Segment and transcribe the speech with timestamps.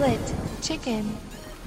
[0.00, 1.04] Split Chicken.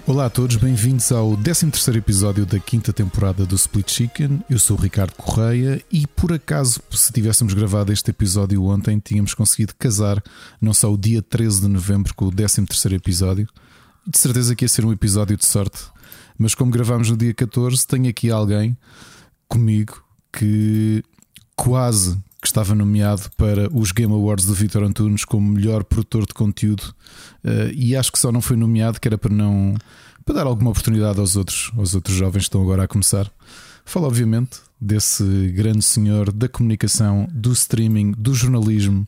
[0.08, 4.44] Olá a todos, bem-vindos ao 13 episódio da quinta temporada do Split Chicken.
[4.50, 9.36] Eu sou o Ricardo Correia e por acaso, se tivéssemos gravado este episódio ontem, tínhamos
[9.36, 10.20] conseguido casar
[10.60, 12.66] não só o dia 13 de novembro com o 13
[12.96, 13.48] episódio.
[14.08, 15.84] De certeza que ia ser um episódio de sorte,
[16.36, 18.76] mas como gravámos no dia 14, tenho aqui alguém
[19.48, 21.04] comigo que
[21.56, 26.34] quase que estava nomeado para os Game Awards do Vitor Antunes como melhor produtor de
[26.34, 26.94] conteúdo
[27.44, 29.76] uh, e acho que só não foi nomeado que era para não
[30.26, 33.32] para dar alguma oportunidade aos outros aos outros jovens que estão agora a começar.
[33.86, 35.24] Fala obviamente desse
[35.56, 39.08] grande senhor da comunicação, do streaming, do jornalismo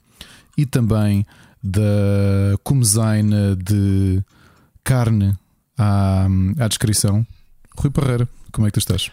[0.57, 1.25] e também
[1.61, 4.23] da comezaina de
[4.81, 5.35] carne
[5.77, 6.25] à,
[6.57, 7.27] à descrição.
[7.77, 9.11] Rui Parreira, como é que tu estás?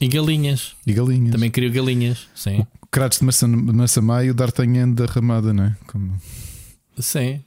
[0.00, 0.74] E galinhas.
[0.86, 1.32] E galinhas.
[1.32, 2.66] Também queria galinhas, sim.
[2.90, 5.76] Crates de maçã, maçã e o D'Artagnan da ramada, não é?
[5.86, 6.20] Como...
[6.98, 7.40] Sim.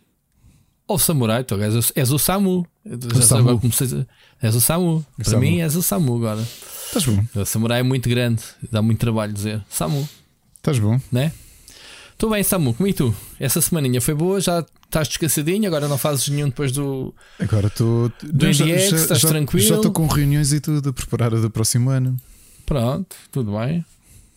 [0.88, 2.68] Ou samurai, tu és, és o Samu.
[2.86, 3.60] O Samu.
[3.60, 4.06] Comecei,
[4.42, 4.98] és o Samu.
[4.98, 5.42] O Para Samu.
[5.42, 6.42] mim és o Samu agora.
[6.86, 9.64] Estás bom, O samurai é muito grande, dá muito trabalho dizer.
[9.70, 10.08] Samu,
[10.58, 11.00] estás bom.
[11.12, 11.32] né?
[12.12, 13.14] Estou bem, Samu, como e tu?
[13.40, 17.14] Essa semaninha foi boa, já estás descansadinho, agora não fazes nenhum depois do.
[17.40, 18.12] Agora estou.
[18.22, 19.68] Do NDX, estás tranquilo?
[19.68, 22.16] Já estou com reuniões e tudo a preparar a do próximo ano.
[22.66, 23.86] Pronto, tudo bem.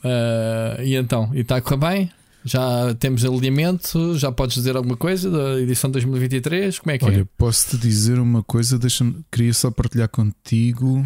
[0.02, 2.10] Ah, e então, e está a correr bem?
[2.44, 4.16] Já temos alinhamento?
[4.16, 6.78] Já podes dizer alguma coisa da edição 2023?
[6.78, 7.08] Como é que é?
[7.08, 9.24] Olha, posso te dizer uma coisa, deixa-me.
[9.32, 11.04] Queria só partilhar contigo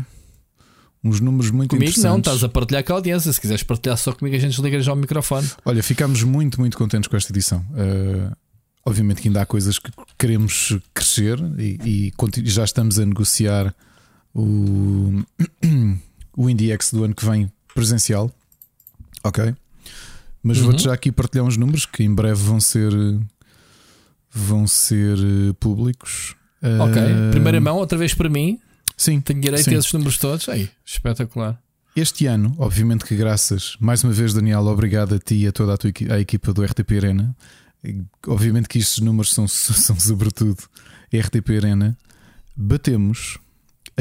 [1.02, 2.10] uns números muito Comigo interessantes.
[2.10, 3.32] não, estás a partilhar com a audiência.
[3.32, 5.48] Se quiseres partilhar só comigo, a gente desliga já o microfone.
[5.64, 7.64] Olha, ficámos muito, muito contentes com esta edição.
[7.70, 8.36] Uh,
[8.84, 12.12] obviamente que ainda há coisas que queremos crescer e, e
[12.44, 13.74] já estamos a negociar
[14.34, 15.22] o,
[16.36, 18.30] o IndieX do ano que vem presencial.
[19.24, 19.54] Ok.
[20.42, 20.64] Mas Uhum.
[20.64, 22.92] vou-te já aqui partilhar uns números que em breve vão ser
[24.32, 26.34] vão ser eh, públicos.
[26.62, 27.02] Ok.
[27.02, 28.58] Uh, Primeira mão, outra vez para mim.
[28.96, 29.74] Sim, Tenho direito sim.
[29.74, 30.48] a esses números todos.
[30.48, 31.60] Aí, espetacular.
[31.96, 35.74] Este ano, obviamente que graças, mais uma vez, Daniel, obrigado a ti e a toda
[35.74, 37.34] a tua a equipa do RTP Arena.
[38.26, 40.58] Obviamente que estes números são, são sobretudo
[41.12, 41.98] RTP Arena.
[42.56, 43.38] Batemos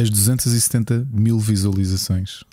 [0.02, 2.44] as 270 mil visualizações.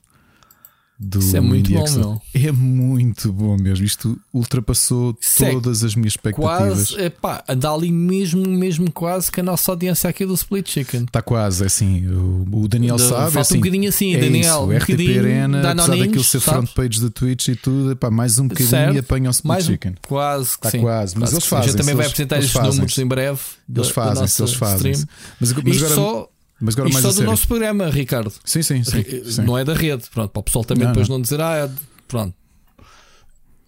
[0.98, 2.22] Do Isso é muito bom, meu.
[2.32, 3.84] É muito bom mesmo.
[3.84, 6.88] Isto ultrapassou Isso é todas as minhas expectativas.
[6.88, 11.04] Quase, epá, anda ali mesmo, mesmo quase que a nossa audiência aqui do Split Chicken.
[11.04, 12.06] Está quase, é assim.
[12.06, 13.20] O, o Daniel Da- sabe.
[13.24, 14.40] falta é assim, um bocadinho assim, é Daniel.
[14.40, 18.38] Isso, um RTP Arena, apesar daquilo ser front page da Twitch e tudo, epá, mais
[18.38, 18.94] um bocadinho Certo.
[18.94, 19.94] e apanham o Split Mais Chicken.
[20.08, 20.80] quase que Está sim.
[20.80, 21.48] quase, mas Quase eles sim.
[21.54, 21.68] A fazem.
[21.72, 22.70] gente também vai apresentar estes fazem.
[22.70, 23.40] números em breve.
[23.76, 24.92] Eles fazem, eles fazem.
[25.38, 26.28] Mas, mas agora, só,
[26.60, 27.30] mas agora isto mais só do sério.
[27.30, 28.32] nosso programa, Ricardo.
[28.44, 29.02] Sim, sim, sim.
[29.24, 29.42] sim.
[29.42, 30.04] Não é da rede.
[30.10, 31.16] Pronto, para o pessoal também Não, depois não.
[31.16, 31.70] não, dizer, ah, é
[32.08, 32.34] pronto.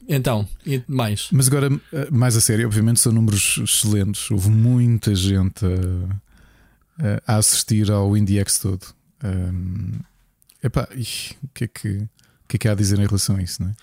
[0.09, 1.28] Então, e mais?
[1.31, 4.31] Mas agora, eh, mais a sério, obviamente são números excelentes.
[4.31, 5.66] Houve muita gente
[7.26, 8.87] a, a assistir ao IndieX todo.
[9.22, 9.99] Um,
[10.65, 12.09] epá, ih, o que, é que, o
[12.49, 13.62] que é que há a dizer em relação a isso?
[13.62, 13.75] Não é?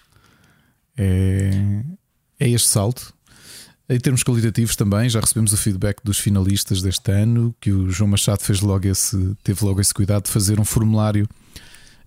[0.98, 1.84] É,
[2.40, 3.14] é este salto.
[3.88, 8.10] Em termos qualitativos também, já recebemos o feedback dos finalistas deste ano, que o João
[8.10, 11.28] Machado fez logo esse, teve logo esse cuidado de fazer um formulário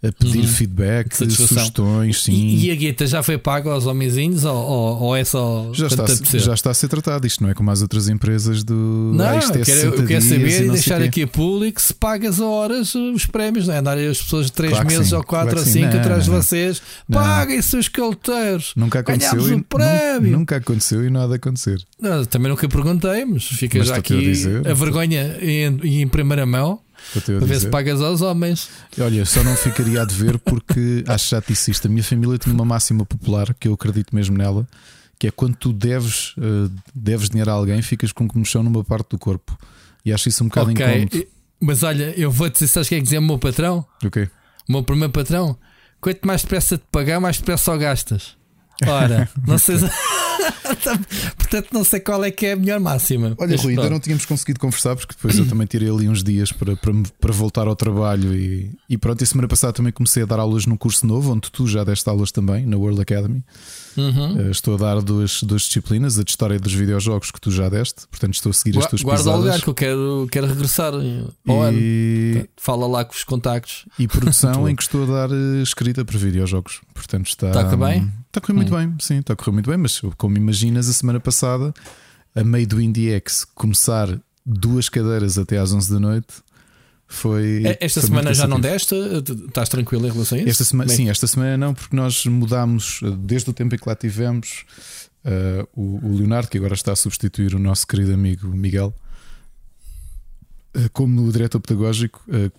[0.02, 0.46] a pedir Uhum.
[0.46, 2.32] feedback, sugestões, sim.
[2.32, 5.86] E, e a guita já foi paga aos homenzinhos ou, ou, ou é só Já
[5.88, 7.26] está, a já está a ser tratado.
[7.26, 8.74] Isto não é como as outras empresas do.
[9.14, 11.92] Não, ah, isto é quero, 60 eu quero saber e deixar aqui a público se
[11.92, 13.78] pagas a horas os prémios, não é?
[13.78, 15.80] Andarem as pessoas de 3 Claro meses sim, ou 4 claro ou que sim.
[15.82, 17.18] 5 Não, atrás de vocês, Não.
[17.20, 18.72] paguem seus calteiros.
[18.76, 20.32] Nunca aconteceu e um prémio.
[20.32, 21.78] nunca aconteceu e de acontecer.
[22.00, 24.66] Não, também nunca perguntei, mas fica Mas já a aqui dizer.
[24.68, 28.68] a vergonha em, em primeira mão a para ver se pagas aos homens.
[28.98, 31.86] Olha, só não ficaria a dever porque acho que já te disse isto.
[31.86, 34.66] A minha família tinha uma máxima popular que eu acredito mesmo nela,
[35.18, 39.10] que é quando tu deves, eh, deves dinheiro a alguém, ficas com comichão numa parte
[39.10, 39.58] do corpo.
[40.04, 41.26] E acho isso um bocado ok, incómodo.
[41.60, 43.84] mas olha, eu vou dizer, sabes o que é que dizer o meu patrão?
[44.04, 44.28] Ok.
[44.68, 45.56] O meu primeiro patrão?
[46.00, 48.36] Quanto mais depressa te pagar, mais depressa só gastas.
[48.86, 49.78] Ora, não sei.
[49.78, 49.88] se-
[51.36, 53.34] Portanto, não sei qual é que é a melhor máxima.
[53.38, 56.52] Olha, Rui, ainda não tínhamos conseguido conversar porque depois eu também tirei ali uns dias
[56.52, 59.22] para, para, para voltar ao trabalho e, e pronto.
[59.22, 62.08] E semana passada também comecei a dar aulas num curso novo, onde tu já deste
[62.08, 63.42] aulas também, na World Academy.
[63.96, 64.38] Uhum.
[64.40, 67.68] Eh, estou a dar duas, duas disciplinas, a de história dos videojogos que tu já
[67.68, 69.44] deste, portanto estou a seguir as Gua- tuas Guarda o pisadas.
[69.44, 71.78] lugar que eu quero, quero regressar ao ano.
[71.78, 73.84] E, Fala lá com os contactos.
[73.98, 76.80] e produção em que estou a dar eh, escrita para videojogos.
[76.94, 78.12] Portanto está, Está a correr bem?
[78.26, 78.78] Está a correr muito Hum.
[78.78, 79.78] bem, sim, está a correr muito bem.
[79.78, 81.72] Mas como imaginas, a semana passada,
[82.34, 84.08] a meio do IndieX, começar
[84.44, 86.28] duas cadeiras até às 11 da noite
[87.08, 87.62] foi.
[87.64, 88.94] É, Esta foi semana já não deste?
[89.48, 90.50] Estás tranquilo em relação a isso?
[90.50, 93.88] Esta semana, sim, esta semana não, porque nós mudámos eh, desde o tempo em que
[93.88, 94.64] lá tivemos.
[95.24, 98.94] eh, o, o Leonardo, que agora está a substituir o nosso querido amigo Miguel,
[100.74, 102.50] eh, como diretor pedagógico, eh,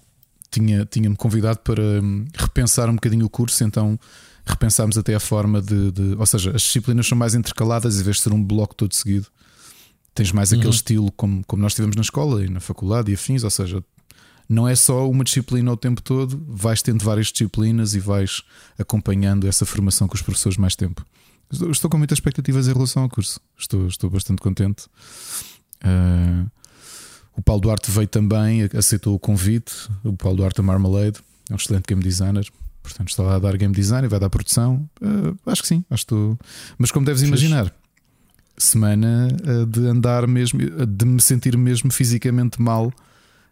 [0.52, 4.00] tinha-me tinha convidado para hum, repensar um bocadinho o curso, então
[4.46, 8.18] repensámos até a forma de, de, Ou seja, as disciplinas são mais intercaladas, em vez
[8.18, 9.28] de ser um bloco todo seguido,
[10.16, 10.74] tens mais aquele uhum.
[10.74, 13.84] estilo como, como nós tivemos na escola e na faculdade e afins, ou seja,
[14.50, 18.42] não é só uma disciplina o tempo todo, vais tendo várias disciplinas e vais
[18.80, 21.06] acompanhando essa formação com os professores mais tempo.
[21.72, 24.88] Estou com muitas expectativas em relação ao curso, estou, estou bastante contente.
[25.84, 26.50] Uh,
[27.36, 29.74] o Paulo Duarte veio também, aceitou o convite.
[30.04, 31.20] O Paulo Duarte Marmalade
[31.50, 32.46] é um excelente game designer.
[32.84, 34.90] Portanto, está lá a dar game design e vai dar produção.
[35.02, 36.40] Uh, acho que sim, acho que estou.
[36.78, 37.74] Mas como deves imaginar,
[38.58, 42.92] semana uh, de andar mesmo, de me sentir mesmo fisicamente mal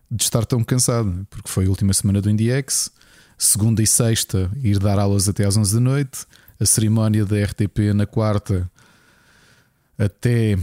[0.09, 2.91] de estar tão cansado, porque foi a última semana do IndieX,
[3.37, 6.25] segunda e sexta, ir dar aulas até às 11 da noite,
[6.59, 8.69] a cerimónia da RTP na quarta
[9.97, 10.57] até.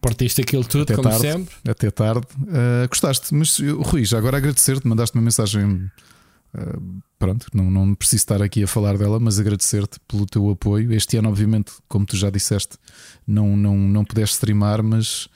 [0.00, 1.54] Partiste aquilo tudo, até como tarde, sempre.
[1.68, 2.26] Até tarde.
[2.36, 5.90] Uh, gostaste, mas Rui, já agora agradecer-te, mandaste uma mensagem.
[6.52, 10.92] Uh, pronto, não, não preciso estar aqui a falar dela, mas agradecer-te pelo teu apoio.
[10.92, 12.76] Este ano, obviamente, como tu já disseste,
[13.24, 15.28] não, não, não pudeste streamar, mas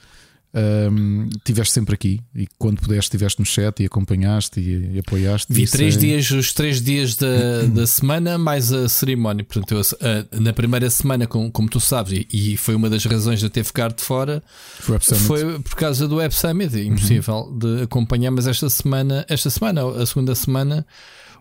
[0.56, 5.52] um, tiveste sempre aqui e quando pudeste estiveste no chat e acompanhaste e, e apoiaste.
[5.52, 5.98] Vi três é...
[5.98, 9.44] dias, os três dias da, da semana, mais a cerimónia.
[9.44, 13.04] Portanto, eu, a, na primeira semana, como, como tu sabes, e, e, foi uma das
[13.04, 14.42] razões de eu ter ficado de fora,
[14.80, 16.78] foi, por causa do Web Summit.
[16.78, 17.58] Impossível uhum.
[17.58, 20.86] de acompanhar, mas esta semana, esta semana, a segunda semana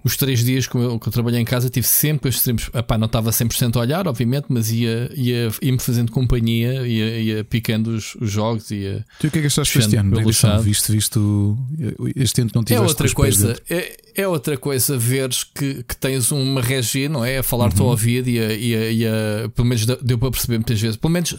[0.06, 2.70] os três dias que eu, que eu trabalhei em casa tive sempre os streams.
[2.72, 7.20] Epá, não estava 100% a olhar, obviamente, mas ia, ia, ia me fazendo companhia, ia,
[7.20, 8.70] ia picando os, os jogos.
[8.70, 10.16] Ia tu o que é que achaste este ano?
[10.62, 11.58] Visto, visto
[12.16, 16.32] este ano não tiveste é outra coisa é, é, outra coisa veres que, que tens
[16.32, 17.40] uma regia, não é?
[17.40, 17.86] A falar-te uhum.
[17.86, 20.98] ao ouvido e, a, e, a, e a, pelo menos deu para perceber muitas vezes.
[20.98, 21.36] Pelo menos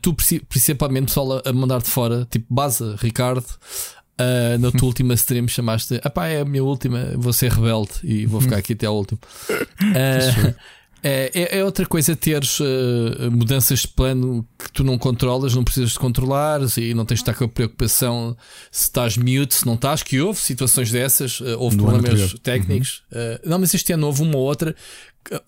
[0.00, 0.16] tu,
[0.48, 3.44] principalmente, pessoal a mandar-te fora, tipo, base, Ricardo.
[4.20, 8.26] Uh, na tua última stream chamaste Epá, é a minha última, vou ser rebelde e
[8.26, 9.20] vou ficar aqui até ao último.
[9.50, 10.54] Uh,
[11.02, 15.92] é, é, outra coisa teres uh, mudanças de plano que tu não controlas, não precisas
[15.92, 18.36] de controlar e não tens de estar com a preocupação
[18.70, 23.02] se estás mute, se não estás, que houve situações dessas, houve no problemas técnicos.
[23.12, 23.50] Uhum.
[23.50, 24.74] não, mas este ano houve uma ou outra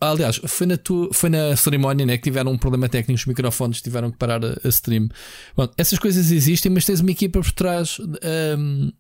[0.01, 3.81] Aliás, foi na, tu, foi na cerimónia né, que tiveram um problema técnico, os microfones
[3.81, 5.09] tiveram que parar a, a stream.
[5.57, 8.93] Bom, essas coisas existem, mas tens uma equipa por trás um,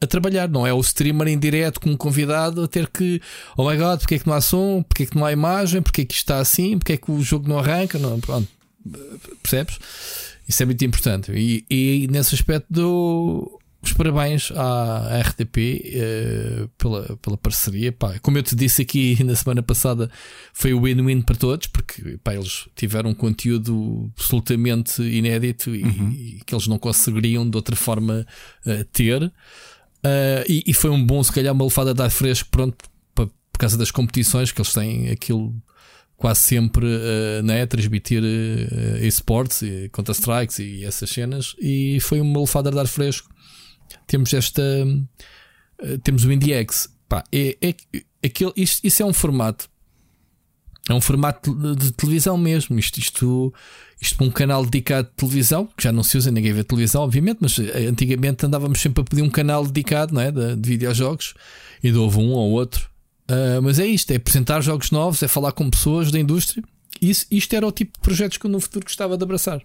[0.00, 0.72] a trabalhar, não é?
[0.72, 3.20] O streamer em direto com um convidado a ter que,
[3.56, 5.80] oh my god, porque é que não há som, porque é que não há imagem,
[5.80, 8.48] porque é que isto está assim, porque é que o jogo não arranca, não, pronto,
[9.42, 9.78] percebes?
[10.48, 11.32] Isso é muito importante.
[11.32, 17.92] E, e nesse aspecto do os parabéns à, RTP uh, pela, pela parceria.
[17.92, 20.10] Pá, como eu te disse aqui na semana passada,
[20.52, 26.10] foi o win-win para todos, porque pá, eles tiveram um conteúdo absolutamente inédito e, uhum.
[26.10, 28.26] e que eles não conseguiriam de outra forma
[28.66, 29.32] uh, ter.
[30.06, 32.76] Uh, e, e, foi um bom, se calhar, uma lefada de ar fresco, pronto,
[33.14, 35.54] por, por causa das competições que eles têm aquilo
[36.16, 39.62] quase sempre uh, né, transmitir uh, esportes,
[39.92, 43.28] Counter-Strikes e essas cenas, e foi uma lefada de ar fresco
[44.06, 44.62] temos esta.
[45.82, 46.88] Uh, temos o IndieX.
[47.08, 47.74] Pá, é, é,
[48.24, 49.68] aquele, isto, isso é um formato.
[50.88, 52.78] É um formato de, de televisão mesmo.
[52.78, 53.54] Isto, isto,
[54.00, 57.02] isto para um canal dedicado de televisão, que já não se usa, ninguém vê televisão,
[57.02, 60.68] obviamente, mas eh, antigamente andávamos sempre a pedir um canal dedicado não é, de, de
[60.68, 61.34] videojogos
[61.82, 62.90] e houve um ou outro.
[63.28, 66.62] Uh, mas é isto: é apresentar jogos novos, é falar com pessoas da indústria.
[67.00, 69.60] Isso, isto era o tipo de projetos que eu no futuro gostava de abraçar.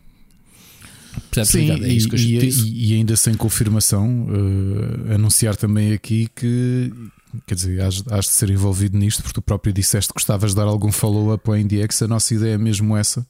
[1.44, 6.92] Sim, é isso que eu e, e, ainda sem confirmação, uh, anunciar também aqui que
[7.46, 10.58] quer dizer, has, has, de ser envolvido nisto, porque tu próprio disseste que gostavas de
[10.58, 12.02] dar algum follow-up ao IndieX.
[12.02, 13.26] A nossa ideia é mesmo essa,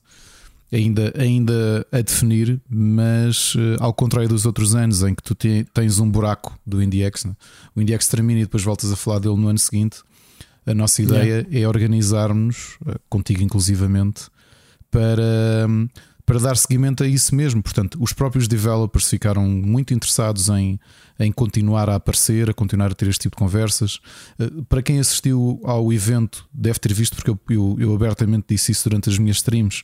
[0.71, 5.65] ainda, ainda a definir, mas uh, ao contrário dos outros anos em que tu te,
[5.73, 7.35] tens um buraco do IndieX, né?
[7.75, 9.99] o IndieX termina e depois voltas a falar dele no ano seguinte.
[10.65, 11.59] A nossa ideia yeah.
[11.59, 14.27] é organizarmos, uh, contigo inclusivamente,
[14.89, 15.67] para.
[15.67, 15.87] Um,
[16.23, 17.61] para dar seguimento a isso mesmo.
[17.61, 20.79] Portanto, os próprios developers ficaram muito interessados em,
[21.19, 23.99] em continuar a aparecer, a continuar a ter este tipo de conversas.
[24.39, 28.71] Eh, para quem assistiu ao evento, deve ter visto, porque eu, eu, eu abertamente disse
[28.71, 29.83] isso durante as minhas streams.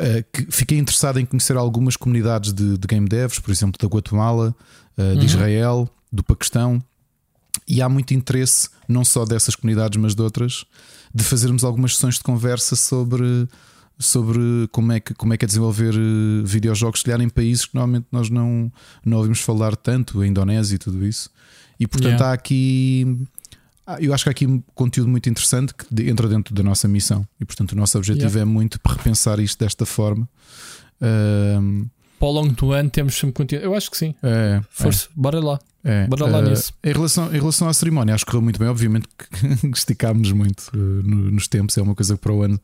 [0.00, 3.92] Eh, que fiquei interessado em conhecer algumas comunidades de, de game devs, por exemplo, da
[3.92, 4.54] Guatemala,
[4.96, 5.24] eh, de uhum.
[5.24, 6.82] Israel, do Paquistão,
[7.66, 10.64] e há muito interesse, não só dessas comunidades, mas de outras,
[11.12, 13.48] de fazermos algumas sessões de conversa sobre
[13.98, 17.74] sobre como é que, como é, que é desenvolver eh, videojogos, se em países que
[17.74, 18.70] normalmente nós não,
[19.04, 21.28] não ouvimos falar tanto, a Indonésia e tudo isso.
[21.80, 22.30] E portanto yeah.
[22.30, 23.26] há aqui.
[24.00, 27.26] Eu acho que há aqui conteúdo muito interessante que entra dentro da nossa missão.
[27.40, 28.42] E portanto o nosso objetivo yeah.
[28.42, 30.28] é muito repensar isto desta forma.
[30.98, 33.64] para o longo do ano temos sempre conteúdo.
[33.64, 34.14] Eu acho que sim.
[34.22, 35.08] É, Força, é.
[35.14, 35.58] bora lá.
[35.84, 36.72] É, bora lá uh, nisso.
[36.84, 38.68] Em relação, em relação à cerimónia, acho que correu muito bem.
[38.68, 42.60] Obviamente que esticámos muito uh, nos tempos, é uma coisa que para o ano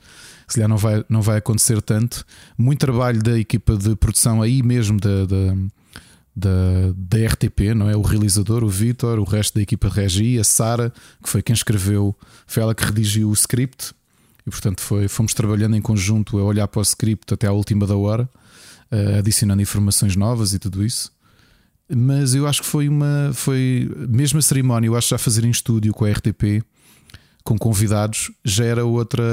[0.47, 2.25] se calhar não vai, não vai acontecer tanto.
[2.57, 5.57] Muito trabalho da equipa de produção aí mesmo da, da,
[6.35, 6.50] da,
[6.97, 7.97] da RTP, não é?
[7.97, 12.17] O realizador, o Vitor, o resto da equipa regi, a Sara, que foi quem escreveu,
[12.47, 13.93] foi ela que redigiu o script.
[14.47, 17.87] E portanto foi, fomos trabalhando em conjunto a olhar para o script até à última
[17.87, 18.29] da hora,
[18.93, 21.12] uh, adicionando informações novas e tudo isso.
[21.88, 23.31] Mas eu acho que foi uma.
[23.33, 26.64] Foi mesmo a cerimónia, eu acho já fazer em estúdio com a RTP,
[27.43, 29.25] com convidados, já era outra.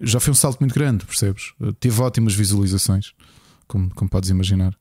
[0.00, 1.52] Já foi um salto muito grande, percebes?
[1.78, 3.12] Teve ótimas visualizações,
[3.68, 4.76] como, como podes imaginar.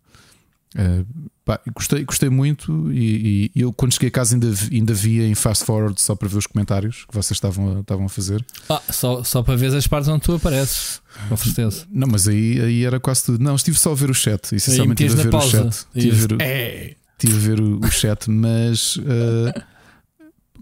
[0.74, 1.06] Uh,
[1.44, 5.36] pá, gostei, gostei muito e, e, eu quando cheguei a casa ainda, ainda via em
[5.36, 8.46] fast forward só para ver os comentários que vocês estavam a, estavam a fazer.
[8.70, 11.86] Ah, só, só para ver as partes onde tu apareces, com certeza.
[11.92, 13.44] Não, mas aí, aí era quase tudo.
[13.44, 15.48] Não, estive só a ver o chat, essencialmente estive a ver pausa.
[15.48, 15.88] o chat.
[15.94, 16.96] Estive a ver, é.
[17.18, 19.63] tive a ver o, o chat, mas uh,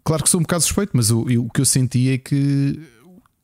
[0.03, 2.79] claro que sou um bocado suspeito, mas o, o que eu senti é que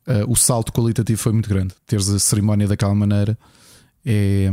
[0.08, 1.74] uh, o salto qualitativo foi muito grande.
[1.86, 3.38] Teres a cerimónia daquela maneira
[4.04, 4.50] é,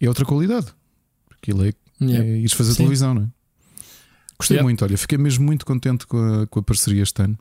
[0.00, 0.68] é outra qualidade.
[1.42, 2.44] Aquilo é, yeah.
[2.44, 2.78] é fazer Sim.
[2.78, 3.28] televisão, não é?
[4.38, 4.64] Gostei yeah.
[4.64, 7.38] muito, olha, fiquei mesmo muito contente com a, com a parceria este ano.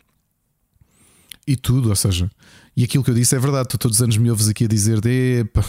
[1.48, 2.30] E tudo, ou seja,
[2.76, 3.70] e aquilo que eu disse é verdade.
[3.70, 5.66] Tu todos os anos me ouves aqui a dizer: Epa,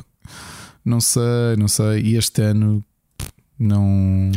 [0.84, 2.02] não sei, não sei.
[2.02, 2.84] E este ano
[3.58, 4.30] não.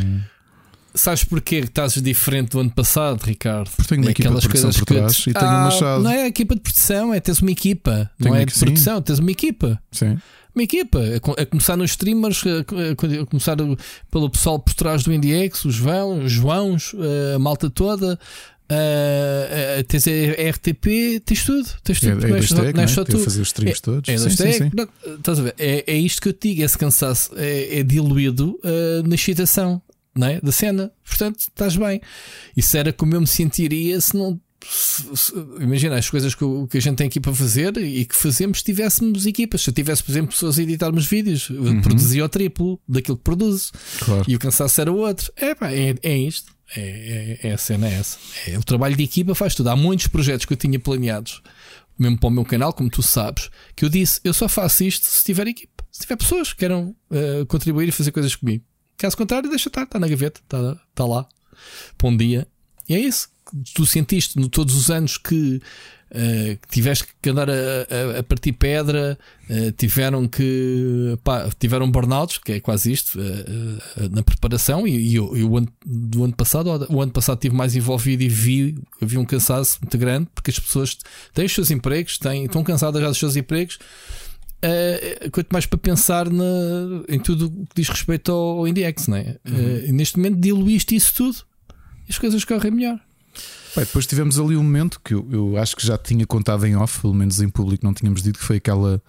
[0.94, 3.70] Sabes porquê estás diferente do ano passado, Ricardo?
[3.70, 6.02] Porque tenho uma equipa de produção por trás e tenho ah, uma chave.
[6.02, 8.10] Não é a equipa de produção, é teres uma equipa.
[8.18, 9.80] Tenho não é de produção, tens uma equipa.
[9.92, 10.18] Sim
[10.54, 11.00] uma equipa,
[11.38, 13.56] a, começar nos streamers, a, começar
[14.10, 16.96] pelo pessoal por trás do IndieX, os João, os Joãos,
[17.34, 18.18] a malta toda.
[18.70, 22.26] Uh, uh, tens a RTP, tens tudo, tens tudo.
[22.26, 23.18] É, é, é, tech, não é só tu.
[23.18, 24.08] fazer os streams é, todos.
[24.10, 24.70] É, sim, sim, sim.
[24.74, 25.54] Não, estás a ver?
[25.58, 29.80] É, é isto que eu te digo: esse cansaço é, é diluído uh, na excitação
[30.18, 30.40] não é?
[30.40, 30.92] da cena.
[31.04, 32.00] Portanto, estás bem.
[32.56, 34.40] Isso era como eu me sentiria se não
[35.60, 38.64] imagina as coisas que, que, a gente tem aqui para fazer e que fazemos se
[38.64, 39.62] tivéssemos equipas.
[39.62, 41.80] Se eu tivesse, por exemplo, pessoas a editarmos vídeos, uhum.
[41.80, 43.70] produzia o triplo daquilo que produzo
[44.00, 44.24] claro.
[44.26, 45.32] e o cansaço era outro.
[45.36, 46.52] É, pá, é, é isto.
[46.76, 48.18] É, é, é, a cena é essa.
[48.46, 49.70] É, o trabalho de equipa faz tudo.
[49.70, 51.40] Há muitos projetos que eu tinha planeados,
[51.98, 55.06] mesmo para o meu canal, como tu sabes, que eu disse: eu só faço isto
[55.06, 58.64] se tiver equipa, se tiver pessoas que queiram uh, contribuir e fazer coisas comigo.
[58.98, 61.26] Caso contrário, deixa estar, está na gaveta, está, está lá.
[61.96, 62.46] Para um dia.
[62.88, 63.28] E é isso
[63.74, 65.56] tu sentiste no todos os anos que,
[66.10, 71.90] uh, que tiveste que andar a, a, a partir pedra, uh, tiveram que pá, tiveram
[71.90, 76.86] burnouts, que é quase isto, uh, na preparação, e, e, o ano do ano passado,
[76.90, 80.58] o ano passado estive mais envolvido e vi havia um cansaço muito grande, porque as
[80.58, 80.96] pessoas
[81.32, 83.78] têm os seus empregos, têm, estão cansadas já dos seus empregos.
[84.64, 86.44] Uh, quanto mais para pensar na,
[87.08, 89.36] em tudo o que diz respeito ao, ao IndieX, né?
[89.46, 89.54] Uhum.
[89.54, 91.38] Uh, neste momento diluíste isso tudo
[92.08, 93.00] e as coisas correm melhor.
[93.76, 96.74] Bem, depois tivemos ali um momento que eu, eu, acho que já tinha contado em
[96.74, 99.00] off, pelo menos em público não tínhamos dito, que foi aquela,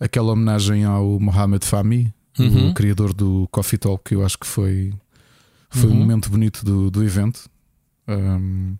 [0.00, 2.70] aquela homenagem ao Mohamed Fahmy, uhum.
[2.70, 4.94] o criador do Coffee Talk, que eu acho que foi,
[5.68, 5.96] foi uhum.
[5.96, 7.50] um momento bonito do, do evento.
[8.08, 8.76] Um,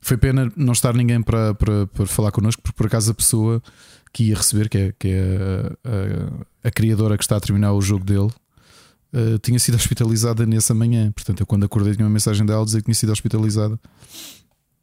[0.00, 3.62] foi pena não estar ninguém para, para, para falar connosco, porque por acaso a pessoa
[4.18, 5.20] que ia receber, que é, que é
[5.84, 8.32] a, a, a criadora que está a terminar o jogo dele,
[9.12, 11.12] uh, tinha sido hospitalizada nessa manhã.
[11.12, 13.78] Portanto, eu quando acordei tinha uma mensagem dela a dizer que tinha sido hospitalizada.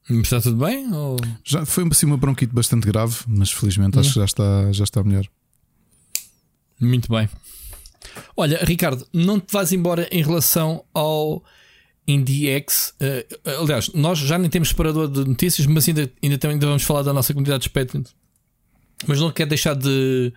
[0.10, 0.90] Está tudo bem?
[0.94, 1.18] Ou...
[1.44, 5.04] Já foi assim, uma bronquite bastante grave, mas felizmente acho que já está, já está
[5.04, 5.28] melhor.
[6.80, 7.28] Muito bem.
[8.38, 11.44] Olha, Ricardo, não te vais embora em relação ao
[12.08, 12.94] IndieX.
[13.02, 17.02] Uh, aliás, nós já nem temos separador de notícias, mas ainda, ainda, ainda vamos falar
[17.02, 18.04] da nossa comunidade de Patreon.
[19.08, 20.34] Mas não quero deixar de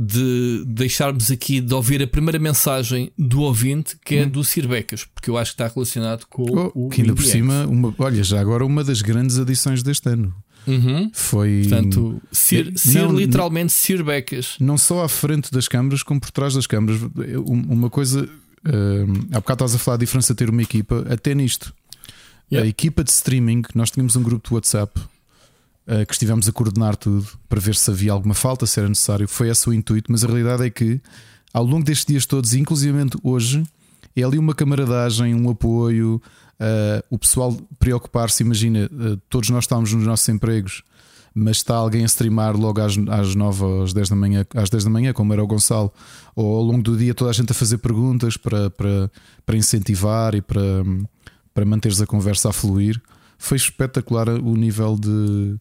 [0.00, 4.28] de deixarmos aqui de ouvir a primeira mensagem do ouvinte, que é hum.
[4.28, 6.88] do Sir Becas, porque eu acho que está relacionado com oh, o.
[6.88, 10.32] Que ainda por cima, uma, olha, já agora uma das grandes adições deste ano.
[10.68, 11.10] Uhum.
[11.12, 11.66] Foi.
[11.68, 14.54] Portanto, Sir, Sir não, literalmente não, Sir Becas.
[14.60, 17.00] Não só à frente das câmaras, como por trás das câmaras.
[17.44, 18.22] Uma coisa.
[18.24, 21.74] Uh, há bocado estás a falar a diferença de ter uma equipa, até nisto.
[22.52, 22.64] Yeah.
[22.64, 25.00] A equipa de streaming, nós tínhamos um grupo de WhatsApp
[26.06, 29.26] que estivemos a coordenar tudo para ver se havia alguma falta, se era necessário.
[29.26, 31.00] Foi esse o intuito, mas a realidade é que
[31.52, 33.62] ao longo destes dias todos, inclusivamente hoje,
[34.14, 36.20] é ali uma camaradagem, um apoio,
[36.60, 38.42] uh, o pessoal preocupar-se.
[38.42, 40.82] Imagina, uh, todos nós estamos nos nossos empregos,
[41.34, 44.84] mas está alguém a streamar logo às, às 9 às 10 da manhã, às 10
[44.84, 45.92] da manhã, como era o Gonçalo,
[46.34, 49.10] ou ao longo do dia toda a gente a fazer perguntas para, para,
[49.46, 50.84] para incentivar e para,
[51.54, 53.00] para manteres a conversa a fluir.
[53.38, 55.56] Foi espetacular o nível de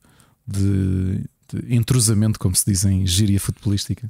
[0.48, 4.10] de, de entrosamento, como se diz em gíria futebolística,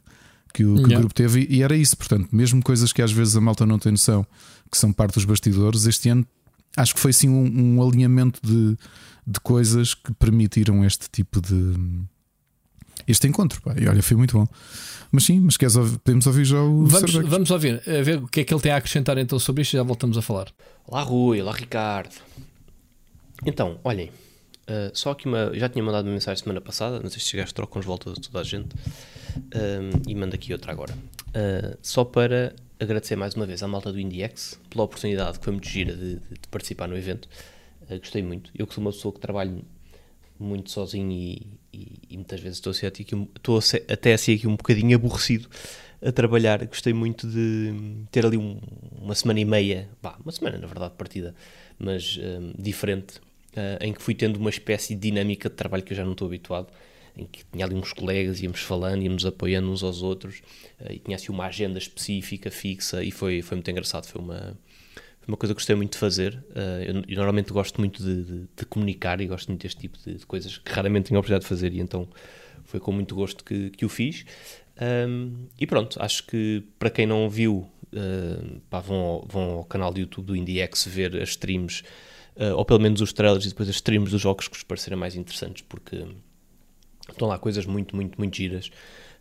[0.53, 0.97] que o, que yeah.
[0.97, 1.97] o grupo teve, e era isso.
[1.97, 4.25] Portanto, mesmo coisas que às vezes a malta não tem noção,
[4.71, 6.25] que são parte dos bastidores, este ano
[6.75, 8.77] acho que foi sim um, um alinhamento de,
[9.25, 11.73] de coisas que permitiram este tipo de
[13.07, 13.61] este encontro.
[13.61, 13.73] Pá.
[13.77, 14.47] E olha, foi muito bom.
[15.11, 18.27] Mas sim, mas queres ouvir, podemos ouvir já o vamos, vamos ouvir, a ver o
[18.27, 20.47] que é que ele tem a acrescentar então sobre isto e já voltamos a falar.
[20.85, 22.13] Olá Rui, olá Ricardo.
[23.45, 24.11] Então, olhem,
[24.69, 25.51] uh, só aqui uma.
[25.53, 28.39] Já tinha mandado uma mensagem semana passada, sei se chegaste, trocam de volta de toda
[28.39, 28.69] a gente.
[30.07, 30.93] E mando aqui outra agora.
[31.29, 35.53] Uh, só para agradecer mais uma vez à malta do IndieX pela oportunidade que foi
[35.53, 37.27] muito gira de, de, participar no evento.
[37.89, 38.51] gostei muito.
[38.55, 39.63] Eu que sou uma pessoa que trabalho
[40.39, 43.05] muito sozinho e, e, e muitas vezes estou, aqui,
[43.35, 43.59] estou
[43.91, 45.49] até assim aqui um bocadinho aborrecido
[46.01, 46.65] a trabalhar.
[46.65, 48.59] Gostei muito de ter ali um,
[49.01, 51.35] uma semana e meia, bah, uma semana na verdade partida,
[51.77, 53.19] mas um, diferente,
[53.57, 56.13] uh, em que fui tendo uma espécie de dinâmica de trabalho que eu já não
[56.13, 56.67] estou habituado,
[57.15, 60.41] em que tinha ali uns colegas, íamos falando, íamos apoiando uns aos outros,
[60.79, 64.57] uh, e tinha assim uma agenda específica, fixa, e foi, foi muito engraçado, foi uma
[65.27, 66.35] uma coisa que gostei muito de fazer.
[66.51, 69.97] Uh, eu, eu, normalmente gosto muito de, de, de, comunicar e gosto muito deste tipo
[69.97, 72.07] de, de, coisas que raramente tenho a oportunidade de fazer, e então
[72.63, 74.25] foi com muito gosto que, que o fiz.
[74.79, 79.65] Um, e pronto, acho que para quem não viu, uh, pá, vão, ao, vão ao
[79.65, 81.83] canal do YouTube do IndieX ver as streams,
[82.37, 84.97] uh, ou pelo menos os trailers e depois as streams dos jogos que vos parecerem
[84.97, 86.05] mais interessantes, porque
[87.09, 88.69] estão lá coisas muito, muito, muito giras.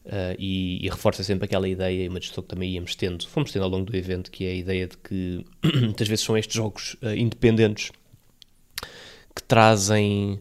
[0.05, 3.51] Uh, e, e, reforça sempre aquela ideia, e uma discussão que também íamos tendo, fomos
[3.51, 5.45] tendo ao longo do evento, que é a ideia de que
[5.81, 7.91] muitas vezes são estes jogos uh, independentes
[9.35, 10.41] que trazem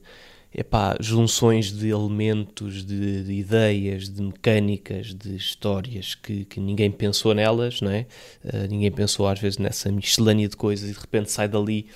[0.54, 7.34] epá, junções de elementos, de, de, ideias, de mecânicas, de histórias que, que ninguém pensou
[7.34, 8.06] nelas, não é?
[8.44, 11.88] Uh, ninguém pensou às vezes nessa miscelânea de coisas e de repente sai dali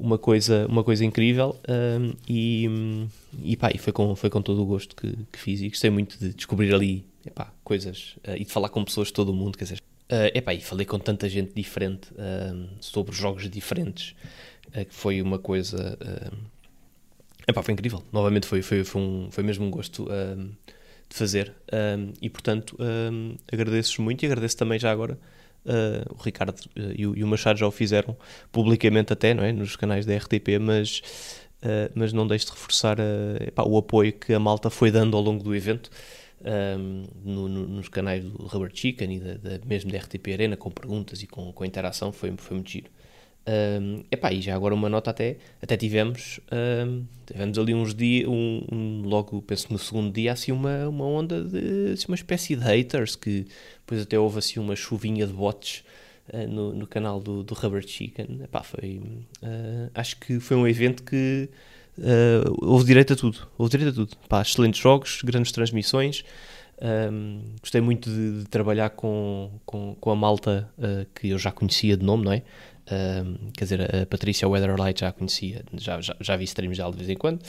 [0.00, 1.60] uma coisa, uma coisa incrível
[2.26, 2.68] e,
[3.42, 5.90] e, pá, e foi, com, foi com todo o gosto que, que fiz e gostei
[5.90, 9.34] muito de descobrir ali epá, coisas uh, e de falar com pessoas de todo o
[9.34, 14.14] mundo, quer dizer, uh, epá, e falei com tanta gente diferente uh, sobre jogos diferentes,
[14.68, 15.98] uh, que foi uma coisa,
[17.46, 20.08] epá, foi incrível, novamente foi, foi, foi, um, foi mesmo um gosto
[21.08, 21.52] de fazer,
[22.20, 22.76] e portanto
[23.52, 25.18] agradeço muito e agradeço também já agora
[25.64, 28.16] Uh, o Ricardo uh, e, o, e, o, Machado já o fizeram
[28.50, 29.52] publicamente até, não é?
[29.52, 31.02] Nos canais da RTP, mas,
[31.62, 32.96] uh, mas não deixo de reforçar
[33.46, 35.90] epá, o apoio que a malta foi dando ao longo do evento
[36.42, 40.56] um, no, no, nos canais do Rubber Chicken e da, da, mesmo da RTP Arena,
[40.56, 42.90] com perguntas e com, com interação, foi, foi muito giro.
[43.46, 48.28] Um, epá, e já agora uma nota até, até tivemos, um, tivemos ali uns dias,
[48.28, 52.54] um, um, logo penso no segundo dia, assim uma, uma onda de assim, uma espécie
[52.54, 53.46] de haters, que
[53.80, 55.82] depois até houve assim uma chuvinha de bots
[56.32, 58.42] uh, no, no canal do, do Rubber Chicken.
[58.44, 59.00] Epá, foi,
[59.42, 61.48] uh, acho que foi um evento que
[61.98, 63.48] uh, houve direito a tudo.
[63.56, 64.16] Houve direito a tudo.
[64.28, 66.24] Pá, excelentes jogos, grandes transmissões.
[66.82, 70.66] Um, gostei muito de, de, trabalhar com, com, com a malta
[71.14, 72.42] que eu já conhecia de nome, não é?
[72.90, 76.98] Um, quer dizer, a Patrícia Weatherlight já conhecia, já, já, já vi streams dela de
[76.98, 77.40] vez em quando.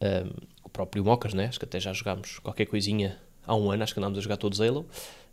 [0.00, 0.30] Um,
[0.64, 1.46] o próprio Mocas, né?
[1.46, 4.36] acho que até já jogámos qualquer coisinha há um ano, acho que andámos a jogar
[4.36, 4.86] todos Halo.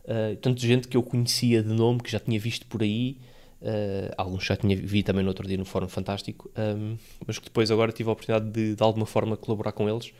[0.05, 3.17] Uh, tanto gente que eu conhecia de nome, que já tinha visto por aí,
[3.61, 7.43] Uh, alguns já tinha vi também no outro dia no Fórum Fantástico, um, mas que
[7.43, 10.13] depois agora tive a oportunidade de de alguma forma colaborar com eles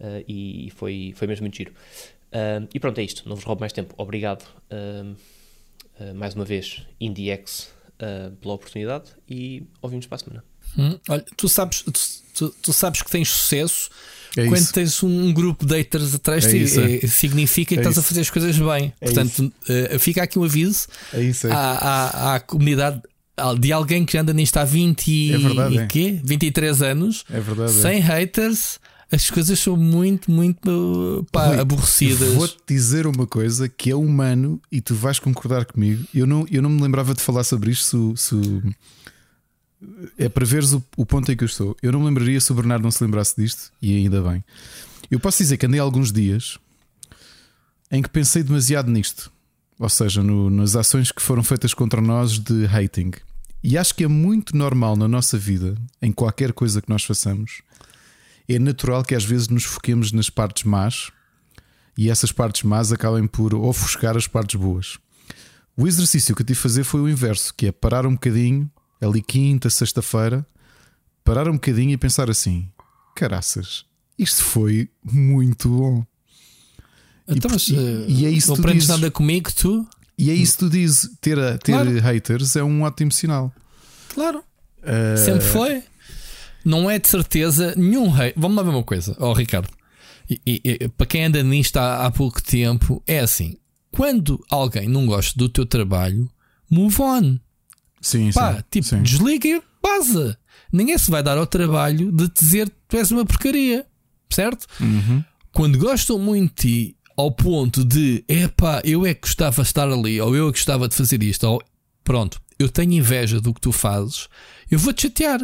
[0.00, 1.74] uh, e foi, foi mesmo muito giro.
[2.72, 3.94] E pronto, é isto, não vos roubo mais tempo.
[3.96, 4.44] Obrigado
[6.14, 7.72] mais uma vez, IndieX,
[8.40, 10.44] pela oportunidade e ouvimos para a semana.
[10.76, 11.92] Hum, olha, tu sabes, tu,
[12.34, 13.90] tu, tu sabes que tens sucesso
[14.36, 14.72] é quando isso.
[14.72, 16.62] tens um grupo de haters atrás é ti,
[17.04, 18.00] é, significa que é estás isso.
[18.00, 18.92] a fazer as coisas bem.
[19.00, 23.00] É Portanto, uh, fica aqui um aviso é isso, à, à, à, comunidade
[23.58, 26.20] de alguém que anda nisto há 20 é verdade, e quê?
[26.24, 28.80] 23 anos, é verdade, sem haters.
[29.10, 32.34] As coisas são muito, muito pá, Rui, aborrecidas.
[32.34, 36.06] Vou-te dizer uma coisa que é humano e tu vais concordar comigo.
[36.14, 38.62] Eu não, eu não me lembrava de falar sobre isto se, se
[40.18, 41.76] é para veres o, o, ponto em que eu estou.
[41.82, 44.44] Eu não me lembraria se o Bernardo não se lembrasse disto, e ainda bem.
[45.10, 46.58] Eu posso dizer que andei alguns dias
[47.90, 49.32] em que pensei demasiado nisto,
[49.78, 53.12] ou seja, no, nas ações que foram feitas contra nós de hating.
[53.62, 57.62] E acho que é muito normal na nossa vida, em qualquer coisa que nós façamos,
[58.48, 61.10] é natural que às vezes nos foquemos nas partes más
[61.96, 64.98] e essas partes más acabem por ofuscar as partes boas.
[65.76, 68.70] O exercício que eu tive de fazer foi o inverso, que é parar um bocadinho
[69.00, 70.46] ali quinta, sexta-feira,
[71.24, 72.68] parar um bocadinho e pensar assim:
[73.14, 73.84] caraças,
[74.18, 76.04] isto foi muito bom.
[77.28, 79.00] Então, e, mas, e, é isso não aprendes dizes.
[79.00, 79.86] nada comigo, tu?
[80.16, 82.00] E é isso que tu dizes: ter, ter claro.
[82.00, 83.52] haters é um ótimo sinal.
[84.14, 85.18] Claro, uh...
[85.24, 85.82] sempre foi.
[86.64, 88.34] Não é de certeza nenhum hate.
[88.36, 89.68] Vamos lá ver uma coisa, ó oh, Ricardo.
[90.28, 93.56] E, e, para quem anda nisto há, há pouco tempo, é assim:
[93.90, 96.30] quando alguém não gosta do teu trabalho,
[96.70, 97.38] move on.
[98.00, 99.02] Sim, Pá, sim, tipo, sim.
[99.02, 100.38] desliga e baza.
[100.72, 103.86] Ninguém se vai dar ao trabalho de te dizer que tu és uma porcaria,
[104.30, 104.66] certo?
[104.80, 105.24] Uhum.
[105.52, 109.88] Quando gostam muito de ti ao ponto de epá, eu é que gostava de estar
[109.88, 111.62] ali, ou eu é que gostava de fazer isto, ou
[112.04, 114.28] pronto, eu tenho inveja do que tu fazes,
[114.70, 115.40] eu vou-te chatear.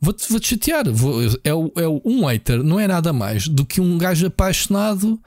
[0.00, 0.90] Vou-te vou -te chatear.
[0.90, 4.26] Vou, é, o- é o- um hater, não é nada mais do que um gajo
[4.26, 5.20] apaixonado,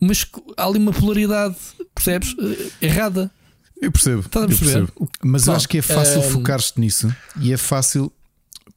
[0.00, 1.56] mas há ali uma polaridade,
[1.94, 2.34] percebes?
[2.80, 3.30] Eh, Errada.
[3.80, 4.20] Eu percebo.
[4.20, 4.86] Estás a eu perceber?
[4.86, 5.10] percebo.
[5.24, 8.12] Mas eu acho que é fácil ehm, focar-te nisso e é fácil.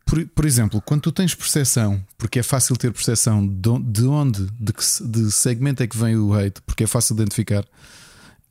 [0.03, 4.05] Por, por exemplo, quando tu tens percepção, porque é fácil ter percepção de on- de
[4.05, 7.63] onde, de que de segmento é que vem o hate, porque é fácil identificar.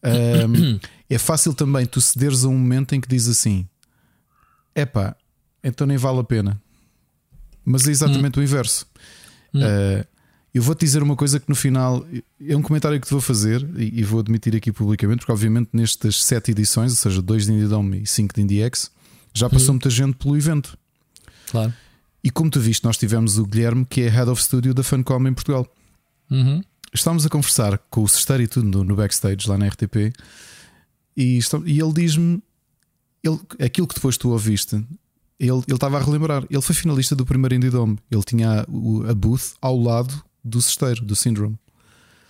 [0.02, 0.78] ehm,
[1.10, 3.66] é fácil também tu cederes a um momento em que diz assim:
[4.74, 5.16] epá,
[5.62, 6.60] então nem vale a pena.
[7.64, 8.86] Mas é exatamente o inverso.
[9.54, 10.06] Uh,
[10.52, 12.06] eu vou-te dizer uma coisa que no final
[12.46, 15.70] é um comentário que te vou fazer e, e vou admitir aqui publicamente, porque obviamente
[15.72, 18.90] nestas sete edições, ou seja, dois de Indie Dome e cinco de IndieX,
[19.32, 20.78] já passou muita gente pelo evento.
[21.50, 21.72] Claro.
[22.22, 25.26] E como tu viste, nós tivemos o Guilherme, que é Head of Studio da Funcom
[25.26, 25.66] em Portugal.
[26.30, 26.62] Uhum.
[26.92, 30.12] Estávamos a conversar com o Sesteiro e tudo no, no backstage lá na RTP
[31.16, 32.40] e, está- e ele diz-me
[33.22, 34.84] ele, aquilo que depois tu ouviste.
[35.38, 36.44] Ele, estava a relembrar.
[36.48, 37.98] Ele foi finalista do primeiro Indie Dome.
[38.10, 41.58] Ele tinha o- a booth ao lado do Sesteiro, do Syndrome.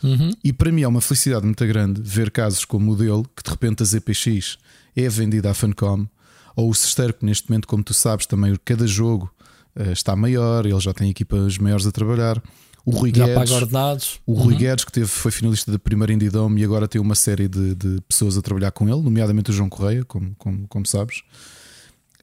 [0.02, 0.30] Uhum.
[0.42, 3.50] E para mim é uma felicidade muito grande ver casos como o dele, que de
[3.50, 4.58] repente a ZPX
[4.94, 6.06] é vendida à Funcom,
[6.54, 9.30] ou o Cesteiro, que neste momento, como tu sabes, também cada jogo
[9.76, 12.40] eh, está maior, ele já tem equipas maiores a trabalhar.
[12.86, 14.20] O Rui Já Guedes, paga ordenados.
[14.26, 17.14] o Rui Guedes, que teve, foi finalista da primeira Indie Dome e agora tem uma
[17.14, 20.86] série de, de pessoas a trabalhar com ele, nomeadamente o João Correia, como, como, como
[20.86, 21.22] sabes.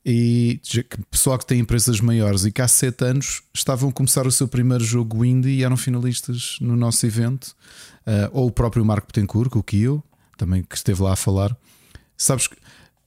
[0.03, 0.59] E
[1.11, 4.47] pessoal que tem empresas maiores e que há sete anos estavam a começar o seu
[4.47, 7.55] primeiro jogo indie e eram finalistas no nosso evento,
[8.05, 10.03] Ah, ou o próprio Marco Betancourt, o Kio,
[10.37, 11.55] também que esteve lá a falar.
[12.17, 12.55] Sabes que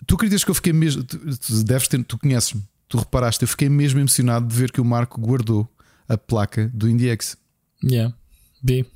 [0.06, 3.48] tu acreditas que eu fiquei mesmo, tu, tu deves ter, tu conheces-me, tu reparaste, eu
[3.48, 5.68] fiquei mesmo emocionado de ver que o Marco guardou
[6.08, 7.36] a placa do IndieX.
[7.82, 8.14] Yeah.
[8.62, 8.86] B.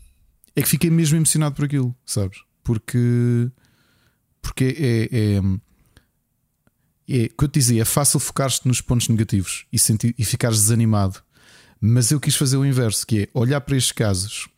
[0.54, 2.38] É que fiquei mesmo emocionado por aquilo, sabes?
[2.62, 3.50] Porque
[4.40, 5.42] porque é, é,
[7.08, 10.58] é, que eu te dizia, é fácil focar-te nos pontos negativos e, sentir, e ficares
[10.58, 11.20] desanimado.
[11.80, 14.48] Mas eu quis fazer o inverso, que é olhar para estes casos.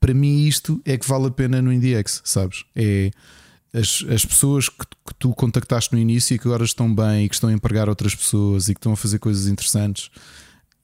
[0.00, 2.64] Para mim, isto é que vale a pena no IndieX, sabes?
[2.74, 3.10] É
[3.72, 7.28] as, as pessoas que, que tu contactaste no início e que agora estão bem e
[7.28, 10.10] que estão a empregar outras pessoas e que estão a fazer coisas interessantes.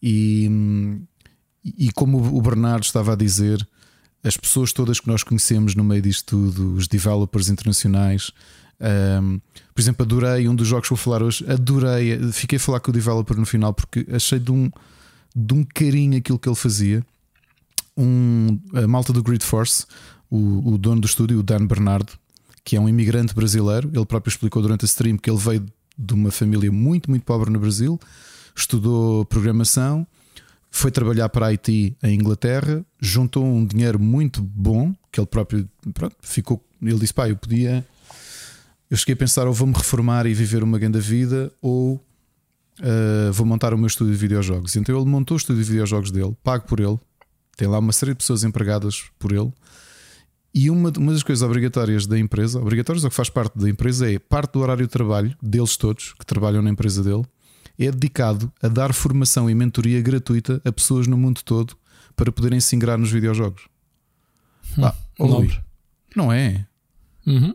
[0.02, 0.50] E,
[1.64, 3.66] e como o Bernardo estava a dizer,
[4.22, 8.32] as pessoas todas que nós conhecemos no meio disto tudo, os developers internacionais.
[8.80, 9.40] Um,
[9.74, 11.44] por exemplo, adorei um dos jogos que vou falar hoje.
[11.48, 14.70] Adorei, fiquei a falar com o developer no final porque achei de um,
[15.34, 17.04] de um carinho aquilo que ele fazia.
[17.96, 19.86] Um, a malta do Grid Force,
[20.30, 22.12] o, o dono do estúdio, o Dan Bernardo,
[22.64, 23.90] que é um imigrante brasileiro.
[23.94, 25.64] Ele próprio explicou durante a stream que ele veio
[25.96, 28.00] de uma família muito, muito pobre no Brasil,
[28.54, 30.06] estudou programação,
[30.70, 35.68] foi trabalhar para a IT em Inglaterra, juntou um dinheiro muito bom, que ele próprio
[35.92, 36.60] pronto, ficou.
[36.82, 37.86] Ele disse: pá, eu podia.
[38.90, 43.46] Eu cheguei a pensar, ou vou-me reformar e viver uma grande vida, ou uh, vou
[43.46, 44.76] montar o meu estúdio de videojogos.
[44.76, 46.98] Então ele montou o estúdio de videojogos dele, pago por ele,
[47.56, 49.52] tem lá uma série de pessoas empregadas por ele.
[50.52, 54.10] E uma, uma das coisas obrigatórias da empresa, obrigatórias ou que faz parte da empresa,
[54.10, 57.24] é parte do horário de trabalho deles todos que trabalham na empresa dele,
[57.76, 61.76] é dedicado a dar formação e mentoria gratuita a pessoas no mundo todo
[62.14, 63.66] para poderem se ingrar nos videojogos.
[64.80, 65.48] Pá, ó, nobre.
[65.48, 65.60] Rui,
[66.14, 66.64] não é?
[67.26, 67.54] Uhum.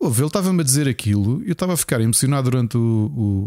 [0.00, 2.80] Ouve, ele estava-me a dizer aquilo, eu estava a ficar emocionado durante o,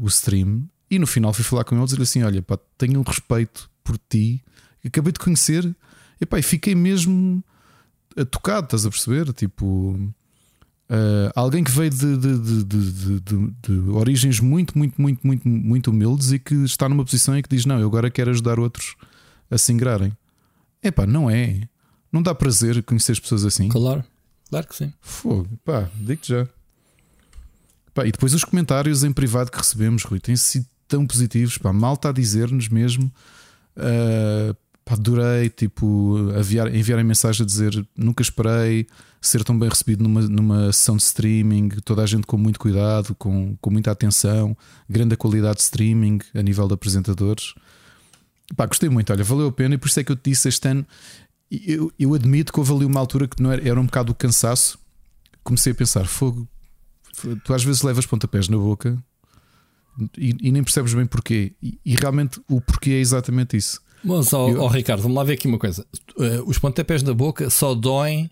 [0.01, 2.59] o, o stream e no final fui falar com ele e dizer assim: Olha, pá,
[2.77, 4.43] tenho um respeito por ti,
[4.85, 5.73] acabei de conhecer,
[6.19, 7.41] e pá, e fiquei mesmo
[8.29, 9.31] tocado, estás a perceber?
[9.31, 9.97] Tipo,
[10.89, 16.33] eh, alguém que veio de, de- de- de origens muito, muito, muito, muito, muito humildes
[16.33, 18.95] e que está numa posição em que diz: Não, eu agora quero ajudar outros
[19.49, 20.11] a se ingrarem.
[20.83, 21.61] É pá, não é.
[22.11, 23.69] Não dá prazer conhecer as pessoas assim.
[23.69, 24.03] Claro.
[24.51, 24.93] Claro que sim.
[24.99, 26.47] Fogo, pá, digo-te já.
[27.93, 31.57] Pá, e depois os comentários em privado que recebemos, Rui, têm sido tão positivos.
[31.57, 33.09] Pá, mal está a dizer-nos mesmo.
[33.77, 38.87] ah, pá, adorei, tipo, enviar, enviarem mensagem a dizer nunca esperei
[39.21, 43.15] ser tão bem recebido numa, numa sessão de streaming, toda a gente com muito cuidado,
[43.15, 44.57] com, com muita atenção,
[44.89, 47.53] grande qualidade de streaming a nível de apresentadores.
[48.55, 50.49] Pá, gostei muito, olha, valeu a pena e por isso é que eu te disse
[50.49, 50.85] este ano.
[51.51, 54.15] Eu, eu admito que houve ali uma altura que não era, era um bocado o
[54.15, 54.79] cansaço.
[55.43, 56.47] Comecei a pensar: fogo,
[57.43, 58.97] tu às vezes levas pontapés na boca
[60.17, 61.53] e, e nem percebes bem porquê.
[61.61, 63.81] E, e realmente o porquê é exatamente isso.
[64.03, 65.85] Mas, ó, Eu- ó, Ricardo, vamos lá ver aqui uma coisa.
[66.19, 68.31] Eh, Os pontapés na boca só doem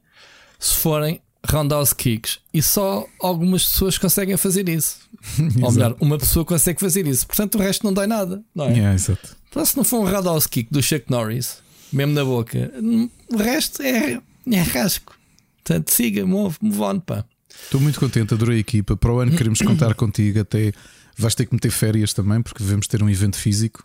[0.58, 4.98] se forem roundhouse kicks e só algumas pessoas conseguem fazer isso.
[5.62, 7.28] Ou melhor, uma pessoa consegue fazer isso.
[7.28, 8.72] Portanto, o resto não dá nada, não é?
[8.72, 9.36] Yeah, exato.
[9.50, 11.58] Então, se não for um roundhouse kick do Chuck Norris,
[11.92, 12.72] mesmo na boca,
[13.32, 14.22] o resto é,
[14.52, 15.18] é rasco.
[15.64, 17.24] Portanto, siga, move, move on, pá.
[17.64, 18.96] Estou muito contente, adorei a equipa.
[18.96, 20.40] Para o ano queremos contar contigo.
[20.40, 20.72] Até
[21.18, 23.84] vais ter que meter férias também, porque devemos ter um evento físico.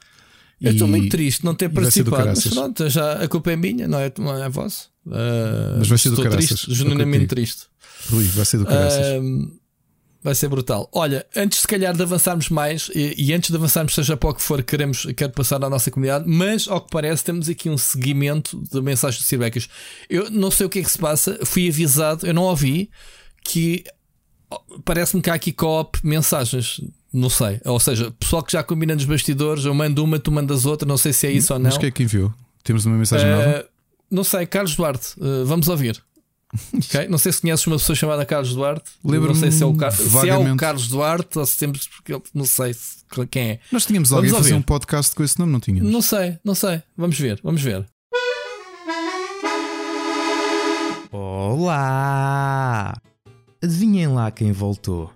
[0.60, 2.28] Eu estou muito triste não ter participado.
[2.28, 4.86] Mas pronto, já a culpa é minha, não é, não é vossa.
[5.10, 7.64] Ah, Mas vai ser do estou caraças, triste, é genuinamente triste.
[8.08, 9.06] Rui, vai ser do caraças.
[9.06, 9.50] Ahm,
[10.24, 10.88] vai ser brutal.
[10.90, 14.34] Olha, antes se calhar de avançarmos mais, e, e antes de avançarmos, seja para o
[14.34, 17.76] que for, queremos, quero passar à nossa comunidade, mas ao que parece, temos aqui um
[17.76, 19.68] seguimento de mensagens de Sirbecas.
[20.08, 22.90] Eu não sei o que é que se passa, fui avisado, eu não ouvi
[23.44, 23.84] que
[24.82, 26.80] parece-me que há aqui co-op mensagens.
[27.12, 30.64] Não sei, ou seja, pessoal que já combina nos bastidores, eu mando uma, tu mandas
[30.64, 31.66] outra, não sei se é isso ou não.
[31.66, 32.32] Mas quem é que enviou?
[32.64, 33.68] Temos uma mensagem Uh, nova?
[34.10, 36.02] Não sei, Carlos Duarte, uh, vamos ouvir.
[36.74, 37.08] Ok?
[37.08, 38.90] Não sei se conheces uma pessoa chamada Carlos Duarte.
[39.04, 40.56] Lembro-me não sei se é, o Car- se é o.
[40.56, 41.86] Carlos Duarte ou se temos.
[41.88, 43.60] porque ele- Não sei se- quem é.
[43.72, 45.92] Nós tínhamos vamos alguém a fazer um podcast com esse nome, não tínhamos?
[45.92, 46.82] Não sei, não sei.
[46.96, 47.86] Vamos ver, vamos ver.
[51.64, 52.94] Olá!
[53.62, 55.10] Adivinhem lá quem voltou?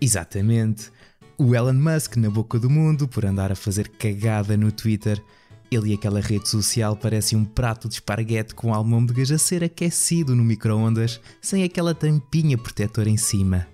[0.00, 0.90] Exatamente,
[1.38, 5.20] o Elon Musk na boca do mundo por andar a fazer cagada no Twitter.
[5.70, 10.34] Ele e aquela rede social parecem um prato de esparguete com almôndegas a ser aquecido
[10.34, 13.66] no micro-ondas sem aquela tampinha protetora em cima.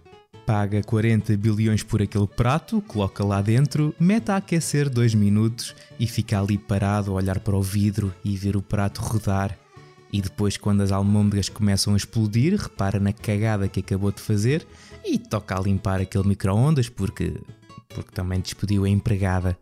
[0.46, 6.07] Paga 40 bilhões por aquele prato, coloca lá dentro, mete a aquecer 2 minutos e
[6.07, 9.57] fica ali parado a olhar para o vidro e ver o prato rodar.
[10.12, 14.66] E depois, quando as almôndegas começam a explodir, repara na cagada que acabou de fazer
[15.05, 17.35] e toca a limpar aquele micro-ondas porque,
[17.90, 19.57] porque também despediu a empregada.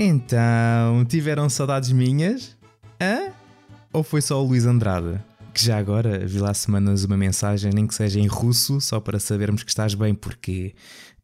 [0.00, 2.56] Então, tiveram saudades minhas?
[3.02, 3.32] Hã?
[3.92, 5.20] Ou foi só o Luís Andrade?
[5.52, 9.18] Que já agora vi lá semanas uma mensagem, nem que seja em russo, só para
[9.18, 10.72] sabermos que estás bem, porque.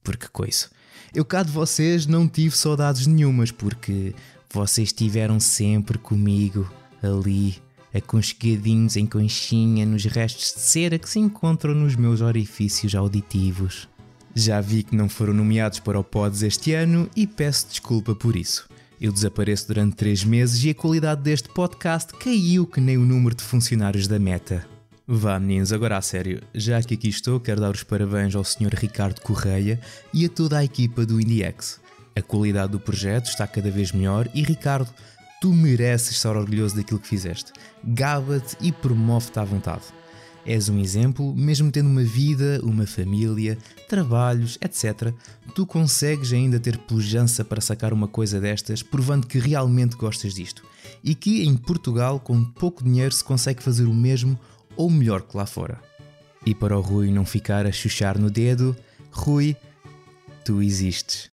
[0.02, 0.66] porque coisa.
[1.14, 4.12] Eu cá de vocês não tive saudades nenhumas, porque
[4.52, 6.68] vocês estiveram sempre comigo,
[7.00, 7.62] ali,
[7.94, 13.88] aconchegadinhos em conchinha, nos restos de cera que se encontram nos meus orifícios auditivos.
[14.36, 18.34] Já vi que não foram nomeados para o Pods este ano e peço desculpa por
[18.34, 18.68] isso.
[19.00, 23.36] Eu desapareço durante três meses e a qualidade deste podcast caiu que nem o número
[23.36, 24.66] de funcionários da Meta.
[25.06, 28.74] Vá meninos, agora a sério, já que aqui estou, quero dar os parabéns ao Sr.
[28.74, 29.78] Ricardo Correia
[30.12, 31.80] e a toda a equipa do IndieX.
[32.16, 34.92] A qualidade do projeto está cada vez melhor e Ricardo,
[35.40, 37.52] tu mereces estar orgulhoso daquilo que fizeste.
[37.84, 39.84] Gaba-te e promove-te à vontade.
[40.46, 43.56] És um exemplo, mesmo tendo uma vida, uma família,
[43.88, 45.12] trabalhos, etc.
[45.54, 50.62] Tu consegues ainda ter pujança para sacar uma coisa destas, provando que realmente gostas disto.
[51.02, 54.38] E que em Portugal, com pouco dinheiro, se consegue fazer o mesmo
[54.76, 55.80] ou melhor que lá fora.
[56.44, 58.76] E para o Rui não ficar a chuchar no dedo,
[59.10, 59.56] Rui,
[60.44, 61.30] tu existes.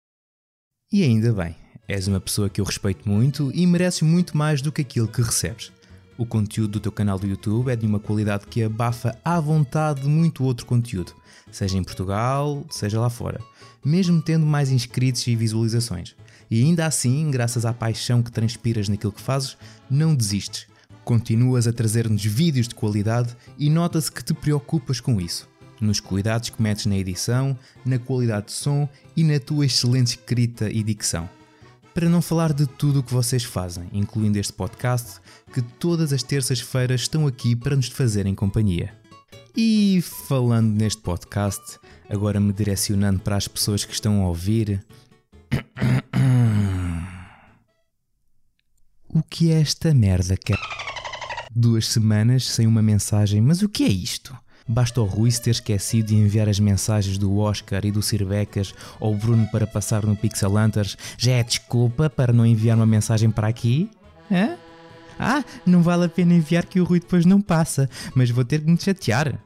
[0.92, 4.70] E ainda bem, és uma pessoa que eu respeito muito e mereces muito mais do
[4.70, 5.72] que aquilo que recebes.
[6.18, 10.00] O conteúdo do teu canal do YouTube é de uma qualidade que abafa à vontade
[10.00, 11.14] de muito outro conteúdo,
[11.52, 13.40] seja em Portugal, seja lá fora,
[13.84, 16.16] mesmo tendo mais inscritos e visualizações.
[16.50, 19.56] E ainda assim, graças à paixão que transpiras naquilo que fazes,
[19.88, 20.66] não desistes.
[21.04, 25.48] Continuas a trazer-nos vídeos de qualidade e nota-se que te preocupas com isso.
[25.80, 30.68] Nos cuidados que metes na edição, na qualidade de som e na tua excelente escrita
[30.68, 31.37] e dicção
[31.98, 35.20] para não falar de tudo o que vocês fazem, incluindo este podcast,
[35.52, 38.94] que todas as terças-feiras estão aqui para nos fazerem companhia.
[39.56, 41.60] E falando neste podcast,
[42.08, 44.80] agora me direcionando para as pessoas que estão a ouvir.
[49.08, 50.60] O que é esta merda, cara?
[51.50, 54.36] Duas semanas sem uma mensagem, mas o que é isto?
[54.68, 58.74] Basta o Rui se ter esquecido de enviar as mensagens do Oscar e do Sirbecas
[59.00, 60.94] ao Bruno para passar no Pixel Hunters.
[61.16, 63.90] Já é desculpa para não enviar uma mensagem para aqui?
[64.30, 64.58] Hã?
[65.18, 68.60] Ah, não vale a pena enviar que o Rui depois não passa, mas vou ter
[68.60, 69.42] que me chatear.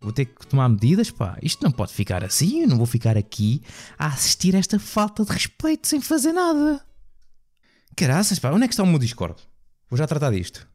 [0.00, 1.38] Vou ter que tomar medidas, pá.
[1.40, 3.62] Isto não pode ficar assim, eu não vou ficar aqui
[3.96, 6.84] a assistir a esta falta de respeito sem fazer nada.
[7.96, 9.40] Caraças, pá, onde é que está o meu Discord?
[9.88, 10.68] Vou já tratar disto.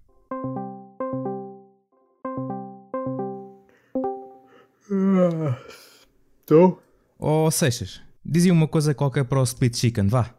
[6.40, 6.82] Estou?
[7.18, 10.34] Oh, Seixas, dizia uma coisa qualquer para o Split Chicken, vá.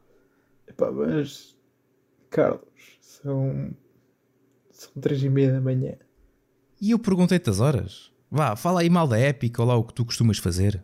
[0.66, 1.56] Epá, mas.
[2.30, 2.60] Carlos,
[3.00, 3.74] são.
[4.70, 5.96] São três e meia da manhã.
[6.80, 8.12] E eu perguntei-te as horas.
[8.30, 10.82] Vá, fala aí mal da Epic ou lá o que tu costumas fazer.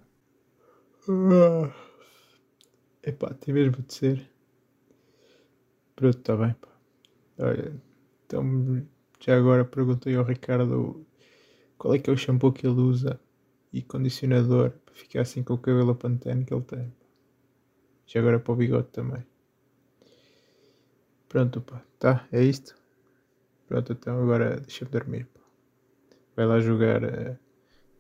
[1.08, 1.72] Ah.
[3.02, 4.30] Epá, tem mesmo de ser.
[5.96, 6.68] Pronto, está bem, pá.
[7.38, 7.72] Olha,
[8.26, 8.86] então.
[9.20, 11.04] Já agora perguntei ao Ricardo
[11.76, 13.18] qual é que é o shampoo que ele usa
[13.78, 16.92] e condicionador para ficar assim com o cabelo pantene que ele tem.
[18.06, 19.24] Já agora para o bigode também.
[21.28, 21.82] Pronto, pá.
[21.98, 22.74] Tá, é isto.
[23.68, 25.40] Pronto, então agora deixa-me dormir, pá.
[26.36, 27.36] Vai lá jogar uh,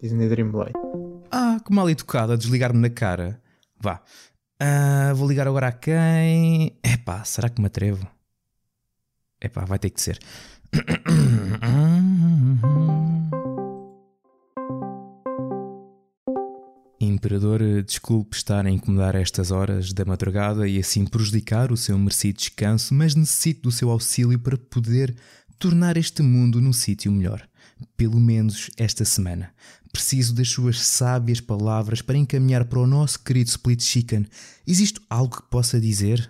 [0.00, 0.74] Disney Dreamlight.
[1.30, 3.40] Ah, que mal educado a desligar-me na cara.
[3.78, 4.02] Vá.
[4.60, 6.76] Ah, vou ligar agora a quem?
[6.82, 8.08] Epá, será que me atrevo?
[9.40, 10.18] Epá, vai ter que ser.
[17.00, 22.38] Imperador, desculpe estar a incomodar estas horas da madrugada e assim prejudicar o seu merecido
[22.38, 25.14] descanso, mas necessito do seu auxílio para poder
[25.60, 27.48] tornar este mundo num sítio melhor.
[27.96, 29.54] Pelo menos esta semana.
[29.92, 34.26] Preciso das suas sábias palavras para encaminhar para o nosso querido Split Chicken.
[34.66, 36.28] Existe algo que possa dizer?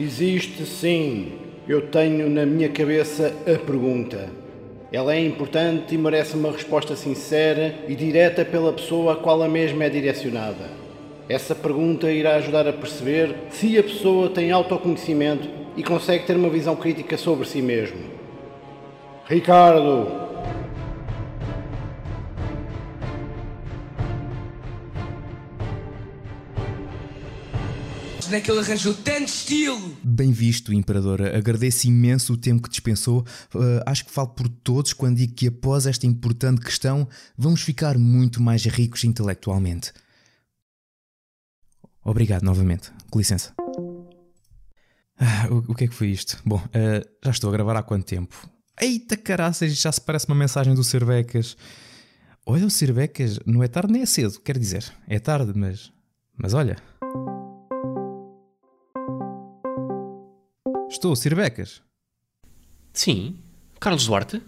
[0.00, 1.32] Existe sim.
[1.66, 4.30] Eu tenho na minha cabeça a pergunta.
[4.92, 9.48] Ela é importante e merece uma resposta sincera e direta pela pessoa a qual a
[9.48, 10.70] mesma é direcionada.
[11.28, 16.48] Essa pergunta irá ajudar a perceber se a pessoa tem autoconhecimento e consegue ter uma
[16.48, 17.98] visão crítica sobre si mesmo.
[19.26, 20.27] Ricardo,
[28.28, 29.96] Onde é que ele arranjou tanto estilo?
[30.04, 31.38] Bem visto, Imperadora.
[31.38, 33.24] Agradeço imenso o tempo que dispensou.
[33.54, 37.96] Uh, acho que falo por todos quando digo que após esta importante questão vamos ficar
[37.96, 39.94] muito mais ricos intelectualmente.
[42.04, 42.92] Obrigado novamente.
[43.08, 43.54] Com licença.
[45.18, 46.38] Ah, o, o, que é que foi isto?
[46.44, 48.46] Bom, uh, já estou a gravar há quanto tempo?
[48.78, 51.56] Eita caraças, já se parece uma mensagem do Cervecas.
[52.44, 55.90] Olha, o Cervecas não é tarde nem é cedo, quer dizer, é tarde, mas.
[56.36, 56.76] Mas olha.
[60.90, 61.82] Estou, Sirvecas.
[62.94, 63.36] Sim.
[63.78, 64.42] Carlos Duarte?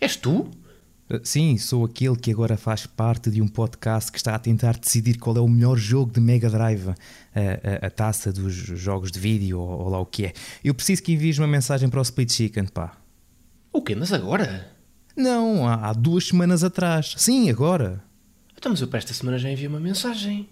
[0.00, 0.50] És tu?
[1.22, 5.18] Sim, sou aquele que agora faz parte de um podcast que está a tentar decidir
[5.18, 6.94] qual é o melhor jogo de Mega Drive, a,
[7.84, 10.32] a, a taça dos jogos de vídeo ou, ou, lá o que é.
[10.64, 12.96] Eu preciso que envies uma mensagem para o Split Chicken, pá.
[13.70, 13.94] O quê?
[13.94, 14.72] Mas agora?
[15.14, 17.14] Não, há, há duas semanas atrás.
[17.18, 18.02] Sim, agora.
[18.56, 20.48] Então, mas eu para esta semana já enviei uma mensagem.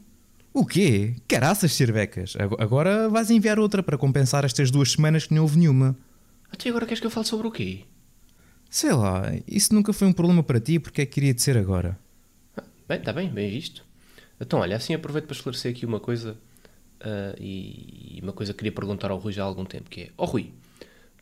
[0.54, 1.16] O quê?
[1.26, 2.34] Caraças, cervecas.
[2.58, 5.96] Agora vais enviar outra para compensar estas duas semanas que não houve nenhuma.
[6.50, 7.84] Até agora queres que eu fale sobre o quê?
[8.68, 11.56] Sei lá, isso nunca foi um problema para ti, porque é que queria de ser
[11.56, 11.98] agora?
[12.56, 13.84] Ah, bem, está bem, bem visto.
[14.38, 16.36] Então, olha, assim aproveito para esclarecer aqui uma coisa
[17.00, 20.10] uh, e uma coisa que queria perguntar ao Rui já há algum tempo, que é,
[20.16, 20.52] oh, Rui,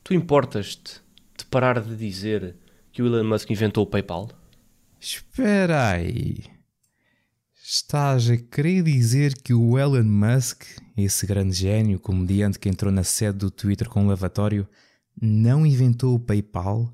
[0.03, 1.01] tu importas-te
[1.37, 2.57] de parar de dizer
[2.93, 4.29] que o Elon Musk inventou o PayPal?
[5.01, 6.60] Espera aí...
[7.73, 10.65] Estás a querer dizer que o Elon Musk,
[10.97, 14.67] esse grande gênio comediante que entrou na sede do Twitter com um lavatório,
[15.23, 16.93] não inventou o PayPal?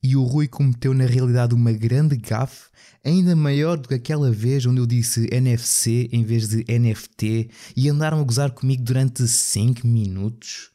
[0.00, 2.70] E o Rui cometeu na realidade uma grande gafe,
[3.04, 7.88] ainda maior do que aquela vez onde eu disse NFC em vez de NFT e
[7.88, 10.70] andaram a gozar comigo durante 5 minutos?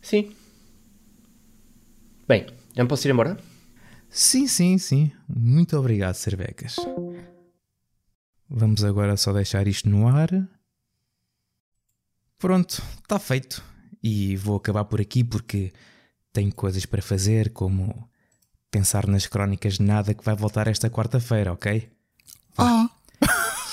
[0.00, 0.32] Sim.
[2.26, 2.46] Bem,
[2.78, 3.36] já me posso ir embora?
[4.08, 5.10] Sim, sim, sim.
[5.28, 6.76] Muito obrigado, Cervecas.
[8.48, 10.30] Vamos agora só deixar isto no ar.
[12.38, 13.64] Pronto, está feito.
[14.00, 15.72] E vou acabar por aqui porque
[16.32, 18.08] tenho coisas para fazer, como
[18.70, 21.90] pensar nas crónicas de nada que vai voltar esta quarta-feira, ok?
[22.56, 22.88] Ah!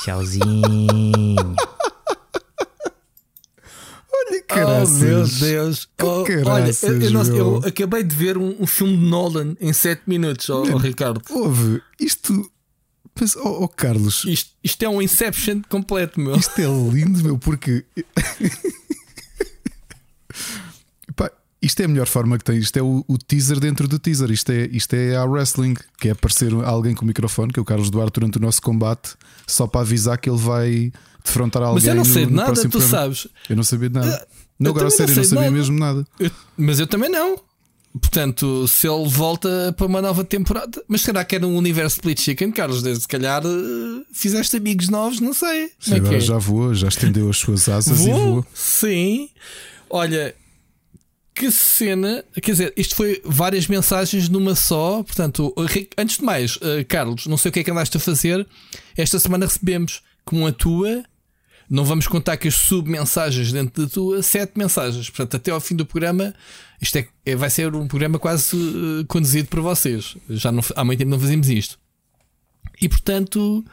[0.04, 1.56] Tchauzinho!
[4.48, 5.02] Caraças.
[5.02, 5.88] Oh meu Deus!
[6.02, 10.04] Oh, olha, eu, não, eu, acabei de ver um, um, filme de Nolan em 7
[10.08, 11.22] minutos, oh, oh Ricardo.
[11.30, 12.52] Ouve, isto.
[13.20, 14.26] Mas, oh, oh, Carlos.
[14.26, 16.36] Isto, isto é um Inception completo, meu.
[16.36, 17.86] Isto é lindo, meu, porque.
[21.16, 21.32] Pá,
[21.62, 22.58] isto é a melhor forma que tem.
[22.58, 24.32] Isto é o, o, teaser dentro do teaser.
[24.32, 27.62] Isto é, isto é a wrestling, que é aparecer alguém com o microfone, que é
[27.62, 29.16] o Carlos Duarte, durante o nosso combate,
[29.48, 30.92] só para avisar que ele vai
[31.24, 31.76] defrontar alguém.
[31.76, 32.90] Mas eu não sei no, de nada, tu programa.
[32.90, 33.28] sabes.
[33.50, 34.28] Eu não sabia de nada.
[34.30, 35.52] Uh, não, agora sério, não, não sabia nada.
[35.52, 36.08] mesmo nada.
[36.20, 37.40] Eu, mas eu também não.
[38.00, 42.20] Portanto, se ele volta para uma nova temporada, mas será que era um universo Split
[42.20, 42.82] Chicken, Carlos?
[42.82, 45.72] Desde se calhar uh, fizeste amigos novos, não sei.
[45.80, 48.46] Sim, agora é já voou, já estendeu as suas asas voou, e voou.
[48.54, 49.30] Sim,
[49.90, 50.36] olha,
[51.34, 55.02] que cena, quer dizer, isto foi várias mensagens numa só.
[55.02, 55.54] Portanto,
[55.98, 58.46] antes de mais, uh, Carlos, não sei o que é que andaste a fazer.
[58.98, 61.04] Esta semana recebemos com a tua
[61.70, 65.10] não vamos contar que as submensagens dentro da tua, sete mensagens.
[65.10, 66.34] Portanto, até ao fim do programa,
[66.82, 70.16] isto é, é vai ser um programa quase uh, conduzido por vocês.
[70.30, 71.80] Já não, há muito tempo não fazemos isto.
[72.80, 73.66] E portanto,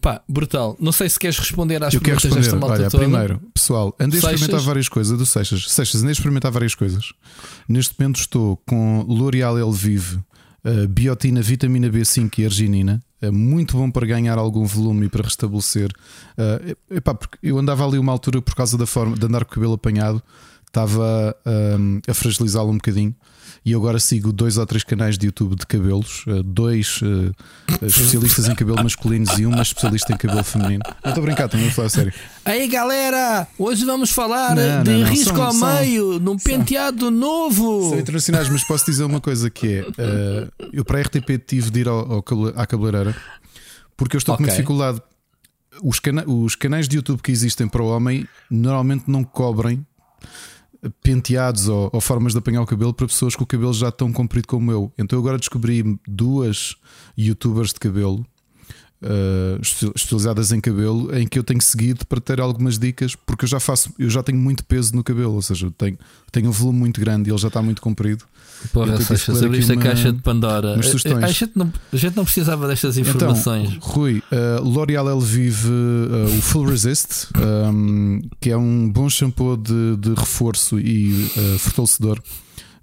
[0.00, 0.76] pá, brutal.
[0.78, 2.58] Não sei se queres responder às Eu quero perguntas responder.
[2.58, 3.04] desta malta Olha, toda.
[3.04, 5.70] primeiro, pessoal, andei a experimentar várias coisas do Seixas.
[5.70, 7.12] Seixas, andei a experimentar várias coisas.
[7.66, 10.20] Neste momento estou com L'Oreal Elvive,
[10.88, 13.02] biotina, vitamina B5 e arginina.
[13.20, 15.90] É muito bom para ganhar algum volume e para restabelecer.
[16.36, 19.52] Uh, epá, porque eu andava ali uma altura por causa da forma de andar com
[19.52, 20.20] o cabelo apanhado,
[20.72, 21.36] estava
[21.78, 23.14] um, a fragilizá-lo um bocadinho.
[23.64, 27.32] E eu agora sigo dois ou três canais de YouTube de cabelos, uh, dois uh,
[27.86, 30.82] especialistas em cabelo masculinos e uma especialista em cabelo feminino.
[31.04, 32.12] Não estou a brincar, também vou falar a sério.
[32.44, 36.36] Aí galera, hoje vamos falar Não, de não, não, risco são- ao são- meio num
[36.36, 37.90] penteado novo.
[37.90, 41.70] São internacionais, mas posso dizer uma coisa que é: eh, eu para a RTP tive
[41.70, 42.24] de ir ao, ao
[42.56, 43.14] à cabeleireira
[43.96, 44.52] porque eu estou com Ok.
[44.52, 45.00] dificuldade.
[45.84, 49.86] Os, cana- os canais de YouTube que existem para o homem normalmente não cobrem
[51.02, 54.12] penteados ou, ou formas de apanhar o cabelo para pessoas com o cabelo já tão
[54.12, 54.92] comprido como eu.
[54.98, 56.76] Então eu agora descobri duas
[57.16, 58.26] youtubers de cabelo.
[59.02, 63.44] Eh, espe- especializadas em cabelo em que eu tenho seguido para ter algumas dicas porque
[63.44, 65.98] eu já faço eu já tenho muito peso no cabelo ou seja tenho,
[66.30, 68.24] tenho um volume muito grande e ele já está muito comprido
[68.72, 70.76] Porra, Seixas, a caixa de Pandora.
[70.76, 73.70] A, a gente não, a gente não precisava destas informações.
[73.70, 79.56] Então, Rui, uh, L'Oreal Elvive, uh, o Full Resist, um, que é um bom shampoo
[79.56, 82.20] de, de reforço e uh, fortalecedor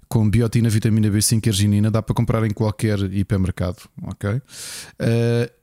[0.08, 4.30] com biotina, vitamina B5 e arginina, dá para comprar em qualquer hipermercado, ok?
[4.30, 4.40] Uh,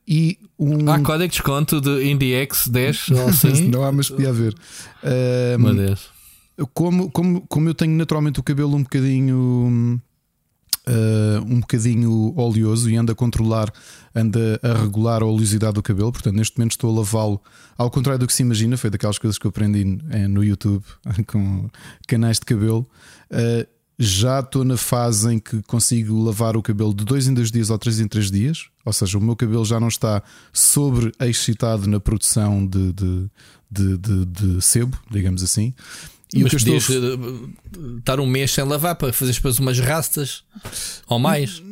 [0.08, 0.90] e um.
[0.90, 3.68] Há código de desconto de IndieX 10 ou assim?
[3.70, 4.56] Não há, mas podia haver.
[5.04, 6.10] Um, Meu Deus.
[6.74, 10.02] como, como, como eu tenho naturalmente o cabelo um bocadinho
[10.88, 13.72] uh, um bocadinho oleoso e ando a controlar,
[14.16, 17.42] anda a regular a oleosidade do cabelo, portanto, neste momento estou a lavá-lo
[17.78, 20.84] ao contrário do que se imagina, foi daquelas coisas que eu aprendi eh, no YouTube
[21.28, 21.70] com
[22.08, 22.88] canais de cabelo.
[23.30, 27.52] Uh, já estou na fase em que consigo lavar o cabelo de dois em dois
[27.52, 30.22] dias ou três em três dias, ou seja, o meu cabelo já não está
[30.54, 33.30] sobre excitado na produção de, de,
[33.72, 35.74] de, de, de sebo, digamos assim.
[36.34, 39.60] E Mas o que eu estou eh, estar um mês sem lavar para fazer depois
[39.60, 40.44] umas rastas
[41.08, 41.64] ou mais.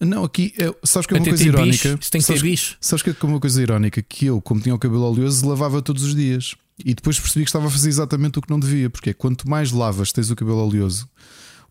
[0.00, 1.96] Não, aqui é, sabes que é uma coisa irónica.
[1.96, 2.76] bicho, tem que sabes, bicho.
[2.78, 6.02] sabes que é uma coisa irónica que eu, como tinha o cabelo oleoso, lavava todos
[6.02, 6.54] os dias
[6.84, 9.48] e depois percebi que estava a fazer exatamente o que não devia, porque é quanto
[9.48, 11.08] mais lavas, tens o cabelo oleoso,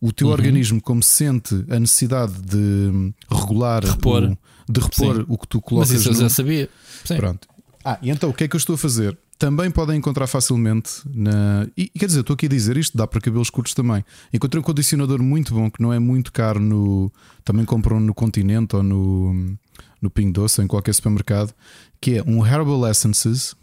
[0.02, 0.34] o teu Uhum.
[0.34, 4.24] organismo, como sente a necessidade de hum, regular, Repor.
[4.24, 4.38] o,
[4.72, 5.26] de repor Sim.
[5.28, 6.70] o que tu Mas colocas isso eu no- já sabia.
[7.06, 7.16] Sim.
[7.18, 7.48] Pronto.
[7.86, 9.18] Ah, e então o que é que eu estou a fazer?
[9.38, 11.68] Também podem encontrar facilmente na.
[11.76, 14.04] E quer dizer, eu estou aqui a dizer isto, dá para cabelos curtos também.
[14.32, 17.12] Encontrei um condicionador muito bom que não é muito caro no.
[17.44, 19.58] Também compram no Continente ou no,
[20.00, 21.54] no Ping Doce, ou em qualquer supermercado,
[22.00, 23.56] que é um Herbal Essences,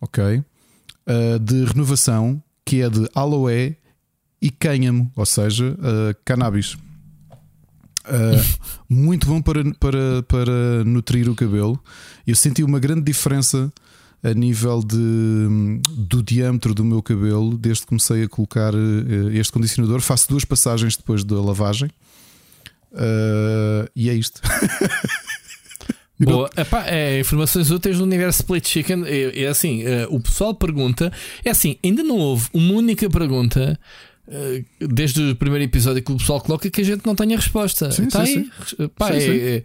[0.00, 0.42] ok?
[1.06, 3.76] ah, de renovação, que é de aloe
[4.40, 6.76] e cânhamo, ou seja, ah, cannabis.
[8.06, 8.42] Uh,
[8.88, 11.78] muito bom para, para, para nutrir o cabelo.
[12.26, 13.72] Eu senti uma grande diferença
[14.22, 19.52] a nível de, do diâmetro do meu cabelo desde que comecei a colocar uh, este
[19.52, 20.00] condicionador.
[20.00, 21.90] Faço duas passagens depois da lavagem.
[22.92, 24.40] Uh, e é isto.
[26.18, 26.50] Boa.
[26.54, 29.04] Epá, é, informações úteis do universo Split Chicken.
[29.06, 31.10] É, é assim: eh, o pessoal pergunta.
[31.42, 33.80] É assim, ainda não houve uma única pergunta.
[34.30, 37.90] Eh, Desde o primeiro episódio que o pessoal coloca que a gente não tenha resposta.
[37.90, 38.88] Sim, Está sim, aí.
[38.90, 39.30] Pá, Sim, é- sim.
[39.30, 39.62] é-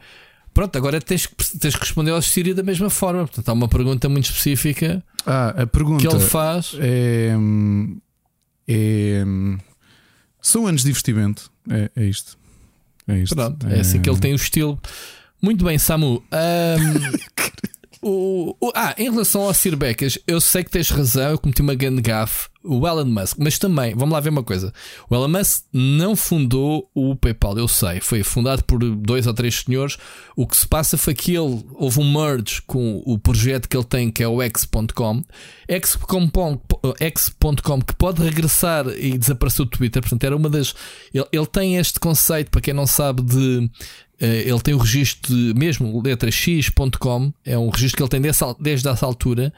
[0.54, 3.22] pronto, agora tens que, tens que responder ao Sírio da mesma forma.
[3.28, 6.72] Portanto, há uma pergunta muito específica Ah, a pergunta que ele faz.
[6.80, 7.34] é,
[8.68, 9.24] é-
[10.42, 11.52] São anos de investimento.
[11.70, 12.38] É, é isto.
[13.08, 13.36] É isto.
[13.36, 14.80] Pronto, é assim que ele tem o estilo.
[15.42, 16.24] Muito bem, Samu.
[16.32, 17.12] Ahm,
[18.10, 21.62] o, o- ah, em relação ao Sir Becas, eu sei que tens razão, eu cometi
[21.62, 22.48] uma grande gafe.
[22.68, 24.74] O Elon Musk, mas também, vamos lá ver uma coisa:
[25.08, 29.60] o Elon Musk não fundou o PayPal, eu sei, foi fundado por dois ou três
[29.64, 29.98] senhores.
[30.36, 33.84] O que se passa foi que ele houve um merge com o projeto que ele
[33.84, 35.22] tem, que é o X.com.
[37.00, 40.74] X.com que pode regressar e desapareceu do Twitter, portanto, era uma das.
[41.14, 43.70] Ele, ele tem este conceito, para quem não sabe, de
[44.20, 48.22] ele tem o registro de, mesmo letra x.com, é um registro que ele tem
[48.60, 49.54] desde essa altura.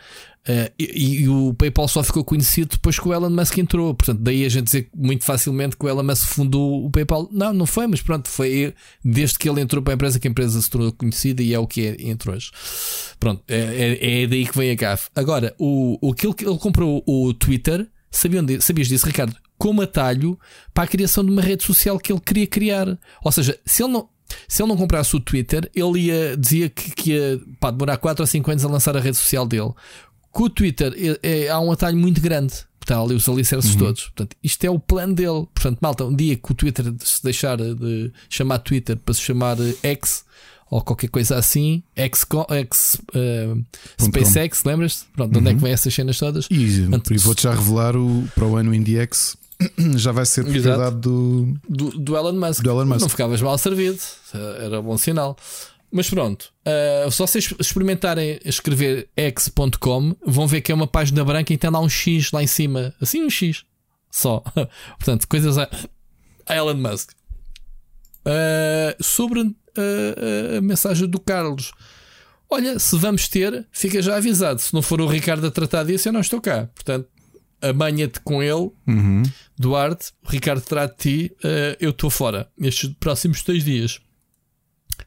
[0.48, 3.94] eh, e, e o PayPal só ficou conhecido depois que o Elon Musk entrou.
[3.94, 7.28] Portanto, daí a gente dizer muito facilmente que o Elon Musk fundou o PayPal.
[7.32, 10.32] Não, não foi, mas pronto, foi desde que ele entrou para a empresa que a
[10.32, 12.52] empresa se tornou conhecida e é o que é entre hoje.
[13.20, 15.10] Pronto, é, é, é daí que vem a gafe.
[15.16, 19.36] Agora, o, o, que ele comprou o Twitter, sabiam sabias disso, Ricardo?
[19.58, 20.40] Como atalho
[20.74, 22.98] para a criação de uma rede social que ele queria criar.
[23.24, 24.08] Ou seja, se ele não.
[24.48, 28.24] Se ele não comprasse o Twitter, ele ia, dizia que, que ia pá, demorar 4
[28.24, 29.72] ou 5 anos a lançar a rede social dele.
[30.32, 32.54] com o Twitter é, é, há um atalho muito grande.
[32.82, 33.80] Está ali os alicerces Uhum.
[33.80, 34.04] todos.
[34.04, 35.46] Portanto, isto é o plano dele.
[35.54, 39.58] Portanto, malta, um dia que o Twitter se deixar de chamar Twitter para se chamar
[39.60, 40.24] eh, X
[40.70, 43.66] ou qualquer coisa assim, X, X Ponto
[44.20, 45.06] SpaceX, lembras-te?
[45.16, 46.46] Pronto, de onde é que vem essas cenas todas?
[46.50, 49.36] E, Portanto, vou-te já revelar o, para o ano IndieX
[49.98, 52.62] já vai ser propriedade do, do, do Elon Musk.
[52.64, 53.02] do Elon Musk.
[53.02, 54.00] Não ficavas mal servido,
[54.62, 55.36] era bom sinal.
[55.92, 61.54] Mas pronto, uh, se vocês experimentarem escrever x.com, vão ver que é uma página branca
[61.54, 63.64] e tem lá um X lá em cima, assim um X
[64.12, 64.44] só.
[65.00, 65.70] Portanto, coisas a,
[66.46, 67.12] a Elon Musk.
[68.26, 71.72] Uh, sobre uh, a mensagem do Carlos,
[72.50, 74.60] olha, se vamos ter, fica já avisado.
[74.60, 76.68] Se não for o Ricardo a tratar disso, eu não estou cá.
[76.76, 77.08] Portanto,
[77.62, 79.24] amanha-te com ele, Uhum.
[79.58, 84.00] Duarte, o Ricardo trata de ti, uh, eu estou fora estes próximos dois dias.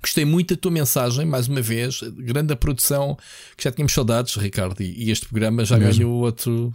[0.02, 2.00] Gostei muito da tua mensagem, mais uma vez.
[2.18, 3.18] Grande a produção,
[3.56, 5.92] que já tínhamos saudades, Ricardo, e, e este programa já Mesmo.
[5.92, 6.72] ganhou outro,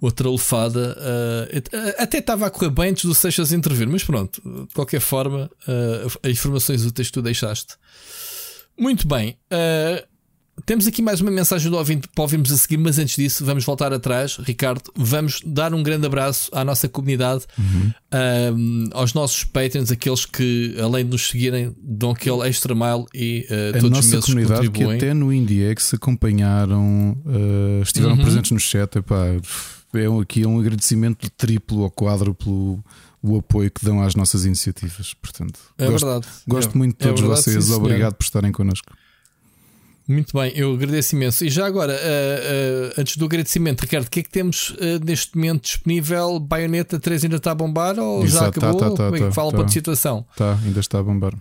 [0.00, 0.96] outra lefada.
[0.98, 5.50] Uh, até estava a correr bem antes do Seixas intervir, mas pronto, de qualquer forma,
[5.66, 7.74] uh, as informações úteis que tu deixaste.
[8.78, 9.38] Muito bem.
[9.50, 10.13] Uh,
[10.66, 13.64] temos aqui mais uma mensagem do ouvinte para ouvirmos a seguir, mas antes disso, vamos
[13.64, 14.36] voltar atrás.
[14.38, 17.44] Ricardo, vamos dar um grande abraço à nossa comunidade,
[18.58, 23.46] um, aos nossos patrons, aqueles que, além de nos seguirem, dão aquele extra mile e
[23.50, 24.96] uh, A todos os nossa meses comunidade que contribuem.
[24.96, 28.22] até no IndieX acompanharam, uh, estiveram Uhum.
[28.22, 28.96] presentes no chat.
[28.96, 29.26] Epá,
[29.94, 32.82] é um- aqui um agradecimento triplo ou quádruplo
[33.22, 35.14] o apoio que dão às nossas iniciativas.
[35.14, 36.26] Portanto, É gosto, verdade.
[36.46, 37.64] gosto É- muito de é todos verdade, vocês.
[37.64, 37.72] sim.
[37.72, 38.92] Obrigado por estarem connosco.
[40.06, 41.44] Muito bem, eu agradeço imenso.
[41.44, 45.02] E já agora, uh, uh, antes do agradecimento, Ricardo, o que é que temos uh,
[45.02, 46.38] neste momento disponível?
[46.38, 48.80] Baioneta 3 ainda está a bombar ou já Exato, tá, acabou?
[48.80, 49.56] tá, tá, Como é que tá, fala tá.
[49.56, 50.26] para a situação?
[50.36, 51.32] Tá, ainda está a bombar.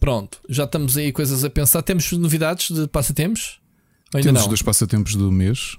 [0.00, 1.82] Pronto, já estamos aí coisas a pensar.
[1.82, 3.60] Temos novidades de passatempos?
[4.12, 4.40] Ou temos não?
[4.42, 5.76] os dois passatempos do mês.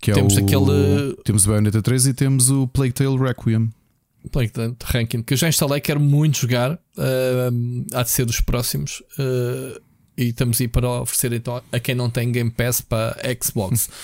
[0.00, 3.70] Que Temos é o, aquele- Temos o Bayonetta 3 e temos o Plague Tale Requiem.
[4.32, 6.72] Portanto, ranking que eu já instalei, quero muito jogar.
[6.72, 9.02] uh, há de ser dos próximos.
[9.18, 9.80] uh,
[10.20, 13.88] e estamos aí para oferecer então a quem não tem Game Pass para Xbox.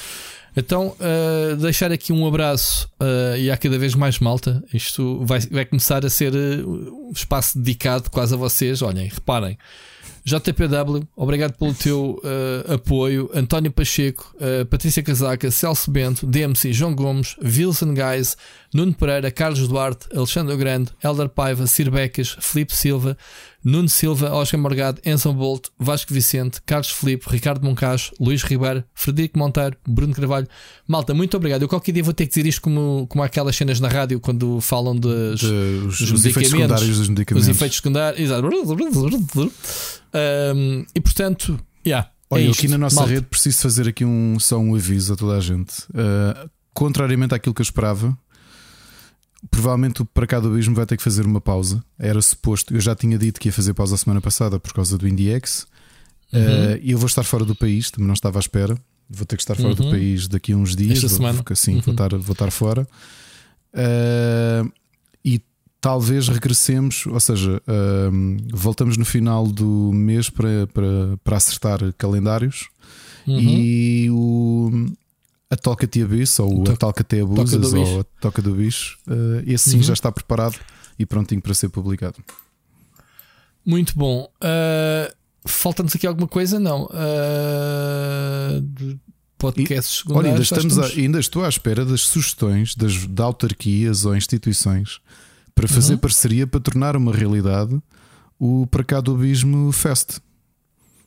[0.59, 4.65] Então, uh, deixar aqui um abraço uh, e há cada vez mais malta.
[4.73, 8.81] Isto vai, vai começar a ser uh, um espaço dedicado quase a vocês.
[8.81, 9.59] Olhem, reparem.
[10.25, 12.21] JPW, obrigado pelo teu
[12.67, 13.31] apoio.
[13.33, 14.35] António Pacheco,
[14.69, 18.37] Patrícia Casaca, Celso Bento, DMC, João Gomes, Wilson Guys,
[18.75, 23.17] Nuno Pereira, Carlos Duarte, Alexandre Grande, Elder Paiva, Sir Becas, Filipe Silva,
[23.69, 29.37] Nuno Silva, Oscar Morgado, Enson Bolt, Vasco Vicente, Carlos Filipe, Ricardo Moncacho, Luís Ribeiro, Frederico
[29.37, 30.47] Monteiro, Bruno Carvalho.
[30.87, 31.63] Malta, muito obrigado.
[31.63, 34.61] Eu qualquer dia vou ter que dizer isto como, como aquelas cenas na rádio quando
[34.61, 35.47] falam das, De-
[35.87, 37.49] os, Os os efeitos secundários dos medicamentos.
[37.49, 38.21] os efeitos secundários.
[38.21, 38.43] Exato.
[40.55, 42.61] Um, e portanto, yeah, Olha, é eu isto.
[42.61, 45.41] aqui na nossa Malta, rede preciso fazer aqui um, só um aviso a toda a
[45.41, 45.73] gente.
[45.91, 48.17] Uh, contrariamente àquilo que eu esperava,
[49.51, 51.83] provavelmente o Para Cá do Abismo vai ter que fazer uma pausa.
[51.99, 54.97] Era suposto, eu já tinha dito que ia fazer pausa a semana passada por causa
[54.99, 55.67] do IndieX.
[56.33, 56.41] Uhum.
[56.41, 58.77] Uh, eu vou estar fora do país, também não estava à espera.
[59.09, 59.91] Vou ter que estar fora do Uhum.
[59.91, 60.95] país daqui a uns dias.
[60.99, 61.39] Esta vou, semana.
[61.39, 61.81] porque Assim, Uhum.
[61.83, 62.89] vou, estar, vou estar fora.
[63.73, 64.73] Uh,
[65.25, 65.41] e
[65.81, 67.63] talvez regressemos, ou seja,
[68.11, 72.69] um, voltamos no final do mês para, para, para acertar calendários
[73.27, 73.39] uhum.
[73.39, 74.87] e o
[75.51, 77.93] a Toca-te Abyss ou To- a Toca Abusas do Bicho.
[77.93, 79.83] ou a Toca do Bicho, uh, esse sim Uhum.
[79.83, 80.57] já está preparado
[80.99, 82.17] e prontinho para ser publicado.
[83.65, 84.31] Muito bom.
[84.43, 85.15] Uh,
[85.49, 86.59] Falta-nos aqui alguma coisa?
[86.59, 86.87] Não.
[86.87, 88.99] Uh, de
[89.39, 94.17] podcasts Olha, ainda, estamos a- ainda estou à espera das sugestões das, de autarquias ou
[94.17, 95.01] instituições
[95.55, 95.99] para fazer Uhum.
[96.01, 97.81] parceria para tornar uma realidade
[98.41, 100.19] o Para Cá do Abismo Fest.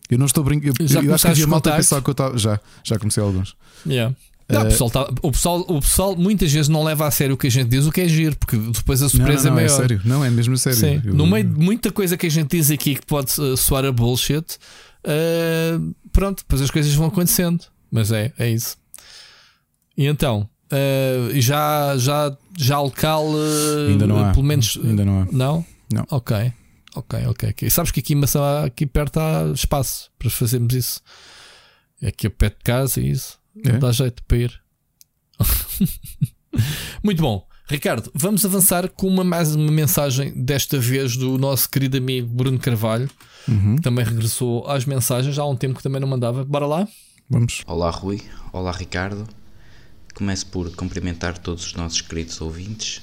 [0.10, 0.74] Eu não estou brincando.
[0.80, 2.38] Eu, Já eu acho que havia malta a pensar que eu estava.
[2.38, 3.56] Já, já comecei alguns.
[3.86, 4.16] Yeah.
[4.50, 7.36] Não, o, Uh, pessoal tá- o, pessoal, o pessoal muitas vezes não leva a sério
[7.36, 9.52] o que a gente diz, o que é giro, porque depois a Não, surpresa não,
[9.56, 9.78] não, é é maior.
[9.78, 10.02] sério.
[10.04, 10.80] Não, é mesmo sério.
[10.80, 11.02] Sim.
[11.06, 13.86] Eu- No meio de muita coisa que a gente diz aqui que pode uh, soar
[13.86, 14.58] a bullshit,
[15.06, 17.64] uh, pronto, depois as coisas vão acontecendo.
[17.92, 18.76] Mas é, é isso.
[19.98, 24.32] E então, uh, já, já, já local, uh, Ainda não há.
[24.32, 24.80] pelo menos.
[24.84, 25.28] Ainda não há.
[25.32, 25.66] Não?
[25.94, 26.06] Não.
[26.12, 26.36] Ok.
[26.96, 27.50] Ok, ok.
[27.50, 27.70] ok.
[27.70, 31.02] Sabes que aqui em Maçã, aqui perto há espaço para fazermos isso.
[32.02, 33.39] É aqui a pé de casa e isso.
[33.66, 33.78] É?
[33.78, 34.62] Dá jeito para ir.
[37.04, 37.48] Muito bom.
[37.68, 42.58] Ricardo, vamos avançar com uma, mais uma mensagem, desta vez do nosso querido amigo Bruno
[42.60, 43.10] Carvalho,
[43.48, 43.78] Uhum.
[43.78, 46.44] que também regressou às mensagens, já há um tempo que também não mandava.
[46.44, 46.88] Bora lá?
[47.30, 47.62] Vamos.
[47.66, 49.28] Olá Rui, olá Ricardo.
[50.14, 53.02] Começo por cumprimentar todos os nossos queridos ouvintes.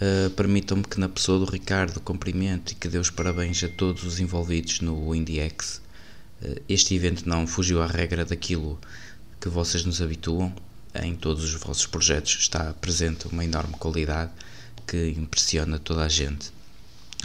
[0.00, 4.02] Uh, Permitam-me que, na pessoa do Ricardo, cumprimento e que dê os parabéns a todos
[4.04, 5.82] os envolvidos no IndieX.
[6.42, 8.78] Uh, este evento não fugiu à regra daquilo
[9.40, 10.54] que vocês nos habituam
[10.94, 12.36] em todos os vossos projetos.
[12.40, 14.30] Está presente uma enorme qualidade
[14.86, 16.52] que impressiona toda a gente.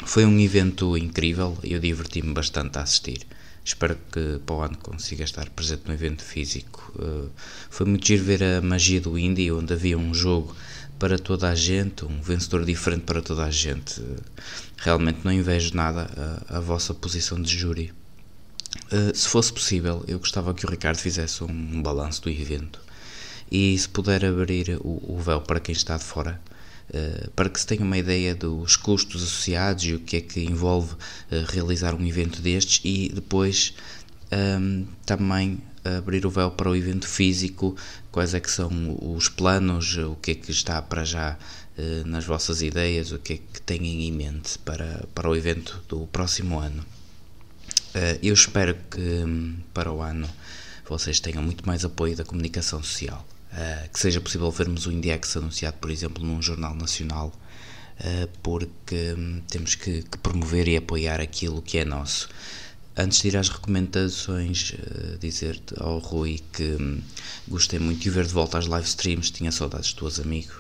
[0.06, 3.26] Foi um evento incrível e eu diverti-me bastante a assistir.
[3.64, 6.94] Espero que para o ano consiga estar presente no evento físico.
[6.96, 7.30] Uh,
[7.70, 10.56] foi muito giro ver a magia do Indie, onde havia um jogo
[11.00, 14.00] para toda a gente, um vencedor diferente para toda a gente.
[14.00, 14.22] Uh,
[14.78, 16.10] realmente não invejo nada
[16.48, 17.92] a, a vossa posição de júri.
[18.92, 22.80] Uh, se fosse possível, eu gostava que o Ricardo fizesse um balanço do evento
[23.52, 26.40] e se puder abrir o, o véu para quem está de fora
[26.94, 30.40] eh, para que se tenha uma ideia dos custos associados e o que é que
[30.42, 30.98] envolve uh,
[31.48, 33.74] realizar um evento destes e depois
[34.32, 37.76] um, ehm, também abrir o véu para o evento físico,
[38.12, 38.70] quais é que são
[39.02, 41.38] os planos, o que é que está para já
[41.78, 45.84] uh, nas vossas ideias, o que é que têm em mente para, para o evento
[45.90, 46.86] do próximo ano.
[48.22, 50.30] Eu espero que um, para o ano
[50.88, 53.26] vocês tenham muito mais apoio da comunicação social.
[53.52, 57.34] Uh, que seja possível vermos o Index anunciado, por exemplo, num jornal nacional,
[58.00, 62.28] uh, porque um, temos que, que, promover e apoiar aquilo que é nosso.
[62.98, 64.74] Antes de ir às recomendações,
[65.20, 67.02] dizer-te ao Rui que um,
[67.48, 70.54] gostei muito de ver de volta às live streams, tinha saudades de tuas amigo.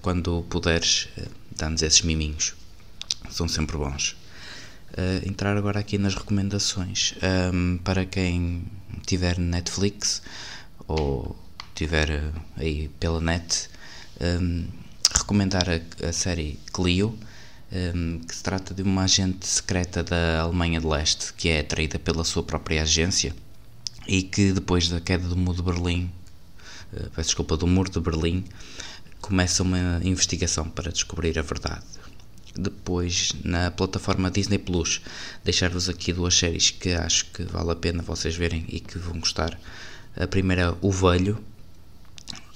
[0.00, 1.08] quando puderes,
[1.54, 2.54] dá-nos esses miminhos,
[3.30, 4.16] são sempre bons.
[5.26, 7.14] Entrar agora aqui nas recomendações.
[7.52, 8.64] Um, para quem
[9.06, 10.22] tiver Netflix
[10.86, 11.36] ou
[11.74, 13.68] tiver eh, aí pela net,
[14.20, 14.66] um,
[15.16, 17.18] recomendar a, a, série Clio,
[17.72, 21.98] um, que se trata de uma agente secreta da Alemanha de Leste que é atraída
[21.98, 23.34] pela sua própria agência
[24.06, 26.10] e que depois da queda do muro de Berlim,
[26.92, 28.44] uh, desculpa, do muro de Berlim,
[29.20, 31.84] começa uma investigação para descobrir a verdade.
[32.54, 35.00] Depois, na plataforma Disney Plus,
[35.42, 39.20] deixar-vos aqui duas séries que acho que vale a pena vocês verem e que vão
[39.20, 39.58] gostar.
[40.16, 41.42] A primeira, O Velho,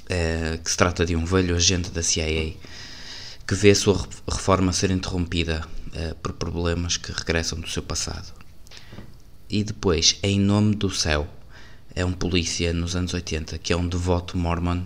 [0.09, 2.55] eh, que se trata de um velho agente da CIA
[3.47, 8.33] que vê a sua reforma ser interrompida uh, por problemas que regressam do seu passado.
[9.49, 11.29] E depois, Em Nome do Céu,
[11.95, 14.85] é um polícia nos anos 80 que é um devoto mormon uh,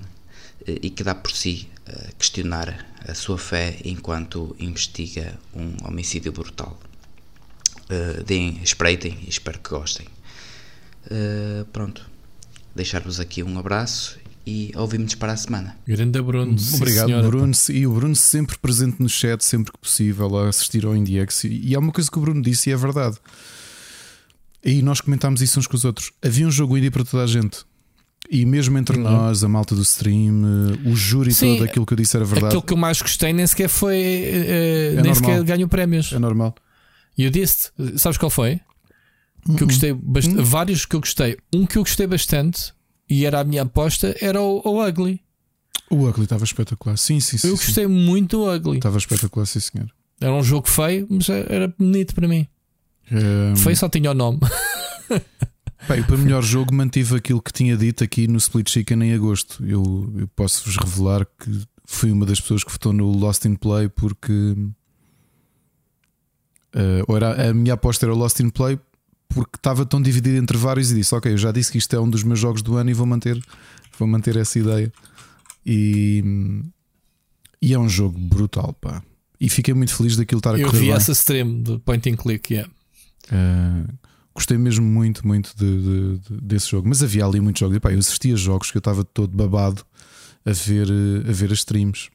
[0.67, 1.69] e que dá por si
[2.19, 6.79] questionar a sua fé enquanto investiga um homicídio brutal.
[8.25, 10.07] deem, espreitem e espero que gostem.
[11.73, 12.09] pronto,
[12.75, 15.77] deixar-vos aqui um abraço e ouvimos para a semana.
[15.87, 16.57] Grande Bruno.
[16.75, 17.53] Obrigado, senhora, Bruno.
[17.69, 21.45] E o Bruno sempre presente no chat, sempre que possível, a assistir ao IndieX.
[21.45, 23.17] E há uma coisa que o Bruno disse e é verdade.
[24.65, 26.13] E nós comentámos isso uns com os outros.
[26.23, 27.65] Havia um jogo indie para toda a gente.
[28.33, 29.03] E mesmo entre uhum.
[29.03, 30.43] nós, a malta do stream,
[30.87, 32.47] o júri Sim, todo aquilo que eu disse era verdade.
[32.47, 33.97] Aquilo que eu mais gostei nem sequer foi.
[33.97, 35.15] Uh, é nem normal.
[35.17, 36.13] sequer ganhou prémios.
[36.13, 36.55] É normal.
[37.19, 38.61] E eu disse, sabes qual foi?
[39.57, 40.39] Que eu gostei bastante.
[40.39, 40.45] Uhum.
[40.45, 41.37] Vários que eu gostei.
[41.53, 42.73] Um que eu gostei bastante
[43.09, 45.21] e era a minha aposta, era o, o Ugly.
[45.91, 46.97] O Ugly estava espetacular.
[46.97, 47.49] Sim, sim, sim.
[47.49, 47.93] Eu gostei sim.
[47.93, 48.77] muito do Ugly.
[48.77, 49.89] Estava espetacular, sim, senhor.
[50.21, 52.47] Era um jogo feio, mas era bonito para mim.
[53.11, 53.57] Um...
[53.57, 54.39] Feio só tinha o nome.
[55.89, 59.65] Bem, para melhor jogo mantive aquilo que tinha dito aqui no Split Chicken em agosto.
[59.65, 63.89] Eu, eu posso-vos revelar que fui uma das pessoas que votou no Lost in Play
[63.89, 64.33] porque.
[66.73, 68.79] Uh, era, a minha aposta era Lost in Play
[69.29, 72.01] porque estava tão dividido entre vários e disse: Ok, eu já disse que isto é
[72.01, 73.43] um dos meus jogos do ano e vou manter,
[73.99, 74.93] vou manter essa ideia.
[75.65, 76.23] E,
[77.61, 79.03] e é um jogo brutal, pá.
[79.41, 80.77] E fiquei muito feliz daquilo estar a eu correr.
[80.77, 80.97] Eu vi bem.
[80.97, 82.71] essa stream do Point and Click, yeah.
[83.33, 84.10] Uh,
[84.41, 86.89] gostei mesmo muito, muito de, de, de, desse jogo.
[86.89, 87.77] Mas havia ali muitos jogos.
[87.77, 89.85] E, pá, eu assistia jogos que eu estava todo babado
[90.45, 90.89] a ver,
[91.29, 92.09] a ver as streams.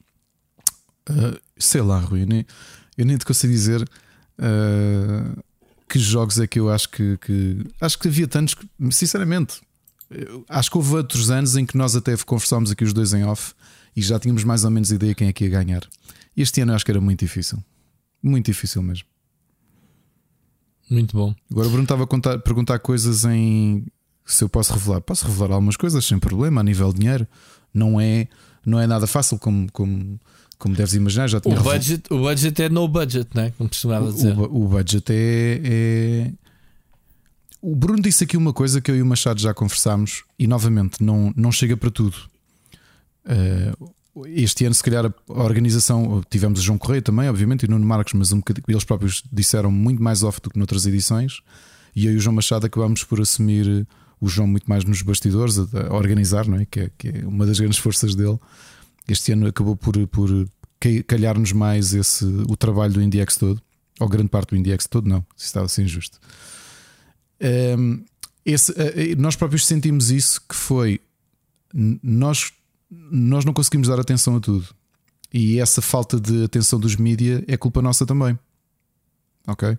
[1.08, 2.46] Uh, sei lá, Rui, eu nem,
[2.98, 3.88] eu nem te consigo dizer.
[4.40, 5.42] Uh,
[5.88, 9.62] que jogos é que eu acho que, que acho que havia tantos que, sinceramente,
[10.50, 13.54] acho que houve outros anos em que nós até conversámos aqui os dois em off
[13.96, 15.88] e já tínhamos mais ou menos ideia quem é que ia ganhar.
[16.36, 17.64] Este ano acho que era muito difícil,
[18.22, 19.08] muito difícil mesmo.
[20.90, 21.34] Muito bom.
[21.52, 23.86] Agora o Bruno estava a contar, perguntar coisas em
[24.26, 25.02] se eu posso revelar.
[25.02, 27.28] Posso revelar algumas coisas sem problema a nível de dinheiro.
[27.74, 28.28] Não é,
[28.66, 30.20] não é nada fácil como, como
[30.58, 31.60] como deves imaginar, já tinha.
[31.60, 33.54] O budget, o budget é no budget, né?
[33.58, 34.38] como costumava dizer.
[34.38, 36.32] O, o budget é, é,
[37.62, 41.04] O Bruno disse aqui uma coisa que eu e o Machado já conversámos, e novamente,
[41.04, 42.16] não, não chega para tudo.
[43.26, 43.92] Uh,
[44.28, 46.22] este ano, se calhar, a organização.
[46.30, 49.72] Tivemos o João Correia também, obviamente, e o Nuno Marcos, mas um eles próprios disseram
[49.72, 51.42] muito mais off do que noutras edições.
[51.96, 53.88] E e o João Machado acabámos por assumir
[54.20, 56.66] o João muito mais nos bastidores, a, organizar, não é?
[56.66, 56.92] Que, é?
[56.98, 58.40] que é uma das grandes forças dele
[59.08, 60.30] este ano acabou por, por
[61.08, 63.62] calhar-nos mais esse, o trabalho do IndieX todo,
[64.00, 66.20] ou grande parte do IndieX todo, não, se estava a ser injusto.
[67.78, 68.04] Um,
[68.46, 68.76] esse, uh,
[69.18, 71.02] nós próprios sentimos isso que foi
[71.74, 72.52] nós,
[73.12, 74.68] nós não conseguimos dar atenção a tudo.
[75.34, 78.38] E essa falta de atenção dos mídia é culpa nossa também.
[79.48, 79.78] Ok?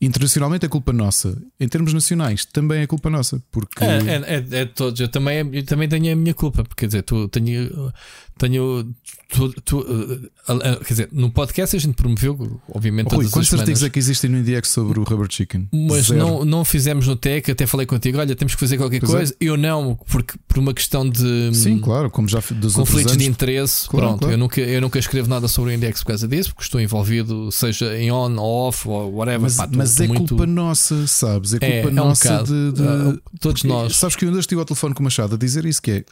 [0.00, 1.40] Internacionalmente é culpa nossa.
[1.58, 3.42] Em termos nacionais, também é culpa nossa.
[3.50, 3.82] Porque...
[3.82, 5.00] É, é, é, é todos.
[5.00, 6.62] Eu também, eu também tenho a minha culpa.
[6.62, 7.92] Porque, quer dizer, tu, tenho,
[8.40, 8.90] tenho
[9.28, 13.82] tu, tu, uh, quer dizer, no podcast a gente promoveu, obviamente, Rui, todas quantos artigos
[13.82, 15.68] é que existem no Index sobre o Rubber Chicken?
[15.70, 16.18] Mas Zero.
[16.18, 17.50] não, não fizemos no Tech.
[17.50, 19.16] Até falei contigo: olha, temos que fazer qualquer Pois é.
[19.16, 19.36] coisa.
[19.38, 23.86] Eu não, porque por uma questão de Sim, claro, como já dos conflitos de interesse.
[23.88, 24.34] Claro, pronto, claro.
[24.34, 27.52] Eu, nunca, eu nunca escrevo nada sobre o Index por causa disso, porque estou envolvido,
[27.52, 29.42] seja em on ou off ou whatever.
[29.42, 31.52] Mas, Pá, mas tô é muito- culpa nossa, sabes?
[31.52, 33.96] É culpa É, é um nossa de, de- Ah, todos porque nós.
[33.96, 36.04] Sabes que eu ainda estive ao telefone com o Machado a dizer isso: que é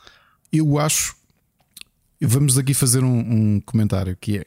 [0.52, 1.16] eu acho.
[2.20, 4.46] Vamos aqui fazer um, um comentário que é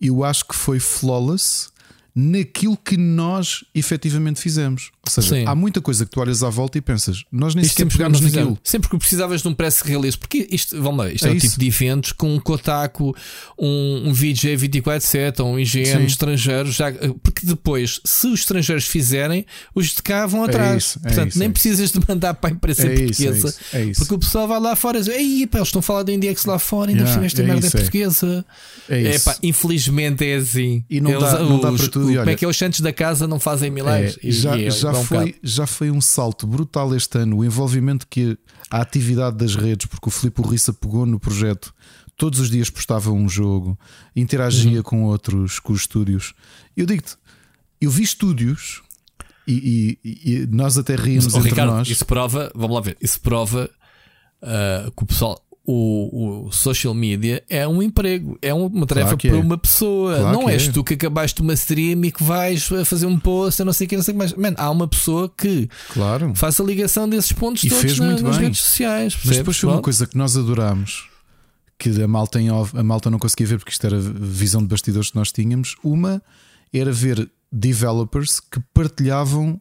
[0.00, 1.70] eu acho que foi flawless
[2.16, 4.90] naquilo que nós efetivamente fizemos.
[5.06, 5.44] Ou seja, Sim.
[5.46, 7.96] há muita coisa que tu olhas à volta e pensas, nós nem Isto sequer sempre
[7.98, 8.36] pegámos fizemos.
[8.36, 8.58] naquilo.
[8.62, 11.36] Sempre que precisavas de um press release, porque isto, vamos lá, isto é, É o
[11.36, 11.46] isso.
[11.48, 13.14] tipo de eventos com um Kotaku,
[13.58, 16.04] um, um VJ 24-7 ou um IGN Sim.
[16.06, 16.92] estrangeiro, já,
[17.22, 19.44] porque depois, se os estrangeiros fizerem,
[19.74, 20.84] os de cá vão atrás.
[20.84, 23.48] isso, é Portanto, isso, nem é precisas de mandar para a imprensa É é portuguesa,
[23.48, 25.82] isso, é porque o pessoal vai lá fora e diz: Ei, pá, eles estão a
[25.82, 27.70] falar do Index lá fora, ainda Yeah, esta é merda é é.
[27.72, 28.44] portuguesa.
[28.88, 29.24] É É, isso.
[29.24, 30.84] pá, infelizmente é assim.
[30.88, 32.80] E não dá- não dá para tudo, e Como olha- é que é os santos
[32.80, 34.18] da casa não fazem milagres?
[34.22, 37.38] É, já, e já, foi, já foi um salto brutal este ano.
[37.38, 38.38] O envolvimento que
[38.70, 41.74] a atividade das redes, porque o Filipe Rissa pegou no projeto,
[42.16, 43.78] todos os dias postava um jogo,
[44.14, 44.82] interagia Uhum.
[44.82, 46.32] com outros, com os estúdios.
[46.76, 47.16] Eu digo-te,
[47.80, 48.82] eu vi estúdios
[49.46, 51.88] e, e- e nós até ríamos Oh, entre Ricardo, nós.
[51.88, 53.68] isso prova, vamos lá ver, isso prova
[54.42, 59.16] ah, que o pessoal, o, o social media é um emprego, é uma tarefa é.
[59.16, 60.16] para uma pessoa.
[60.18, 60.72] Claro não és é.
[60.72, 63.88] tu que acabaste uma stream e que vais fazer um post, eu não sei o
[63.88, 64.34] que, não sei o que mais.
[64.34, 66.34] Man, há uma pessoa que Claro.
[66.34, 68.46] faz a ligação desses pontos E todos fez na- muito nas bem.
[68.46, 69.16] redes sociais.
[69.24, 71.08] Mas depois foi uma coisa que nós adorámos,
[71.78, 75.10] que a malta, em a malta não conseguia ver porque isto era visão de bastidores
[75.10, 75.76] que nós tínhamos.
[75.82, 76.22] Uma
[76.72, 79.60] era ver developers que partilhavam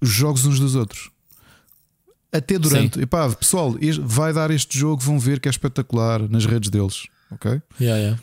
[0.00, 1.10] os jogos uns dos outros.
[2.32, 6.46] Até durante, epá, pessoal, es- vai dar este jogo, vão ver que é espetacular nas
[6.46, 7.60] redes deles, ok?
[7.80, 8.22] Yeah, yeah.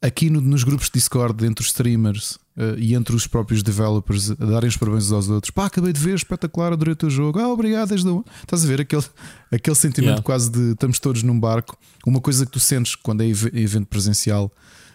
[0.00, 4.30] Aqui no- nos grupos de Discord, entre os streamers eh, e entre os próprios developers,
[4.30, 5.50] a darem os parabéns aos outros.
[5.50, 7.40] Pá, acabei de ver, espetacular, adorei o teu jogo.
[7.40, 8.24] Ah, obrigado, desde o...
[8.42, 9.02] Estás a ver aquele,
[9.50, 10.22] aquele sentimento Yeah.
[10.22, 11.76] quase de estamos todos num barco.
[12.06, 14.52] Uma coisa que tu sentes quando é ev- evento presencial,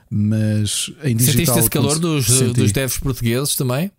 [0.10, 1.34] mas em digital.
[1.36, 2.54] Sentiste esse calor dos, Senti.
[2.62, 3.92] dos devs portugueses também?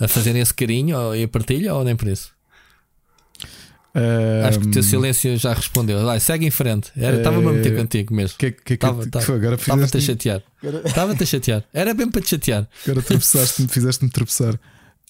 [0.00, 2.31] A fazerem esse carinho e a partilha ou nem por isso?
[3.94, 6.02] Ah, Acho que o teu silêncio já respondeu.
[6.04, 6.90] Vai, segue em frente.
[6.96, 8.38] Era- Estava-me a meter Eh, contigo mesmo.
[8.38, 9.36] que, que, que, Estava- que foi?
[9.36, 10.42] Agora Estava-te a chatear.
[10.84, 11.64] Estava-te a chatear.
[11.74, 12.66] Era bem para te chatear.
[12.86, 14.58] agora tropeçaste-me, fizeste-me tropeçar.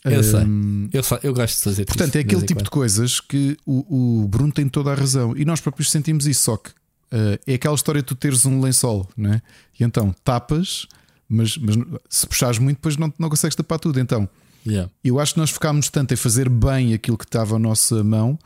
[0.04, 0.40] Eu sei.
[0.40, 2.72] Ahm, Eu, só- eu gosto de fazer Portanto, isso é de aquele tipo de quando.
[2.74, 6.42] coisas que o, o Bruno tem toda a razão e nós próprios sentimos isso.
[6.42, 6.70] Só que
[7.12, 9.42] eh, é aquela história de tu teres um lençol, não é?
[9.78, 10.86] E então tapas,
[11.28, 11.76] mas, mas
[12.10, 14.00] se puxares muito, depois não, não consegues tapar tudo.
[14.00, 14.28] Então,
[14.66, 14.88] Yeah.
[15.04, 18.38] eu acho que nós focámos tanto em fazer bem aquilo que estava à nossa mão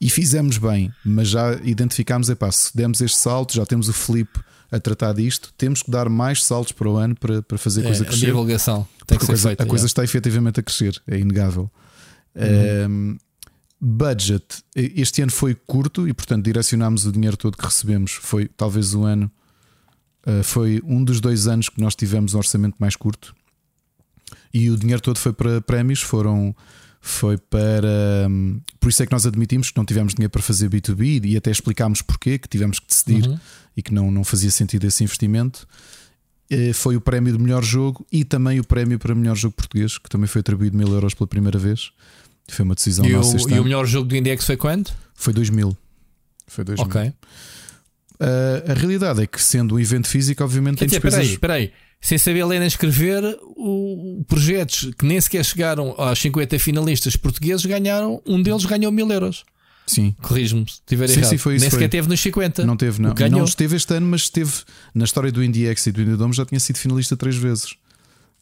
[0.00, 4.40] e fizemos bem, mas já identificámos: epá, se demos este salto, já temos o Felipe
[4.72, 7.84] a tratar disto, temos que dar mais saltos para o ano para, para fazer a
[7.84, 8.26] coisa É, a crescer.
[8.26, 9.62] divulgação tem que a ser coisa, feita.
[9.62, 9.86] a coisa yeah.
[9.86, 11.70] está efetivamente a crescer, é inegável.
[12.88, 13.18] Um,
[13.80, 18.12] budget, este ano foi curto e, portanto, direcionámos o dinheiro todo que recebemos.
[18.12, 19.30] Foi talvez o ano,
[20.26, 23.34] uh, foi um dos dois anos que nós tivemos um orçamento mais curto.
[24.54, 26.54] E o dinheiro todo foi para prémios, foram.
[27.00, 28.26] Foi para.
[28.28, 31.36] hum, por isso é que nós admitimos que não tivemos dinheiro para fazer B2B e
[31.36, 33.38] até explicámos porquê, que tivemos que decidir Uhum.
[33.76, 35.66] e que não, não fazia sentido esse investimento.
[36.50, 39.96] Eh, Foi o prémio de melhor jogo e também o prémio para melhor jogo português,
[39.98, 41.90] que também foi atribuído mil euros pela primeira vez.
[42.48, 44.90] Foi uma decisão E, nossa o, e o melhor jogo do Index foi quando?
[45.14, 45.76] Foi 2000.
[46.48, 46.86] Foi 2000.
[46.86, 47.12] Ok.
[48.18, 51.20] Ah, a realidade é que, sendo um evento físico, obviamente tem despesas.
[51.24, 51.89] espera aí, espera aí.
[52.00, 53.22] Sem saber ler nem escrever,
[53.56, 59.08] o, projetos que nem sequer chegaram aos 50 finalistas portugueses ganharam, um deles ganhou mil
[59.10, 59.44] euros.
[59.86, 61.30] Sim, Corrijo-me se estiver Sim, errado.
[61.30, 61.78] sim, foi isso, nem foi.
[61.80, 62.64] sequer teve nos 50.
[62.64, 63.12] não teve, não.
[63.12, 63.38] Ganhou.
[63.40, 64.52] Não esteve este ano, mas esteve
[64.94, 67.74] na história do IndieX e do Indiedome já tinha sido finalista três vezes.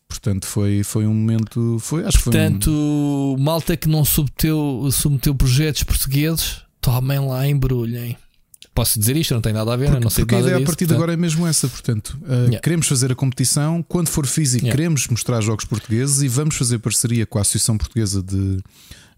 [0.07, 1.79] Portanto, foi, foi um momento.
[1.81, 7.47] Foi, acho que foi um- Portanto, malta que não submeteu, submeteu projetos portugueses, tomem lá,
[7.49, 8.17] embrulhem.
[8.79, 9.35] Posso dizer isto?
[9.35, 10.95] Não tem nada a ver, Porque, não sei porque a nada ideia a partir de
[10.95, 11.67] agora é mesmo essa.
[11.67, 12.61] Portanto, uh, Yeah.
[12.61, 13.83] queremos fazer a competição.
[13.89, 14.77] Quando for físico, Yeah.
[14.77, 18.59] queremos mostrar jogos portugueses e vamos fazer parceria com a Associação Portuguesa de,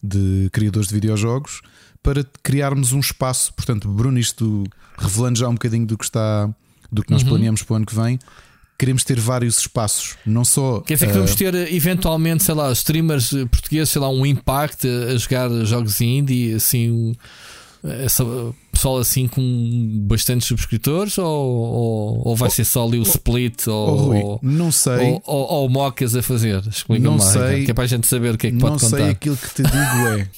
[0.03, 1.61] de Criadores de Videojogos
[2.03, 3.53] para criarmos um espaço.
[3.53, 4.65] Portanto, Bruno, isto
[4.97, 6.49] revelando já um bocadinho do que está,
[6.91, 7.29] do que nós Uhum.
[7.29, 8.19] planeamos para o ano que vem.
[8.79, 10.81] Queremos ter vários espaços, não só.
[10.81, 14.25] Quer dizer que uh, vamos ter eventualmente, sei lá, streamers eh, portugueses, sei lá, um
[14.25, 17.15] impact a jogar jogos indie, assim,
[17.85, 18.25] essa,
[18.81, 19.43] pessoal assim com
[20.09, 24.21] bastantes subscritores ou, ou, ou vai Oh, ser só ali o split ou, Oh, Rui,
[24.23, 25.13] ou, não sei.
[25.13, 26.63] ou, ou, ou mocas a fazer?
[26.67, 27.65] Explica-me Não lá, sei.
[27.67, 29.11] Que é para a gente saber o que é que não pode sei contar.
[29.11, 30.29] aquilo que te digo é.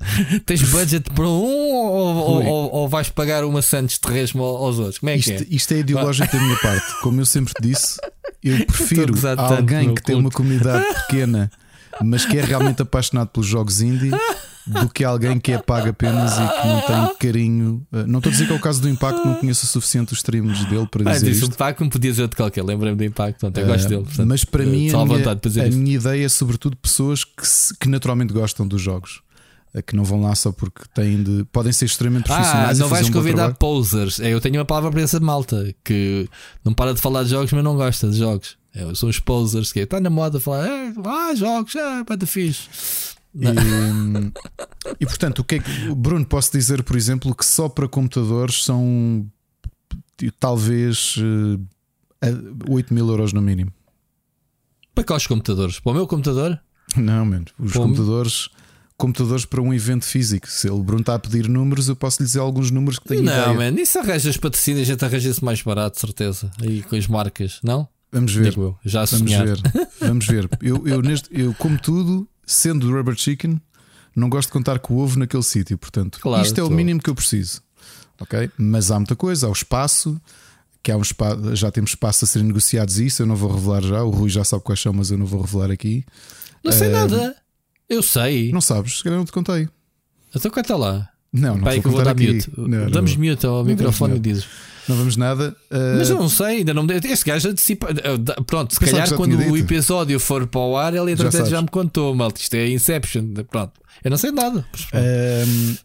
[0.46, 4.98] Tens budget para um ou, ou, ou, vais pagar uma Santos Terresmo aos outros?
[4.98, 5.46] Como é que Isto, é?
[5.50, 7.00] isto é ideológico da minha parte.
[7.02, 7.98] Como eu sempre disse,
[8.42, 10.20] eu prefiro alguém que tem culto.
[10.20, 11.50] uma comunidade pequena,
[12.02, 14.10] mas que é realmente apaixonado pelos jogos indie,
[14.70, 17.86] do que alguém que é pago apenas e que não tem carinho.
[17.92, 20.12] Uh, Não estou a dizer que é o caso do Impacto, não conheço o suficiente
[20.12, 21.46] os streams dele para Ah, dizer disse o.
[21.48, 22.64] Impacto, me podia dizer de qualquer.
[22.64, 23.40] Lembrei-me do Impacto.
[23.40, 24.02] Pronto, eu gosto Uh, dele.
[24.04, 27.46] portanto, mas para eh, mim, a minha, para a minha ideia é sobretudo pessoas que,
[27.46, 29.20] se- que naturalmente gostam dos jogos.
[29.86, 31.44] Que não vão lá só porque têm de.
[31.52, 32.78] Podem ser extremamente Ah, profissionais.
[32.78, 34.18] e não vais um convidar posers.
[34.18, 36.28] É, Eu tenho uma palavra para essa malta que
[36.64, 38.56] não para de falar de jogos, mas não gosta de jogos.
[38.74, 42.68] É, são os posers que está na moda falar, "É, ah, jogos, ah, para fixe.
[43.34, 43.46] E,
[45.00, 45.94] e, portanto, o que é que.
[45.94, 49.26] Bruno, posso dizer, por exemplo, que só para computadores são
[50.38, 51.16] talvez
[52.22, 53.72] eh, a- 8 mil euros no mínimo.
[54.94, 55.78] Para quais computadores?
[55.80, 56.60] Para o meu computador?
[56.96, 57.52] Não, menos.
[57.58, 57.86] Os Como?
[57.88, 58.48] computadores.
[58.96, 60.46] Computadores para um evento físico.
[60.46, 63.22] Se ele Bruno está a pedir números, eu posso lhe dizer alguns números que tenho
[63.22, 63.54] não, ideia.
[63.54, 66.50] mano, isso arranjas patrocínio, a gente arranja-se mais barato, de certeza.
[66.60, 67.88] Aí com as marcas, não?
[68.12, 68.50] Vamos ver.
[68.50, 69.58] Digo eu, já a Vamos ver.
[70.00, 70.50] Vamos ver.
[70.60, 73.60] Eu, eu, neste, eu, como tudo, sendo do Rubber Chicken,
[74.14, 75.78] não gosto de contar com o ovo naquele sítio.
[75.78, 77.62] Portanto, Claro, isto é o mínimo que eu preciso.
[78.20, 78.50] Ok?
[78.58, 80.20] Mas há muita coisa, há o espaço.
[80.82, 83.82] Que há um espaço, já temos espaço a serem negociados isso, eu não vou revelar
[83.82, 84.02] já.
[84.02, 86.04] O Rui já sabe quais são, mas eu não vou revelar aqui.
[86.64, 87.36] Não sei Eh, nada.
[87.88, 88.50] Eu sei.
[88.50, 89.68] Não sabes, se calhar não te contei.
[90.34, 91.08] Então conta lá.
[91.32, 92.32] Não, não Pai, eu vou vou dar aqui.
[92.32, 92.50] mute.
[92.56, 93.24] Não, não Damos vou.
[93.24, 94.46] mute ao Não microfone e dizes.
[94.90, 95.56] Não vamos nada.
[95.70, 97.88] Eh, Mas eu não sei, ainda não me Este gajo antecipa.
[97.90, 101.50] eh, Pronto, se calhar já quando o episódio for para o ar, ele entretanto sabes.
[101.50, 102.32] já, me contou, mal.
[102.38, 103.32] Isto é Inception.
[103.50, 103.72] Pronto.
[104.04, 104.64] Eu não sei nada.
[104.70, 104.88] Pronto.
[104.94, 105.76] Ehm,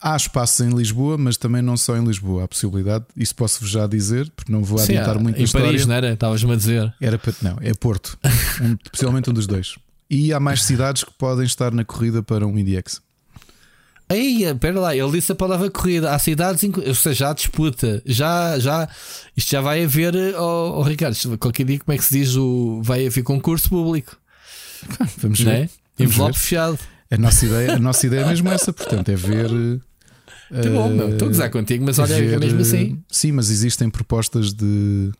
[0.00, 2.44] há espaços em Lisboa, mas também não só em Lisboa.
[2.44, 5.44] Há possibilidade, isso posso-vos já dizer, porque não vou Sim, adiantar há- muito em na
[5.44, 5.66] história.
[5.68, 6.12] Paris, não era?
[6.12, 6.94] Estavas-me a dizer.
[7.00, 7.34] Era para.
[7.42, 8.18] Não, é Porto.
[8.62, 9.76] Um, possivelmente um dos dois.
[10.10, 13.00] E há mais cidades que podem estar na corrida para um IDX.
[14.10, 16.12] Aí, espera lá, ele disse a palavra corrida.
[16.12, 18.02] Há cidades, ou seja, há disputa.
[18.04, 18.88] Já, já,
[19.36, 22.34] isto já vai haver, oh, oh, Ricardo, qualquer dia, como é que se diz?
[22.36, 24.16] O, vai haver concurso público,
[25.18, 25.54] Vamos ver.
[25.54, 26.02] é?
[26.02, 26.38] Envelope ver.
[26.40, 26.78] fechado.
[27.08, 29.48] A nossa ideia, a nossa ideia é mesmo essa, portanto, é ver.
[30.50, 33.00] Tá bom, meu, estou a gozar contigo, mas olha, é mesmo assim.
[33.08, 35.12] Sim, mas existem propostas de.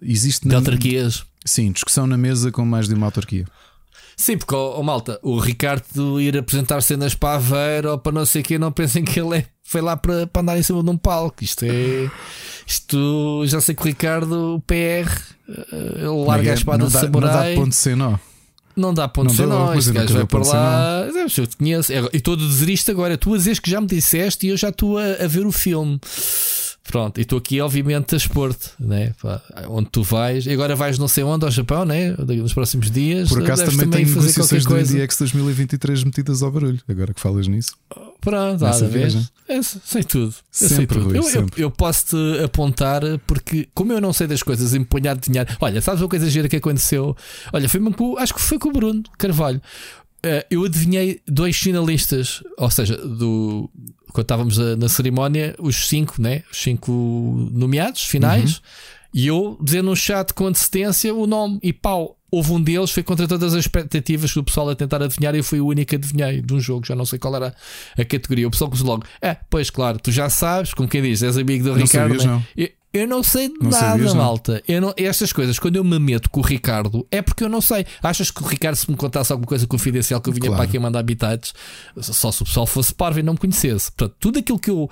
[0.00, 1.24] Existe De na- autarquias.
[1.44, 3.46] Sim, discussão na mesa com mais de uma autarquia.
[4.16, 8.26] Sim, porque, oh, oh, malta, o Ricardo ir apresentar cenas para Aveiro ou para não
[8.26, 10.82] sei o que, não pensem que ele é, foi lá para, para andar em cima
[10.82, 11.42] de um palco.
[11.42, 12.10] Isto é.
[12.66, 14.74] Isto já sei que o Ricardo, o PR,
[15.48, 17.54] eh, ele larga a espada não de dá, não dá samurai.
[17.54, 18.16] ponto sem nó.
[18.74, 19.66] Não dá ponto Não dá, nó.
[19.72, 21.02] pois Este gajo vai para lá.
[21.12, 21.92] Deves, Eu te conheço.
[21.92, 23.18] E estou a dizer isto agora.
[23.18, 25.52] Tu a dizeres que já me disseste e eu já estou a, a ver o
[25.52, 26.00] filme.
[26.84, 29.14] Pronto, e estou aqui, obviamente, a expor-te, né?
[29.68, 30.46] Onde tu vais.
[30.46, 32.14] E agora vais não sei onde, ao Japão, né?
[32.18, 33.28] Nos próximos dias.
[33.28, 34.78] Por acaso Deves também tem fazer negociações do.
[34.78, 36.80] IDX 2023 metidas ao barulho.
[36.88, 37.74] Agora que falas nisso.
[38.20, 39.26] Pronto, Nessa viagem.
[39.48, 40.34] Eu sei tudo.
[40.34, 41.08] Eu sei Sempre, tudo.
[41.08, 45.16] Rui, eu, eu, eu posso te apontar porque, como eu não sei das coisas, empunhar
[45.16, 45.56] de dinheiro.
[45.60, 47.16] Olha, sabes uma coisa gira que aconteceu?
[47.52, 49.60] Olha, foi com, acho que foi com o Bruno Carvalho.
[50.24, 53.68] Eh, eu adivinhei dois finalistas, ou seja, do
[54.12, 56.42] quando estávamos a- na cerimónia, os cinco, né?
[56.50, 56.92] Os cinco
[57.52, 58.60] nomeados finais, Uhum.
[59.14, 62.16] e eu dizer no chat com antecedência o nome e pau.
[62.30, 65.34] Houve um deles, foi contra todas as expectativas do pessoal a tentar adivinhar.
[65.34, 67.54] e Eu fui o único que adivinhei de um jogo, já não sei qual era
[67.98, 68.48] a categoria.
[68.48, 71.62] O pessoal começou logo: É, pois claro, tu já sabes, como quem diz, és amigo
[71.64, 72.08] do Não Ricardo.
[72.18, 72.32] sabias, né?
[72.32, 72.42] não.
[72.56, 74.62] Eu, eu não sei de Não nada, sabias, malta.
[74.68, 77.60] Eu não, estas coisas, quando eu me meto com o Ricardo, é porque eu não
[77.60, 77.86] sei.
[78.02, 80.56] Achas que o Ricardo, se me contasse alguma coisa confidencial que eu vinha Claro.
[80.56, 81.54] para aqui a mandar habitats,
[82.00, 83.90] só se o pessoal fosse parvo e não me conhecesse.
[83.92, 84.90] Portanto, tudo aquilo que eu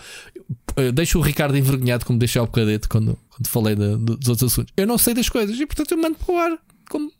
[0.77, 4.29] eh, deixo o Ricardo envergonhado, como deixei ao bocadete quando, quando falei de- de- dos
[4.29, 4.73] outros assuntos.
[4.77, 6.59] Eu não sei das coisas e, portanto, eu mando para o ar.
[6.89, 7.11] Como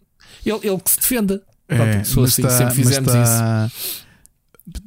[0.47, 1.43] ele, ele que se defenda.
[1.69, 3.71] Pronto, É, se for assim, sempre fizemos tá-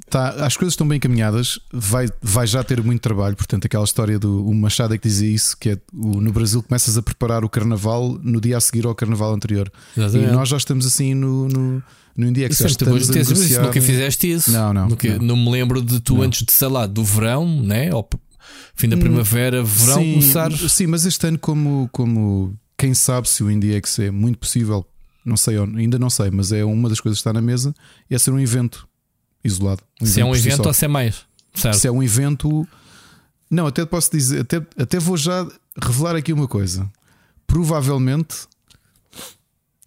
[0.09, 3.35] tá- as coisas estão bem encaminhadas, vai, vai já ter muito trabalho.
[3.35, 6.61] Portanto, aquela história do o Machado é que dizia isso: que é o- no Brasil
[6.63, 9.71] começas a preparar o carnaval no dia a seguir ao carnaval anterior.
[9.97, 10.29] Exatamente.
[10.29, 11.83] E nós já estamos assim no, no,
[12.15, 14.51] no muito boas estamos a isso nunca fizeste isso.
[14.51, 15.25] Não, não, Nunca- não.
[15.25, 16.21] não me lembro de tu Não.
[16.23, 17.93] antes de, sei lá, do verão, né?
[17.93, 18.07] Ou
[18.75, 20.71] fim da primavera, verão, sim, começares.
[20.71, 24.85] sim, mas este ano, como, como quem sabe se o IndieX é muito possível,
[25.25, 27.73] não sei, ainda não sei, mas é uma das coisas que está na mesa,
[28.09, 28.87] é ser um evento
[29.43, 29.81] isolado.
[30.01, 31.25] Se é um si evento ou se é mais.
[31.53, 31.77] Certo.
[31.77, 32.67] Se é um evento.
[33.49, 35.47] Não, até posso dizer, até, até vou já
[35.81, 36.89] revelar aqui uma coisa.
[37.45, 38.35] Provavelmente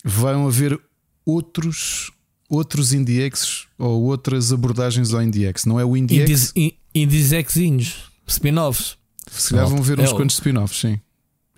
[0.04, 0.78] vão haver
[1.24, 2.10] outros
[2.48, 5.64] outros IndieX ou outras abordagens ao IndieX.
[5.64, 6.22] Não é o IndieX.
[6.22, 8.96] Indies, in- indies exinhos, spin-offs.
[9.28, 11.00] Se calhar vão ver É uns o- quantos spin-offs, sim.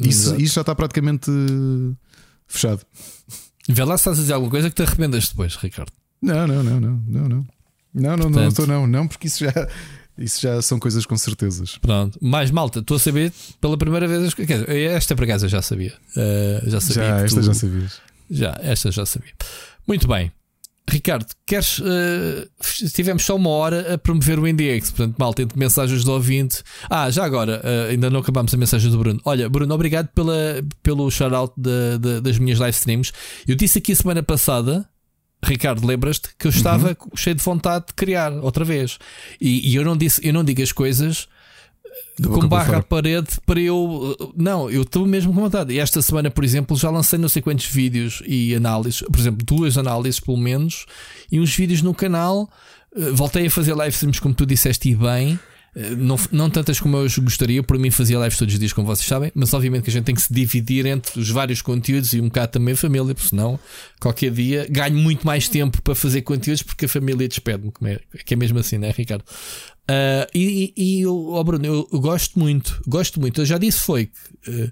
[0.01, 1.31] Isso, isso já está praticamente
[2.47, 2.81] fechado.
[3.69, 5.93] Vê lá se estás a dizer alguma coisa que te arrependas depois, Ricardo.
[6.23, 7.47] Não, não, não, não, não, não.
[7.95, 9.69] Não, não, não Portanto- estou, não, não, porque isso já,
[10.19, 11.79] isso já são coisas com certezas.
[11.79, 14.35] Pronto, mais malta, estou a saber pela primeira vez.
[14.35, 15.95] Quer dizer, esta por acaso eu já sabia.
[16.17, 16.95] Uh, já sabia.
[17.09, 18.01] Já, esta tu- já sabias.
[18.31, 19.33] Já, esta já sabia.
[19.87, 20.31] Muito bem.
[20.91, 21.81] Ricardo, queres.
[21.81, 22.49] uh,
[22.95, 26.63] tivemos só uma hora a promover o IndieX, portanto, malta, entre mensagens do ouvinte.
[26.89, 29.21] Ah, já agora, uh, ainda não acabámos a mensagem do Bruno.
[29.27, 30.35] Olha, Bruno, obrigado pela,
[30.83, 33.13] pelo shout-out da- da- das minhas live streams.
[33.47, 34.89] Eu disse aqui a semana passada,
[35.43, 38.99] Ricardo, lembras-te que eu estava cheio de vontade de criar outra vez.
[39.41, 41.29] E, e eu, não disse, eu não digo as coisas
[42.19, 44.17] boca com barra à parede para eu.
[44.37, 45.73] Não, eu estou mesmo com vontade.
[45.73, 49.45] E esta semana, por exemplo, já lancei não sei quantos vídeos e análises, por exemplo,
[49.45, 50.87] duas análises pelo menos,
[51.31, 52.51] e uns vídeos no canal.
[52.97, 55.39] Eh, Voltei a fazer live streams, como tu disseste, e bem.
[55.75, 58.87] Eh, Não, não tantas como eu gostaria, por mim fazia lives todos os dias, como
[58.87, 62.13] vocês sabem, mas obviamente que a gente tem que se dividir entre os vários conteúdos
[62.13, 63.59] e um bocado também a família, porque senão
[64.01, 68.35] qualquer dia ganho muito mais tempo para fazer conteúdos porque a família despede-me, é, que
[68.35, 69.25] é mesmo assim, né, Ricardo?
[69.89, 73.41] Ah, e, e, e eu, oh Bruno, eu, eu gosto muito, gosto muito.
[73.41, 74.13] Eu já disse foi que
[74.51, 74.71] eh,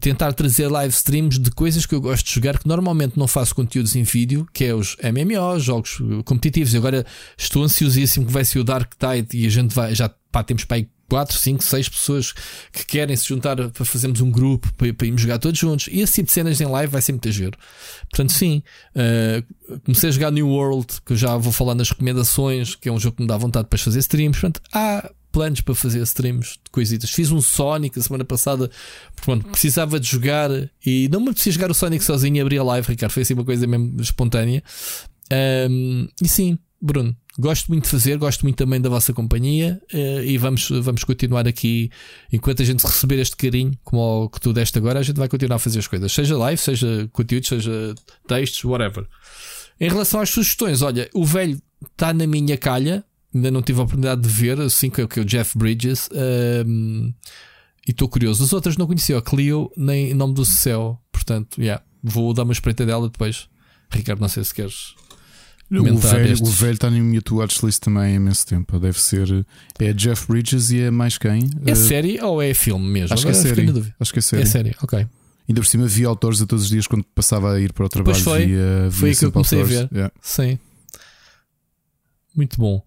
[0.00, 3.54] tentar trazer live streams de coisas que eu gosto de jogar, que normalmente não faço
[3.54, 6.74] conteúdos em vídeo, que é os MMOs, jogos competitivos.
[6.74, 7.06] E agora
[7.36, 10.64] estou ansiosíssimo que vai ser o Dark Tide e a gente vai, já pá, temos
[10.64, 12.32] para aí 4, 5, 6 pessoas
[12.72, 15.88] que querem se juntar para fazermos um grupo para, para irmos jogar todos juntos.
[15.88, 17.56] E esse tipo de cenas em live vai ser muito giro.
[18.10, 18.62] Portanto, sim,
[18.94, 19.42] eh,
[19.84, 22.98] comecei a jogar New World, que eu já vou falar nas recomendações, que é um
[22.98, 24.40] jogo que me dá vontade para fazer streams.
[24.40, 27.10] Portanto, há planos para fazer streams de coisitas.
[27.10, 28.70] Fiz um Sonic a semana passada,
[29.14, 30.48] porque pronto, precisava de jogar
[30.86, 33.10] e não me apetecia jogar o Sonic sozinho e abrir a live, Ricardo.
[33.10, 34.62] Foi assim uma coisa mesmo espontânea.
[35.68, 40.24] Um, e sim, Bruno, gosto muito de fazer, gosto muito também da vossa companhia eh,
[40.24, 41.90] e vamos, vamos continuar aqui
[42.32, 45.26] enquanto a gente receber este carinho, como o que tu deste agora, a gente vai
[45.26, 47.94] continuar a fazer as coisas, seja live, seja conteúdos, seja
[48.28, 49.06] textos, whatever.
[49.80, 51.60] Em relação às sugestões, olha, o velho
[51.90, 53.04] está na minha calha,
[53.34, 55.56] ainda não tive a oportunidade de ver, assim que é o que é o Jeff
[55.58, 56.08] Bridges,
[56.66, 57.12] um,
[57.86, 58.42] e estou curioso.
[58.44, 62.44] Os outros não conhecia, o Clio nem em nome do céu, portanto, yeah, vou dar
[62.44, 63.48] uma espreita dela depois.
[63.90, 64.94] Ricardo, não sei se queres.
[65.70, 66.48] O velho, estes.
[66.48, 68.78] o velho está na minha to watch list também há imenso tempo.
[68.78, 69.44] Deve ser.
[69.78, 71.50] É Jeff Bridges e é mais quem?
[71.64, 73.14] É Eh, série ou é filme mesmo?
[73.14, 73.94] Acho que é série.
[73.98, 74.42] Acho que é série.
[74.42, 75.06] É série, ok.
[75.48, 77.88] Ainda por cima vi autores a todos os dias quando passava a ir para o
[77.88, 78.14] trabalho.
[78.14, 78.46] Pois foi.
[78.46, 79.82] Via, Foi via que eu comecei a autores.
[79.82, 79.88] ver.
[79.92, 80.14] Yeah.
[80.20, 80.58] Sim.
[82.36, 82.82] Muito bom.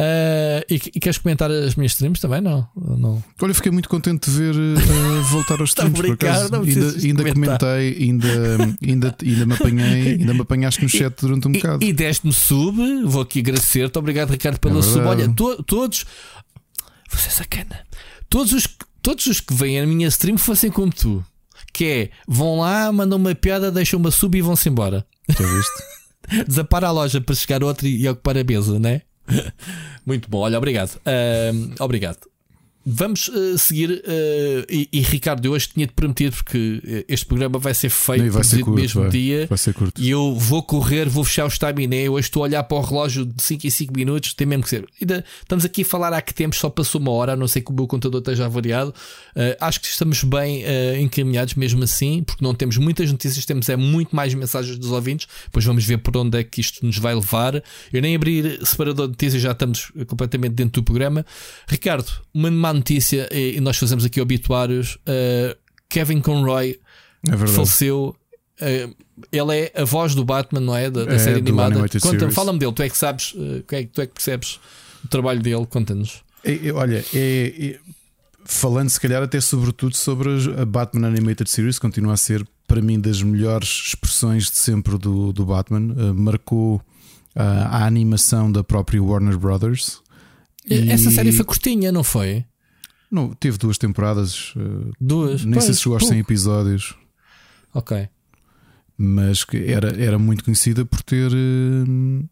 [0.00, 2.40] Ah, e, e queres comentar as minhas streams também?
[2.40, 2.68] Não.
[2.76, 3.22] não.
[3.40, 6.50] Olha, fiquei muito contente de ver eh, voltar aos streams por acaso.
[6.50, 8.28] não Ainda, ainda comentei, ainda,
[8.82, 11.84] ainda, ainda me apanhei, ainda me apanhaste no chat durante um bocado.
[11.84, 13.96] E, e deste-me sub, vou aqui agradecer-te.
[13.98, 15.00] Obrigado, Ricardo, pela É sub.
[15.06, 16.04] Olha, to- todos.
[17.10, 17.80] Você é sacana.
[18.28, 21.24] Todos os, que- todos os que vêm à minha stream fossem como tu.
[21.72, 25.06] Que é, vão lá, mandam uma piada, deixam uma sub e vão-se embora.
[25.28, 26.44] Já viste?
[26.48, 29.02] Desapara a loja para chegar outro e, ocupar a mesa, né?
[30.04, 31.00] Muito bom, olha, obrigado.
[31.04, 32.33] Ahm, obrigado.
[32.86, 34.02] Vamos eh, seguir.
[34.06, 38.30] eh, e, e, Ricardo, eu hoje tinha-te prometido porque eh, este programa vai ser feito
[38.30, 39.10] vai ser curto, mesmo vai.
[39.10, 39.46] dia.
[39.48, 40.00] Vai ser curto.
[40.00, 42.08] E eu vou correr, vou fechar o estaminé.
[42.10, 44.34] Hoje estou a olhar para o relógio de 5 em 5 minutos.
[44.34, 44.86] Tem mesmo que ser.
[45.00, 47.32] Ainda estamos aqui a falar há que tempo, só passou uma hora.
[47.32, 48.94] A não sei que o meu contador esteja variado.
[49.60, 50.62] acho que estamos bem
[51.00, 55.26] encaminhados mesmo assim, porque não temos muitas notícias, temos é muito mais mensagens dos ouvintes.
[55.44, 57.62] Depois vamos ver por onde é que isto nos vai levar.
[57.92, 61.24] Eu nem abrir separador de notícias, já estamos completamente dentro do programa.
[61.66, 64.98] Ricardo, uma má notícia, e e nós fazemos aqui obituários.
[65.06, 65.56] eh,
[65.88, 66.78] Kevin Conroy
[67.28, 68.14] É faleceu.
[68.60, 68.88] eh,
[69.32, 70.90] ele é a voz do Batman, não é?
[70.90, 71.76] Da, da É, série animada.
[72.00, 74.58] Conta-me, fala-me dele, tu é que sabes, eh, tu é, tu é que percebes
[75.04, 76.22] o trabalho dele, conta-nos.
[76.74, 77.78] Olha, é,
[78.44, 80.28] falando se calhar até sobretudo sobre
[80.60, 85.32] a Batman Animated Series, continua a ser para mim das melhores expressões de sempre do,
[85.32, 85.92] do Batman.
[85.94, 86.80] Uh, marcou uh,
[87.36, 90.00] a animação da própria Warner Brothers.
[90.68, 92.44] E- Essa série foi curtinha, não foi?
[93.14, 95.44] Não, teve duas temporadas, uh, Duas.
[95.44, 96.94] nem sei Pois, se chegou aos 100 episódios,
[97.72, 98.08] Ok.
[98.98, 102.28] mas que era, era muito conhecida por ter uh,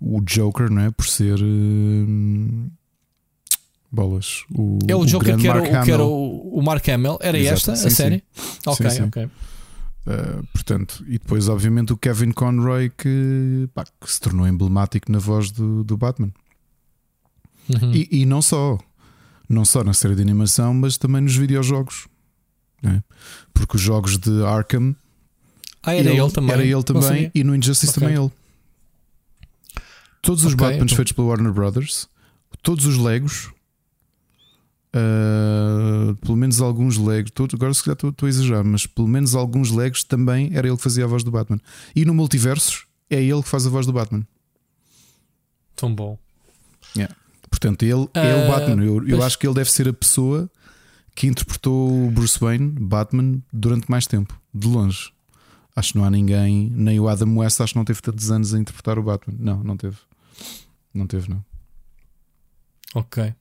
[0.00, 0.90] o Joker, não é?
[0.90, 1.38] Por ser.
[1.40, 2.70] uh,
[3.92, 4.44] bolas.
[4.54, 7.18] O, É o Joker grande que era, o, que era o, o Mark Hamill.
[7.20, 7.54] Era Exato.
[7.56, 7.96] esta Sim, a sim.
[7.96, 8.24] série?
[8.66, 9.02] Ok, sim.
[9.02, 9.24] ok.
[9.26, 15.18] Uh, portanto, e depois, obviamente, o Kevin Conroy que, pá, que se tornou emblemático na
[15.18, 16.32] voz do, do Batman.
[17.68, 17.92] Uhum.
[17.92, 18.78] E, e não só,
[19.50, 22.06] não só na série de animação, mas também nos videojogos,
[22.80, 23.02] né?
[23.52, 24.94] porque os jogos de Arkham
[25.82, 26.52] ah, era ele, também.
[26.52, 28.00] era ele também, e no Injustice Ok.
[28.00, 28.30] também ele.
[30.22, 30.96] Todos os Ok, Batmans então.
[30.96, 32.08] feitos pela Warner Brothers,
[32.62, 33.50] todos os Legos.
[34.92, 39.34] Uh, pelo menos alguns Legos, agora se calhar estou, estou a exagerar, mas pelo menos
[39.34, 41.60] alguns Legos também era ele que fazia a voz do Batman.
[41.94, 44.26] E no Multiversos é ele que faz a voz do Batman.
[45.74, 46.18] Tão bom.
[46.96, 47.14] Yeah.
[47.60, 48.82] Portanto, ele é o Batman.
[48.82, 50.50] Eu, eu acho que ele deve ser a pessoa
[51.14, 55.12] que interpretou o Bruce Wayne, Batman, durante mais tempo, de longe.
[55.76, 58.54] Acho que não há ninguém, nem o Adam West, acho que não teve tantos anos
[58.54, 59.36] a interpretar o Batman.
[59.38, 59.96] Não, não teve.
[60.94, 61.44] Não teve, não.
[62.94, 63.34] Ok.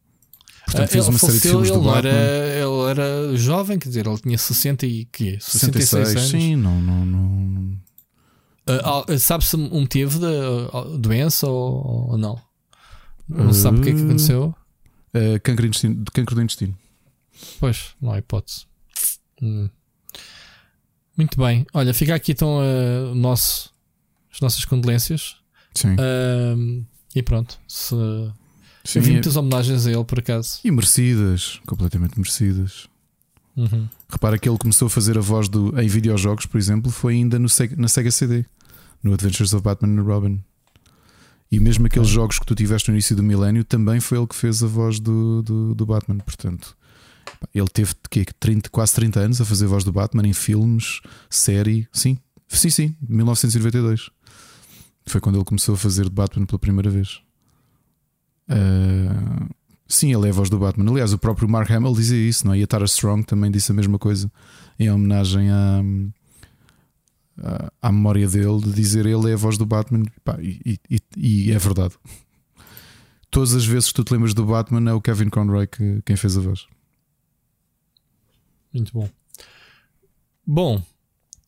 [0.66, 2.10] Portanto, Ah, fez ele uma série de filmes ele do Batman.
[2.10, 5.38] era, ele era jovem, quer dizer, ele tinha 60 e quê?
[5.40, 6.30] 66, 66, anos.
[6.30, 7.78] sim, não, não, não.
[8.68, 12.40] Ah, Sabe-se o motivo da doença ou, ou não?
[13.30, 14.56] Não se sabe o que é que Uh, aconteceu?
[15.14, 16.76] Uh, cancro, intestino, de cancro do intestino.
[17.60, 18.66] Pois, não há hipótese.
[19.42, 19.70] Hum.
[21.16, 21.66] Muito bem.
[21.74, 22.60] Olha, fica aqui então
[23.12, 23.74] o nosso,
[24.34, 25.36] as nossas condolências.
[25.74, 25.96] Sim.
[26.00, 27.60] Ahm, e pronto.
[27.68, 27.96] Se,
[28.84, 30.60] Sim, muitas homenagens a ele por acaso.
[30.64, 32.88] E merecidas, completamente merecidas.
[33.56, 33.88] Uhum.
[34.10, 37.38] Repara que ele começou a fazer a voz do, em videojogos, por exemplo, foi ainda
[37.38, 38.46] no na Sega CD,
[39.04, 40.44] no Adventures of Batman and Robin.
[41.52, 44.36] E mesmo aqueles jogos que tu tiveste no início do milénio, também foi ele que
[44.36, 46.18] fez a voz do, do, do Batman.
[46.18, 46.78] Portanto,
[47.54, 51.02] ele teve quê, 30, quase 30 anos a fazer a voz do Batman em filmes,
[51.30, 51.88] série.
[51.91, 54.12] Sim, sim, sim, 1992.
[55.08, 57.20] Foi quando ele começou a fazer de Batman pela primeira vez.
[58.47, 59.47] Ah,
[59.88, 60.91] sim, ele é a voz do Batman.
[60.91, 62.60] Aliás, o próprio Mark Hamill dizia isso, não é?
[62.60, 64.32] E a Tara Strong também disse a mesma coisa
[64.80, 65.82] em homenagem à,
[67.44, 70.04] à, à memória dele de dizer ele é a voz do Batman.
[70.24, 71.96] Pá, e, e- e é verdade.
[73.32, 76.16] Todas as vezes que tu te lembras do Batman é o Kevin Conroy que, quem
[76.16, 76.66] fez a voz.
[78.74, 79.10] Muito bom.
[80.46, 80.84] Bom,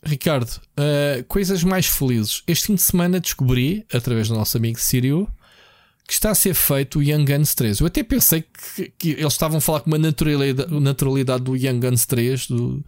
[0.04, 2.44] Ricardo, uh, coisas mais felizes.
[2.48, 5.28] Este fim de semana descobri, através do nosso amigo Sírio,
[6.08, 7.80] que está a ser feito o Young Guns 3.
[7.80, 8.42] Eu até pensei
[8.76, 12.84] que, que eles estavam a falar com uma naturalidade, naturalidade do Young Guns 3, do,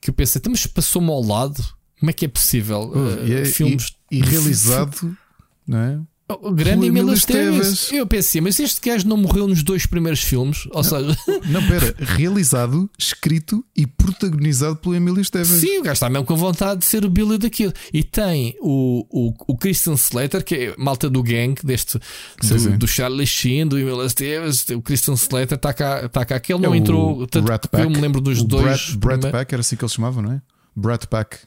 [0.00, 1.62] que eu pensei, "Então, mas passou-me ao lado.
[2.00, 2.92] Como é que é possível?
[2.94, 5.16] Uh, é- filmes e- e realizado,
[5.66, 6.00] não é?
[6.30, 7.90] O grande Pelo Emílio Esteves.
[7.90, 10.68] Eu pensei, mas este gajo não morreu nos dois primeiros filmes?
[10.72, 11.16] Ou seja,
[11.48, 15.48] Não, pera, realizado, escrito e protagonizado pelo Emílio Esteves.
[15.48, 17.72] sim, o gajo está mesmo com vontade de ser o Billy daquilo.
[17.94, 21.98] E tem o, o, o Christian Slater, que é malta do gang, deste
[22.42, 22.76] Sim, do, sim.
[22.76, 24.66] do Charlie Sheen, do Emílio Esteves.
[24.68, 26.36] O Christian Slater está cá, está cá.
[26.36, 27.26] Aquele É não o entrou.
[27.26, 27.86] Tanto que eu Pack.
[27.88, 28.90] me lembro dos dois.
[28.90, 30.42] Brat primeiros- Pack era assim que eles chamavam, não é?
[30.76, 31.38] Brat Pack.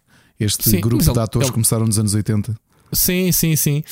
[0.44, 2.56] Este Sim, grupo de atores ele- começaram nos anos 80.
[2.94, 3.84] Sim, sim, sim.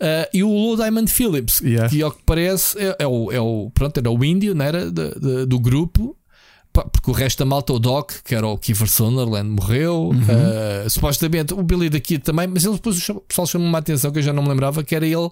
[0.00, 1.88] Ah, e o Lou Diamond Phillips, Yeah.
[1.88, 3.70] que ao que parece é, é o, é o.
[3.72, 4.90] Pronto, era o índio, não era?
[4.90, 6.16] De- de- do grupo.
[6.92, 10.10] Porque o resto da malta, o Doc, que era o Kiefer Sutherland, morreu.
[10.10, 10.20] Uhum.
[10.84, 14.18] Ah, supostamente o Billy daqui também, mas ele depois o pessoal chamou uma atenção que
[14.18, 15.28] eu já não me lembrava, que era ele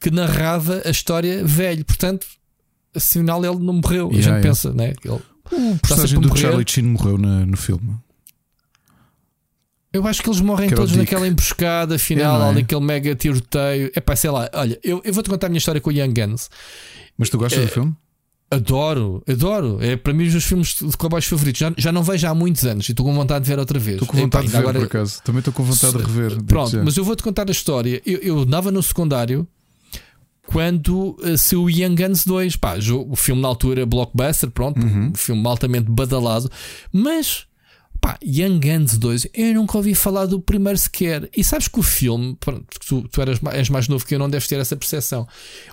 [0.00, 1.84] que narrava a história velho.
[1.84, 2.26] Portanto,
[2.94, 4.08] afinal ele não morreu.
[4.08, 4.42] a Yeah, gente yeah.
[4.42, 4.92] pensa, né?
[5.04, 5.20] Ele,
[5.74, 6.40] O personagem a do morrer.
[6.40, 7.94] Charlie Sheen morreu na- no filme.
[9.94, 11.04] Eu acho que eles morrem Que todos Dick.
[11.04, 12.52] naquela emboscada final, É, é?
[12.56, 13.90] naquele mega tiroteio.
[13.94, 16.12] É pá, sei lá, olha, eu, eu vou-te contar a minha história com o Young
[16.12, 16.50] Guns.
[17.16, 17.94] Mas tu gostas É, do filme?
[18.50, 19.78] Adoro, adoro.
[19.80, 21.58] É para mim um dos filmes de cowboys favoritos.
[21.60, 23.94] Já, já não vejo há muitos anos e estou com vontade de ver outra vez.
[23.96, 25.22] Estou com vontade de ainda ver, por acaso.
[25.22, 26.42] Também estou com vontade de rever.
[26.44, 28.02] Pronto, mas eu vou-te contar a história.
[28.04, 29.46] Eu, eu andava no secundário
[30.46, 32.56] quando uh, saiu o Young Guns 2.
[32.56, 32.76] Pá,
[33.08, 35.06] o filme na altura, blockbuster, pronto, Uhum.
[35.08, 36.50] um filme altamente badalado.
[36.92, 37.46] Mas,
[38.00, 41.28] pá, Young Guns 2, eu nunca ouvi falar do primeiro sequer.
[41.36, 44.28] E sabes que o filme, pronto, tu, tu eras, és mais novo que eu, não
[44.28, 45.26] deves ter essa percepção.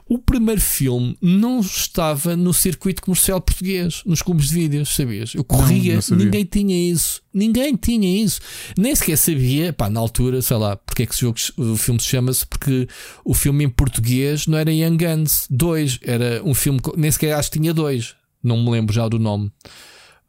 [0.08, 5.34] O primeiro filme não estava no circuito comercial português, nos clubes de vídeos, sabias?
[5.34, 6.26] Eu corria, não sabia.
[6.26, 7.22] ninguém tinha isso.
[7.34, 8.42] Ninguém tinha isso.
[8.78, 12.00] Nem sequer sabia, pá, na altura, sei lá, porque é que o, jogo, o filme
[12.00, 12.88] se chama-se, porque
[13.24, 17.52] o filme em português não era Young Guns 2, era um filme, nem sequer acho
[17.52, 19.52] que tinha dois, não me lembro já do nome.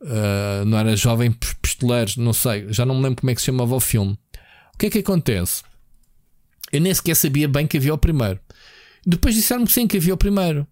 [0.03, 3.41] Uh, não era Jovem Pis- Pistoleiros, não sei, já não me lembro como é que
[3.41, 4.19] se chamava o filme.
[4.75, 5.63] O que é que acontece?
[6.73, 8.41] Eu nem sequer sabia bem que havia o primeiro.
[9.07, 10.67] Depois disseram-me que sim, que havia o primeiro.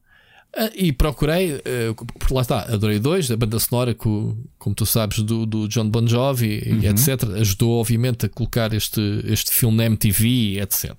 [0.57, 4.85] Ah, e procurei, eh, porque lá está, adorei dois, a banda sonora, co- como tu
[4.85, 7.23] sabes, do, do John Bon Jovi e etc.
[7.39, 10.93] Ajudou, obviamente, a colocar este, este filme na MTV, etc.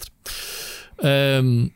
[1.03, 1.69] Ahm,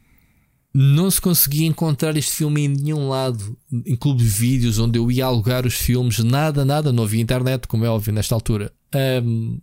[0.77, 5.09] não se conseguia encontrar este filme em nenhum lado, em clubes de vídeos onde eu
[5.09, 8.73] ia alugar os filmes, nada, nada, não havia internet, como é óbvio, nesta altura.
[8.93, 9.59] Ahm,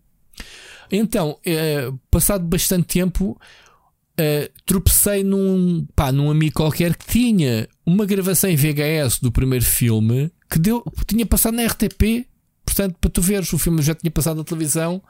[0.91, 3.39] então, eh, passado bastante tempo,
[4.17, 9.67] eh, tropecei num, pá, num amigo qualquer que tinha uma gravação em VHS do primeiro
[9.67, 12.27] filme que deu, tinha passado na RTP.
[12.65, 15.03] Portanto, para tu veres, o filme já tinha passado na televisão,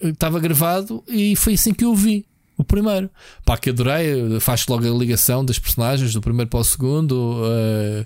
[0.00, 2.26] eh, estava gravado e foi assim que eu vi
[2.60, 3.08] O primeiro.
[3.42, 4.38] Pá, que adorei.
[4.38, 7.14] Faz logo a ligação das personagens do primeiro para o segundo.
[7.14, 8.02] Uh,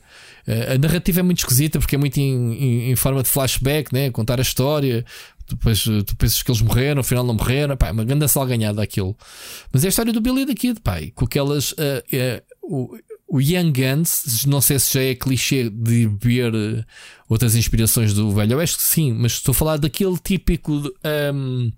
[0.46, 4.12] uh, a narrativa é muito esquisita porque é muito em, forma de flashback, né?
[4.12, 5.04] Contar a história.
[5.48, 7.76] Depois tu pensas que eles morreram, afinal não morreram.
[7.76, 9.16] Pá, é uma grande salganhada aquilo.
[9.72, 11.72] Mas é a história do Billy da Kid, pá, com aquelas.
[11.72, 16.86] Uh, o, o Young Guns, não sei se já é clichê de ver
[17.28, 20.80] outras inspirações do velho acho que sim, mas estou a falar daquele típico.
[21.34, 21.72] Um,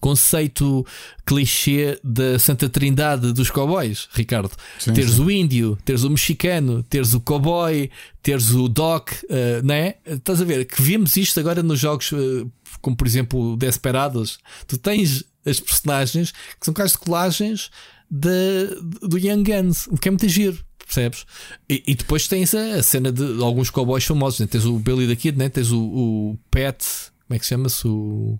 [0.00, 0.84] conceito
[1.24, 4.52] clichê da Santa Trindade dos cowboys, Ricardo.
[4.78, 5.22] Sim, teres sim.
[5.22, 7.90] o índio, teres o mexicano, teres o cowboy,
[8.22, 9.94] teres o doc, uh, né?
[10.06, 14.38] Estás a ver que vimos isto agora nos jogos, uh, como por exemplo Desperados.
[14.66, 17.70] Tu tens as personagens que são quase colagens
[18.10, 18.66] de,
[19.02, 20.58] do Young Guns, o que é muito giro.
[20.84, 21.26] Percebes?
[21.68, 24.40] E, e depois tens a, a, cena de alguns cowboys famosos.
[24.40, 24.46] Né?
[24.46, 25.48] Tens o Billy da Kid, né?
[25.48, 26.84] tens o, o Pet,
[27.26, 27.86] como é que se chama-se?
[27.88, 28.38] O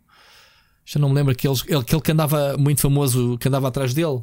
[0.85, 4.21] já não me lembro aquele, aquele que andava muito famoso, que andava atrás dele.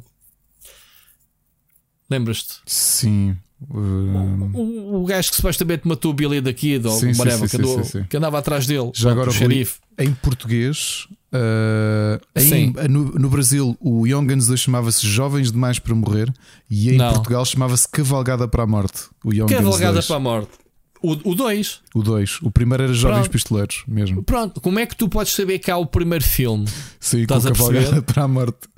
[2.08, 2.60] Lembras-te?
[2.66, 3.36] Sim.
[3.70, 7.84] O, o, gajo que supostamente matou o Billy daqui, ou sim, whatever, sim, que, andou,
[7.84, 8.90] sim, que, andava atrás dele.
[8.94, 9.78] Já agora, o xerife.
[9.96, 15.94] Em português, uh, em, no, no, Brasil, o Young Guns 2 chamava-se Jovens Demais para
[15.94, 16.32] Morrer
[16.68, 17.12] e em não.
[17.12, 19.04] Portugal chamava-se Cavalgada para a Morte.
[19.24, 20.50] O Young Cavalgada para a Morte.
[21.02, 21.80] O 2.
[21.94, 22.42] O 2.
[22.42, 23.30] O, o primeiro era Jovens Pronto.
[23.30, 24.22] Pistoleiros mesmo.
[24.22, 26.66] Pronto, como é que tu podes saber que há o primeiro filme?
[27.00, 28.68] Sim, Estás com a cavalgada para a morte.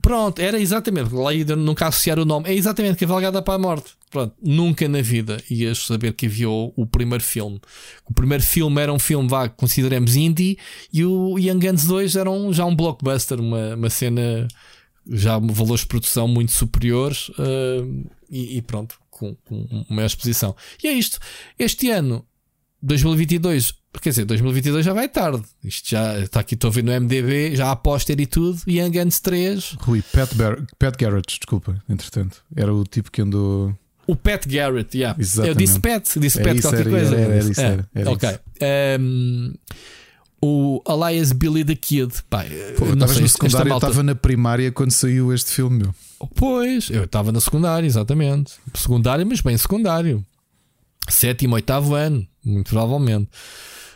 [0.00, 1.14] Pronto, era exatamente.
[1.14, 2.48] Lá ainda nunca associar o nome.
[2.48, 3.92] É exatamente cavalgada para a morte.
[4.10, 7.60] Pronto, nunca na vida ias saber que havia o, o primeiro filme.
[8.08, 10.56] O primeiro filme era um filme, vá, consideremos indie,
[10.92, 14.46] e o Young Guns 2 era um, já um blockbuster, uma, uma cena
[15.10, 17.28] já valores de produção muito superiores.
[17.30, 20.54] Uh, e, e pronto, com, com uma exposição.
[20.82, 21.18] E é isto.
[21.58, 22.24] Este ano,
[22.82, 25.42] 2022, quer dizer, 2022 já vai tarde.
[25.62, 28.60] Isto já está aqui, estou a ver no MDB, já há póster e tudo.
[28.68, 29.76] Young Guns 3.
[29.80, 32.44] Rui, Pat, Bar Pat Garrett, desculpa, entretanto.
[32.54, 33.74] Era o tipo que andou.
[34.06, 35.18] O Pat Garrett, yeah.
[35.18, 35.48] Exatamente.
[35.48, 37.16] Eu disse Pat, disse é Pat qualquer era, coisa.
[37.16, 38.38] Era, era, isso, é, era, era ok.
[39.00, 39.54] Um,
[40.42, 42.12] o Elias Billy the Kid.
[42.28, 42.44] Pá,
[42.76, 45.94] Pô, estavas no secundário, eu estava na primária quando saiu este filme, meu.
[46.34, 48.54] Pois, eu estava na secundária, exatamente.
[48.74, 50.24] Secundário, mas bem secundário.
[51.08, 53.28] Sétimo, oitavo ano, muito provavelmente.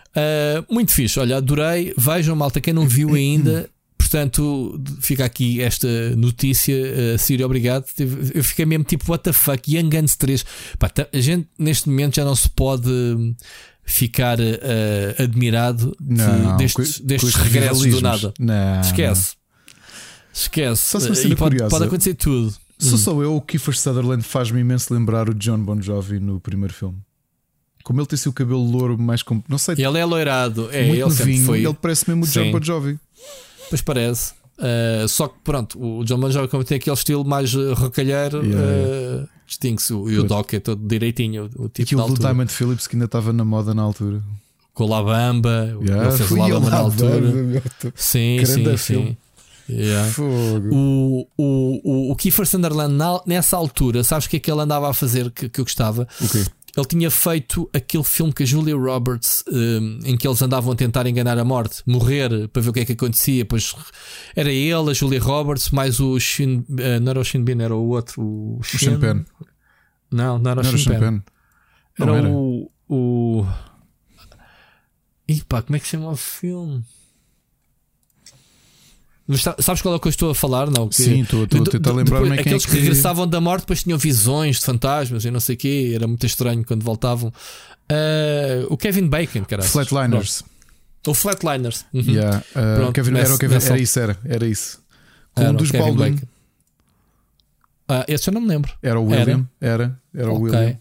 [0.09, 1.95] Uh, muito fixe, olha, adorei.
[1.97, 3.69] Vejam, malta, quem não viu ainda.
[3.99, 6.75] Portanto, fica aqui esta notícia.
[6.75, 7.85] Uh, Sírio, obrigado.
[8.35, 10.45] Eu fiquei mesmo tipo, what the fuck, Young Guns 3.
[10.79, 12.91] Pá, tá, a gente neste momento já não se pode
[13.85, 18.33] ficar uh, admirado não, de, destes, destes regressos do nada.
[18.39, 19.37] Não, Esquece.
[20.43, 20.83] Esquece.
[20.83, 22.55] Só se e pode, pode, acontecer tudo.
[22.79, 22.99] Só hum.
[22.99, 26.99] sou eu, o Kiefer Sutherland faz-me imenso lembrar o John Bon Jovi no primeiro filme.
[27.83, 29.23] Como ele tem o cabelo louro mais.
[29.23, 29.43] Com...
[29.49, 29.75] Não sei.
[29.79, 30.69] Ele é loirado.
[30.71, 31.47] É, muito ele novinho.
[31.47, 31.65] Foi...
[31.65, 32.99] Ele parece mesmo o John Bon Jovi.
[33.69, 34.33] Pois parece.
[34.59, 38.45] Uh, só que pronto, o John Bon Jovi, como tem aquele estilo mais uh, rocalheiro,
[38.45, 39.93] yeah, uh, distingue-se.
[39.93, 41.49] E o Doc é todo direitinho.
[41.57, 44.23] O tipo Aquilo do Diamond Phillips que ainda estava na moda na altura.
[44.75, 47.63] Com o Labamba, yeah, ele fez o Labamba na altura.
[47.95, 49.17] Sim, sim, sim.
[49.69, 50.11] Yeah.
[50.19, 52.97] O, o, o, o Kiefer Sunderland,
[53.27, 56.09] nessa altura, sabes o que é que ele andava a fazer que, que eu gostava?
[56.23, 56.45] Okay.
[56.77, 60.77] Ele tinha feito aquele filme com a Julia Roberts um, em que eles andavam a
[60.77, 63.45] tentar enganar a morte, morrer para ver o que é que acontecia.
[63.45, 63.75] Pois
[64.37, 67.75] era ele, a Julia Roberts, mais o Shin, uh, não era o Shin Bin, era
[67.75, 69.25] o outro, o o Shin Pen.
[70.11, 71.01] Não, não era não o Shin, Pen.
[71.01, 71.23] Pen.
[71.99, 72.71] Era, era, o.
[72.89, 73.47] o...
[75.49, 76.85] Pá, como é que se chama o filme?
[79.29, 80.71] Mas sabes qual é o que eu estou a falar?
[80.71, 82.73] Não, que, Sim, estou, estou a tentar lembrar-me quem Aqueles é que...
[82.73, 86.07] que regressavam da morte depois tinham visões de fantasmas e não sei o quê, era
[86.09, 87.29] muito estranho quando voltavam.
[87.29, 89.63] Uh, o Kevin Bacon, cara.
[89.63, 90.43] Flatliners.
[91.07, 91.85] O Flatliners.
[91.93, 92.03] Uhum.
[92.11, 92.39] Yeah.
[92.39, 94.81] Uh, Pronto, Kevin, nessa, era, o Kevin, era isso, era, era isso.
[95.35, 96.19] Com era um dos Baldwin.
[97.87, 98.73] Ah, esse eu não me lembro.
[98.83, 100.59] Era o William, era, era, era o okay.
[100.59, 100.79] William.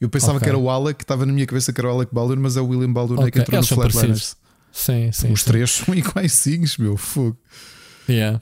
[0.00, 0.44] Eu pensava okay.
[0.44, 2.56] que era o Alec, que estava na minha cabeça que era o Alec Baldwin, mas
[2.56, 3.30] é o William Baldwin okay.
[3.32, 4.36] que entrou Eles no Flatliners.
[4.74, 5.32] Sim, sim.
[5.32, 5.46] Os sim.
[5.46, 7.38] três são iguaizinhos, meu fogo.
[8.08, 8.40] Yeah.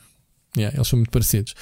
[0.57, 1.55] Yeah, eles são muito parecidos.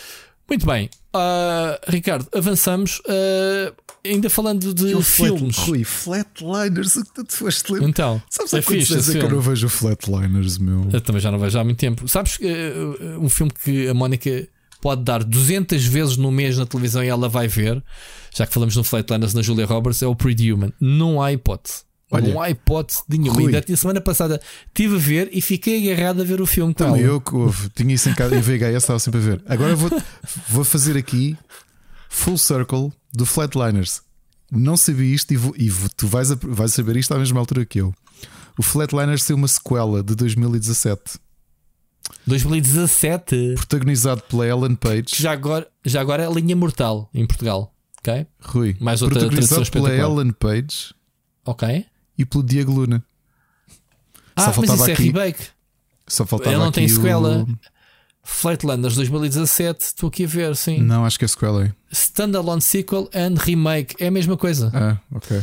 [0.49, 3.01] Muito bem, uh, Ricardo, avançamos.
[3.01, 3.75] Uh,
[4.05, 5.57] ainda falando de eu filmes.
[5.57, 7.89] Flat, Rui, Flatliners, o que tu te foste lembrar?
[7.89, 10.89] Então, sabes é fixe, vezes é que eu não vejo Flatliners, meu?
[10.93, 12.09] Eu também já não vejo há muito tempo.
[12.09, 14.49] Sabes uh, um filme que a Mónica
[14.81, 17.83] pode dar 200 vezes no mês na televisão e ela vai ver,
[18.35, 20.73] já que falamos no Flatliners na Julia Roberts, é o Pretty Human.
[20.81, 21.85] Não há hipótese.
[22.11, 23.41] Olha, não há hipótese de nenhuma.
[23.41, 26.75] Rui, Ainda semana passada estive a ver e fiquei agarrado a ver o filme.
[26.75, 27.35] Também eu que
[27.75, 29.43] tinha isso em casa em VHS, estava sempre a ver.
[29.47, 29.91] Agora vou,
[30.49, 31.39] vou fazer aqui
[32.09, 34.03] full circle do Flatliners.
[34.51, 37.65] Não sabia isto e, vou, e tu vais, a, vais saber isto à mesma altura
[37.65, 37.95] que eu.
[38.59, 41.19] O Flatliners tem uma sequela de 2017.
[42.27, 43.55] 2017.
[43.55, 45.05] Protagonizado pela Ellen Page.
[45.05, 47.73] Que já agora, já agora é a linha mortal em Portugal.
[48.01, 48.27] Ok?
[48.43, 48.77] Rui.
[48.81, 49.95] Mais outra protagonizado pela.
[49.95, 50.93] Ellen Page
[51.45, 51.87] Ok.
[52.21, 53.03] E pelo Diego Luna.
[54.37, 55.45] Ah, Só mas faltava isso é aqui- remake.
[56.07, 57.47] Só faltava Ele não tem aqui o- sequela.
[58.23, 59.81] Flatlanders 2017.
[59.87, 60.79] Estou aqui a ver, sim.
[60.81, 61.73] Não, acho que é sequela aí.
[61.91, 63.97] Standalone sequel and remake.
[63.99, 64.71] É a mesma coisa.
[64.75, 65.43] Ah, ok.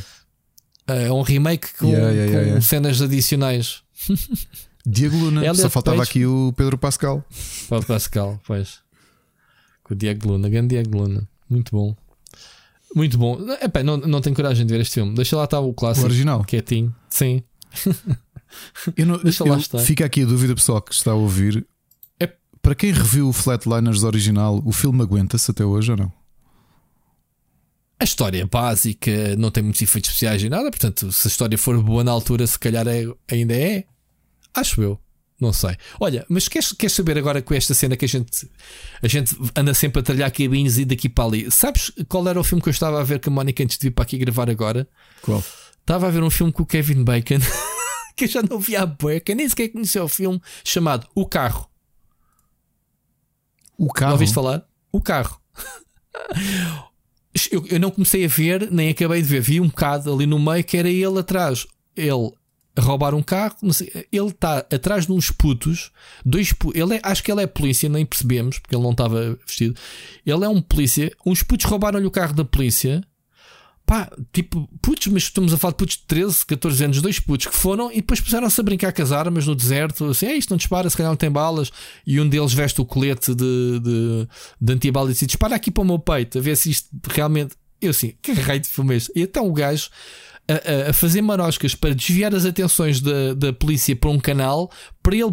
[0.88, 2.62] É um remake com, Yeah, yeah, com yeah.
[2.62, 3.82] cenas adicionais.
[4.86, 5.42] Diego Luna.
[5.42, 6.10] Elliot Só faltava Page.
[6.12, 7.26] aqui o Pedro Pascal.
[7.68, 8.80] Paulo Pascal, pois.
[9.84, 11.28] Com o Diego Luna, grande Diego Luna.
[11.50, 11.96] Muito bom.
[12.96, 13.38] Muito bom.
[13.62, 15.14] Epá, não, não tenho coragem de ver este filme.
[15.14, 16.06] Deixa lá estar o O clássico.
[16.08, 16.44] original.
[16.44, 16.96] Quietinho.
[17.10, 17.44] Sim.
[18.96, 19.80] Eu não, Deixa lá eu- estar.
[19.80, 21.68] Fica aqui a dúvida, pessoal, que está a ouvir.
[22.20, 22.32] É-
[22.62, 26.12] Para quem reviu o Flatliners original, o filme aguenta-se até hoje ou não?
[28.00, 30.70] A história é básica, não tem muitos efeitos especiais e nada.
[30.70, 33.86] Portanto, se a história for boa na altura, se calhar é- ainda é.
[34.54, 35.00] Acho eu.
[35.40, 35.76] Não sei.
[36.00, 38.50] Olha, mas queres, queres saber agora com esta cena que a gente,
[39.02, 41.52] a gente anda sempre a talhar caminhos e daqui para ali?
[41.52, 43.88] Sabes qual era o filme que eu estava a ver com a Mónica antes de
[43.88, 44.88] vir para aqui gravar agora?
[45.22, 45.44] Qual?
[45.80, 47.40] Estava a ver um filme com o Kevin Bacon
[48.18, 51.70] que eu já não vi há bué, nem sequer conhecia o filme, chamado O Carro.
[53.78, 54.14] O carro.
[54.14, 54.68] ouviste falar?
[54.92, 55.40] O Carro.
[57.52, 59.42] Eu, eu não comecei a ver, nem acabei de ver.
[59.42, 61.68] Vi um bocado ali no meio que era ele atrás.
[61.96, 62.32] Ele
[62.78, 63.56] roubar um carro.
[63.72, 65.92] sei, ele está atrás de uns putos.
[66.26, 69.80] Dois ele é- Acho que ele é polícia, nem percebemos, porque ele não estava vestido.
[70.26, 71.12] Ele é um polícia.
[71.26, 73.04] Uns putos roubaram-lhe o carro da polícia.
[73.86, 77.48] Pá, tipo, putos, mas estamos a falar de putos de 13, 14 anos, dois putos
[77.48, 80.04] que foram e depois puseram-se a brincar com as armas no deserto.
[80.08, 81.72] Assim, é isto não dispara, se calhar não tem balas.
[82.06, 84.28] E um deles veste o colete de, de,
[84.60, 87.56] de antibalas e diz: dispara aqui para o meu peito, a ver se isto realmente.
[87.80, 89.12] Eu assim, que raio de filme é este?
[89.16, 89.90] E então o gajo
[90.48, 94.72] a, a- fazer maroscas para desviar as atenções da, da polícia para um canal
[95.04, 95.32] para ele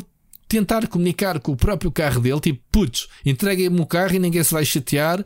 [0.48, 4.52] tentar comunicar com o próprio carro dele, tipo, putz, entreguem-me o carro e ninguém se
[4.52, 5.24] vai chatear.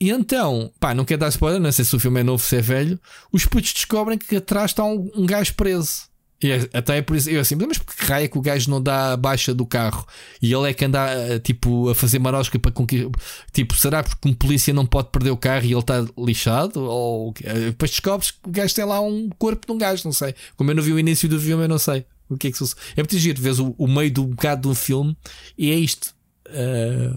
[0.00, 2.56] E então, pá, não quero dar spoiler, não sei se o filme é novo, se
[2.56, 2.98] é velho.
[3.32, 6.08] Os putos descobrem que atrás está um, um gajo preso.
[6.44, 8.42] E é- até é por isso, eu assim, mas por que raio é que o
[8.42, 10.06] gajo não dá a baixa do carro?
[10.42, 13.08] E ele é que anda eh, tipo, a fazer marosca para conquistar.
[13.50, 16.82] Tipo, será porque um polícia não pode perder o carro e ele está lixado?
[16.82, 17.32] Ou?
[17.42, 20.34] Eh, depois descobres que o gajo tem lá um corpo de um gajo, não sei.
[20.54, 22.58] Como eu não vi o início do filme, eu não sei o que é que
[22.58, 25.16] se É muito giro, vês o, o meio do bocado um filme
[25.56, 26.14] e é isto.
[26.46, 27.10] Eh,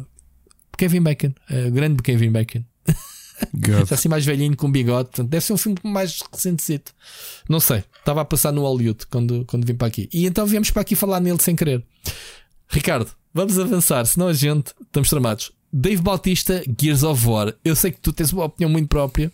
[0.78, 2.64] Kevin Bacon, eh, grande Kevin Bacon.
[3.84, 5.10] Está assim mais velhinho com bigode.
[5.10, 6.84] Portanto, deve ser um filme mais recente.
[7.48, 7.84] Não sei.
[8.00, 10.10] Estava a passar no Hollywood quando, quando vim para aqui.
[10.14, 11.84] E então viemos para aqui falar nele sem querer.
[12.70, 15.52] Ricardo, vamos avançar, senão a gente estamos tramados.
[15.72, 17.54] Dave Bautista, Gears of War.
[17.64, 19.32] Eu sei que tu tens uma opinião muito própria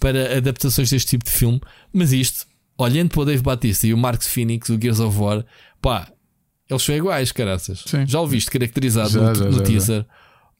[0.00, 1.60] para adaptações deste tipo de filme,
[1.92, 2.46] mas isto,
[2.76, 5.44] olhando para o Dave Bautista e o Marcus Phoenix, o Gears of War,
[5.80, 6.08] pá,
[6.68, 7.84] eles são iguais, caraças.
[7.86, 8.06] Sim.
[8.06, 9.62] Já o viste caracterizado Já, no, já, no já.
[9.62, 10.06] teaser.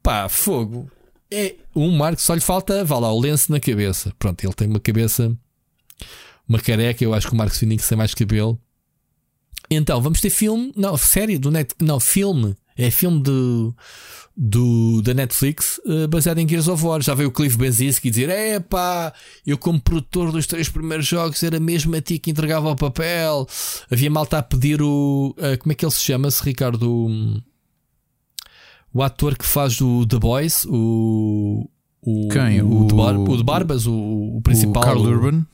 [0.03, 0.91] Pá, fogo.
[1.31, 4.13] É um Marcos, só lhe falta, vá lá, o lenço na cabeça.
[4.19, 5.37] Pronto, ele tem uma cabeça,
[6.49, 7.03] uma careca.
[7.03, 8.61] Eu acho que o Marcos Phoenix tem mais cabelo.
[9.69, 13.75] Então, vamos ter filme, não, série do Net, não, filme, é filme do,
[14.37, 17.01] do, da Netflix eh, baseado em Gears of War.
[17.01, 19.13] Já veio o Cliff Benzinski dizer: É pá,
[19.45, 23.47] eu, como produtor dos três primeiros jogos, era mesmo a ti que entregava o papel.
[23.91, 25.35] Havia malta a pedir o.
[25.39, 27.43] eh, como é que ele se chama-se, Ricardo?
[28.97, 31.69] O ator que faz o The Boys, o.
[32.03, 32.63] o Quem?
[32.63, 33.93] O, O- de, Bar- o de Barbas, o,
[34.37, 34.83] o principal.
[34.83, 35.47] O Carl o- Urban?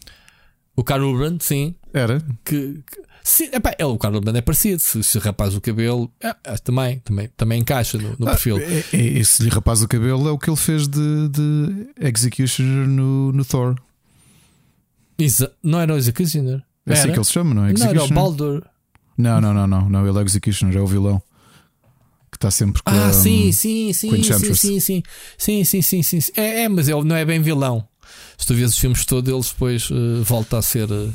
[0.76, 1.74] O Carl Urban, sim.
[1.92, 2.20] Era?
[2.44, 4.80] Que, que- sim, epá, é, o Carl Urban é parecido.
[4.80, 8.58] Se, se rapaz o cabelo, é, é, também, também, também encaixa no, no perfil.
[8.58, 12.86] É, é, esse lhe rapaz o cabelo é o que ele fez de, de Executioner
[12.88, 13.74] no, no Thor.
[15.18, 16.62] Exa- não era o Executioner?
[16.86, 17.72] É assim que ele se chama, não é?
[17.72, 18.08] Não, era o?
[18.08, 18.64] Baldur.
[19.16, 20.06] Não, não, não, não, não.
[20.08, 21.22] Ele é Executioner, é o vilão
[22.42, 25.02] está sempre com Ah, a- sim, sim, sim, sim, sim, sim,
[25.38, 26.32] sim, sim, sim, sim, sim.
[26.36, 27.86] É, é, mas ele não é bem vilão.
[28.36, 31.08] Se tu vês os filmes todos, eles depois eh, volta a ser eh,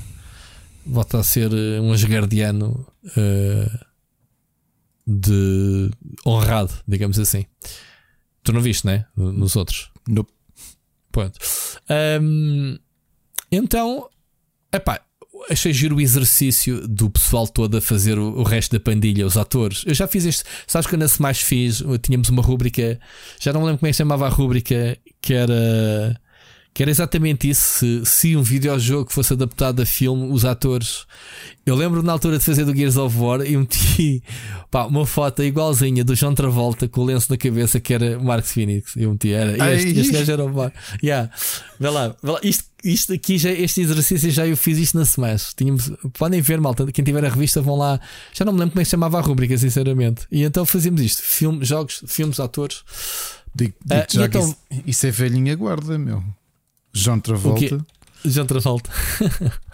[0.85, 2.87] volta a ser eh, um asgardiano
[5.05, 5.89] de
[6.25, 7.45] honrado, digamos assim.
[8.43, 9.05] Tu não viste, né?
[9.15, 9.89] Nos outros.
[10.07, 10.31] Nope.
[11.11, 11.39] Pronto.
[11.89, 12.77] Ahm,
[13.51, 14.09] então,
[14.71, 15.01] epá,
[15.49, 19.83] achei giro o exercício do pessoal todo a fazer o, resto da pandilha, os atores.
[19.85, 20.43] Eu já fiz este.
[20.65, 21.83] Sabes que eu na mais fiz?
[22.01, 22.99] Tínhamos uma rúbrica,
[23.39, 26.19] já não me lembro como é que chamava a rúbrica, que era.
[26.77, 27.79] Que era exatamente isso.
[27.79, 31.07] Se, se um videojogo fosse adaptado a filme, os atores.
[31.65, 34.21] Eu lembro na altura de fazer do Gears of War e meti
[34.69, 38.23] pá, uma foto igualzinha do John Travolta com o lenço na cabeça que era o
[38.23, 38.95] Mark Phoenix.
[38.95, 40.71] Eu meti, era este, este gajo era o Mark.
[41.03, 41.31] Yeah.
[41.79, 42.39] Vê lá, vê lá.
[42.43, 45.55] Isto, isto aqui, já, este exercício já eu fiz isto na Smash.
[45.55, 46.85] Tínhamos, podem ver, malta.
[46.91, 47.99] Quem tiver a revista, vão lá.
[48.31, 50.27] Já não me lembro como é que chamava a rubrica, sinceramente.
[50.31, 52.83] E então fazíamos isto: filme, jogos, filmes, atores.
[53.55, 56.23] Digo, digo uh, então, isso, isso, é velhinha guarda, meu.
[56.93, 57.85] João Travolta.
[58.25, 58.89] João Travolta.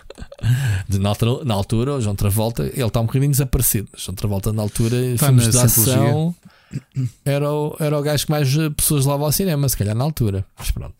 [0.88, 3.90] De, na, altura, na altura, o João Travolta, ele está um bocadinho desaparecido.
[3.98, 6.36] João Travolta, na altura, tá filmes de ação,
[7.26, 10.46] era o, era o gajo que mais pessoas levava ao cinema, se calhar na altura.
[10.58, 10.96] Mas pronto.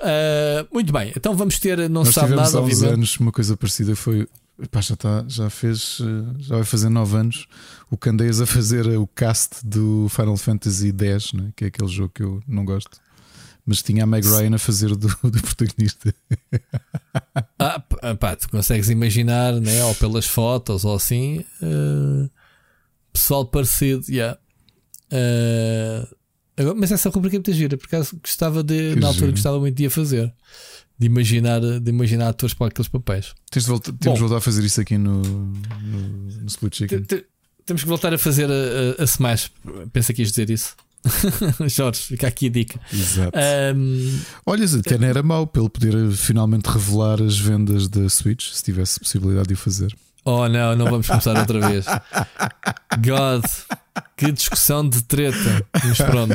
[0.00, 2.58] Uh, muito bem, então vamos ter, não Nós se sabe nada.
[2.58, 4.26] Há uns anos, uma coisa parecida foi.
[4.70, 6.00] Pá, já, tá, já fez,
[6.38, 7.46] já vai fazer 9 anos.
[7.90, 11.50] O Candeias a fazer o cast do Final Fantasy X, né?
[11.56, 13.00] que é aquele jogo que eu não gosto
[13.66, 16.14] mas tinha a Meg Ryan a fazer do, do protagonista.
[17.58, 17.80] Ah,
[18.18, 19.84] pá, tu consegues imaginar, né?
[19.84, 22.30] ou pelas fotos, ou assim, uh,
[23.12, 24.38] pessoal parecido, yeah.
[25.10, 26.14] Uh,
[26.56, 29.58] agora, mas essa rubrica é muito gira, por acaso gostava de, que na altura, gostava
[29.58, 30.32] muito de a fazer.
[30.96, 33.34] De imaginar, de imaginar atores para aqueles papéis.
[33.50, 36.00] Tens de temos de voltar a fazer isso aqui no, no,
[36.40, 37.04] no Split Chicken.
[37.66, 39.50] Temos que voltar a fazer a, a, a Smash.
[39.92, 40.76] Pensa que ias dizer isso.
[41.68, 42.80] Jorge, fica aqui a dica.
[42.92, 43.38] Exato.
[43.76, 48.62] Um, Olha, até não era mau pelo poder finalmente revelar as vendas da Switch, se
[48.62, 49.94] tivesse possibilidade de o fazer.
[50.24, 51.84] Oh não, não vamos começar outra vez.
[52.98, 53.44] God,
[54.16, 55.66] que discussão de treta.
[55.84, 56.34] Mas pronto.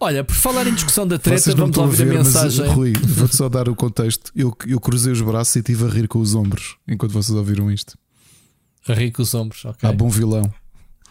[0.00, 2.66] Olha, por falar em discussão da treta, vamos ouvir a, ver, a mensagem.
[2.66, 4.32] Mas, Rui, vou-te só dar o contexto.
[4.34, 7.70] Eu, eu cruzei os braços e estive a rir com os ombros enquanto vocês ouviram
[7.70, 7.96] isto.
[8.88, 9.88] A rir com os ombros, ok.
[9.88, 10.50] Há bom vilão.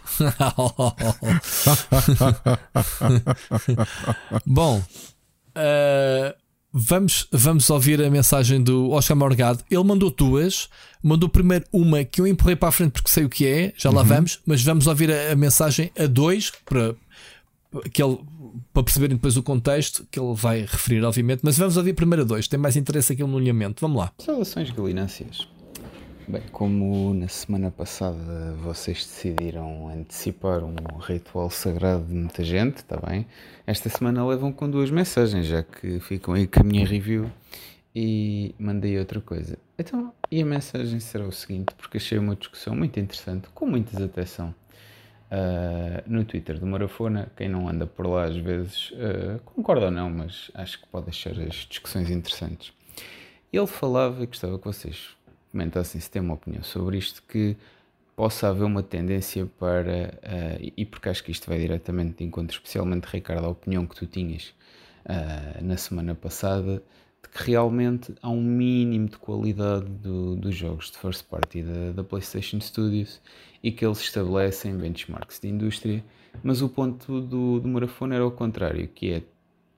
[4.46, 6.34] Bom, uh,
[6.72, 9.64] vamos, vamos ouvir a mensagem do Oscar Morgado.
[9.70, 10.70] Ele mandou duas.
[11.02, 13.90] Mandou primeiro uma que eu empurrei para a frente porque sei o que é, já
[13.90, 14.08] lá uhum.
[14.08, 16.94] vamos, mas vamos ouvir a, a, mensagem a dois para,
[17.94, 18.20] que ele,
[18.74, 21.40] para perceberem depois o contexto que ele vai referir, obviamente.
[21.42, 23.80] Mas vamos ouvir primeiro a dois, tem mais interesse aqui no alinhamento.
[23.80, 24.12] Vamos lá.
[24.18, 25.48] Saudações galináceas.
[26.30, 32.98] Bem, como na semana passada vocês decidiram antecipar um ritual sagrado de muita gente, está
[32.98, 33.26] bem?
[33.66, 37.32] Esta semana levam com duas mensagens, já que ficam aí com a minha review
[37.96, 39.58] e mandei outra coisa.
[39.76, 43.98] Então, e a mensagem será o seguinte, porque achei uma discussão muito interessante, com muita
[43.98, 44.54] desatenção,
[45.32, 47.32] uh, no Twitter do Marafona.
[47.36, 51.10] Quem não anda por lá às vezes uh, concorda ou não, mas acho que pode
[51.10, 52.72] achar as discussões interessantes.
[53.52, 55.18] Ele falava, e gostava que vocês
[55.52, 57.56] comentassem se tem uma opinião sobre isto, que
[58.16, 62.54] possa haver uma tendência para, uh, e porque acho que isto vai diretamente de encontro,
[62.58, 64.54] especialmente, Ricardo, a opinião que tu tinhas
[65.06, 66.84] uh, na semana passada,
[67.24, 71.92] de que realmente há um mínimo de qualidade do, dos jogos de first party da,
[71.94, 73.22] da PlayStation Studios
[73.64, 76.04] e que eles estabelecem benchmarks de indústria,
[76.44, 79.24] mas o ponto do, do Marafone era o contrário, que é,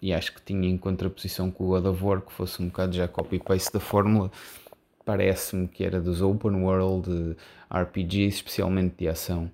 [0.01, 2.93] e acho que tinha em contraposição com o God of War, que fosse um bocado
[2.93, 4.31] já copy-paste da fórmula,
[5.05, 7.35] parece-me que era dos open world
[7.69, 9.51] RPGs, especialmente de ação,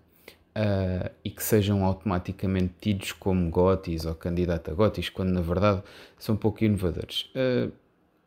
[0.56, 5.84] uh, e que sejam automaticamente tidos como GOTIS ou candidato a GOTIS, quando na verdade
[6.18, 7.30] são pouco inovadores.
[7.36, 7.72] Uh,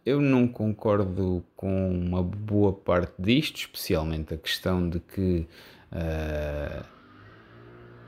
[0.05, 5.47] eu não concordo com uma boa parte disto, especialmente a questão de que.
[5.93, 6.99] Uh,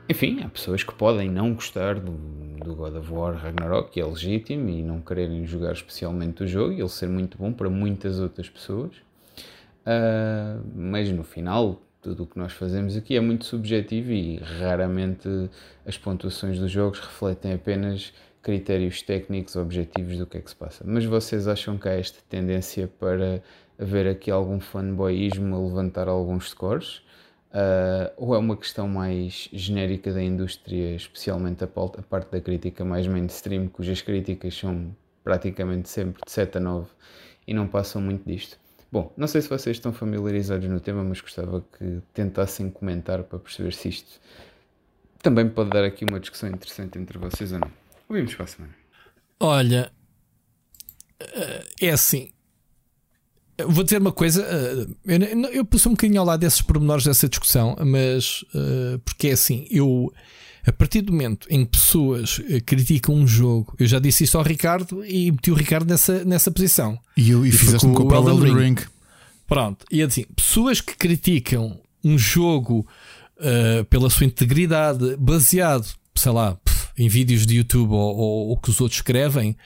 [0.09, 4.05] enfim, há pessoas que podem não gostar do, do, God of War Ragnarok, que é
[4.05, 8.19] legítimo, e não quererem jogar especialmente o jogo, e ele ser muito bom para muitas
[8.19, 8.95] outras pessoas.
[9.85, 15.27] Uh, mas no final, tudo o que nós fazemos aqui é muito subjetivo e raramente
[15.85, 20.83] as pontuações dos jogos refletem apenas critérios técnicos objetivos do que é que se passa.
[20.85, 23.41] Mas vocês acham que há esta tendência para
[23.79, 27.01] haver aqui algum fanboyismo a levantar alguns scores?
[27.53, 33.05] Uh, ou é uma questão mais genérica da indústria, especialmente a, parte da crítica mais
[33.05, 36.89] mainstream, cujas críticas são praticamente sempre de 7 a 9
[37.47, 38.57] e não passam muito disto?
[38.91, 43.37] Bom, não sei se vocês estão familiarizados no tema, mas gostava que tentassem comentar para
[43.37, 44.19] perceber se isto
[45.21, 47.71] também pode dar aqui uma discussão interessante entre vocês ou não.
[48.09, 48.75] Ouvimos para a semana.
[49.39, 49.91] Olha,
[51.19, 52.31] eh, é assim.
[53.67, 57.29] Vou dizer uma coisa, eh, eu, eu pus um bocadinho ao lado desses pormenores dessa
[57.29, 60.11] discussão, mas eh, porque é assim, eu
[60.65, 64.37] a partir do momento em que pessoas eh, criticam um jogo, eu já disse isso
[64.37, 66.97] ao Ricardo e meti o Ricardo nessa, nessa posição.
[67.17, 68.59] E, eu, e, e fizeste-me com o Elden Ring.
[68.59, 68.75] Ring.
[69.45, 72.87] Pronto, e é assim, pessoas que criticam um jogo
[73.37, 75.85] uh, pela sua integridade, baseado,
[76.15, 76.57] sei lá,
[76.97, 79.57] em vídeos de YouTube ou, o que os outros escrevem,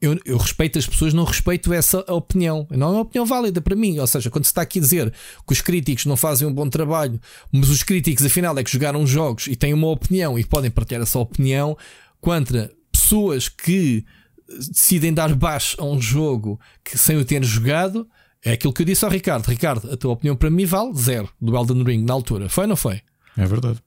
[0.00, 2.66] eu, eu, respeito as pessoas, não respeito essa opinião.
[2.70, 3.98] Não é uma opinião válida para mim.
[3.98, 5.12] Ou seja, quando se está aqui a dizer
[5.46, 7.20] que os críticos não fazem um bom trabalho,
[7.52, 11.02] mas os críticos, afinal, é que jogaram jogos e têm uma opinião e podem partilhar
[11.02, 11.76] essa opinião
[12.20, 14.04] contra pessoas que
[14.48, 18.08] decidem dar baixo a um jogo que sem o ter jogado,
[18.44, 19.46] é aquilo que eu disse ao Ricardo.
[19.46, 22.48] Ricardo, a tua opinião para mim vale zero do Elden Ring na altura.
[22.48, 23.02] Foi ou não foi?
[23.36, 23.80] É verdade.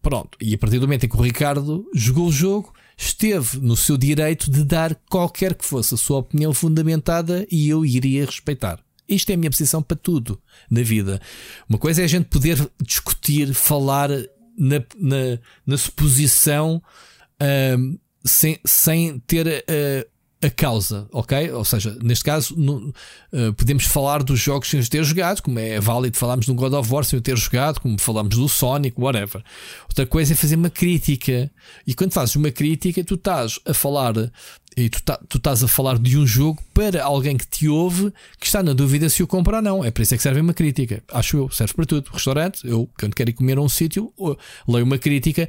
[0.00, 0.38] Pronto.
[0.40, 3.96] E a partir do momento em que o Ricardo jogou o jogo, esteve no seu
[3.96, 8.78] direito de dar qualquer que fosse a sua opinião fundamentada e eu iria respeitar.
[9.08, 10.40] Isto é a minha posição para tudo
[10.70, 11.20] na vida.
[11.68, 14.10] Uma coisa é a gente poder discutir, falar
[14.56, 16.82] na, na, na suposição
[18.24, 20.09] sem, sem ter uh,
[20.42, 21.52] a causa, ok?
[21.52, 22.94] Ou seja, neste caso, no,
[23.32, 26.72] uh, podemos falar dos jogos sem os ter jogado, como é válido falarmos no God
[26.72, 29.42] of War sem o ter jogado, como falamos do Sonic, whatever.
[29.86, 31.50] Outra coisa é fazer uma crítica.
[31.86, 34.14] E quando fazes uma crítica, tu estás a falar
[34.76, 38.46] e tu, tá, estás a falar de um jogo para alguém que te ouve que
[38.46, 39.84] está na dúvida se o compra ou não.
[39.84, 41.02] É para isso é que serve uma crítica.
[41.12, 42.10] Acho eu, serve para tudo.
[42.10, 44.10] Restaurante, eu quando quero ir comer a um sítio,
[44.66, 45.48] leio uma crítica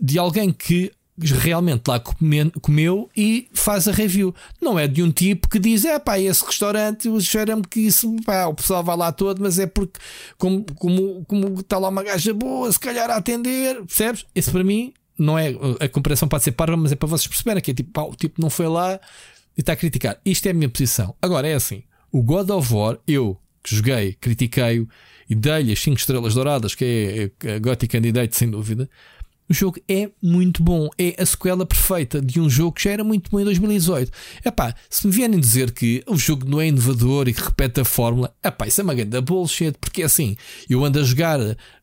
[0.00, 4.34] de alguém que realmente lá comeu e faz a review.
[4.60, 8.46] Não é de um tipo que diz: é pá, esse restaurante, cheira-me que isso, pá,
[8.46, 9.98] o pessoal vai lá todo, mas é porque,
[10.38, 14.24] como, como, como está lá uma gaja boa, se calhar a atender, percebes?
[14.34, 15.54] Esse para mim não é.
[15.80, 18.14] A comparação pode ser parva, mas é para vocês perceberem que é tipo, pá, o
[18.14, 18.98] tipo não foi lá
[19.56, 20.18] e está a criticar.
[20.24, 21.14] Isto é a minha posição.
[21.20, 24.88] Agora é assim: o God of War, eu que joguei, critiquei-o
[25.28, 28.88] e dei-lhe as 5 estrelas douradas, que é a Gothic Candidate, sem dúvida.
[29.50, 30.88] O jogo é muito bom.
[30.96, 34.12] É a sequela perfeita de um jogo que já era muito bom em 2018.
[34.44, 37.84] Epá, se me vierem dizer que o jogo não é inovador e que repete a
[37.84, 39.76] fórmula, epá, isso é uma grande bullshit.
[39.80, 40.36] Porque é assim,
[40.68, 41.40] eu ando a jogar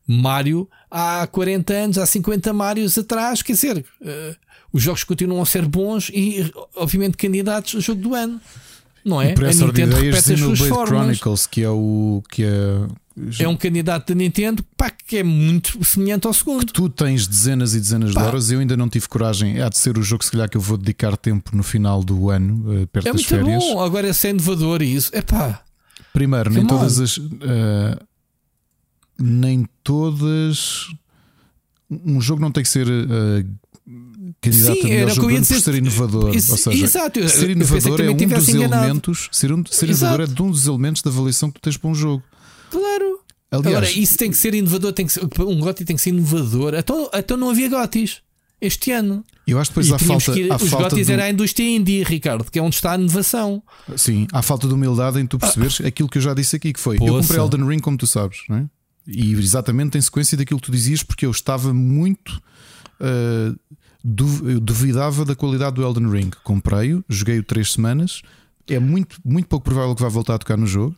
[0.08, 4.36] Mario há 40 anos, há 50 Marios atrás, quer dizer, uh,
[4.72, 8.40] os jogos continuam a ser bons e, obviamente, candidatos ao jogo do ano.
[9.04, 9.32] Não é?
[9.32, 12.88] E por essa a Nintendo repete as suas Blade Chronicles, que é o que é
[13.40, 16.66] é um candidato da Nintendo pá, que é muito semelhante ao segundo.
[16.66, 18.22] Que tu tens dezenas e dezenas pá.
[18.22, 18.52] de horas.
[18.52, 19.62] Eu ainda não tive coragem.
[19.62, 22.30] Há de ser o jogo, se calhar, que eu vou dedicar tempo no final do
[22.30, 23.48] ano, uh, perto é das férias.
[23.48, 23.82] É muito bom.
[23.82, 25.10] Agora é ser inovador e isso.
[25.14, 25.62] É pá.
[26.14, 27.18] Primeiro, nem todas as.
[27.18, 28.00] Uh,
[29.20, 30.88] nem todas.
[31.90, 32.88] Um jogo não tem que ser.
[32.88, 33.46] Uh,
[34.42, 36.36] candidato Sim, a melhor jogo por ser inovador.
[36.36, 38.86] Isso, Ou seja, exato, ser inovador é um dos enganado.
[38.86, 39.30] elementos.
[39.32, 41.90] Ser, um, ser inovador é de um dos elementos da avaliação que tu tens para
[41.90, 42.24] um jogo.
[42.70, 43.07] Claro.
[43.50, 46.10] Aliás, Agora, isso tem que ser inovador, tem que ser, um GOTI tem que ser
[46.10, 46.74] inovador.
[46.76, 48.22] Então, então não havia GOTIs
[48.60, 49.24] este ano.
[49.46, 50.38] Eu acho que depois há falta.
[50.38, 51.14] Ir, há os falta GOTIs do...
[51.14, 53.64] era a indústria indie, Ricardo, que é onde está a inovação.
[53.96, 55.88] Sim, há falta de humildade em tu perceberes ah.
[55.88, 56.98] aquilo que eu já disse aqui, que foi.
[56.98, 57.10] Poça.
[57.10, 58.66] Eu comprei Elden Ring, como tu sabes, não é?
[59.08, 62.42] E exatamente em sequência daquilo que tu dizias, porque eu estava muito.
[63.00, 63.58] Uh,
[64.46, 66.32] eu duvidava da qualidade do Elden Ring.
[66.44, 68.22] Comprei-o, joguei-o três semanas.
[68.68, 70.96] É muito, muito pouco provável que vá voltar a tocar no jogo.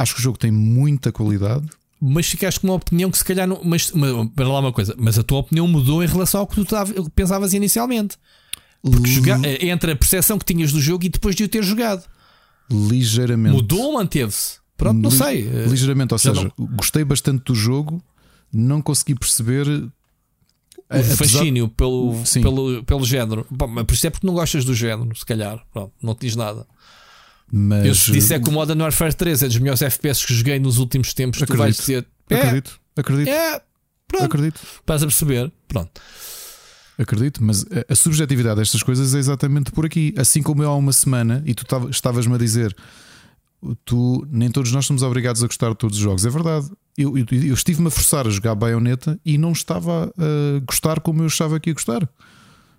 [0.00, 1.68] Acho que o jogo tem muita qualidade.
[2.00, 3.60] Mas ficaste com uma opinião que se calhar não.
[3.62, 3.92] Mas,
[4.34, 7.52] para lá uma coisa, mas a tua opinião mudou em relação ao que tu pensavas
[7.52, 8.16] inicialmente.
[8.82, 11.62] Porque jogar, eh, entre a percepção que tinhas do jogo e depois de o ter
[11.62, 12.02] jogado.
[12.70, 13.54] Ligeiramente.
[13.54, 14.58] Mudou ou manteve-se?
[14.74, 15.46] Pronto, não sei.
[15.46, 16.66] Eh, ligeiramente, ou seja, não...
[16.68, 18.02] gostei bastante do jogo,
[18.50, 23.46] não consegui perceber o fascínio pelo, pelo, pelo género.
[23.50, 25.62] Bom, mas por isso é porque não gostas do género, se calhar.
[25.70, 26.66] Pronto, não te diz nada.
[27.52, 27.86] Mas...
[27.86, 30.78] Eu se disser que o Modern Warfare 3 é dos melhores FPS que joguei nos
[30.78, 32.06] últimos tempos, acredito, tu vais dizer.
[32.28, 33.28] É, acredito, acredito.
[33.28, 33.62] É,
[34.06, 34.24] pronto.
[34.24, 34.60] Acredito.
[34.80, 35.52] Estás a perceber?
[35.66, 36.00] Pronto.
[36.96, 40.14] Acredito, mas a subjetividade destas coisas é exatamente por aqui.
[40.18, 42.76] Assim como eu há uma semana, e tu estavas-me a dizer,
[43.84, 46.24] tu nem todos nós somos obrigados a gostar de todos os jogos.
[46.26, 46.70] É verdade.
[46.98, 51.22] Eu, eu, eu estive-me a forçar a jogar baioneta e não estava a gostar como
[51.22, 52.08] eu achava que ia gostar.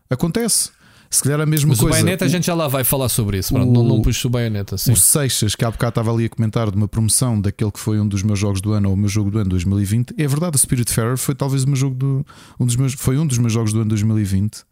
[0.09, 0.69] Acontece.
[1.13, 1.93] Se calhar a mesma Mas coisa.
[1.93, 3.53] o Bayonetta a gente já lá vai falar sobre isso.
[3.53, 4.77] O, não, não puxo o Bayonetta.
[4.77, 4.93] Sim.
[4.93, 7.99] O Seixas, que há bocado estava ali a comentar de uma promoção daquele que foi
[7.99, 10.13] um dos meus jogos do ano ou o meu jogo do ano 2020.
[10.17, 12.25] É verdade, o Spirit Fair foi talvez o meu jogo do.
[12.57, 14.63] Um dos meus, foi um dos meus jogos do ano 2020.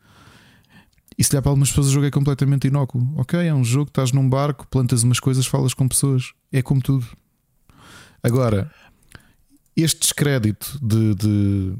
[1.17, 3.05] E se calhar para algumas pessoas o jogo é completamente inócuo.
[3.17, 6.31] Ok, é um jogo, estás num barco, plantas umas coisas, falas com pessoas.
[6.53, 7.05] É como tudo.
[8.23, 8.71] Agora,
[9.75, 11.73] este descrédito de, de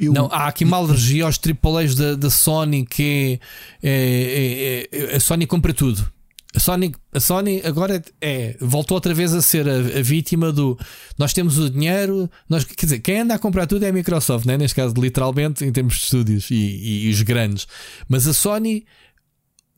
[0.00, 0.12] eu...
[0.12, 3.40] Não, há aqui uma alergia aos AAAs da, da Sony que
[3.82, 6.10] é, é, é, é, a Sony compra tudo.
[6.54, 10.78] A Sony, a Sony agora é, voltou outra vez a ser a, a, vítima do
[11.18, 14.46] nós temos o dinheiro, nós, quer dizer, quem anda a comprar tudo é a Microsoft,
[14.46, 14.56] né?
[14.56, 17.66] neste caso, literalmente, em termos de estúdios e, e, e os grandes.
[18.08, 18.86] Mas a Sony,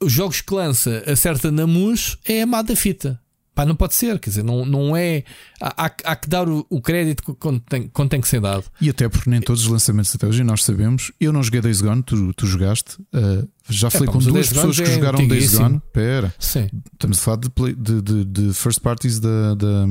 [0.01, 3.21] os jogos que lança, acerta na mus, é a amada fita.
[3.61, 5.23] Pá, não pode ser, quer dizer, não, não é.
[5.61, 8.65] Há, há, há que dar o, o crédito quando tem, quando tem que ser dado.
[8.81, 11.13] E até porque nem todos os lançamentos até hoje nós sabemos.
[11.21, 12.97] Eu não joguei Days Gone, tu, tu jogaste.
[13.15, 15.59] Uh, já falei com duas pessoas que é jogaram Days.
[15.59, 15.83] Gone.
[15.93, 16.71] Pera, Sim.
[16.91, 19.87] estamos a falar de, play- de, de, de first parties da, da,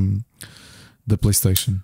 [1.05, 1.77] da PlayStation.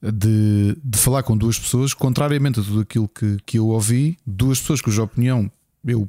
[0.00, 4.58] De, de falar com duas pessoas, contrariamente a tudo aquilo que, que eu ouvi, duas
[4.60, 5.52] pessoas cuja opinião
[5.86, 6.08] eu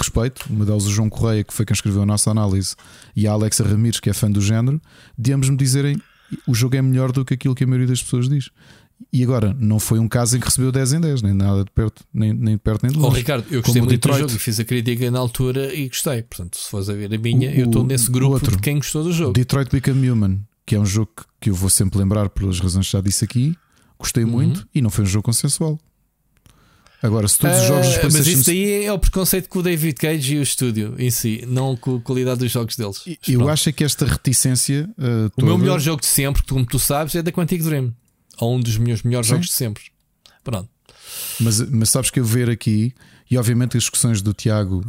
[0.00, 2.74] respeito, uma delas o João Correia, que foi quem escreveu a nossa análise,
[3.14, 4.80] e a Alexa Ramires, que é fã do género,
[5.18, 6.00] de ambos me dizerem
[6.46, 8.50] o jogo é melhor do que aquilo que a maioria das pessoas diz.
[9.12, 11.70] E agora, não foi um caso em que recebeu 10 em 10, nem nada de
[11.70, 13.16] perto, nem, nem de perto nem de Oh, longe.
[13.18, 14.20] Ricardo, eu gostei muito do Detroit.
[14.20, 16.22] jogo e fiz a crítica na altura e gostei.
[16.22, 18.56] Portanto, se fores a ver a minha, O- eu estou nesse grupo outro.
[18.56, 19.32] de quem gostou do jogo.
[19.32, 22.86] Detroit Become Human, que é um jogo que- que eu vou sempre lembrar pelas razões
[22.86, 23.56] que já disse aqui,
[23.98, 24.30] gostei Uhum.
[24.30, 25.80] muito e não foi um jogo consensual.
[27.02, 29.94] Agora, se todos os jogos Ah, mas isso aí é o preconceito com o David
[29.94, 33.02] Cage e o estúdio em si, não com a qualidade dos jogos deles.
[33.06, 36.42] Mas eu acho é que esta reticência uh, O meu toda- melhor jogo de sempre,
[36.42, 37.94] como tu sabes, é da Quantic Dream.
[38.38, 39.34] Ou um dos meus melhores Sim.
[39.34, 39.84] jogos de sempre.
[40.44, 40.68] Pronto.
[41.40, 42.94] Mas, mas sabes que eu ver aqui,
[43.30, 44.82] e obviamente as discussões do Tiago,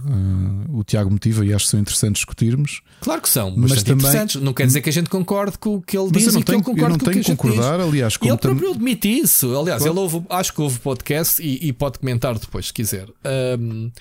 [0.69, 2.81] uh, o Tiago motiva e acho que são interessantes discutirmos.
[3.01, 4.41] Claro que são, Mas também- interessantes.
[4.41, 6.43] Não quer dizer que a gente concorde com o que ele diz eu não e
[6.43, 7.88] que eu concorde não com o que a gente concordar, diz.
[7.88, 9.55] aliás, como ele tam- próprio admite isso.
[9.57, 9.93] Aliás, Claro.
[9.93, 13.07] ele ouve, acho que ouve podcast e, e pode comentar depois, se quiser.
[13.23, 13.91] Ahm,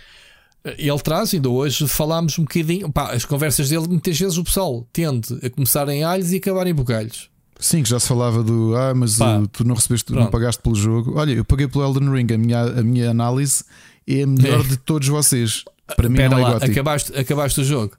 [0.78, 2.90] ele traz, ainda hoje falámos um bocadinho.
[2.90, 6.66] Pá, as conversas dele, muitas vezes o pessoal tende a começar em alhos e acabar
[6.66, 7.28] em bugalhos.
[7.58, 10.30] Sim, que já se falava do ah, mas Pá, uh, tu não recebeste, não pronto.
[10.32, 11.18] pagaste pelo jogo.
[11.18, 13.64] Olha, eu paguei pelo Elden Ring, a minha, a minha análise
[14.18, 14.68] é a melhor É.
[14.68, 15.64] de todos vocês.
[15.96, 17.92] Para mim Espera não é lá, acabaste, acabaste o jogo.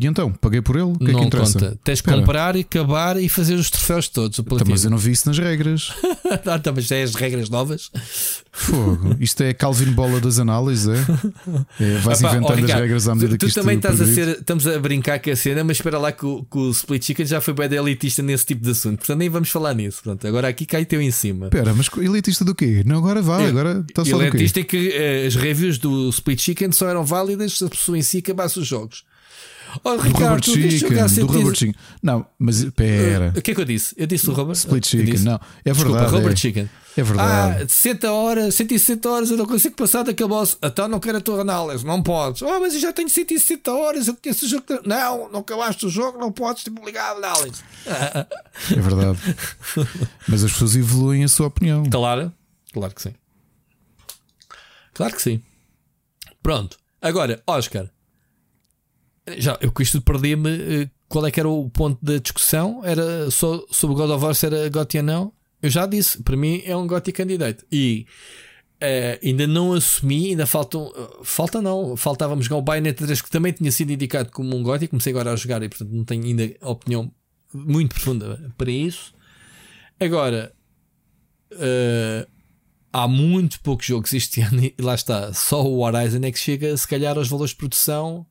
[0.00, 0.84] E então, paguei por ele?
[0.84, 1.58] O que é que não interessa?
[1.58, 1.78] conta.
[1.84, 4.38] Tens que comprar e acabar e fazer os troféus todos.
[4.38, 5.92] O Então, mas eu não vi isso nas regras.
[6.46, 7.90] ah, tá, mas é as regras novas.
[8.50, 9.16] Fogo.
[9.20, 10.94] Isto é Calvin Bola das análises, é?
[11.78, 14.00] É, vais Epá, inventando as Ricardo, regras à medida tu, que tu isto também estás
[14.00, 16.70] a ser, estamos a brincar com a cena, mas espera lá que o, que o
[16.70, 20.02] Split Chicken já foi bem elitista nesse tipo de assunto, portanto nem vamos falar nisso.
[20.02, 21.46] Pronto, agora aqui cai teu em cima.
[21.46, 22.82] Espera, mas elitista do quê?
[22.86, 24.20] Não, agora vai, agora está só?
[24.20, 27.98] Elitista é que eh, as reviews do Split Chicken só eram válidas se a pessoa
[27.98, 29.04] em si acabasse os jogos.
[29.84, 31.74] Oh, Do Ricardo, Robert Chicken, do Robert Chicken.
[32.02, 33.32] Não, mas espera.
[33.36, 33.94] O que é que eu disse?
[33.96, 34.56] Eu disse o Robert?
[34.56, 35.24] Split Chicken, disse.
[35.24, 35.40] não.
[35.64, 36.16] É Desculpa, verdade.
[36.16, 36.36] Robert é.
[36.36, 36.70] Chicken.
[36.96, 37.62] É verdade.
[37.62, 40.58] Ah, 60 horas, 160 horas, eu não consigo passar daquele boss.
[40.62, 42.42] Então não quero a tua análise, não podes.
[42.42, 44.64] Ah, mas eu já tenho 160 horas, eu conheço o jogo.
[44.84, 47.62] Não, não acabaste o jogo, não podes te ligar a análise.
[47.86, 49.18] É verdade.
[50.28, 51.84] mas as pessoas evoluem a sua opinião.
[51.88, 52.32] Claro,
[52.72, 53.14] claro que sim.
[54.94, 55.42] Claro que sim.
[56.42, 56.76] Pronto.
[57.00, 57.88] Agora, Oscar.
[59.38, 60.50] Já, eu com isto perdi-me.
[60.50, 62.82] eh, Qual é que era o ponto da discussão?
[62.84, 65.32] Era só sobre God of War se era Gotti ou não?
[65.62, 67.64] Eu já disse, para mim é um Gotti candidato.
[67.70, 68.06] E
[68.80, 70.92] eh, ainda não assumi, ainda faltam.
[71.22, 74.88] falta não, faltávamos jogar o Bayonetta 3 que também tinha sido indicado como um Gotti.
[74.88, 77.10] Comecei agora a jogar e portanto não tenho ainda opinião
[77.52, 79.12] muito profunda para isso.
[79.98, 80.52] Agora,
[81.52, 82.26] eh,
[82.92, 86.76] há muito poucos jogos este ano e lá está, só o Horizon é que chega
[86.76, 88.26] se calhar aos valores de produção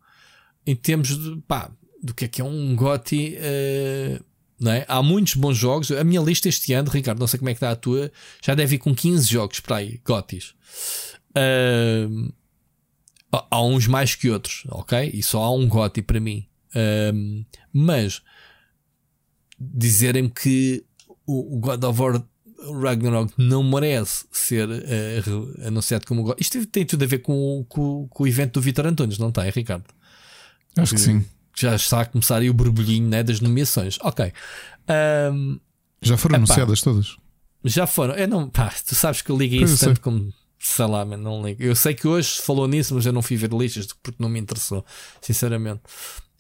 [0.71, 1.71] em termos de pá,
[2.03, 4.19] do que é que é um GOTY eh,
[4.59, 4.85] não é?
[4.87, 7.57] há muitos bons jogos a minha lista este ano, Ricardo, não sei como é que
[7.57, 8.11] está a tua
[8.43, 10.53] já deve ir com 15 jogos para aí, GOTYs
[11.35, 12.29] Ahm,
[13.31, 15.11] há- há uns mais que outros, ok?
[15.13, 17.43] E só há um GOTY para mim Ahm,
[17.73, 18.21] mas
[19.59, 20.83] dizerem-me que
[21.25, 22.23] o, God of War
[22.81, 26.35] Ragnarok não merece ser eh, re- anunciado como God.
[26.39, 29.49] Isto tem tudo a ver com, com, com o evento do Vitor Antunes, não tem,
[29.49, 29.85] Ricardo?
[30.77, 31.25] Acho que sim.
[31.57, 33.97] Já está a começar aí o borbulhinho né, das nomeações.
[34.01, 34.31] Ok.
[34.87, 35.57] Ahm,
[36.01, 36.45] Já foram Epá.
[36.45, 37.17] anunciadas todas.
[37.65, 38.13] já foram.
[38.15, 39.87] Eu não, pá, tu sabes que eu ligo isso eu sei.
[39.89, 40.33] tanto como.
[40.61, 41.61] Sei lá, man, não ligo.
[41.63, 44.39] Eu sei que hoje falou nisso, mas eu não fui ver listas porque não me
[44.39, 44.85] interessou,
[45.21, 45.81] sinceramente.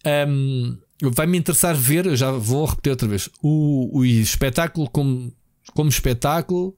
[0.05, 5.33] Ahm, Vai-me interessar ver, eu já vou repetir outra vez, o, o espetáculo como,
[5.73, 6.75] como espetáculo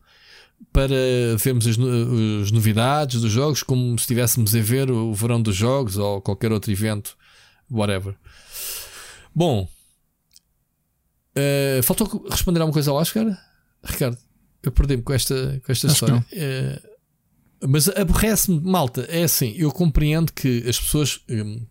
[0.71, 0.93] para
[1.39, 1.75] vermos as,
[2.43, 6.51] as novidades dos jogos, como se estivéssemos a ver o verão dos jogos ou qualquer
[6.51, 7.17] outro evento,
[7.72, 8.15] whatever.
[9.34, 9.68] Bom,
[11.35, 13.26] eh, faltou responder alguma coisa ao Oscar,
[13.84, 14.18] Ricardo?
[14.64, 16.26] Eu perdi-me com esta, com esta Acho história.
[16.31, 16.81] Eh,
[17.68, 19.06] mas aborrece-me, malta.
[19.10, 21.65] É assim, eu compreendo que as pessoas hum,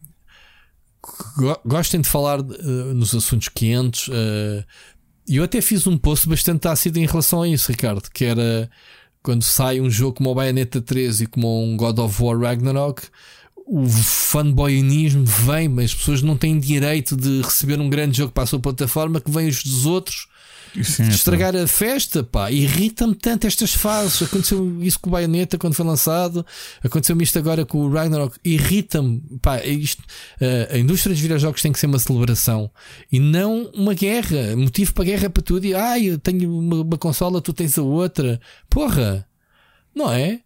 [1.36, 4.08] go- gostem de falar eh, nos assuntos quentes.
[4.12, 4.64] eh,
[5.28, 8.68] E eu até fiz um post bastante ácido em relação a isso, Ricardo, que era
[9.22, 13.02] quando sai um jogo como o Bayonetta 3 e como um God of War Ragnarok,
[13.72, 18.42] o fanboyismo vem, mas as pessoas não têm direito de receber um grande jogo para
[18.42, 20.26] a sua plataforma que vem os dos outros
[20.82, 24.22] Sim, de estragar a festa, pá, irrita-me tanto estas fases.
[24.22, 26.44] Aconteceu isso com o Bayonetta quando foi lançado,
[26.82, 29.64] aconteceu-me isto agora com o Ragnarok, irrita-me, pá.
[29.64, 30.02] Isto,
[30.72, 32.68] a indústria dos videojogos tem que ser uma celebração
[33.10, 34.56] e não uma guerra.
[34.56, 35.64] Motivo para guerra é para tudo.
[35.64, 39.24] E ai, eu tenho uma, uma consola, tu tens a outra, porra,
[39.94, 40.40] não é?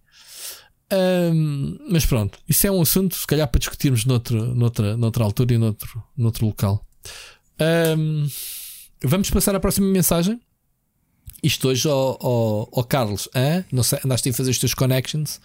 [0.92, 5.54] Um, mas pronto, isso é um assunto, se calhar, para discutirmos noutro, noutra, noutra altura
[5.54, 6.84] e noutro, noutro local.
[7.98, 8.28] Um,
[9.02, 10.40] vamos passar à próxima mensagem.
[11.42, 13.64] Isto hoje ao, ao, ao Carlos, hein?
[13.70, 15.40] não sei, andaste a fazer os teus connections,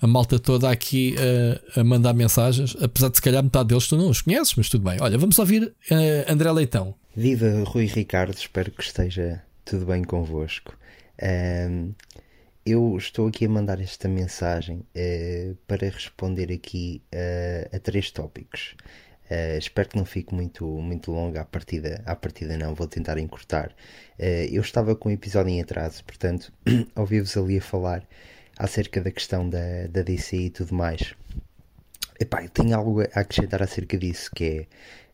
[0.00, 3.96] a malta toda aqui uh, a mandar mensagens, apesar de se calhar metade deles tu
[3.96, 4.98] não os conheces, mas tudo bem.
[5.00, 6.94] Olha, vamos ouvir uh, André Leitão.
[7.14, 10.76] Viva Rui Ricardo, espero que esteja tudo bem convosco.
[11.22, 11.94] Um,
[12.66, 18.74] eu estou aqui a mandar esta mensagem uh, para responder aqui uh, a três tópicos.
[19.30, 22.02] Uh, espero que não fique muito, muito longa à partida.
[22.04, 23.72] À partida não, vou tentar encurtar.
[24.18, 26.52] eu estava com um episódio em atraso, portanto,
[26.96, 28.02] ouvi-vos ali a falar
[28.58, 31.14] acerca da questão da, da DC e tudo mais.
[32.18, 34.66] Epá, eu tenho algo a acrescentar acerca disso, que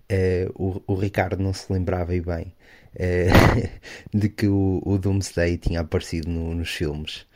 [0.08, 2.54] é o, o Ricardo não se lembrava bem
[4.12, 7.26] de que o, o Doomsday tinha aparecido no, nos filmes.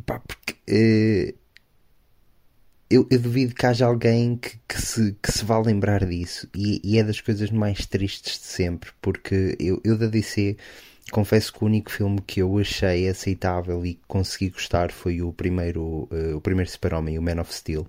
[0.00, 1.38] Epá, porque uh,
[2.88, 6.48] eu, eu, duvido que haja alguém que, que, se, que se vá lembrar disso.
[6.56, 8.90] E, e, é das coisas mais tristes de sempre.
[9.00, 10.56] Porque eu, eu da DC
[11.12, 16.08] confesso que o único filme que eu achei aceitável e consegui gostar foi o primeiro,
[16.10, 17.86] uh, o primeiro Super-Homem, o Man of Steel.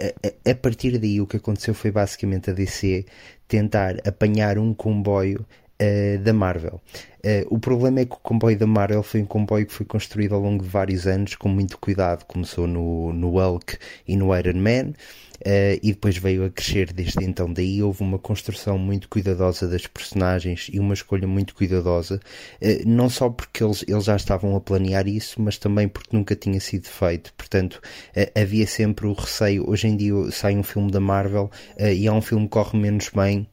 [0.00, 3.04] A, a, partir daí o que aconteceu foi basicamente a DC
[3.46, 5.46] tentar apanhar um comboio
[5.80, 6.80] uh, da Marvel.
[7.24, 10.34] Uh, o problema é que o comboio da Marvel foi um comboio que foi construído
[10.34, 12.24] ao longo de vários anos com muito cuidado.
[12.24, 13.76] Começou no, no Hulk
[14.06, 14.92] e no Iron Man.
[15.40, 17.50] Uh, e depois veio a crescer desde então.
[17.50, 22.20] Daí houve uma construção muito cuidadosa das personagens e uma escolha muito cuidadosa,
[22.60, 26.36] uh, não só porque eles, eles já estavam a planear isso, mas também porque nunca
[26.36, 27.32] tinha sido feito.
[27.38, 27.80] Portanto,
[28.14, 29.68] uh, havia sempre o receio.
[29.68, 33.08] Hoje em dia sai um filme da Marvel e há um filme que corre menos
[33.08, 33.48] bem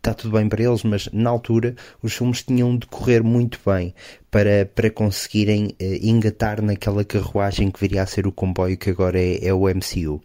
[0.00, 3.94] está tudo bem para eles, mas na altura os filmes tinham de correr muito bem
[4.30, 9.20] para, para conseguirem uh, engatar naquela carruagem que viria a ser o comboio que agora
[9.20, 10.20] é, é o MCU.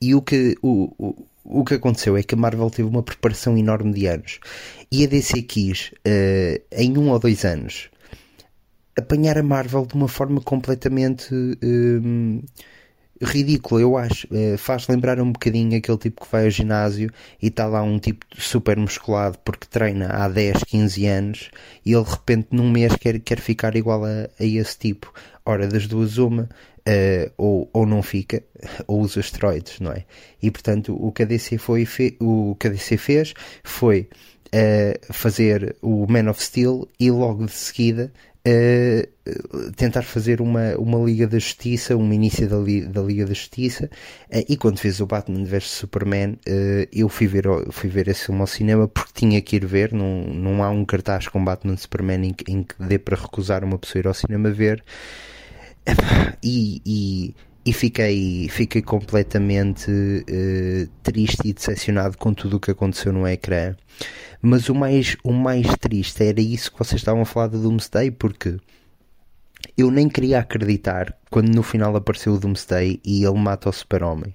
[0.00, 3.58] E o que, o, o, o que aconteceu é que a Marvel teve uma preparação
[3.58, 4.38] enorme de anos
[4.92, 7.90] e a DC quis, uh, em um ou dois anos,
[8.96, 11.34] apanhar a Marvel de uma forma completamente.
[11.34, 12.42] Uh,
[13.22, 14.26] ridículo, eu acho.
[14.32, 17.10] É, faz lembrar um bocadinho aquele tipo que vai ao ginásio
[17.40, 21.50] e está lá um tipo super musculado porque treina há 10, 15 anos
[21.84, 25.12] e ele de repente num mês quer, quer ficar igual a, a esse tipo.
[25.44, 26.48] Ora, das duas, uma,
[26.86, 28.42] uh, ou, ou não fica,
[28.86, 30.04] ou usa esteroides, não é?
[30.42, 31.86] E portanto, o que a DC, foi,
[32.20, 34.08] o que DC fez foi
[34.46, 38.12] uh, fazer o Man of Steel e logo de seguida
[39.76, 43.90] tentar fazer uma, uma Liga da Justiça, um início da, da Liga da Justiça,
[44.32, 48.26] uh, e quando fez o Batman vs Superman, uh, eu fui ver, fui ver esse
[48.26, 51.76] filme ao cinema porque tinha que ir ver, não, não há um cartaz com Batman
[51.76, 54.82] Superman em, em que dê para recusar uma pessoa ir ao cinema ver,
[56.42, 57.34] e, e
[57.66, 63.74] e fiquei, fiquei completamente uh, triste e decepcionado com tudo o que aconteceu no ecrã.
[64.48, 68.12] Mas o mais, o mais triste era isso que vocês estavam a falar do Doomsday,
[68.12, 68.60] porque
[69.76, 74.32] eu nem queria acreditar quando no final apareceu o Doomsday e ele mata o Super-Homem.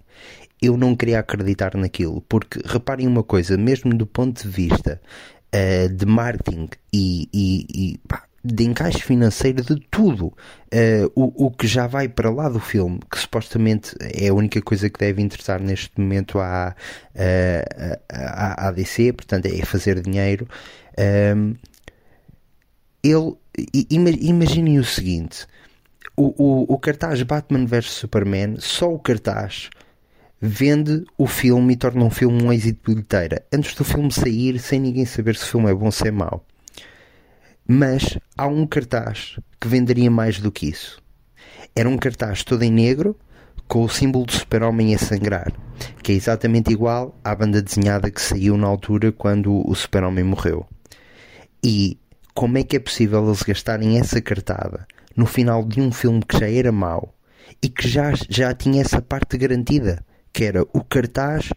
[0.61, 5.01] Eu não queria acreditar naquilo, porque reparem uma coisa, mesmo do ponto de vista
[5.55, 10.27] uh, de marketing e, e, e pá, de encaixe financeiro de tudo.
[10.73, 14.61] Uh, o, o que já vai para lá do filme, que supostamente é a única
[14.61, 16.75] coisa que deve interessar neste momento à,
[17.15, 20.47] uh, à, à DC, portanto é fazer dinheiro.
[21.35, 21.55] Um,
[23.03, 23.35] ele,
[23.89, 25.45] imaginem o seguinte:
[26.15, 29.69] o, o, o cartaz Batman vs Superman, só o cartaz
[30.39, 34.79] vende o filme e torna um filme um êxito bilheteira antes do filme sair, sem
[34.79, 36.43] ninguém saber se o filme é bom ou se é mau.
[37.73, 41.01] Mas há um cartaz que venderia mais do que isso.
[41.73, 43.17] Era um cartaz todo em negro
[43.65, 45.53] com o símbolo do super-homem a sangrar,
[46.03, 50.67] que é exatamente igual à banda desenhada que saiu na altura quando o super-homem morreu.
[51.63, 51.97] E
[52.33, 54.85] como é que é possível eles gastarem essa cartada
[55.15, 57.15] no final de um filme que já era mau
[57.63, 61.53] e que já, já tinha essa parte garantida, que era o cartaz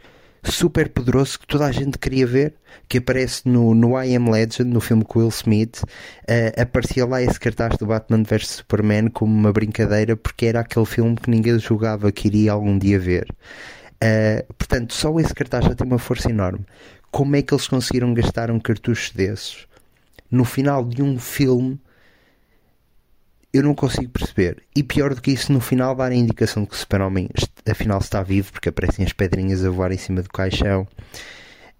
[0.50, 2.54] super poderoso que toda a gente queria ver,
[2.88, 7.22] que aparece no, no I Am Legend, no filme com Will Smith, uh, aparecia lá
[7.22, 11.58] esse cartaz do Batman vs Superman como uma brincadeira, porque era aquele filme que ninguém
[11.58, 13.26] julgava que iria algum dia ver.
[14.02, 16.64] Uh, portanto, só esse cartaz já tem uma força enorme.
[17.10, 19.66] Como é que eles conseguiram gastar um cartucho desses
[20.30, 21.78] no final de um filme
[23.54, 24.64] eu não consigo perceber.
[24.74, 27.30] E pior do que isso, no final dar a indicação de que o Super-Homem
[27.70, 30.82] afinal está vivo, porque aparecem as pedrinhas a voar em cima do caixão.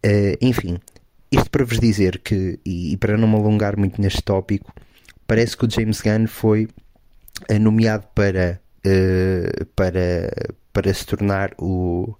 [0.07, 0.79] Uh, enfim,
[1.33, 4.73] isto para vos dizer que, e, e, para não me alongar muito neste tópico,
[5.27, 6.69] parece que o James Gunn foi
[7.51, 10.31] uh, nomeado para, uh, para,
[10.73, 12.15] para se tornar o,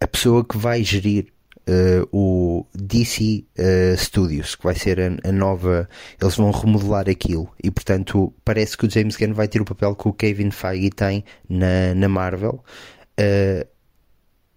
[0.00, 1.26] a pessoa que vai gerir
[1.68, 5.88] uh, o DC uh, eh, Studios, que vai ser a, a, nova.
[6.20, 9.94] Eles vão remodelar aquilo e, portanto, parece que o James Gunn vai ter o papel
[9.94, 12.62] que o Kevin Feige tem na, na Marvel.
[13.18, 13.66] Uh,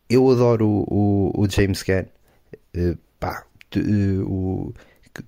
[0.10, 2.06] eu adoro o, o, o James Gunn.
[3.20, 3.46] pá,
[3.76, 4.74] o,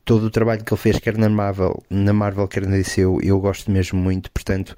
[0.05, 3.19] todo o trabalho que ele fez, quer na Marvel, na Marvel quer na DC, eu,
[3.21, 4.75] eu gosto mesmo muito, portanto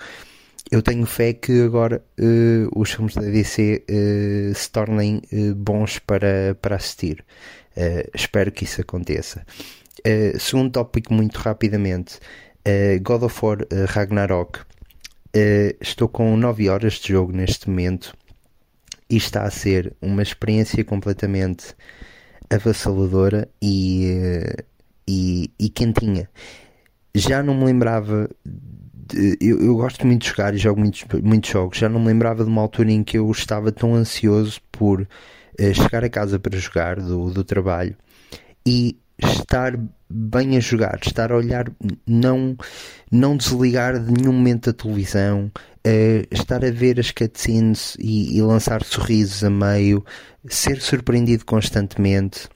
[0.71, 5.55] eu tenho fé que agora uh, os filmes da DC uh, eh, se tornem uh,
[5.55, 7.23] bons para, para assistir.
[8.13, 9.45] espero que isso aconteça.
[10.39, 12.19] segundo tópico, muito rapidamente:
[13.01, 13.57] God of War
[13.87, 14.59] Ragnarok.
[15.81, 18.13] estou com 9 horas de jogo neste momento
[19.09, 21.75] e está a ser uma experiência completamente
[22.49, 24.55] avassaladora e,
[25.07, 26.29] e, e quentinha.
[27.15, 28.29] Já não me lembrava
[29.41, 31.77] eu, eu, gosto muito de jogar e jogo muitos, muitos jogos.
[31.77, 35.73] Já não me lembrava de uma altura em que eu estava tão ansioso por uh,
[35.73, 37.95] chegar a casa para jogar do, do trabalho
[38.65, 39.77] e estar
[40.09, 41.65] bem a jogar, estar a olhar,
[42.07, 42.55] não,
[43.11, 48.41] não desligar de nenhum momento da televisão, uh, estar a ver as cutscenes e, e,
[48.41, 50.03] lançar sorrisos a meio,
[50.47, 52.47] ser surpreendido constantemente.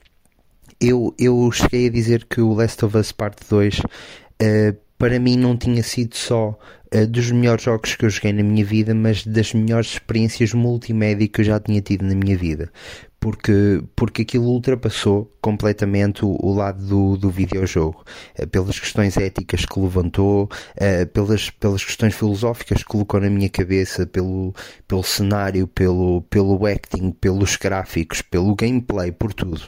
[0.80, 5.38] Eu, eu cheguei a dizer que o Last of Us Part 2 uh, para mim
[5.38, 6.58] não tinha sido só
[6.94, 11.28] uh, dos melhores jogos que eu joguei na minha vida, mas das melhores experiências multimédia
[11.28, 12.72] que eu já tinha tido na minha vida.
[13.20, 18.04] Porque, porque aquilo ultrapassou completamente o, o lado do, do videojogo,
[18.40, 23.50] uh, pelas questões éticas que levantou, uh, pelas, pelas questões filosóficas que colocou na minha
[23.50, 24.54] cabeça, pelo,
[24.88, 29.62] pelo cenário, pelo, pelo acting, pelos gráficos, pelo gameplay, por tudo.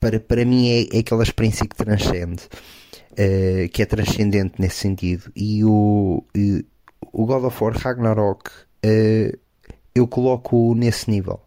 [0.00, 2.48] para, para mim é, é aquela experiência que transcende
[3.16, 5.30] uh, que é transcendente nesse sentido.
[5.34, 6.64] E o, uh,
[7.12, 9.38] o God of War Ragnarok uh,
[9.94, 11.40] eu coloco nesse nível.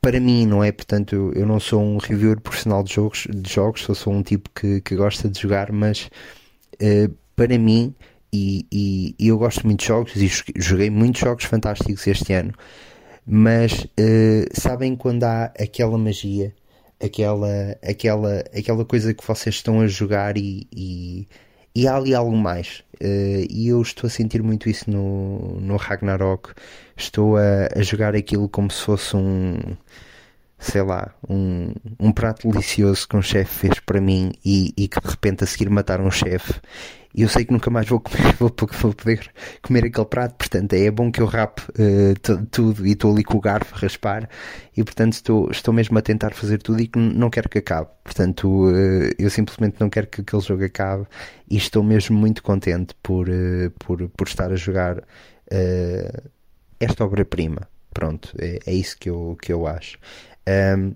[0.00, 0.70] para mim, não é?
[0.70, 4.50] Portanto, eu não sou um reviewer profissional de jogos, de jogos sou só um tipo
[4.50, 6.10] que, que gosta de jogar, mas
[7.34, 7.94] para mim,
[8.30, 12.52] e, e, e, eu gosto muito de jogos e joguei muitos jogos fantásticos este ano,
[13.26, 13.86] mas
[14.52, 16.54] sabem quando há aquela magia
[17.02, 21.26] aquela, aquela, aquela coisa que vocês estão a jogar e, e,
[21.74, 22.82] e há ali algo mais.
[23.02, 26.52] Uh, e eu estou a sentir muito isso no, no Ragnarok.
[26.96, 29.56] Estou a, a jogar aquilo como se fosse um
[30.60, 35.00] sei lá, um, um prato delicioso que um chefe fez para mim e, e que
[35.00, 36.60] de repente a seguir mataram um chefe
[37.14, 39.30] e eu sei que nunca mais vou, comer, vou, vou poder
[39.62, 43.38] comer aquele prato, portanto é bom que eu rape uh, tudo e estou ali com
[43.38, 44.28] o garfo a raspar
[44.76, 47.88] e portanto estou, estou mesmo a tentar fazer tudo e que não quero que acabe,
[48.04, 51.06] portanto uh, eu simplesmente não quero que aquele jogo acabe
[51.48, 55.02] e estou mesmo muito contente por, uh, por, por estar a jogar
[56.78, 59.98] esta obra-prima, pronto, é, é, isso que eu, que eu acho.
[60.48, 60.94] Um,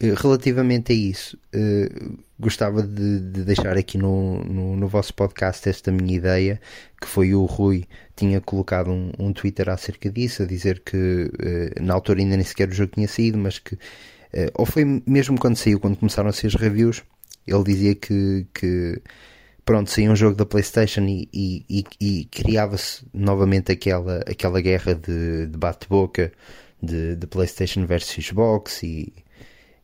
[0.00, 5.92] relativamente a isso, uh, gostava de, de, deixar aqui no, no, no, vosso podcast esta
[5.92, 6.60] minha ideia,
[6.98, 7.86] que foi o Rui
[8.16, 12.44] tinha colocado um, um Twitter acerca disso, a dizer que uh, na altura ainda nem
[12.44, 16.30] sequer o jogo tinha saído, mas que, uh, ou foi mesmo quando saiu, quando começaram
[16.30, 17.02] a ser as reviews,
[17.46, 19.02] ele dizia que, que
[19.66, 24.94] pronto, saía um jogo da Playstation e, e, e, e criava-se novamente aquela, aquela guerra
[24.94, 26.32] de, de bate-boca
[26.82, 29.12] de, de Playstation versus Xbox e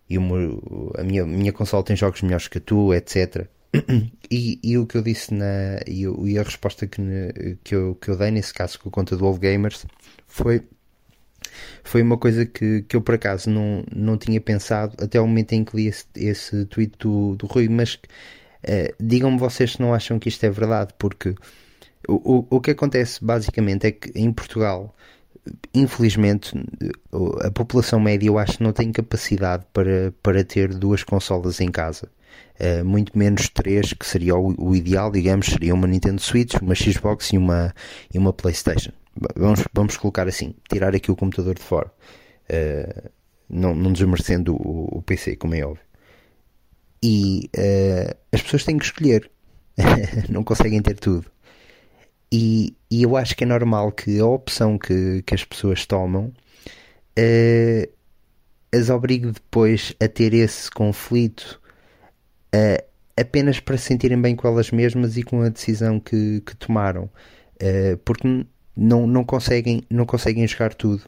[0.08, 0.36] e uma,
[0.98, 3.46] a minha, minha consola tem jogos melhores que a tua, etc.
[4.28, 7.00] E, e, o que eu disse na, e, e a resposta que,
[7.62, 9.86] que, eu, que eu dei nesse caso com a conta do Old Gamers
[10.26, 10.64] foi
[11.84, 15.52] foi uma coisa que, que eu por acaso não, não tinha pensado até o momento
[15.52, 19.94] em que li esse, esse tweet do, do Rui, mas uh, digam-me vocês se não
[19.94, 21.34] acham que isto é verdade, porque
[22.08, 24.94] o, o, o que acontece basicamente é que em Portugal
[25.74, 26.52] infelizmente,
[27.42, 31.70] a população média eu acho que não tem capacidade para, para ter duas consolas em
[31.70, 32.08] casa.
[32.58, 36.74] Uh, muito menos três, que seria o, o, ideal, digamos, seria uma Nintendo Switch, uma
[36.74, 37.74] Xbox e uma,
[38.12, 38.92] e uma PlayStation.
[39.34, 41.90] Vamos, vamos colocar assim, tirar aqui o computador de fora.
[42.50, 43.10] Uh,
[43.48, 45.84] não, não desmerecendo o, o, PC, como é óbvio.
[47.02, 49.30] E uh, as pessoas têm que escolher,
[50.28, 51.30] não conseguem ter tudo.
[52.30, 56.32] E, e, eu acho que é normal que a opção que, que as pessoas tomam
[57.18, 57.92] uh,
[58.72, 61.60] as obrigue depois a ter esse conflito
[62.54, 62.84] uh,
[63.16, 67.04] apenas para se sentirem bem com elas mesmas e com a decisão que, que tomaram,
[67.04, 68.44] uh, porque
[68.76, 71.02] não, não, conseguem, não conseguem jogar tudo.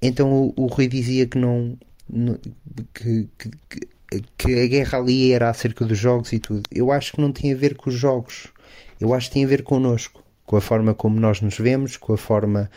[0.00, 1.76] Então o, o Rui dizia que não,
[2.94, 3.50] que, que,
[4.38, 6.62] que, a guerra ali era acerca dos jogos e tudo.
[6.72, 8.46] Eu acho que não tem a ver com os jogos,
[9.00, 12.12] eu acho que tem a ver connosco, com a forma como nós nos vemos, com
[12.12, 12.70] a forma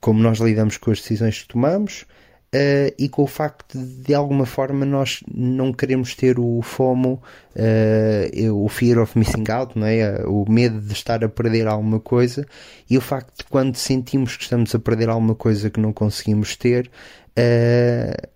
[0.00, 2.06] como nós lidamos com as decisões que tomamos
[2.48, 7.22] Uh, e com o facto de, de alguma forma nós não queremos ter o FOMO,
[7.54, 10.22] uh, o Fear of Missing Out, não é?
[10.26, 12.46] o medo de estar a perder alguma coisa,
[12.88, 16.56] e o facto de quando sentimos que estamos a perder alguma coisa que não conseguimos
[16.56, 16.90] ter,
[17.38, 18.28] uh,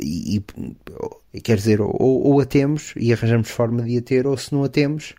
[0.00, 0.42] e,
[1.32, 4.52] e, quer dizer, ou, ou, a temos e arranjamos forma de a ter, ou se
[4.52, 5.14] não a temos,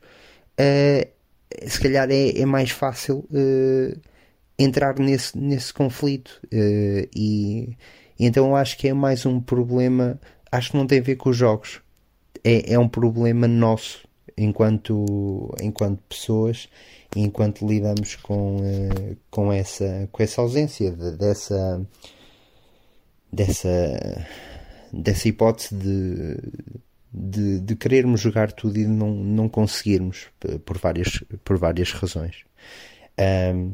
[1.67, 3.27] se calhar é, é mais fácil
[4.57, 7.75] entrar nesse, nesse conflito e
[8.19, 10.19] então acho que é mais um problema,
[10.51, 11.81] acho que não tem a ver com os jogos,
[12.43, 14.07] é, é um problema nosso
[14.37, 16.67] enquanto, enquanto pessoas
[17.15, 21.85] enquanto lidamos com, uh, com, essa, com essa ausência de, dessa,
[23.31, 24.27] dessa,
[24.93, 26.37] dessa hipótese de,
[27.11, 30.27] de, de, querermos jogar tudo e de não, não conseguirmos
[30.65, 32.43] por várias, por várias razões.
[33.53, 33.73] Um,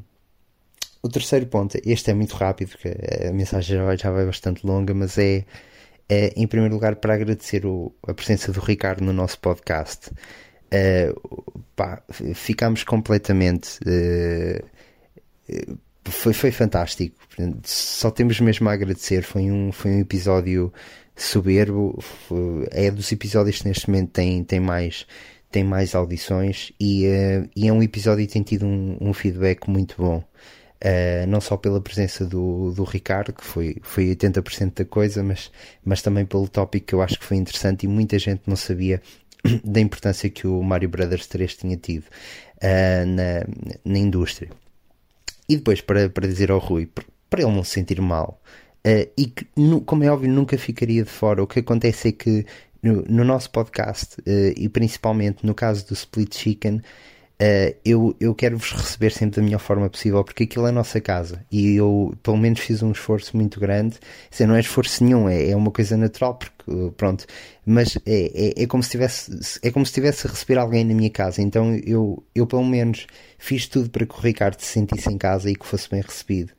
[1.03, 2.90] o terceiro ponto, este é muito rápido, porque
[3.28, 5.45] a mensagem já vai, já vai bastante longa, mas é,
[6.10, 10.10] é, em primeiro lugar para agradecer o, a presença do Ricardo no nosso podcast.
[10.66, 12.02] Uh, pá,
[12.34, 13.80] ficámos completamente.
[13.86, 14.66] Uh,
[16.06, 17.16] foi, foi fantástico.
[17.64, 19.22] Só temos mesmo a agradecer.
[19.22, 20.74] Foi um, foi um episódio
[21.16, 22.00] soberbo.
[22.02, 25.06] Foi, é dos episódios que neste momento tem, tem mais
[25.52, 29.70] tem mais audições e, uh, e é um episódio que tem tido um, um feedback
[29.70, 30.22] muito bom.
[30.84, 35.50] Uh, não só pela presença do, do Ricardo, que foi, foi 80% da coisa, mas,
[35.84, 39.02] mas também pelo tópico que eu acho que foi interessante e muita gente não sabia
[39.64, 43.46] da importância que o Mario Brothers 3 tinha tido uh, na,
[43.86, 44.50] na indústria.
[45.48, 46.90] E depois, para, para dizer ao Rui,
[47.30, 48.42] para ele não se sentir mal,
[48.86, 49.48] uh, e que,
[49.86, 52.45] como é óbvio, nunca ficaria de fora, o que acontece é que
[52.82, 54.18] no, no nosso podcast,
[54.56, 56.82] e principalmente no caso do Split Chicken,
[57.36, 60.72] Uh, eu, eu quero vos receber sempre da melhor forma possível, porque aquilo é a
[60.72, 63.98] nossa casa e eu, pelo menos, fiz um esforço muito grande.
[64.32, 67.26] Isso não é esforço nenhum, é, é uma coisa natural, porque pronto,
[67.66, 70.94] mas é, é, é, como se tivesse, é como se tivesse a receber alguém na
[70.94, 71.41] minha casa.
[71.41, 73.06] Então eu, eu, pelo menos,
[73.38, 76.53] fiz tudo para que o Ricardo se sentisse em casa e que fosse bem recebido.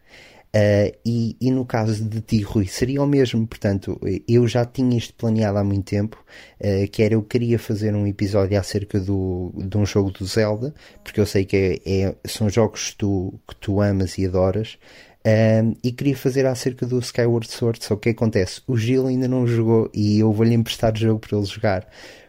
[0.55, 3.47] Uh, e, e, no caso de ti, Rui, seria o mesmo.
[3.47, 6.25] Portanto, eu já tinha isto planeado há muito tempo,
[6.61, 10.75] uh, que era eu queria fazer um episódio acerca do, de um jogo do Zelda,
[11.05, 14.79] porque eu sei que é, é, são jogos que tu, que tu amas e adoras.
[15.27, 17.85] Uh, e queria fazer acerca do Skyward Sword.
[17.85, 18.63] Só que acontece?
[18.67, 21.87] O Gil ainda não jogou e eu vou-lhe emprestar o jogo para ele jogar.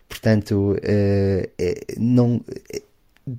[0.09, 0.75] Portanto,
[1.97, 2.41] não,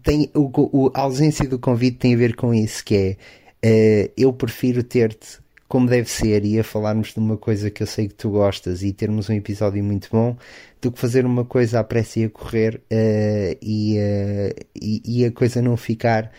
[0.03, 3.17] tem, o, o, a ausência do convite tem a ver com isso, que é
[3.65, 7.87] Uh, eu prefiro ter-te como deve ser e a falarmos de uma coisa que eu
[7.87, 10.37] sei que tu gostas e termos um episódio muito bom
[10.81, 15.25] do que fazer uma coisa à pressa e a correr uh, e, uh, e, e,
[15.27, 16.33] a coisa não ficar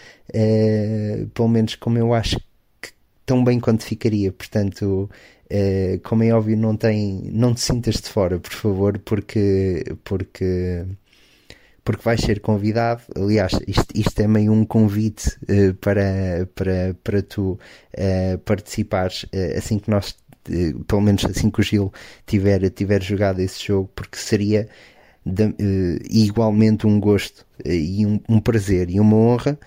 [1.34, 2.38] pelo menos como eu acho
[2.82, 2.90] que
[3.26, 4.32] tão bem quanto ficaria.
[4.32, 5.10] Portanto
[6.04, 10.86] como é óbvio não tem não te sintas de fora por favor porque porque
[11.90, 13.02] porque vais ser convidado.
[13.16, 19.57] Aliás, isto, isto é meio um convite uh, para, para, para tu uh, participares uh,
[19.57, 20.16] assim que nós,
[20.86, 21.91] pelo menos assim que o Gil
[22.28, 24.70] tiver, tiver jogado esse jogo, porque seria
[25.26, 25.52] de,
[26.11, 29.60] igualmente um gosto e um, um, prazer e uma honra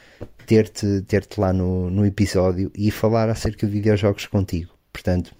[0.47, 4.71] ter-te ter -te lá no, no episódio e falar acerca de videojogos contigo.
[4.93, 5.35] Portanto,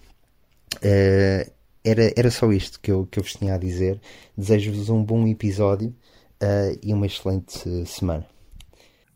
[1.85, 4.01] era, era só isto que eu, que eu vos tinha a dizer.
[4.37, 5.95] Desejo-vos um bom episódio
[6.43, 8.27] uh, e uma excelente semana.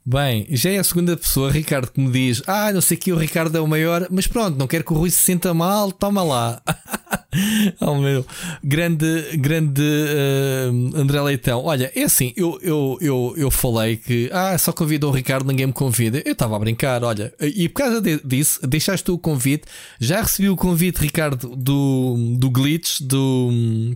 [0.09, 3.17] Bem, já é a segunda pessoa, Ricardo, que me diz: Ah, não sei que o
[3.17, 6.23] Ricardo é o maior, mas pronto, não quero que o Rui se sinta mal, toma
[6.23, 6.63] lá.
[7.81, 8.25] oh meu,
[8.63, 11.65] grande, grande uh, André Leitão.
[11.65, 15.67] Olha, é assim, eu, eu, eu, eu falei que ah, só convidou o Ricardo, ninguém
[15.67, 16.23] me convida.
[16.25, 19.65] Eu estava a brincar, olha, e por causa disso, deixaste o convite.
[19.99, 23.51] Já recebi o convite, Ricardo, do, do Glitch, do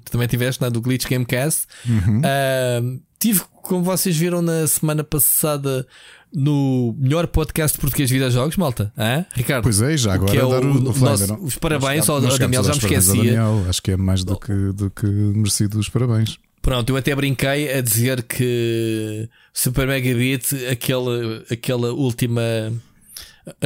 [0.05, 0.71] que também tiveste, é?
[0.71, 1.67] do Glitch Gamecast.
[1.89, 2.19] Uhum.
[2.19, 5.87] Uh, tive, como vocês viram na semana passada,
[6.35, 8.93] no melhor podcast português de videojogos, malta.
[8.97, 9.25] Hã?
[9.35, 9.63] Ricardo?
[9.65, 12.23] Pois é, já agora que é o, dar o, o nosso- os parabéns ao, ao
[12.39, 13.15] Daniel, já me esquecia.
[13.15, 16.39] Daniel, acho que é mais do que, do que merecido os parabéns.
[16.63, 22.43] Pronto, eu até brinquei a dizer que Super Megabit, aquela, aquela última.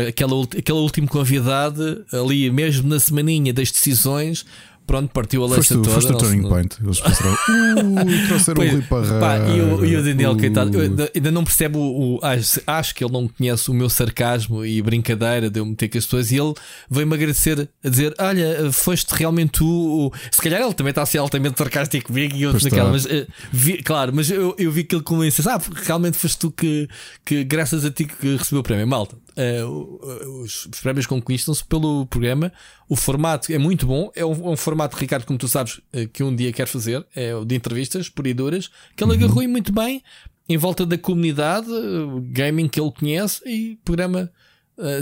[0.09, 4.47] Aquela, aquele último convidado, ali mesmo na semaninha das decisões,
[4.87, 5.63] pronto, partiu a o- toda.
[5.63, 6.77] foste o turning não- point.
[6.83, 9.21] Eles pensaram, uh, trouxeram o Rui Parreira.
[9.21, 10.83] pá, e, o, e o Daniel, uh, coitado, eu
[11.15, 11.81] ainda, não percebe o.
[12.17, 15.89] o- acho, acho que ele não conhece o meu sarcasmo e brincadeira de eu meter
[15.89, 16.55] com as pessoas e ele
[16.91, 19.67] veio-me agradecer a dizer: Olha, foste realmente tu.
[19.67, 23.07] o-" Se calhar ele também está a ser altamente sarcástico comigo e outros naquela, mas
[23.07, 26.89] eh, vi- claro, mas eu, eu vi que ele começa: Ah, realmente foste tu que,
[27.25, 28.87] que, graças a ti, que recebeu o prémio.
[28.87, 32.53] Malta, eh, o- os, os prémios conquistam-se pelo programa.
[32.95, 34.13] O formato é muito bom.
[34.15, 37.05] É um, é um formato, Ricardo, como tu sabes, eh, que um dia quer fazer.
[37.13, 40.01] É o de entrevistas por e duras, que ele agarrou e muito bem
[40.49, 44.31] em volta da comunidade, eh, gaming que ele conhece e programa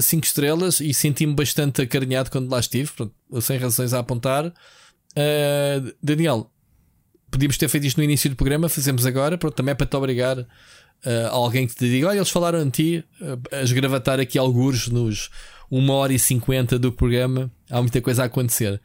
[0.00, 0.80] 5 estrelas.
[0.80, 2.90] E senti-me bastante acarinhado quando lá estive.
[2.92, 4.50] Pronto, sem razões a apontar.
[5.14, 6.50] Eh, Daniel,
[7.30, 9.36] podíamos ter feito isto no início do programa, fazemos agora.
[9.36, 10.46] Pronto, também é para te obrigar uh,
[11.26, 14.88] a alguém que te diga: Olha, eles falaram de ti, uh, a esgravatar aqui algures
[14.88, 15.30] nos
[15.70, 17.50] 1 hora e 50 do programa.
[17.72, 18.80] Há muita coisa a acontecer.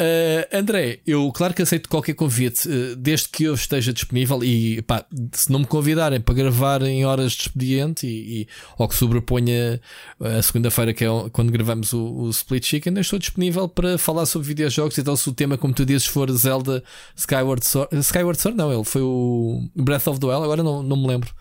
[0.00, 4.42] Uh, André, eu claro que aceito qualquer convite, uh, desde que eu esteja disponível.
[4.42, 8.88] E pá, se não me convidarem para gravar em horas de expediente e, e- ou
[8.88, 9.80] que sobreponha
[10.18, 14.26] a segunda-feira, que é quando gravamos o, o Split Chicken, eu estou disponível para falar
[14.26, 14.98] sobre videojogos.
[14.98, 16.82] Então, se o tema, como tu dizes, for Zelda
[17.14, 20.42] Skyward Sword, Skyward Sword, não, ele foi o Breath of the Wild.
[20.42, 21.32] Agora não, não me lembro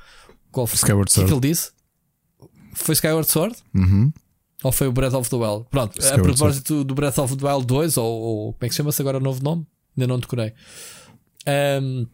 [0.51, 0.75] qual foi.
[0.75, 1.47] Skyward O que é que Sword.
[1.47, 1.71] ele disse?
[2.75, 3.55] Foi Skyward Sword?
[3.73, 4.13] Uhum.
[4.63, 5.65] Ou foi o Breath of the Wild?
[5.69, 9.01] Pronto, a propósito do Breath of the Wild 2, ou, ou como é que chama-se
[9.01, 9.65] agora o novo nome?
[9.97, 10.53] Ainda não decorei.
[11.47, 12.05] Ahm,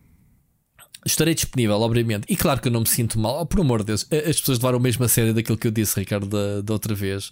[1.06, 2.26] estarei disponível, obviamente.
[2.30, 3.42] E claro que eu não me sinto mal.
[3.42, 6.00] Oh, por amor de Deus, as pessoas levaram mesmo a sério daquilo que eu disse,
[6.00, 7.32] Ricardo, da, da outra vez.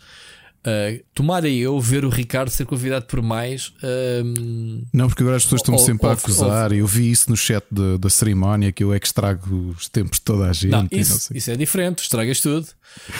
[0.67, 3.71] Ah, tomara eu ver o Ricardo ser convidado por mais.
[3.83, 6.71] ahm, Não, porque agora as pessoas estão Ou- sempre a ou- acusar.
[6.71, 10.17] Eu vi isso no chat da- da cerimónia que eu é que estrago os tempos
[10.17, 10.71] de toda a gente.
[10.71, 11.37] Não, e não isso, sei.
[11.37, 12.67] isso é diferente, estragas tudo.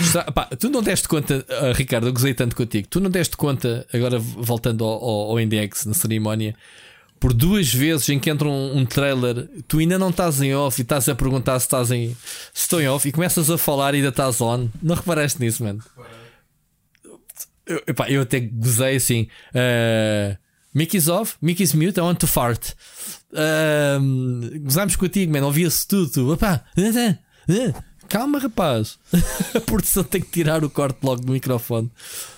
[0.02, 2.88] Estra- pá, tu não deste conta, ah, Ricardo, eu gozei tanto contigo.
[2.90, 6.56] Tu não deste conta, agora voltando ao, ao, ao Index na cerimónia,
[7.20, 10.80] por duas vezes em que entra um, um trailer, tu ainda não estás em off
[10.80, 12.10] e estás a perguntar se estás em.
[12.54, 14.68] Se estou em off e começas a falar e ainda estás on.
[14.82, 15.82] Não reparaste nisso, mano?
[17.66, 19.28] Eu, epá, eu até gozei assim.
[19.54, 20.38] ah,
[20.74, 22.74] Mickey's off, Mickey's mute, I want to fart.
[23.32, 26.34] Um, gozámos contigo, man, ouvia-se tudo.
[26.34, 27.18] Epá, ah,
[27.50, 29.00] ah, calma, rapaz.
[29.56, 31.90] A produção tem que tirar o corte logo do microfone.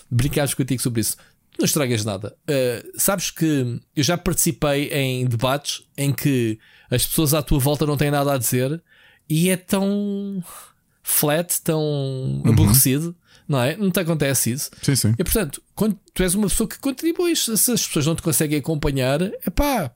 [0.09, 1.17] Brincámos contigo sobre isso.
[1.57, 2.35] Não estragas nada.
[2.47, 6.59] Uh, sabes que eu já participei em debates em que
[6.91, 8.81] as pessoas à tua volta não têm nada a dizer
[9.27, 10.43] e é tão
[11.01, 13.15] flat, tão aborrecido,
[13.48, 13.76] não é?
[13.78, 14.69] Não te acontece isso.
[14.82, 15.14] Sim, sim.
[15.18, 18.60] E portanto, quando tu és uma pessoa que contribui, se as pessoas não te conseguem
[18.60, 19.91] acompanhar, é pá,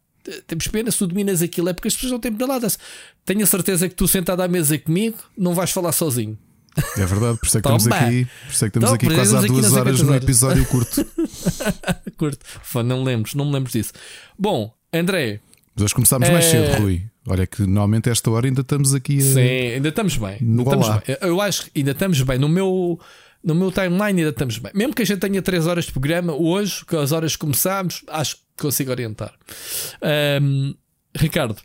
[0.47, 2.77] temos pena se tu dominas aquilo, é porque as pessoas não têm pedaladas.
[3.25, 6.37] Tenho a certeza que tu sentado à mesa comigo não vais falar sozinho.
[6.97, 9.35] É verdade, por isso é que estamos aqui, por isso é que estamos aqui quase
[9.35, 11.05] há duas horas num episódio curto.
[12.17, 12.45] Curto.
[12.63, 13.91] Fã, não me lembro, não me lembro disso.
[14.39, 15.39] Bom, André,
[15.75, 16.49] Mas hoje começámos mais É.
[16.49, 17.03] cedo, Rui.
[17.27, 19.21] Olha que normalmente esta hora ainda estamos aqui a.
[19.21, 19.39] sim,
[19.75, 20.37] ainda estamos bem.
[20.41, 21.17] No Ainda estamos bem.
[21.21, 22.39] Eu acho que ainda estamos bem.
[22.39, 22.99] No meu,
[23.43, 24.71] no meu timeline ainda estamos bem.
[24.75, 28.03] Mesmo que a gente tenha 3 horas de programa, hoje, com as horas que começámos,
[28.07, 29.33] acho que consigo orientar.
[30.01, 30.73] Ahm,
[31.15, 31.57] Ricardo,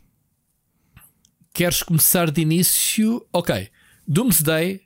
[1.53, 3.25] queres começar de início?
[3.31, 3.69] Ok.
[4.07, 4.81] Doomsday,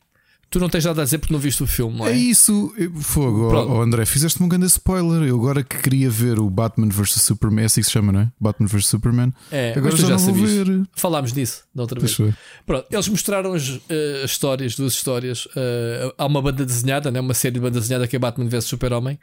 [0.51, 2.11] tu não tens nada a dizer porque não viste o filme, não é?
[2.11, 5.23] É isso, fogo, oh, André, fizeste-me um grande spoiler.
[5.23, 8.19] Eu agora que queria ver o Batman vs Superman, é assim que se chama, não
[8.19, 8.31] é?
[8.37, 9.33] Batman vs Superman.
[9.49, 10.83] É, agora já, já ver.
[10.93, 12.17] Falámos disso da outra vez.
[12.65, 15.47] Pronto, eles mostraram as, eh, as histórias, duas histórias.
[15.55, 17.21] Eh, há uma banda desenhada, né?
[17.21, 19.17] uma série de banda desenhada que é Batman vs Super-Homem,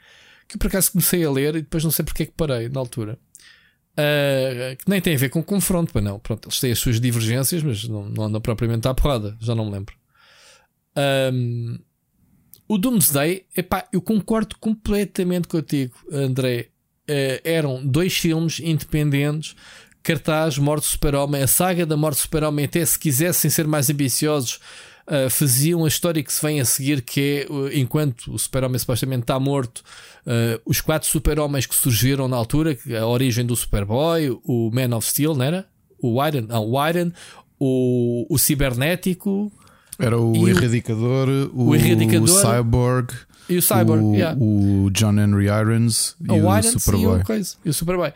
[0.47, 2.69] que eu por acaso comecei a ler e depois não sei porque é que parei
[2.69, 3.19] na altura.
[3.95, 6.17] Eh, que nem tem a ver com confronto, mas não.
[6.17, 9.65] Pronto, eles têm as suas divergências, mas não, não anda propriamente à porrada, já não
[9.65, 9.98] me lembro.
[10.95, 11.79] Ahm,
[12.67, 16.69] o Doomsday, epá, eu concordo completamente contigo, André.
[17.07, 19.55] Eh, eram dois filmes independentes
[20.03, 23.89] cartaz, Morte do Super-Homem, a saga da Morte do Super-Homem, até se quisessem ser mais
[23.89, 24.59] ambiciosos,
[25.07, 28.79] uh, faziam a história que se vem a seguir, que é uh, enquanto o Super-Homem
[28.79, 29.79] supostamente está morto,
[30.25, 35.07] uh, os quatro Super-Homens que surgiram na altura, a origem do Superboy, o Man of
[35.07, 35.67] Steel, não era?
[36.01, 37.11] O Iron, não, o Iron,
[37.59, 39.51] o, o Cibernético
[39.99, 43.13] Era o E o- Erradicador, o, o Erradicador Cyborg,
[43.49, 44.03] e o Cyborg.
[44.03, 44.37] o, yeah.
[44.39, 47.19] o John Henry Irons e o o, Superboy.
[47.19, 48.13] o, e o Superboy.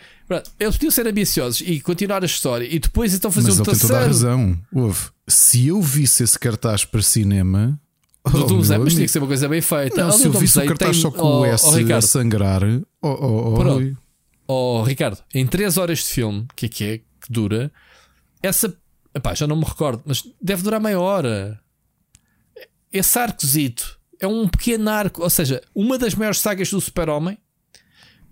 [0.59, 3.71] Eles podiam ser ambiciosos e continuar a história e depois então fazer Mas um ele
[3.71, 4.29] tem toda a terceiro.
[4.29, 4.57] razão.
[4.71, 4.99] Houve.
[5.27, 7.79] se eu visse esse cartaz para cinema.
[8.31, 9.97] Do oh, meu mas tinha que ser uma coisa bem feita.
[10.01, 11.77] Não, Ali se eu visse o cartaz tem- só com oh, o S oh, a
[11.77, 12.63] Ricardo, sangrar.
[13.01, 13.93] Oh, oh, oh.
[14.47, 17.69] Oh, Ricardo, em 3 horas de filme, que é que é, que dura,
[18.41, 18.73] essa.
[19.13, 21.59] Epá, já não me recordo, mas deve durar meia hora.
[22.93, 27.37] Esse arcozito é um pequeno arco, ou seja, uma das maiores sagas do Super-Homem,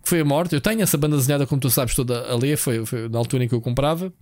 [0.03, 0.53] que foi a morte.
[0.53, 3.43] Eu tenho essa banda desenhada, como tu sabes, toda a ler, foi, foi na altura
[3.43, 4.13] em que eu comprava.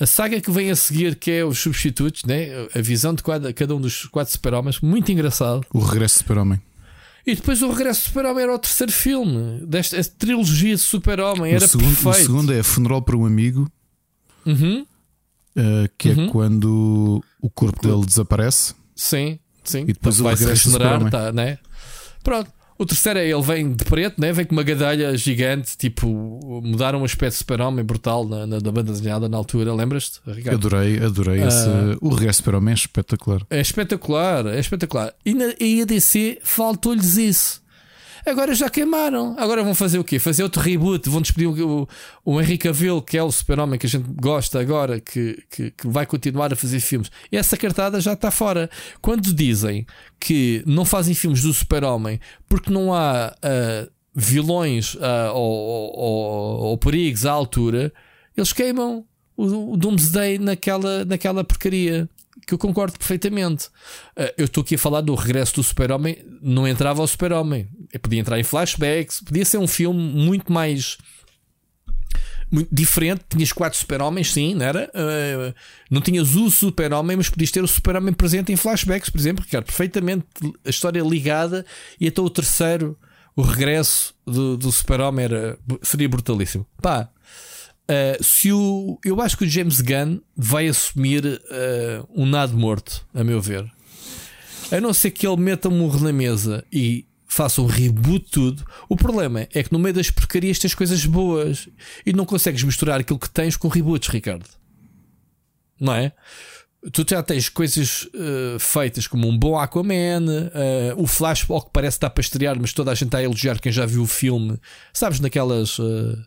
[0.00, 2.48] A saga que vem a seguir, que é os substitutos, né?
[2.74, 5.64] a visão de cada, cada um dos quatro super-homens, muito engraçado.
[5.72, 6.60] O regresso do Super-Homem.
[7.24, 11.52] E depois o regresso do Super-Homem era o terceiro filme desta esta trilogia de Super-Homem.
[11.52, 12.26] O Era segundo, o perfeito.
[12.26, 13.70] segundo é Funeral para um Amigo,
[14.44, 14.80] Uhum.
[15.56, 16.24] uh, que Uhum.
[16.26, 18.74] é quando o corpo dele desaparece.
[18.94, 19.82] Sim, sim.
[19.82, 21.58] E depois vai se regenerar, tá, né?
[22.22, 22.50] Pronto.
[22.78, 24.32] O terceiro é ele vem de preto, né?
[24.32, 26.08] vem com uma gadalha gigante, tipo,
[26.64, 30.56] mudaram o aspecto de super-homem brutal na, na, da banda desenhada na altura, lembras-te, Ricardo?
[30.66, 31.46] Adorei, adorei Ah.
[31.46, 31.68] esse.
[32.00, 33.42] O regresso Super-Homem é espetacular.
[33.50, 35.14] É espetacular, é espetacular.
[35.24, 37.61] E na e a DC faltou-lhes isso.
[38.24, 39.34] Agora já queimaram.
[39.38, 40.18] Agora vão fazer o quê?
[40.18, 41.08] Fazer outro reboot.
[41.08, 41.88] Vão despedir o,
[42.24, 45.86] o Henry Cavill, que é o super-homem que a gente gosta agora, que, que, que
[45.88, 47.10] vai continuar a fazer filmes.
[47.30, 48.70] Essa cartada já está fora.
[49.00, 49.86] Quando dizem
[50.20, 54.94] que não fazem filmes do super-homem porque não há ah, vilões
[55.34, 57.92] ou, ou, ou- ou perigos à altura,
[58.36, 59.04] eles queimam
[59.36, 62.08] o, o Doomsday naquela, naquela porcaria.
[62.44, 63.68] Que eu concordo perfeitamente.
[64.16, 66.18] Ah, eu estou aqui a falar do regresso do Super-Homem.
[66.42, 67.68] Não entrava o Super-Homem.
[68.00, 69.20] Podia entrar em flashbacks.
[69.20, 70.98] Podia ser um filme muito mais.
[72.50, 73.24] Muito diferente.
[73.28, 74.90] Tinhas quatro Super-Homens, sim, não era?
[74.94, 75.54] Ah,
[75.90, 79.66] não tinhas o Super-Homem, mas podias ter o Super-Homem presente em flashbacks, por exemplo, Ricardo.
[79.66, 80.26] Perfeitamente
[80.64, 81.64] a história ligada.
[81.98, 82.98] E até o terceiro,
[83.34, 85.26] o regresso do, do Super-Homem
[85.82, 86.66] seria brutalíssimo.
[86.80, 87.08] Pá,
[87.82, 93.04] Uh, se o, eu acho que o James Gunn vai assumir uh, um nado morto,
[93.12, 93.70] a meu ver.
[94.70, 98.62] A não ser que ele meta um murro na mesa e faça um reboot tudo.
[98.90, 101.66] O problema é que no meio das porcarias tens coisas boas
[102.04, 104.46] e não consegues misturar aquilo que tens com reboots, Ricardo.
[105.80, 106.12] Não é?
[106.92, 111.70] Tu já tens coisas uh, feitas como um bom Aquaman, uh, o Flash, ao que
[111.72, 114.06] parece estar para estrear, mas toda a gente está a elogiar quem já viu o
[114.06, 114.58] filme.
[114.92, 116.18] Sabes, naquelas uh,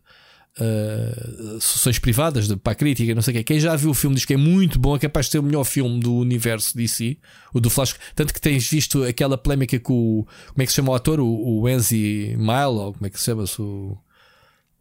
[0.60, 3.44] uh, sessões privadas de, para a crítica, não sei o quê.
[3.44, 5.44] Quem já viu o filme diz que é muito bom, é capaz de ser o
[5.44, 7.18] melhor filme do universo DC,
[7.53, 7.95] o do Flash.
[8.14, 10.27] Tanto que tens visto aquela polémica com o.
[10.48, 11.19] Como é que se chama o ator?
[11.19, 13.61] O, o Enzi Mile, ou como é que se chama-se?
[13.61, 13.98] O,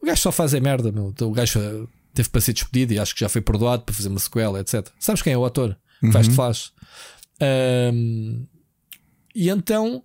[0.00, 1.08] o gajo só faz a merda, meu.
[1.08, 3.94] Então, o gajo uh, teve para ser despedido e acho que já foi perdoado para
[3.94, 4.88] fazer uma sequela, etc.
[4.98, 5.76] Sabes quem é o ator?
[6.00, 6.72] que Faz de Flash.
[7.92, 8.46] Um,
[9.34, 10.02] e então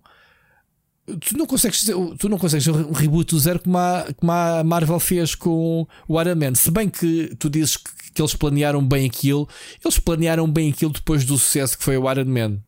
[1.18, 1.84] tu não consegues
[2.18, 6.20] tu não consegues um reboot do zero como a, como a Marvel fez com o
[6.20, 6.54] Iron Man.
[6.54, 9.48] Se bem que tu dizes que, que eles planearam bem aquilo,
[9.84, 12.58] eles planearam bem aquilo depois do sucesso que foi o Iron Man.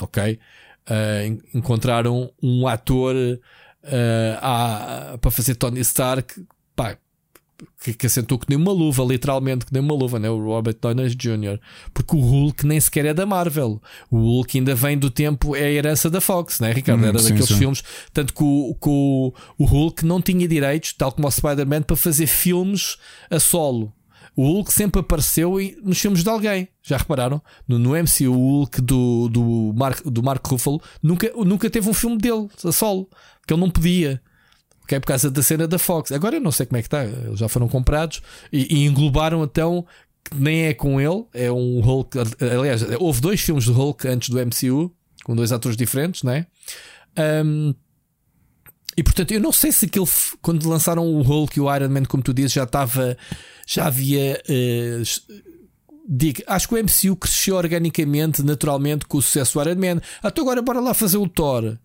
[0.00, 0.38] Ok?
[0.88, 6.44] Uh, en- encontraram um ator uh, a- para fazer Tony Stark
[6.74, 6.96] pá,
[7.82, 10.28] que, que assentou que nem uma luva, literalmente que nem uma luva, né?
[10.28, 11.58] o Robert Downey Jr.
[11.92, 13.80] Porque o Hulk nem sequer é da Marvel.
[14.10, 17.02] O Hulk ainda vem do tempo, é a herança da Fox, né, Ricardo?
[17.02, 17.58] Hum, Era sim, daqueles sim.
[17.58, 17.82] filmes.
[18.12, 21.96] Tanto que o, que o, o Hulk não tinha direitos, tal como o Spider-Man, para
[21.96, 22.96] fazer filmes
[23.30, 23.92] a solo.
[24.36, 26.68] O Hulk sempre apareceu nos filmes de alguém.
[26.82, 27.42] Já repararam?
[27.66, 31.94] No, no MCU, o Hulk do, do, Mark, do Mark Ruffalo nunca, nunca teve um
[31.94, 33.08] filme dele a solo.
[33.40, 34.22] Porque ele não podia.
[34.90, 35.00] Ok?
[35.00, 36.10] Por causa da cena da Fox.
[36.12, 37.04] Agora eu não sei como é que está.
[37.04, 38.20] Eles já foram comprados
[38.52, 39.86] e, e englobaram então.
[40.28, 42.18] que Nem é com ele, é um Hulk.
[42.58, 44.92] Aliás, houve dois filmes do Hulk antes do MCU,
[45.24, 46.46] com dois atores diferentes, não é?
[47.44, 47.74] Um,
[48.96, 50.06] e portanto, eu não sei se aquele,
[50.42, 53.16] quando lançaram o Hulk e o Iron Man, como tu dizes, já estava,
[53.66, 54.42] já havia.
[54.48, 55.22] eh, s-
[56.08, 60.00] digo, acho que o MCU cresceu organicamente, naturalmente, com o sucesso do Iron Man.
[60.22, 61.78] Até agora, bora lá fazer o Thor.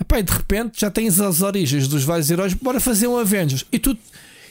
[0.00, 3.64] Epá, e de repente já tens as origens dos vários heróis, bora fazer um Avengers.
[3.72, 3.96] E tu.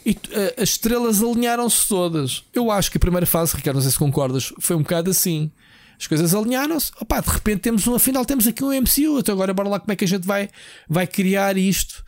[0.06, 2.44] E tu- eh, as estrelas alinharam-se todas.
[2.54, 5.52] Eu acho que a primeira fase, Ricardo, não sei se concordas, foi um bocado assim.
[6.00, 6.92] As coisas alinharam-se.
[7.00, 9.20] Opá, de repente temos um, afinal temos aqui um MCU.
[9.20, 10.50] Então agora bora lá como é que a gente vai,
[10.88, 12.04] vai criar isto.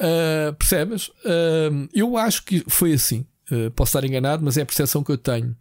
[0.00, 1.08] Uh, percebes?
[1.08, 3.26] Uh, eu acho que foi assim.
[3.50, 5.56] Uh, posso estar enganado, mas é a percepção que eu tenho.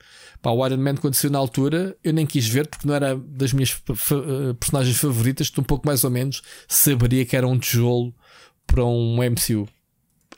[0.47, 3.17] Pá, o Iron Man, quando saiu na altura, eu nem quis ver porque não era
[3.17, 5.51] das minhas uh, personagens favoritas.
[5.57, 8.15] Um pouco mais ou menos saberia que era um tijolo
[8.65, 9.67] para um MCU.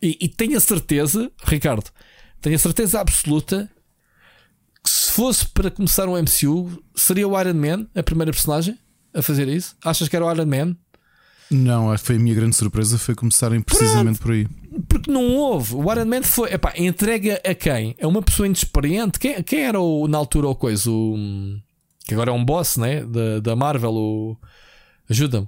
[0.02, 1.92] E, e tenho a certeza, Ricardo,
[2.42, 3.70] tenho a certeza absoluta
[4.84, 8.80] que se fosse para começar um MCU, seria o Iron Man a primeira personagem
[9.14, 9.76] a fazer isso?
[9.86, 10.76] Achas que era o Iron Man?
[11.52, 14.48] Não, foi a minha grande surpresa foi começarem precisamente por aí.
[14.88, 15.76] Porque não houve.
[15.76, 16.54] O Iron Man foi.
[16.54, 17.96] Epá, entrega a quem?
[17.98, 19.20] É uma pessoa inexperiente.
[19.20, 20.90] Quem, quem era o, na altura o coisa?
[20.90, 21.16] O,
[22.06, 23.04] que agora é um boss, né?
[23.04, 23.94] Da, da Marvel.
[23.94, 24.38] O,
[25.10, 25.48] ajuda-me.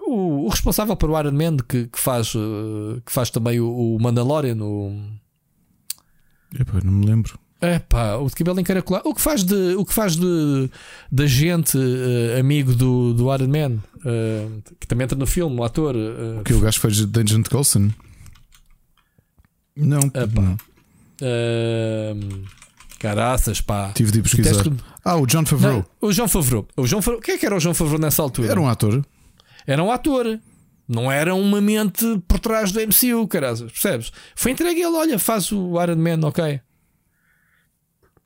[0.00, 3.98] O, o, responsável pelo Iron Man que, que, faz, eh, que faz também o, o
[4.00, 4.56] Mandalorian.
[4.62, 4.98] O...
[6.58, 7.38] Epá, não me lembro.
[7.60, 9.08] É pá, o de cabelo encaracolado.
[9.08, 10.70] O que faz de, o que faz de,
[11.10, 15.64] de agente uh, amigo do, do Iron Man, uh, que também entra no filme, o
[15.64, 15.96] ator.
[15.96, 17.90] Uh, que o gajo fez de Agent Coulson?
[19.76, 20.56] Não, Epá.
[21.20, 22.44] Uh,
[22.98, 23.92] caraças, pá.
[23.94, 24.62] Tive de pesquisar.
[24.62, 24.72] Que...
[25.04, 25.84] Ah, o John Favreau.
[26.00, 26.66] Não, o John Favreau.
[26.76, 27.20] O John Favreau.
[27.20, 28.50] Quem é que era o John Favreau nessa altura?
[28.50, 29.04] Era um ator.
[29.66, 30.40] Era um ator.
[30.86, 33.72] Não era uma mente por trás do MCU, caraças.
[33.72, 34.12] Percebes?
[34.36, 36.60] Foi entregue ele, olha, faz o Iron Man, ok.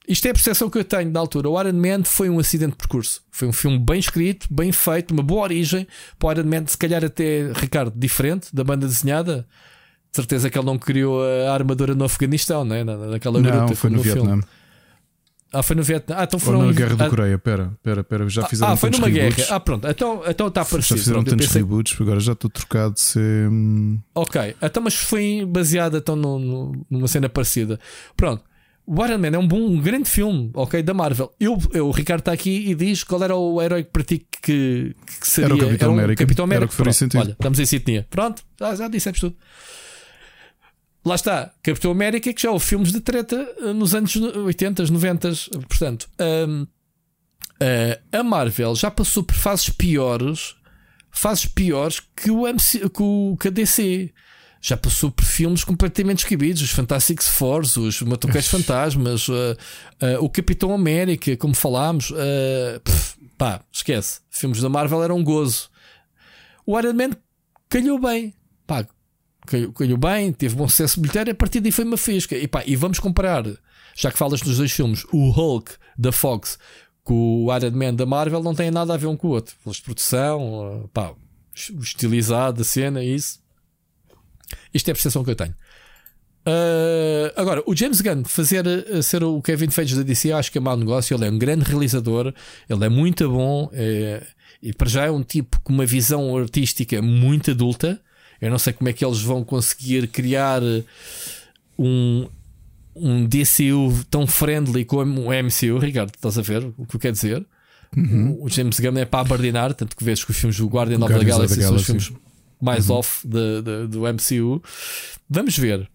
[0.08, 1.48] Isto é a percepção que eu tenho da altura.
[1.48, 3.22] O Iron Man foi um acidente de percurso.
[3.30, 5.86] Foi um filme bem escrito, bem feito, uma boa origem.
[6.18, 9.46] Para o Iron Man, se calhar até, Ricardo, diferente da banda desenhada.
[10.10, 12.82] De certeza que ele não criou a armadura no Afeganistão, né?
[12.82, 13.74] naquela não, gruta.
[13.76, 14.24] foi no, no Vietnã.
[14.24, 14.44] Filme.
[15.52, 16.16] Ah, foi no Vietnã.
[16.18, 16.60] Ah, então foram.
[16.60, 19.36] Ou na Guerra da Coreia, pera, pera, pera, já fizeram Ah, foi numa reboots.
[19.36, 19.56] guerra.
[19.56, 20.96] Ah, pronto, então, então está parecido.
[20.96, 21.62] Já fizeram pronto, tantos pensei...
[21.62, 23.48] reboots, agora já estou trocado de ser.
[23.48, 27.80] Hum, ok, então, mas foi baseada então, numa cena parecida.
[28.14, 28.44] Pronto,
[28.86, 31.32] o Iron Man é um bom, um grande filme, ok, da Marvel.
[31.40, 34.26] Eu, eu, o Ricardo está aqui e diz qual era o herói que para ti
[34.42, 35.46] que, que seria.
[35.46, 36.24] Era o Capitão América.
[36.24, 36.64] Capitão América.
[36.64, 37.20] Era o que faria sentido.
[37.20, 38.06] Olha, estamos em sintonia.
[38.10, 39.36] Pronto, já, já dissemos tudo.
[41.04, 45.30] Lá está, Capitão América, que já houve filmes de treta eh, nos anos 80, 90.
[45.68, 50.54] Portanto, um, uh, a Marvel já passou por fases piores,
[51.10, 54.12] fases piores que o, MC, que, o, que a DC
[54.60, 60.28] já passou por filmes completamente esquibidos, os Fantastic Four, os Motoqueiros Fantasmas, uh, uh, o
[60.28, 64.20] Capitão América, como falámos, uh, pff, pá, esquece.
[64.30, 65.70] Filmes da Marvel eram um gozo.
[66.66, 67.10] O Iron Man
[67.68, 68.34] calhou bem,
[68.66, 68.84] pá,
[69.50, 72.36] calhou, calhou bem, teve bom sucesso militar, a partir daí foi uma fisca.
[72.36, 73.44] E, pá, e vamos comparar,
[73.96, 76.58] já que falas dos dois filmes, o Hulk da Fox
[77.02, 79.56] com o Iron Man da Marvel, não tem nada a ver um com o outro.
[79.64, 81.14] Pelas produção, pá,
[81.54, 83.40] estilizado, a cena, isso
[84.72, 85.54] isto é a percepção que eu tenho.
[86.46, 90.58] Uh, agora, o James Gunn fazer uh, ser o Kevin Feige da DC, acho que
[90.58, 91.14] é mau negócio.
[91.14, 92.32] Ele é um grande realizador,
[92.68, 94.26] ele é muito bom é,
[94.62, 98.00] e para já é um tipo com uma visão artística muito adulta.
[98.40, 100.62] Eu não sei como é que eles vão conseguir criar
[101.78, 102.28] um,
[102.94, 105.78] um DCU tão friendly como o MCU.
[105.78, 107.44] Ricardo, estás a ver o que eu quero dizer?
[107.96, 108.38] Uhum.
[108.40, 111.12] O James Gunn é para abardinar, tanto que vês que os filmes do Guardian of
[111.12, 112.12] the Galaxy são os filmes
[112.60, 112.96] mais uhum.
[112.96, 114.62] off de, de, do MCU.
[115.28, 115.88] Vamos ver.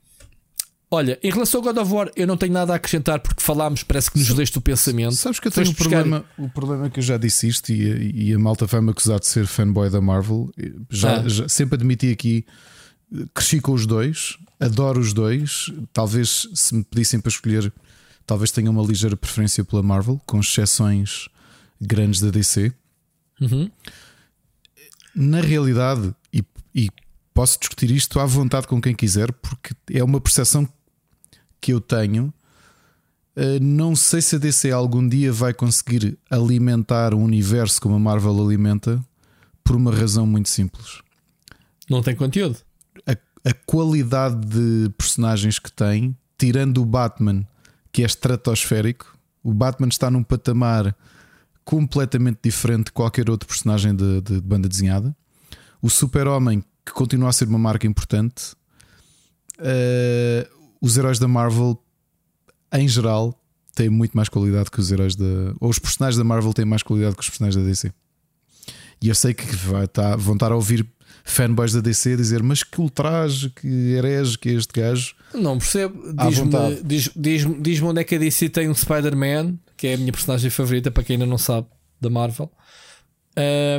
[0.93, 3.81] Olha, em relação ao God of War, eu não tenho nada a acrescentar porque falámos,
[3.81, 5.15] parece que nos leste o pensamento.
[5.15, 8.31] Sabes que eu tenho um problema, o problema que eu já disse isto e, e
[8.31, 10.51] a malta vai-me acusar de ser fanboy da Marvel.
[10.91, 11.27] Já, ah.
[11.27, 12.45] já, sempre admiti aqui,
[13.33, 15.73] cresci com os dois, adoro os dois.
[15.91, 17.73] Talvez se me pedissem para escolher,
[18.23, 21.27] talvez tenha uma ligeira preferência pela Marvel, com exceções
[21.81, 22.71] grandes da DC.
[23.41, 23.67] Uhum.
[25.15, 26.43] Na realidade, e,
[26.75, 26.91] e
[27.33, 30.69] posso discutir isto à vontade com quem quiser, porque é uma percepção
[31.63, 32.33] que eu tenho.
[33.37, 37.99] Uh, não sei se a DC algum dia vai conseguir alimentar um universo como a
[37.99, 39.03] Marvel alimenta,
[39.63, 41.01] por uma razão muito simples.
[41.89, 42.57] Não tem conteúdo.
[43.07, 43.13] A,
[43.49, 47.47] a qualidade de personagens que tem, tirando o Batman,
[47.93, 50.93] que é estratosférico, o Batman está num patamar
[51.63, 55.15] completamente diferente de qualquer outro personagem de, de, de banda desenhada.
[55.81, 58.53] O Super-Homem, que continua a ser uma marca importante.
[59.57, 61.81] Uh, os heróis da Marvel,
[62.73, 63.33] em geral,
[63.73, 65.53] têm muito mais qualidade que os heróis da.
[65.61, 67.89] Ou os personagens da Marvel têm mais qualidade que os personagens da DC.
[69.01, 70.85] E eu sei que vai tá, vão estar a ouvir
[71.23, 75.15] fanboys da DC dizer: Mas que ultraje, que herege que é este gajo.
[75.33, 76.03] Não percebo.
[76.13, 79.97] Diz-me diz, diz, diz onde é que a DC tem um Spider-Man, que é a
[79.97, 81.65] minha personagem favorita, para quem ainda não sabe,
[82.01, 82.51] da Marvel.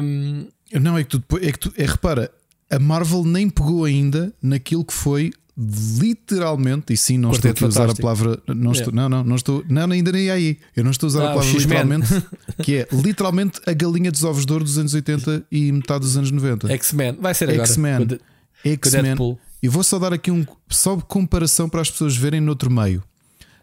[0.02, 0.48] Um...
[0.80, 2.32] Não, é que tu, é que tu é, repara,
[2.70, 7.78] a Marvel nem pegou ainda naquilo que foi literalmente, e sim, não Quarteto estou aqui
[7.78, 8.42] a usar a palavra.
[8.48, 10.58] Não, estou, não, não, não estou, não, ainda nem aí.
[10.74, 12.08] Eu não estou a usar ah, a palavra literalmente,
[12.62, 16.16] que é literalmente a galinha dos ovos de ouro dos anos 80 e metade dos
[16.16, 16.72] anos 90.
[16.72, 17.66] X-Men, vai ser agora.
[17.66, 18.18] X-Men.
[18.64, 19.38] X-Men.
[19.62, 23.02] E vou só dar aqui um só comparação para as pessoas verem noutro meio.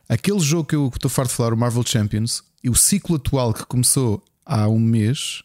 [0.07, 3.53] Aquele jogo que eu estou farto de falar, o Marvel Champions, e o ciclo atual
[3.53, 5.43] que começou há um mês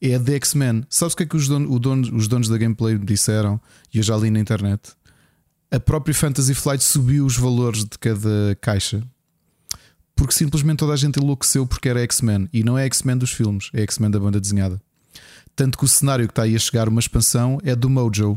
[0.00, 0.84] é a de X-Men.
[0.88, 3.60] Sabes o que é que os donos, dono, os donos da gameplay disseram?
[3.92, 4.92] E eu já li na internet.
[5.70, 9.06] A própria Fantasy Flight subiu os valores de cada caixa
[10.18, 13.70] porque simplesmente toda a gente enlouqueceu porque era X-Men e não é X-Men dos filmes,
[13.72, 14.82] é X-Men da banda desenhada.
[15.54, 18.36] Tanto que o cenário que está aí a chegar, uma expansão, é do Mojo.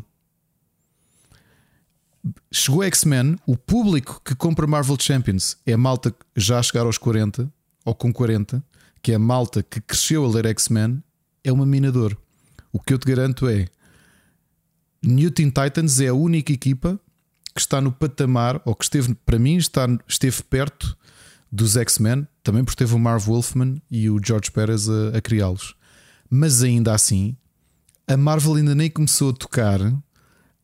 [2.51, 6.99] chegou X-Men, o público que compra Marvel Champions é a malta já a chegar aos
[6.99, 7.51] 40
[7.83, 8.63] ou com 40,
[9.01, 11.03] que é a malta que cresceu a ler X-Men,
[11.43, 12.15] é uma minador.
[12.71, 13.67] O que eu te garanto é
[15.01, 16.99] New Teen Titans é a única equipa
[17.53, 20.97] que está no patamar, ou que esteve, para mim, está, esteve perto
[21.51, 25.75] dos X-Men, também porque teve o Marv Wolfman e o George Perez a, a criá-los.
[26.29, 27.35] Mas ainda assim,
[28.07, 29.81] a Marvel ainda nem começou a tocar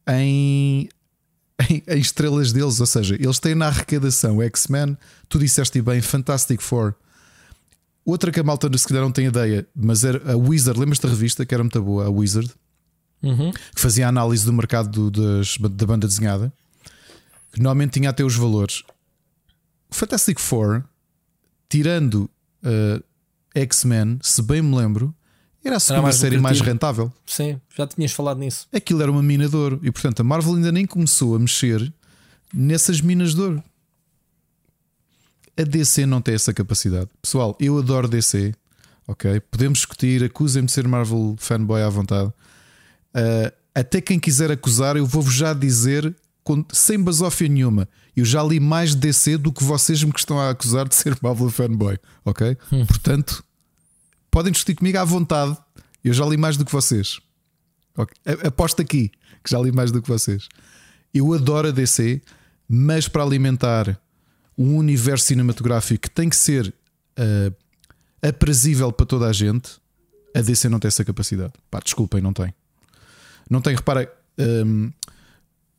[0.07, 0.89] em,
[1.69, 4.97] em, em estrelas deles, ou seja, eles têm na arrecadação X-Men,
[5.27, 6.95] tu disseste bem, Fantastic Four.
[8.05, 11.09] Outra que a malta se calhar não tem ideia, mas era a Wizard, lembras da
[11.09, 12.49] revista que era muito boa, a Wizard,
[13.21, 13.51] uhum.
[13.51, 16.53] que fazia a análise do mercado do, das, da banda desenhada,
[17.61, 18.83] normalmente tinha até os valores.
[19.89, 20.83] Fantastic Four,
[21.69, 22.29] tirando
[22.63, 23.03] uh,
[23.55, 25.15] X-Men, se bem me lembro,
[25.63, 27.11] era a segunda mais série mais rentável.
[27.25, 28.67] Sim, já tinhas falado nisso.
[28.73, 29.79] Aquilo era uma mina de ouro.
[29.83, 31.93] E portanto a Marvel ainda nem começou a mexer
[32.53, 33.63] nessas minas de ouro.
[35.57, 37.09] A DC não tem essa capacidade.
[37.21, 38.53] Pessoal, eu adoro DC.
[39.07, 39.39] Ok?
[39.51, 42.29] Podemos discutir, acusem-me de ser Marvel fanboy à vontade.
[42.29, 46.15] Uh, até quem quiser acusar, eu vou-vos já dizer
[46.47, 47.89] com, sem basófia nenhuma.
[48.15, 51.49] Eu já li mais DC do que vocês me estão a acusar de ser Marvel
[51.51, 51.99] fanboy.
[52.23, 52.57] Ok?
[52.71, 52.85] Hum.
[52.85, 53.43] Portanto,
[54.31, 55.57] podem discutir comigo à vontade.
[56.01, 57.19] Eu já li mais do que vocês.
[57.97, 58.47] Okay?
[58.47, 59.11] Aposto aqui
[59.43, 60.47] que já li mais do que vocês.
[61.13, 62.21] Eu adoro a DC,
[62.69, 63.99] mas para alimentar
[64.57, 66.73] um universo cinematográfico que tem que ser
[67.19, 67.53] uh,
[68.25, 69.79] aprazível para toda a gente,
[70.33, 71.53] a DC não tem essa capacidade.
[71.69, 72.53] Pá, desculpem, não tem.
[73.49, 74.09] Não tem, repara.
[74.39, 74.91] Um,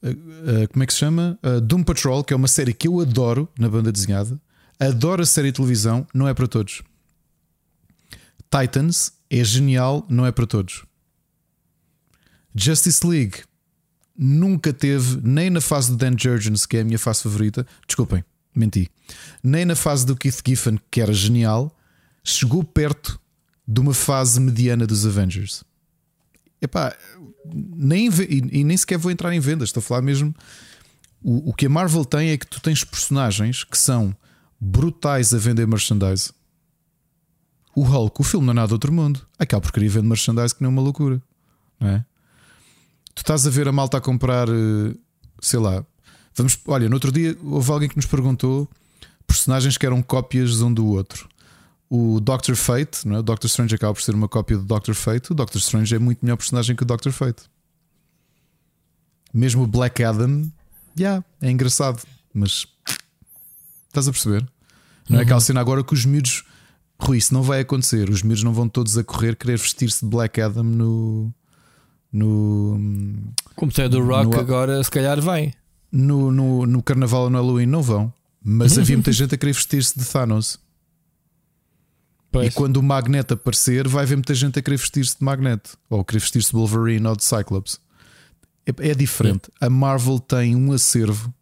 [0.02, 1.38] uh, uh, como é que se chama?
[1.42, 4.40] Uh, Doom Patrol, que é uma série que eu adoro na banda desenhada.
[4.78, 6.82] Adoro a série de televisão, não é para todos.
[8.50, 10.84] Titans é genial, não é para todos.
[12.54, 13.42] Justice League
[14.16, 17.66] nunca teve, nem na fase do Dan Jurgens, que é a minha fase favorita.
[17.86, 18.88] Desculpem, menti.
[19.42, 21.76] Nem na fase do Keith Giffen, que era genial,
[22.24, 23.20] chegou perto
[23.66, 25.62] de uma fase mediana dos Avengers.
[26.60, 26.96] Epá,
[27.52, 30.34] nem, e, e nem sequer vou entrar em vendas, estou a falar mesmo.
[31.22, 34.14] O, o que a Marvel tem é que tu tens personagens que são
[34.60, 36.32] brutais a vender merchandise.
[37.74, 39.24] O Hulk, o filme não é nada outro mundo.
[39.38, 41.22] Aquela porcaria vende merchandise que é uma loucura.
[41.78, 42.04] Não é?
[43.14, 44.94] Tu estás a ver a malta a comprar, eh,
[45.40, 45.84] sei lá.
[46.34, 48.68] Vamos, olha, no outro dia houve alguém que nos perguntou
[49.26, 51.28] personagens que eram cópias um do outro.
[51.90, 53.18] O Doctor Fate, não é?
[53.20, 55.32] o Doctor Strange acaba por ser uma cópia do Doctor Fate.
[55.32, 57.42] O Doctor Strange é muito melhor personagem que o Doctor Fate.
[59.32, 60.50] Mesmo o Black Adam,
[60.98, 62.02] yeah, é engraçado,
[62.32, 62.66] mas
[63.88, 64.46] estás a perceber?
[65.08, 65.24] Não é Uhum.
[65.24, 66.44] aquela cena agora que os miúdos
[67.00, 68.10] Rui, isso não vai acontecer.
[68.10, 71.32] Os miúdos não vão todos a correr querer vestir-se de Black Adam no.
[72.12, 72.80] No.
[73.54, 75.54] Como tem do Rock, no- agora se calhar vem.
[75.92, 78.12] No, no, no Carnaval ou no Halloween não vão.
[78.42, 80.58] Mas havia muita gente a querer vestir-se de Thanos.
[82.30, 82.48] Pois.
[82.48, 85.78] E quando o Magneto aparecer, vai haver muita gente a querer vestir-se de Magneto.
[85.88, 87.80] Ou a querer vestir-se de Wolverine ou de Cyclops.
[88.66, 89.50] É, é diferente.
[89.60, 91.32] A Marvel tem um acervo.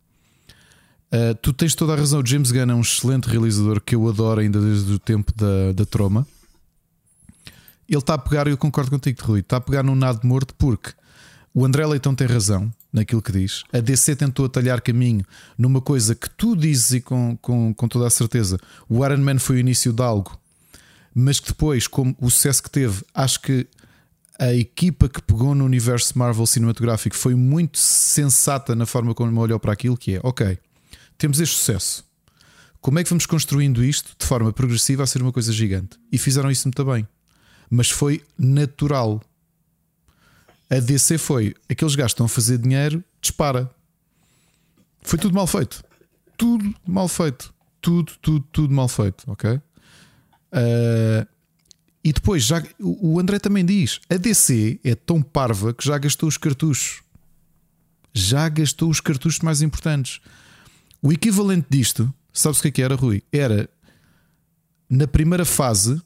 [1.12, 2.20] Uh, tu tens toda a razão.
[2.20, 5.72] O James Gunn é um excelente realizador que eu adoro ainda desde o tempo da,
[5.72, 6.26] da Troma.
[7.88, 10.92] Ele está a pegar, eu concordo contigo, Rui, está a pegar num nado morto porque
[11.54, 13.62] o André Leitão tem razão naquilo que diz.
[13.72, 15.24] A DC tentou atalhar caminho
[15.56, 18.58] numa coisa que tu dizes e com, com, com toda a certeza.
[18.88, 20.36] O Iron Man foi o início de algo,
[21.18, 23.66] mas que depois, como o sucesso que teve, acho que
[24.38, 29.58] a equipa que pegou no universo Marvel cinematográfico foi muito sensata na forma como olhou
[29.58, 30.58] para aquilo que é, ok,
[31.16, 32.04] temos este sucesso.
[32.82, 35.98] Como é que vamos construindo isto de forma progressiva a ser uma coisa gigante?
[36.12, 37.08] E fizeram isso muito bem.
[37.70, 39.22] Mas foi natural.
[40.68, 43.70] A DC foi aqueles gajos estão a fazer dinheiro, dispara.
[45.00, 45.82] Foi tudo mal feito.
[46.36, 47.54] Tudo mal feito.
[47.80, 49.58] Tudo, tudo, tudo mal feito, ok?
[50.56, 51.26] Uh,
[52.02, 56.28] e depois já o André também diz: a DC é tão parva que já gastou
[56.28, 57.02] os cartuchos.
[58.14, 60.20] Já gastou os cartuchos mais importantes.
[61.02, 63.22] O equivalente disto, sabes o que é que era, Rui?
[63.30, 63.68] Era
[64.88, 66.00] na primeira fase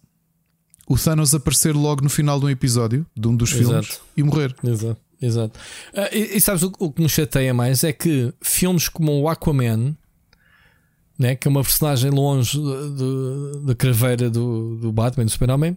[0.89, 4.05] o Thanos aparecer logo no final de um episódio de um dos filmes Exato.
[4.17, 4.57] e morrer.
[4.65, 5.01] Exato.
[5.23, 5.61] Exato.
[5.95, 9.29] Ah, e, e sabes o, o que nos chateia mais é que filmes como o
[9.29, 9.95] Aquaman,
[11.21, 12.59] né, que é uma personagem longe
[13.67, 15.77] da craveira do, do Batman, do Super-Homem,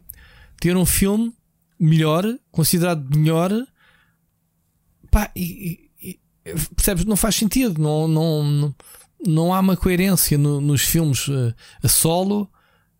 [0.61, 1.33] ter um filme
[1.77, 3.51] melhor, considerado melhor,
[5.11, 6.19] pá, e, e-
[6.75, 7.03] percebes?
[7.03, 8.75] Não faz sentido, não, não,
[9.27, 11.53] não, há uma coerência no- nos filmes eh,
[11.83, 12.49] a solo.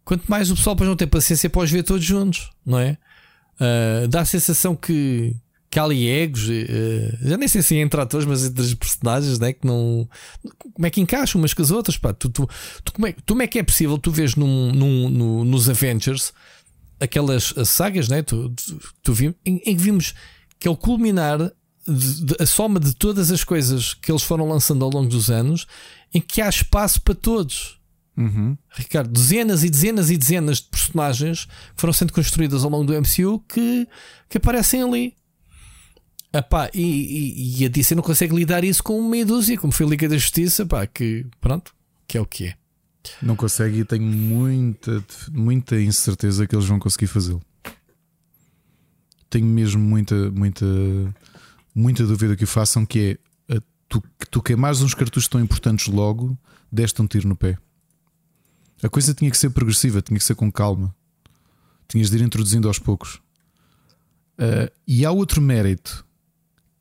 [0.04, 2.98] Quanto mais o pessoal depois não tem paciência para os ver todos juntos, não é?
[3.58, 5.34] Ah, dá a sensação que
[5.80, 6.48] ali egos,
[7.22, 9.54] já nem sei se é entre atores, mas entre as personagens, né?
[9.54, 10.08] que não.
[10.74, 11.98] Como é que encaixam umas com as outras?
[11.98, 12.14] Pá?
[12.14, 12.48] Tu, tu,
[12.84, 15.70] tu, como, é, tu, como é que é possível tu vês num, num, no, nos
[15.70, 16.34] Avengers
[17.00, 18.22] aquelas sagas, né?
[18.22, 20.14] tu, tu, tu vimos, em, em, que vimos
[20.60, 21.40] que é o culminar
[21.88, 25.30] de, de, a soma de todas as coisas que eles foram lançando ao longo dos
[25.30, 25.68] anos,
[26.14, 27.80] em que há espaço para todos.
[28.16, 28.56] Uhum.
[28.70, 32.94] Ricardo, dezenas e dezenas e dezenas de personagens que foram sendo construídas ao longo do
[32.94, 33.88] MCU que,
[34.30, 35.16] que aparecem ali.
[36.34, 39.86] Epá, e, e, e a DC não consegue lidar isso com meia dúzia, como foi
[39.86, 41.76] a Liga da Justiça, pá, que pronto,
[42.08, 42.56] que é o que é.
[43.22, 47.42] Não consegue e tenho muita, muita incerteza que eles vão conseguir fazê-lo.
[49.30, 50.66] Tenho mesmo muita, muita,
[51.76, 56.36] muita dúvida que o façam, que é tu, tu queimares uns cartuchos tão importantes logo,
[56.72, 57.58] deste um tiro no pé.
[58.82, 60.96] A coisa tinha que ser progressiva, tinha que ser com calma.
[61.88, 63.16] Tinhas de ir introduzindo aos poucos.
[64.36, 66.04] Uh, e há outro mérito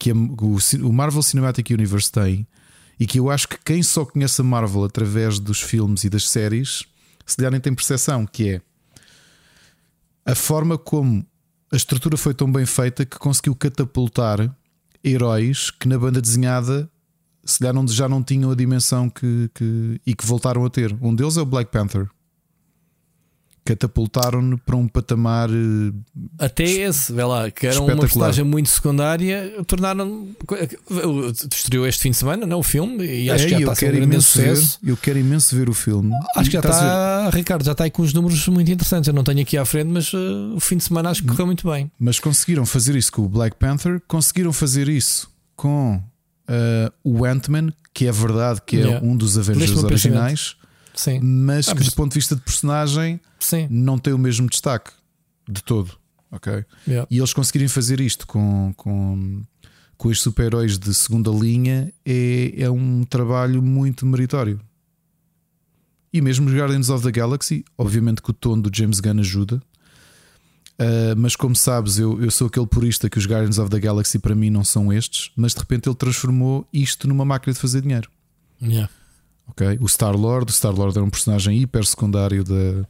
[0.02, 2.44] que a, o, o, Marvel Cinematic Universe tem
[2.98, 6.28] e que eu acho que quem só conhece a Marvel através dos filmes e das
[6.28, 6.82] séries
[7.24, 8.62] se calhar nem tem percepção, que é
[10.26, 11.24] a forma como
[11.72, 14.52] a estrutura foi tão bem feita que conseguiu catapultar
[15.04, 16.90] heróis que na banda desenhada
[17.44, 20.96] se calhar não, já não tinham a dimensão que, que, e que voltaram a ter.
[21.00, 22.08] Um deles é o Black Panther.
[23.64, 25.48] Catapultaram-no para um patamar.
[25.48, 25.92] Eh,
[26.38, 30.28] Até esse, vê lá, que era uma personagem muito secundária, tornaram.
[31.48, 32.58] Destruiu este fim de semana, não?
[32.58, 34.78] O filme, e acho é, que já está a ser um grande sucesso.
[34.82, 36.12] Ver, eu quero imenso ver o filme.
[36.36, 39.06] Acho que já está, Ricardo, já está aí com os números muito interessantes.
[39.06, 41.46] Eu não tenho aqui à frente, mas uh, o fim de semana acho que correu
[41.46, 41.90] muito bem.
[41.98, 46.02] Mas conseguiram fazer isso com o Black Panther, conseguiram fazer isso com
[46.48, 49.06] uh, o Ant-Man, que é verdade que é yeah.
[49.06, 50.56] um dos Avengers originais,
[50.94, 51.20] Sim.
[51.20, 51.88] mas ah, que mas...
[51.88, 53.66] do ponto de vista de personagem Sim.
[53.70, 54.90] não tem o mesmo destaque
[55.48, 55.96] de todo.
[56.30, 57.06] ok Yeah.
[57.10, 59.42] E eles conseguirem fazer isto com, com,
[59.96, 64.60] com os super-heróis de segunda linha é, é um trabalho muito meritório.
[66.12, 69.62] E mesmo os Guardians of the Galaxy, obviamente que o tom do James Gunn ajuda,
[70.82, 74.18] Uh, mas como sabes, eu, eu sou aquele purista que os Guardians of the Galaxy
[74.18, 77.82] para mim não são estes, mas de repente ele transformou isto numa máquina de fazer
[77.82, 78.10] dinheiro.
[78.60, 78.90] Yeah.
[79.80, 82.86] O Star-Lord, o Star-Lord era um personagem hiper secundário da,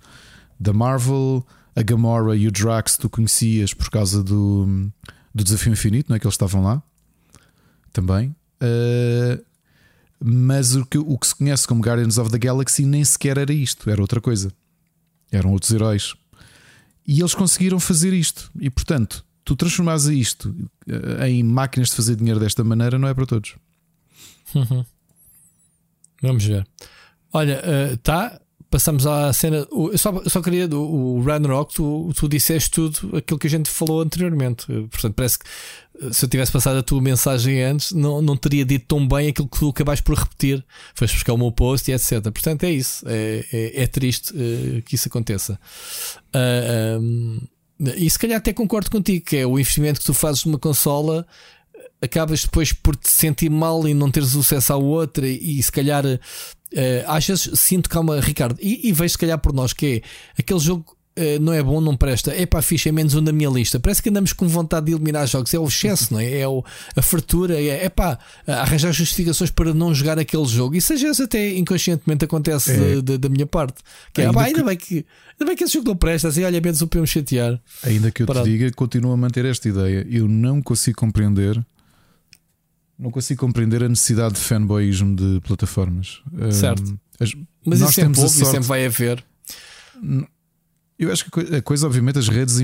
[0.59, 1.44] da Marvel,
[1.74, 4.90] a Gamora e o Drax tu conhecias por causa do,
[5.34, 6.82] do Desafio Infinito, não é que eles estavam lá
[7.93, 8.34] também.
[8.62, 9.43] Uh,
[10.24, 13.52] mas o que, o que se conhece como Guardians of the Galaxy nem sequer era
[13.52, 14.52] isto, era outra coisa.
[15.30, 16.14] Eram outros heróis.
[17.06, 18.51] E eles conseguiram fazer isto.
[18.60, 20.55] E portanto, tu transformares isto
[20.86, 23.56] eh, em máquinas de fazer dinheiro desta maneira não é para todos.
[26.23, 26.66] Vamos ver.
[27.32, 28.39] Olha, uh, tá.
[28.70, 29.66] Passamos à cena.
[29.70, 34.01] Eu só, só queria o Ragnarok, tu, tu disseste tudo aquilo que a gente falou
[34.01, 34.65] anteriormente.
[34.65, 35.44] Portanto, parece que
[36.11, 39.47] se eu tivesse passado a tua mensagem antes, não, não teria dito tão bem aquilo
[39.47, 40.65] que tu acabaste por repetir.
[40.94, 42.23] Foste buscar o meu post e etc.
[42.23, 43.05] Portanto, é isso.
[43.07, 44.32] É, é, é triste
[44.86, 45.53] que isso aconteça.
[45.55, 47.40] Uh, ah, um,
[47.97, 51.27] e se calhar até concordo contigo, que é o investimento que tu fazes numa consola
[52.03, 55.70] acabas depois por te sentir mal e não teres acesso à outra e, e se
[55.70, 56.19] calhar uh,
[57.07, 60.03] às vezes sinto calma, Ricardo, e, e vejo se calhar por nós que
[60.37, 62.33] é aquele jogo Uh, não é bom, não presta.
[62.33, 63.79] É para ficha, é menos um da minha lista.
[63.79, 65.53] Parece que andamos com vontade de eliminar jogos.
[65.53, 66.39] É o excesso, não é?
[66.39, 66.65] É o,
[66.97, 70.74] a fartura, é, é pá, arranjar justificações para não jogar aquele jogo.
[70.74, 73.03] Isso às vezes até inconscientemente acontece é.
[73.03, 73.83] de, da minha parte.
[74.11, 74.65] Que é, ainda, pá, ainda, que...
[74.65, 76.29] Bem que, ainda bem que esse jogo não presta.
[76.29, 77.61] Assim, olha, menos o para me chatear.
[77.83, 78.47] Ainda que eu Parado.
[78.47, 80.07] te diga, continuo a manter esta ideia.
[80.11, 81.62] Eu não consigo compreender.
[83.03, 86.23] Não consigo compreender a necessidade de fanboyismo de plataformas.
[86.53, 86.99] Certo.
[87.19, 87.35] As,
[87.66, 88.49] Mas isso sempre houve sorte...
[88.49, 89.24] e sempre vai haver.
[90.97, 92.59] Eu acho que a coisa, obviamente, as redes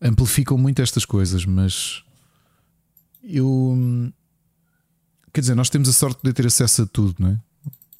[0.00, 2.04] amplificam muito estas coisas, mas
[3.24, 4.12] eu
[5.32, 7.40] quer dizer, nós temos a sorte de ter acesso a tudo, não é?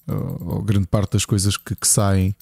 [0.06, 2.36] Ou, grande parte das coisas que, que, saem.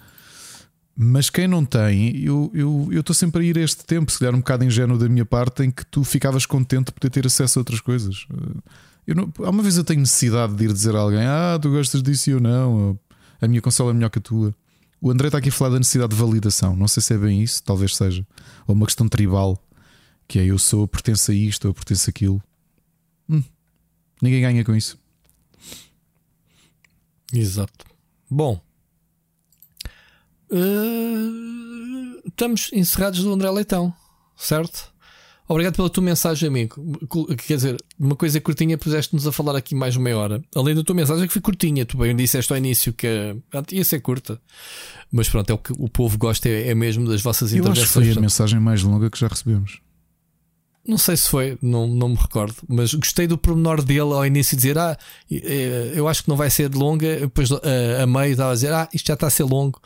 [0.94, 4.34] Mas quem não tem, eu estou eu, sempre a ir a este tempo, se calhar
[4.34, 7.58] um bocado ingênuo da minha parte, em que tu ficavas contente de poder ter acesso
[7.58, 8.26] a outras coisas.
[9.06, 11.70] Eu não, há uma vez eu tenho necessidade de ir dizer a alguém: Ah, tu
[11.70, 12.98] gostas disso ou não,
[13.40, 14.54] a minha consola é melhor que a tua.
[15.00, 16.76] O André está aqui a falar da necessidade de validação.
[16.76, 18.24] Não sei se é bem isso, talvez seja.
[18.68, 19.58] Ou uma questão tribal,
[20.28, 22.40] que é eu sou, pertenço a isto ou pertenço a aquilo.
[23.28, 23.42] Hum,
[24.20, 24.96] ninguém ganha com isso.
[27.32, 27.84] Exato.
[28.30, 28.62] Bom,
[30.52, 33.92] uh, estamos encerrados do André Leitão,
[34.36, 34.92] certo?
[35.48, 36.82] Obrigado pela tua mensagem, amigo.
[37.46, 40.42] Quer dizer, uma coisa curtinha, puseste-nos a falar aqui mais meia hora.
[40.54, 41.84] Além da tua mensagem, que foi curtinha.
[41.84, 43.36] Tu bem disseste ao início que
[43.72, 44.40] ia ser curta.
[45.10, 47.86] Mas pronto, é o que o povo gosta, é, é mesmo das vossas Eu intervenções.
[47.86, 49.80] Acho que foi a mensagem mais longa que já recebemos.
[50.84, 54.56] Não sei se foi, não, não me recordo, mas gostei do pormenor dele ao início
[54.56, 54.98] dizer: Ah,
[55.30, 57.20] eh, eu acho que não vai ser longa.
[57.20, 59.80] Depois a meio estava a dizer: Ah, isto já está a ser longo.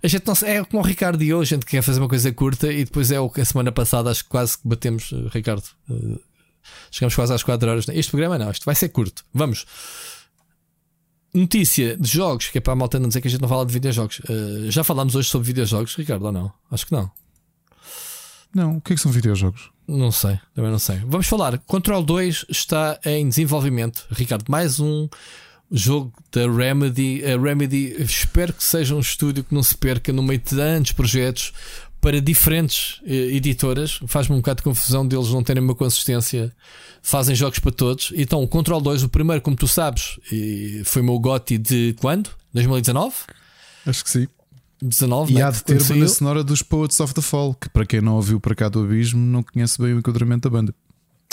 [0.00, 2.30] A gente não é como o Ricardo e eu, a gente quer fazer uma coisa
[2.32, 5.28] curta e depois é o que a semana passada acho que quase que batemos, eh,
[5.32, 5.64] Ricardo.
[5.90, 6.20] Eh,
[6.92, 7.88] chegamos quase às 4 horas.
[7.88, 9.24] Este programa não, isto vai ser curto.
[9.34, 9.66] Vamos.
[11.34, 13.66] Notícia de jogos, que é para a malta não dizer que a gente não fala
[13.66, 14.22] de videojogos.
[14.68, 16.52] Já falámos hoje sobre videojogos, Ricardo, ou não?
[16.70, 17.10] Acho que não.
[18.54, 19.70] Não, o que é que são videojogos?
[19.88, 21.00] Não sei, também não sei.
[21.06, 21.58] Vamos falar.
[21.60, 24.06] Control 2 está em desenvolvimento.
[24.10, 25.08] Ricardo, mais um
[25.72, 27.24] jogo da Remedy.
[27.24, 30.92] A Remedy, espero que seja um estúdio que não se perca no meio de tantos
[30.92, 31.54] projetos
[32.02, 33.98] para diferentes eh, editoras.
[34.06, 36.54] Faz-me um bocado de confusão deles não terem uma consistência.
[37.00, 38.12] Fazem jogos para todos.
[38.14, 40.20] Então, o Control 2, o primeiro, como tu sabes,
[40.84, 42.28] foi o meu GOTY de quando?
[42.52, 43.14] 2019?
[43.86, 44.28] Acho que sim.
[44.80, 45.42] 19, e né?
[45.42, 48.40] há de ter banda sonora dos Poets of the Fall, que para quem não ouviu
[48.40, 50.74] para cá do Abismo, não conhece bem o enquadramento da banda.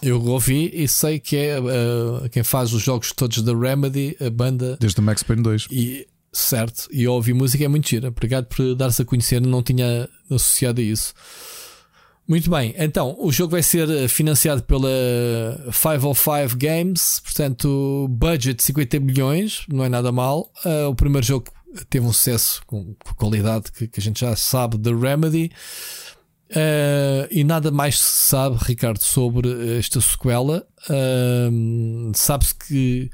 [0.02, 4.30] Eu ouvi e sei que é uh, quem faz os jogos todos da Remedy, a
[4.30, 4.78] banda.
[4.80, 5.68] Desde o Max Payne 2.
[5.72, 8.10] E, certo, e eu ouvi música, é muito gira.
[8.10, 11.14] Obrigado por dar-se a conhecer, não tinha associado a isso.
[12.28, 14.90] Muito bem, então o jogo vai ser financiado pela
[15.72, 20.52] 505 Games, portanto, budget 50 milhões, não é nada mal.
[20.66, 21.46] Uh, o primeiro jogo
[21.90, 25.52] teve um sucesso com, qualidade que, que, a gente já sabe da Remedy.
[26.52, 30.66] Uh, e nada mais se sabe, Ricardo, sobre esta sequela.
[30.90, 33.10] Uh, Sabe-se que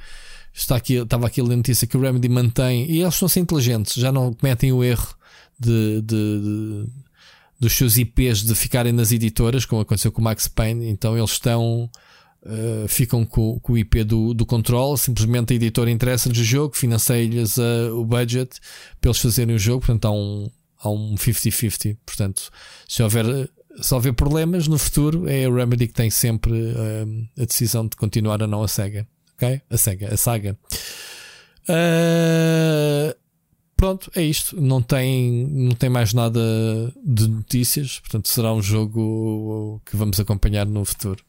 [0.53, 3.39] está aqui, estava aqui a notícia que o Remedy mantém, e eles estão a ser
[3.39, 5.15] inteligentes, já não cometem o erro
[5.59, 6.85] de, de, de,
[7.59, 10.89] dos seus IPs de ficarem nas editoras, como aconteceu com o Max Payne.
[10.89, 11.89] Então eles estão
[12.43, 16.75] Uh, ficam com, com, o IP do, do Control, simplesmente a editora interessa-lhes o jogo,
[16.75, 18.59] financia-lhes uh, o budget
[18.99, 20.49] para eles fazerem o jogo, portanto há um,
[20.83, 21.97] há um 50-50.
[22.03, 22.49] Portanto,
[22.87, 23.47] se houver,
[23.79, 27.95] se houver problemas no futuro, é a Remedy que tem sempre uh, a decisão de
[27.95, 29.07] continuar a não a SEGA.
[29.35, 29.61] Ok?
[29.69, 30.57] A SEGA, a saga.
[33.77, 34.59] pronto, é isto.
[34.59, 36.41] Não tem, não tem mais nada
[37.05, 41.23] de notícias, portanto será um jogo que vamos acompanhar no futuro.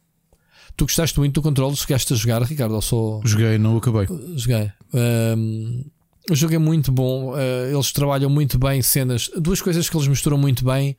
[0.77, 2.75] Tu gostaste muito do controle, chegaste a jogar, Ricardo?
[2.75, 3.21] Ou só...
[3.25, 4.07] Joguei, não acabei.
[4.37, 4.73] Joguei.
[4.95, 5.85] Um,
[6.31, 9.31] o jogo é muito bom, uh, eles trabalham muito bem cenas.
[9.37, 10.97] Duas coisas que eles misturam muito bem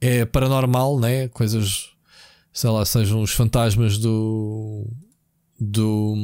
[0.00, 1.28] é paranormal, né?
[1.28, 1.90] Coisas,
[2.52, 4.86] sei lá, sejam os fantasmas do.
[5.60, 6.16] do.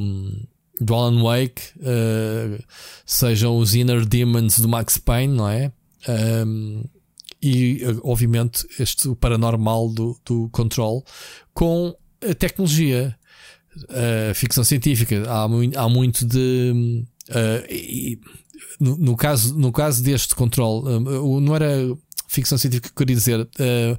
[0.81, 2.63] do Alan Wake, uh,
[3.05, 5.71] sejam os Inner Demons do Max Payne, não é?
[6.09, 6.83] Um,
[7.43, 11.05] e obviamente este o paranormal do, do Control
[11.55, 11.95] com
[12.29, 13.17] a tecnologia,
[14.31, 17.05] a ficção científica, há, muito, há muito de.
[17.29, 18.21] Uh, e,
[18.79, 21.69] no, no, caso, no caso deste controle, uh, não era
[22.27, 23.41] ficção científica que eu queria dizer.
[23.41, 23.99] Uh,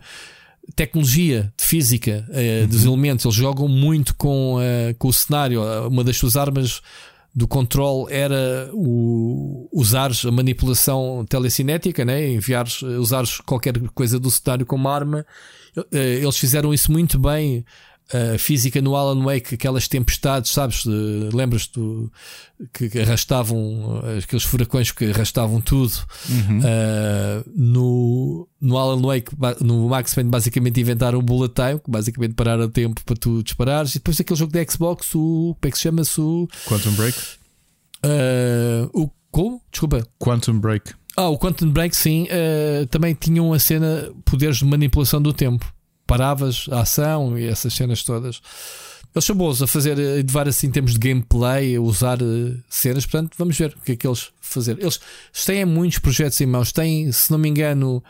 [0.76, 2.94] tecnologia de física uh, dos uhum.
[2.94, 4.58] elementos, eles jogam muito com,
[4.98, 5.62] com o cenário.
[5.88, 6.82] Uma das suas armas
[7.34, 12.30] do controle era o, usares a manipulação telecinética, né?
[12.30, 15.26] enviares, usares qualquer coisa do cenário como arma.
[15.92, 17.66] Eles fizeram isso muito bem
[18.14, 20.84] a física no Alan Wake, aquelas tempestades, sabes?
[21.34, 21.80] Lembras-te
[22.74, 25.94] que, que arrastavam aqueles furacões que arrastavam tudo
[26.30, 26.60] uhum.
[26.60, 29.32] uh, no, no Alan Wake,
[29.62, 33.42] no Max Payne, basicamente inventaram o bullet time, que basicamente parar o tempo para tu
[33.44, 36.02] disparares, e depois aquele jogo da Xbox, o como é que se chama?
[36.04, 36.20] -se?
[36.20, 37.18] O Quantum Break.
[38.04, 39.62] Uh, o como?
[39.72, 40.06] Desculpa.
[40.20, 40.94] Quantum Break.
[41.16, 45.72] Ah, o Quantum Break, sim, uh, também tinham a cena poderes de manipulação do tempo
[46.12, 48.42] paravas a ação e essas cenas todas.
[49.16, 52.62] Eles são bons a fazer, a inovar assim em termos de gameplay, a usar uh,
[52.70, 53.06] cenas.
[53.06, 54.78] Portanto, vamos ver o que é que eles fazer.
[54.78, 55.00] Eles
[55.46, 56.74] têm muitos projetos em mãos.
[56.74, 58.04] Têm, se não me engano,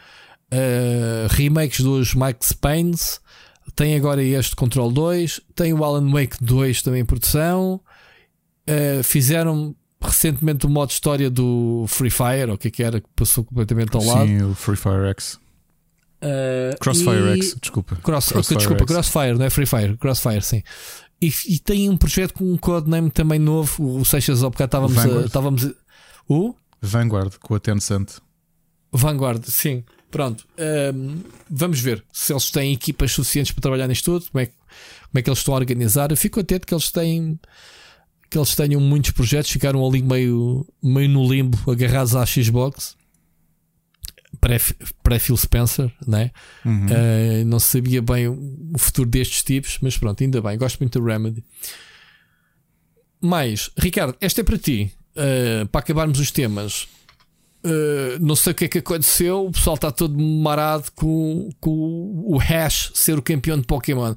[0.52, 3.22] uh, remakes dos Max Paynes.
[3.76, 5.42] Tem agora este Control 2.
[5.56, 7.80] Tem o Alan Wake 2 também em produção.
[8.68, 13.00] Uh, fizeram recentemente o modo história do Free Fire, ou o que é que era,
[13.00, 14.28] que passou completamente ao Sim, lado.
[14.28, 15.41] Sim, o Free Fire X.
[16.22, 17.42] Uh, Crossfire e...
[17.42, 17.96] X, desculpa.
[17.96, 18.92] Cross, Crossfire desculpa, X.
[18.92, 20.62] Crossfire, não é Free Fire, Crossfire, sim.
[21.22, 24.00] E, e tem um projeto com um codename também novo.
[24.00, 25.24] O Seixas, ao bocado estávamos Vanguard.
[25.24, 25.26] a.
[25.26, 25.72] Estávamos a,
[26.28, 26.56] o?
[26.82, 28.18] Vanguard, com a Tencent.
[28.92, 29.84] Vanguard, sim.
[30.10, 30.46] Pronto.
[30.94, 34.56] Um, vamos ver se eles têm equipas suficientes para trabalhar nisto tudo, como é, como
[35.16, 36.12] é que eles estão a organizar.
[36.12, 37.40] Eu fico atento que eles têm.
[38.30, 42.96] Que eles tenham muitos projetos, ficaram ali meio, meio no limbo, agarrados à Xbox
[44.40, 46.32] pré-Phil Spencer, né?
[46.66, 46.86] Uhum.
[46.86, 51.06] Uh, não sabia bem o futuro destes tipos, mas pronto, ainda bem, gosto muito do
[51.06, 51.44] Remedy.
[53.20, 56.88] Mas, Ricardo, esta é para ti, uh, para acabarmos os temas.
[57.64, 62.24] Uh, não sei o que é que aconteceu, o pessoal está todo marado com, com
[62.26, 64.16] o Hash ser o campeão de Pokémon.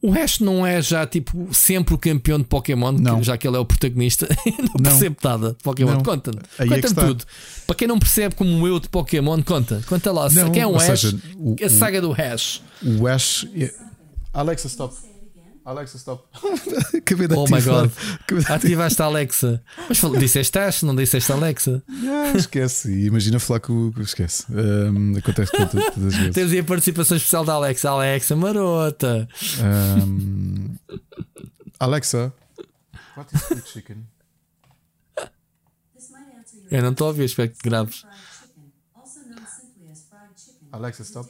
[0.00, 3.20] O Ash não é já tipo sempre o campeão de Pokémon, Não.
[3.22, 4.28] já que ele é o protagonista.
[4.78, 5.92] não, percebe nada de Pokémon.
[5.94, 6.02] Não.
[6.04, 6.38] Conta-me.
[6.56, 7.06] É Conta-me está.
[7.06, 7.24] tudo.
[7.66, 9.82] Para quem não percebe como eu de Pokémon, conta.
[9.88, 10.28] Conta lá.
[10.30, 10.84] Não, quem é o Ash?
[11.00, 12.62] seja, o- a saga do Ash.
[13.00, 13.48] O Ash.
[13.56, 13.74] é-
[14.32, 14.94] Alexa, stop.
[15.68, 16.24] Alexa, stop.
[16.96, 17.82] Acabei de Oh my ativar.
[17.82, 17.92] god.
[18.20, 19.62] Acabei de Ativaste a Alexa.
[19.86, 21.82] Mas disseste Ash, não disseste Alexa.
[21.86, 22.90] Ah, esquece.
[22.90, 24.00] E Imagina falar com o.
[24.00, 24.46] Esquece.
[24.50, 26.34] Ahm, acontece com todas as vezes.
[26.34, 27.90] Temos aí a participação especial da Alexa.
[27.90, 29.28] Alexa, marota.
[29.62, 30.74] Ahm,
[31.78, 32.32] Alexa.
[33.14, 34.06] What is split chicken?
[36.70, 38.06] Eu não estou a ouvir, espero que graves.
[40.72, 41.28] Alexa, stop.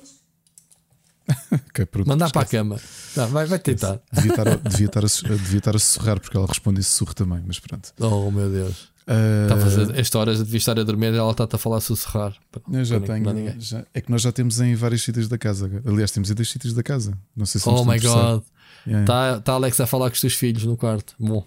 [1.69, 2.09] ok, pronto.
[2.09, 2.81] Mandar para a cama.
[3.15, 4.01] Tá, vai, vai tentar.
[4.13, 7.15] Devia estar, a, devia, estar a, devia estar a sussurrar porque ela responde em sussurro
[7.15, 7.93] também, mas pronto.
[8.01, 8.89] Oh meu Deus.
[9.09, 12.35] Está a fazer esta hora devia estar a dormir ela está-a falar a sussurrar.
[12.71, 13.59] eu já tenho.
[13.59, 15.83] já- é que nós já temos em vários sítios da casa.
[15.87, 17.17] Aliás, temos em dois sítios da casa.
[17.35, 18.43] Não sei se Oh my a god.
[18.87, 19.03] Yeah.
[19.05, 21.15] Está tá a Alex a falar com os teus filhos no quarto.
[21.19, 21.45] Bom.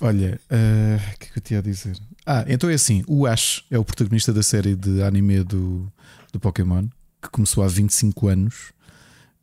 [0.00, 1.96] Olha, ah, o que é que eu tinha a dizer?
[2.26, 5.90] Ah, então é assim: o Ash é o protagonista da série de anime do,
[6.32, 6.86] do Pokémon,
[7.22, 8.72] que começou há 25 anos,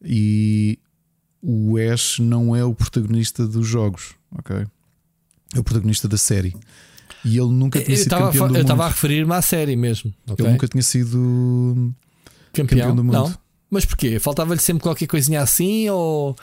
[0.04, 0.80] e
[1.42, 4.66] o Ash não é o protagonista dos jogos, ok?
[5.56, 6.56] É o protagonista da série.
[7.26, 8.94] E ele nunca Eu tinha sido estava a campeão do eu estava a mundo.
[8.94, 10.14] referir-me à série mesmo.
[10.28, 10.44] ok?
[10.46, 11.94] Ele nunca tinha sido
[12.54, 13.14] campeão, campeão do mundo.
[13.14, 13.34] Não.
[13.70, 14.20] Mas porquê?
[14.20, 15.90] Faltava-lhe sempre qualquer coisinha assim?
[15.90, 16.36] Ou,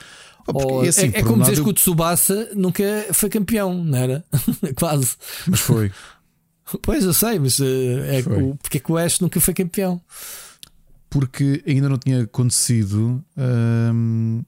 [0.47, 2.49] Oh, porque ou- é assim, é, é um como lado dizer eu- que o Tsubasa
[2.55, 4.25] nunca foi campeão, não era?
[4.75, 5.15] Quase.
[5.47, 5.91] Mas foi.
[6.81, 10.01] Pois eu sei, mas eh, é, o, porque é que o Ash nunca foi campeão?
[11.09, 13.23] Porque ainda não tinha acontecido.
[13.37, 14.41] hum,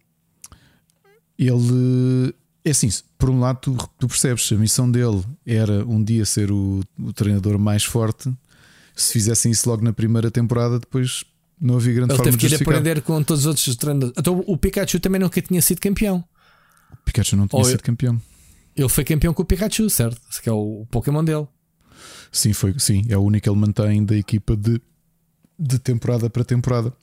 [1.38, 2.34] ele
[2.64, 6.52] é assim, por um lado, tu, tu percebes, a missão dele era um dia ser
[6.52, 8.32] o, o treinador mais forte.
[8.96, 11.24] Se fizessem isso logo na primeira temporada, depois
[11.60, 12.76] não havia grande Ele forma teve de que ir justificar.
[12.80, 14.14] aprender com todos os outros treinadores.
[14.18, 16.24] Então o Pikachu também nunca tinha sido campeão.
[17.06, 18.22] Pikachu não tinha Ou sido eu- campeão.
[18.76, 20.22] Ele foi campeão com o Pikachu, certo?
[20.42, 21.48] Que é o Pokémon dele.
[22.32, 24.82] Sim, foi, sim, é o único que ele mantém da equipa de,
[25.62, 26.94] de temporada para temporada.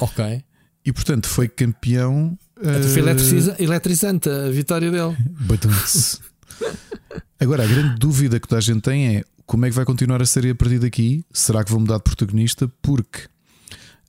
[0.00, 0.42] Ok.
[0.84, 2.36] E portanto foi campeão.
[2.56, 5.16] Até Foi eh, eletriza- eletrizante a vitória dele.
[7.38, 10.20] Agora, a grande dúvida que toda a gente tem é como é que vai continuar
[10.22, 11.24] a série a partir daqui?
[11.32, 12.70] Será que vão mudar de protagonista?
[12.82, 13.20] Porque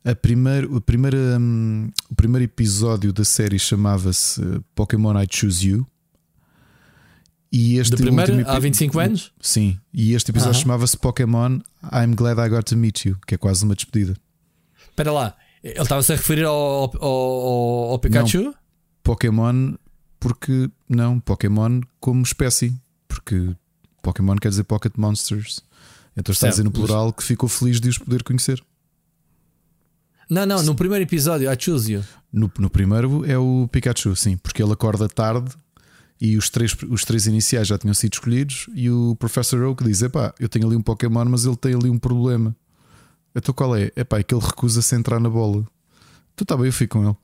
[0.04, 4.42] a primeiro, a primeira, hum, o primeiro episódio da série chamava-se
[4.76, 5.88] Pokémon I Choose You.
[7.52, 9.34] E este Da primeira, há epi- 25 anos?
[9.42, 10.62] Sim, e este episódio Aham.
[10.62, 11.60] chamava-se Pokémon
[11.92, 14.16] I'm Glad I Got to Meet You, que é quase uma despedida.
[14.90, 15.36] Espera lá.
[15.62, 18.54] Ele estava-se a referir ao, ao, ao- ao Pikachu?
[19.04, 19.74] Pokémon,
[20.20, 22.74] porque não, Pokémon como espécie,
[23.08, 23.54] porque
[24.02, 25.62] Pokémon quer dizer Pocket Monsters.
[26.16, 28.64] Então está a dizer no plural que ficou feliz de os poder conhecer.
[30.30, 32.04] Não, não, no primeiro episódio, I Choose You.
[32.32, 35.52] No, no primeiro é o Pikachu, sim, porque ele acorda tarde
[36.22, 38.70] e os três, os três iniciais já tinham sido escolhidos.
[38.76, 41.90] E o Professor Oak diz: Epá, eu tenho ali um Pokémon, mas ele tem ali
[41.90, 42.56] um problema.
[43.36, 43.92] Então qual é?
[43.96, 45.66] Epá, é que ele recusa-se a entrar na bola.
[46.34, 47.18] Então tá bem, eu fico com ele.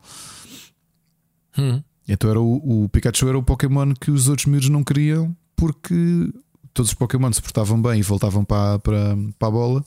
[1.59, 1.83] Hum.
[2.07, 6.31] Então era o, o Pikachu era o Pokémon que os outros miúdos não queriam porque
[6.73, 9.85] todos os Pokémon se portavam bem e voltavam para, para, para a bola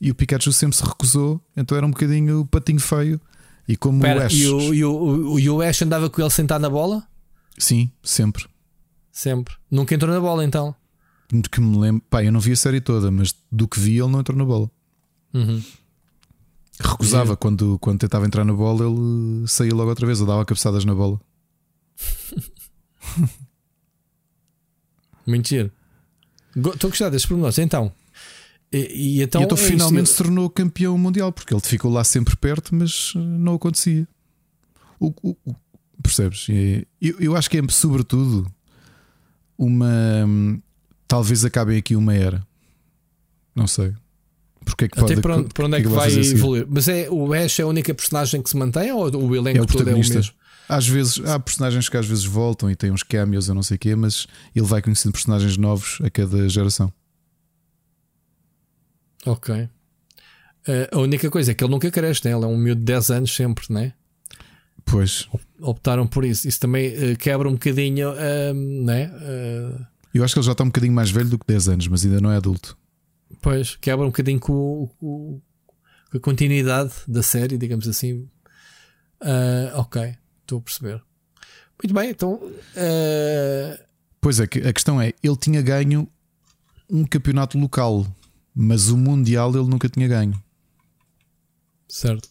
[0.00, 3.20] e o Pikachu sempre se recusou, então era um bocadinho o patinho feio.
[3.66, 6.30] E como o Espera, Ash, e, o, e, o, e o Ash andava com ele
[6.30, 7.06] sentado na bola?
[7.58, 8.46] Sim, sempre.
[9.12, 9.54] Sempre.
[9.70, 10.74] Nunca entrou na bola então.
[11.50, 14.08] Que me lembro, pá, eu não vi a série toda, mas do que vi ele
[14.08, 14.70] não entrou na bola.
[15.32, 15.62] Uhum.
[16.80, 20.84] Recusava quando, quando tentava entrar na bola, ele saía logo outra vez, ou dava cabeçadas
[20.84, 21.20] na bola.
[26.56, 27.58] Go- Estou a gostar destes pormenores.
[27.58, 27.92] Então.
[28.72, 32.02] E, e então, e então é finalmente se tornou campeão mundial, porque ele ficou lá
[32.04, 34.06] sempre perto, mas não acontecia.
[34.98, 35.36] O- o-
[36.04, 36.46] percebes?
[36.50, 38.46] É- Eu, eu acho que é sobretudo
[39.58, 40.24] uma.
[40.26, 40.60] hum,
[41.08, 42.46] Talvez acabe aqui uma era.
[43.54, 43.92] Não sei.
[44.64, 46.66] Porque é que pode, Até para onde, para onde é que, vai vai evoluir?
[46.68, 49.62] Mas é, o Ash é a única personagem que se mantém ou o elenco É
[49.62, 50.22] o todo é o mesmo?
[50.66, 53.76] Às vezes há personagens que às vezes voltam e têm uns cameos, eu não sei
[53.76, 54.26] o quê, mas
[54.56, 56.90] ele vai conhecendo personagens novos a cada geração.
[59.26, 59.68] Ok.
[60.66, 62.34] Eh, a única coisa é que ele nunca cresce, né?
[62.34, 63.92] ele é um miúdo de 10 anos sempre, né?
[64.86, 65.28] Pois.
[65.66, 66.46] Optaram por isso.
[66.48, 69.10] Isso também eh, quebra um bocadinho, ehm, né?
[69.22, 71.88] Eh, Eu acho que ele já está um bocadinho mais velho do que 10 anos,
[71.88, 72.76] mas ainda não é adulto.
[73.40, 75.40] pois, quebra um bocadinho com, com-
[76.10, 78.28] com a continuidade da série, digamos assim.
[79.20, 81.02] Ah, ok, estou a perceber.
[81.82, 82.40] Muito bem, então.
[82.76, 83.80] eh,
[84.20, 86.06] Pois é, a questão é: ele tinha ganho
[86.90, 88.06] um campeonato local,
[88.54, 90.40] mas o Mundial ele nunca tinha ganho.
[91.88, 92.28] certo.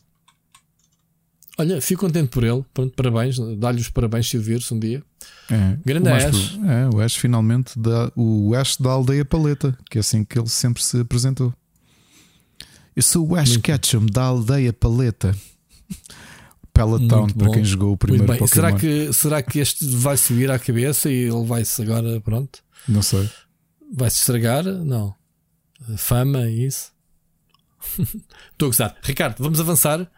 [1.58, 2.64] Olha, fico contente por ele.
[2.74, 3.38] Pronto, parabéns.
[3.58, 5.04] Dá-lhe os parabéns se o vires um dia.
[5.52, 6.50] É, Grande o Ash.
[6.52, 10.38] pro- É, o Ash finalmente dá o Ash da aldeia Paleta, que é assim que
[10.40, 11.54] ele sempre se apresentou.
[12.96, 15.36] Eu sou o Ash Muito Ketchum da aldeia Paleta.
[16.76, 18.26] Muito para quem jogou o primeiro.
[18.26, 18.48] Pokémon.
[18.48, 22.60] Será que, será que este vai subir à cabeça e ele vai-se agora, pronto?
[22.88, 23.30] Não sei.
[23.96, 24.64] Vai-se estragar?
[24.64, 25.14] Não.
[25.98, 26.92] Fama e isso.
[28.52, 28.96] Estou a gostar.
[29.04, 30.10] Ricardo, vamos avançar.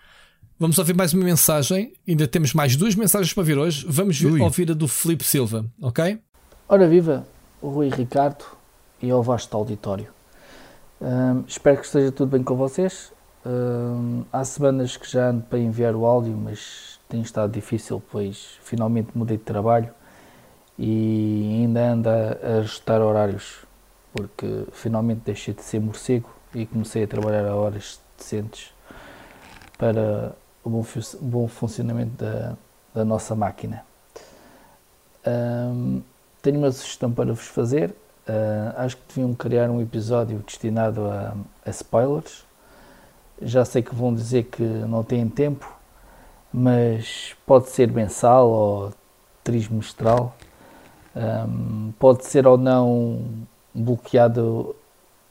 [0.57, 1.93] Vamos ouvir mais uma mensagem.
[2.07, 3.85] Ainda temos mais duas mensagens para vir hoje.
[3.89, 4.41] Vamos ver- Ui.
[4.41, 6.19] ouvir a do Filipe Silva, ok?
[6.67, 7.25] Ora viva,
[7.61, 8.45] o Rui Ricardo
[9.01, 10.07] e ao vasto auditório.
[11.01, 13.11] Hum, espero que esteja tudo bem com vocês.
[13.45, 18.57] Hum, há semanas que já ando para enviar o áudio, mas tem estado difícil, pois
[18.63, 19.89] finalmente mudei de trabalho
[20.79, 23.57] e ainda ando a a ajustar horários,
[24.13, 28.73] porque finalmente deixei de ser morcego e comecei a trabalhar a horas decentes
[29.77, 30.33] para
[30.65, 32.55] o bom, fu- bom funcionamento da,
[32.93, 33.85] da nossa máquina.
[35.25, 36.01] Hum,
[36.41, 37.91] tenho uma sugestão para vos fazer.
[38.27, 42.43] Uh, acho que deviam criar um episódio destinado a, a spoilers.
[43.41, 45.71] Já sei que vão dizer que não têm tempo,
[46.51, 48.93] mas pode ser mensal ou
[49.43, 50.35] trimestral.
[51.15, 53.23] Um, pode ser ou não
[53.73, 54.75] bloqueado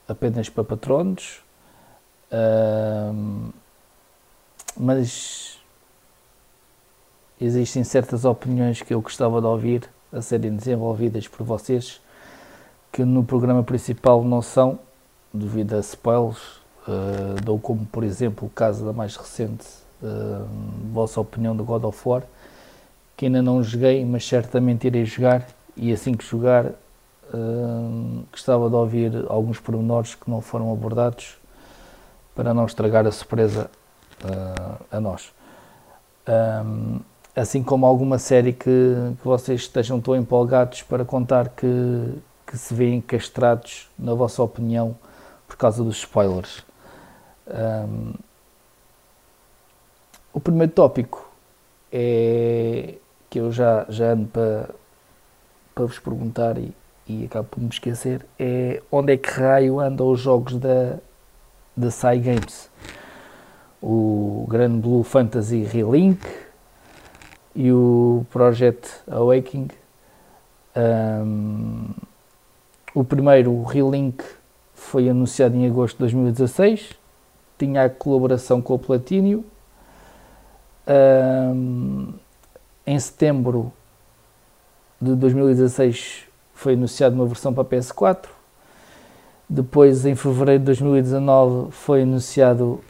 [0.09, 1.43] apenas para patronos.
[2.33, 3.51] Um,
[4.77, 5.59] mas
[7.41, 12.01] existem certas opiniões que eu gostava de ouvir a serem desenvolvidas por vocês
[12.95, 14.79] que no programa principal não são,
[15.33, 16.39] devido a spoilers.
[16.87, 19.67] Uh, dou como, por exemplo, o caso da mais recente
[20.01, 20.47] uh,
[20.93, 22.23] vossa opinião do God of War,
[23.17, 25.45] que ainda não joguei, mas certamente irei jogar.
[25.77, 31.37] E assim que jogar, uh, gostava de ouvir alguns pormenores que não foram abordados
[32.33, 33.69] para não estragar a surpresa
[34.91, 35.33] a nós.
[36.27, 37.01] Um,
[37.37, 38.69] assim como alguma série que,
[39.21, 42.15] que vocês estejam tão empolgados para contar que,
[42.47, 44.97] que se veem castrados, na vossa opinião,
[45.47, 46.63] por causa dos spoilers.
[47.47, 48.15] Um,
[50.33, 51.31] o primeiro tópico
[51.93, 52.95] é
[53.29, 54.71] que eu já, já ando para,
[55.75, 56.73] para vos perguntar e,
[57.07, 60.99] e acabo por me esquecer, é onde é que raio andam os jogos da,
[61.77, 62.71] da Sai Games?
[63.87, 66.27] O Grand Blue Fantasy Relink
[67.55, 69.69] e o Project Awakening.
[70.75, 71.91] Um,
[72.95, 74.25] o primeiro, o Relink,
[74.75, 76.95] foi anunciado em agosto de 2016,
[77.59, 79.45] tinha a colaboração com o Platinum.
[80.89, 82.15] Um,
[82.87, 83.71] em setembro
[85.01, 88.29] de 2016 foi anunciada uma versão para PS4.
[89.47, 92.81] Depois, em fevereiro de 2019, foi anunciado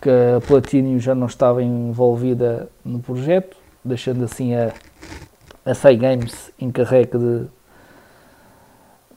[0.00, 4.72] que a Platinum já não estava envolvida no projeto, deixando assim a,
[5.64, 7.40] a Sai Games encarregue de,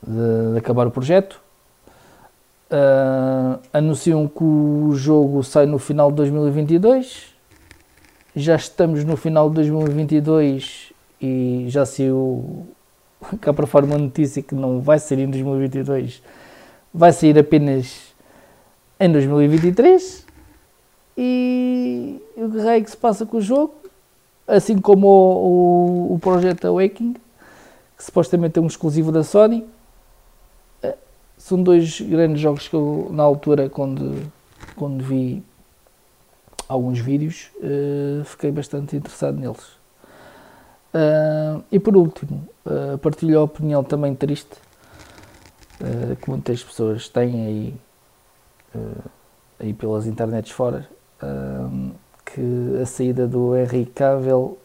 [0.05, 1.41] de, de acabar o projeto.
[2.69, 7.33] Uh, anunciam que o jogo sai no final de 2022.
[8.35, 12.67] Já estamos no final de 2022 e já saiu
[13.39, 16.21] cá para fora uma notícia que não vai sair em 2022,
[16.93, 18.13] vai sair apenas
[18.99, 20.22] em 2023.
[21.17, 23.73] E o que raio que se passa com o jogo?
[24.47, 27.13] Assim como o, o, o Project Awakening,
[27.97, 29.65] que supostamente é um exclusivo da Sony.
[31.37, 34.31] São dois grandes jogos que eu, na altura, quando,
[34.77, 35.43] quando vi
[36.69, 39.65] alguns vídeos, uh, fiquei bastante interessado neles.
[40.93, 44.55] Uh, e por último, uh, partilho a opinião também triste
[46.21, 47.73] que muitas pessoas têm aí,
[49.59, 50.87] aí pelas internets fora,
[52.25, 54.57] que a saída do Henry Cavill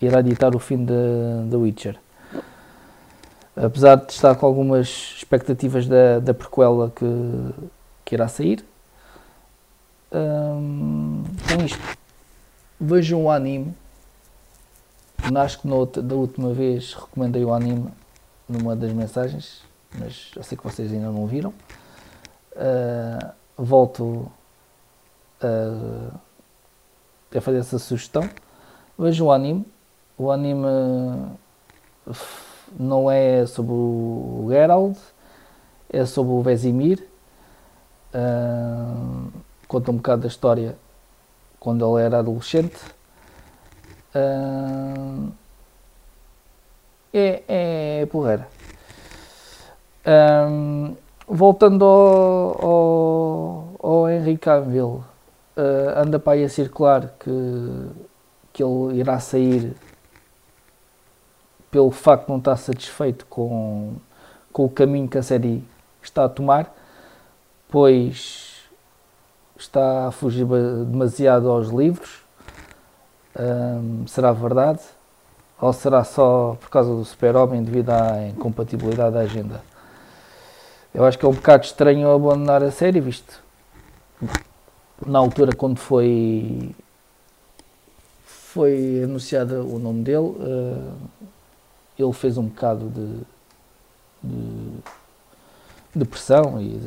[0.00, 1.98] irá ditar o fim da Witcher.
[3.56, 7.06] Apesar de estar com algumas expectativas da, da prequela que,
[8.04, 8.64] que irá sair,
[10.12, 11.22] um,
[11.64, 11.98] isto,
[12.80, 13.74] vejam o anime.
[15.34, 17.90] Acho que outra, da última vez recomendei o anime
[18.48, 19.62] numa das mensagens,
[19.98, 21.52] mas eu sei que vocês ainda não viram.
[22.52, 24.30] Uh, volto
[25.42, 28.28] a, a fazer essa sugestão.
[28.98, 29.66] Vejam o anime.
[30.18, 30.66] O anime
[32.78, 34.98] não é sobre o Geralt,
[35.90, 37.06] é sobre o Vesemir.
[38.12, 39.30] Uh,
[39.66, 40.76] conta um bocado da história
[41.58, 42.78] quando ele era adolescente.
[44.14, 45.30] Uh,
[47.12, 47.42] é,
[48.02, 48.48] é porreira.
[50.06, 50.96] Um,
[51.28, 55.04] voltando ao, ao, ao Cavill,
[55.56, 57.88] uh, anda para aí a circular que,
[58.52, 59.74] que ele irá sair
[61.70, 63.94] pelo facto de não estar satisfeito com,
[64.52, 65.64] com o caminho que a série
[66.02, 66.74] está a tomar,
[67.68, 68.64] pois
[69.56, 70.46] está a fugir
[70.86, 72.20] demasiado aos livros.
[73.38, 74.80] Um, será verdade?
[75.60, 79.62] Ou será só por causa do super-homem devido à incompatibilidade da agenda?
[80.92, 83.40] Eu acho que é um bocado estranho abandonar a série, visto
[85.06, 86.74] na altura quando foi
[88.24, 90.96] foi anunciado o nome dele, uh,
[91.96, 93.20] ele fez um bocado de,
[94.24, 94.80] de,
[95.94, 96.80] de pressão e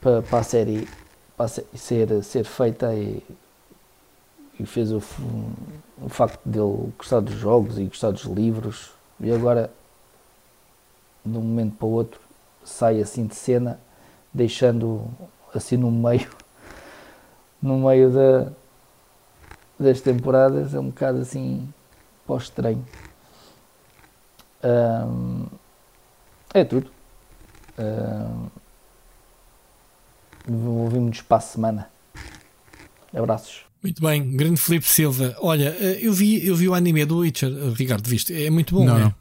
[0.00, 0.88] para, para a série
[1.36, 3.22] para ser, ser feita e,
[4.58, 5.02] e fez o,
[6.02, 8.90] o facto dele gostar dos jogos e gostar dos livros.
[9.20, 9.70] E agora
[11.24, 12.20] de um momento para o outro
[12.64, 13.78] sai assim de cena
[14.36, 15.08] deixando
[15.54, 16.28] assim no meio
[17.62, 18.52] no meio da,
[19.80, 21.66] das temporadas é um bocado assim
[22.26, 22.84] pós-estranho
[24.62, 25.46] um,
[26.52, 26.90] é tudo
[30.48, 31.90] um, ouvimos para a semana
[33.14, 35.36] abraços muito bem, grande Felipe Silva.
[35.38, 38.34] Olha, eh, eu vi, eu vi o anime do Witcher, Ricardo, viste?
[38.34, 39.00] É muito bom, não, é?
[39.00, 39.14] não.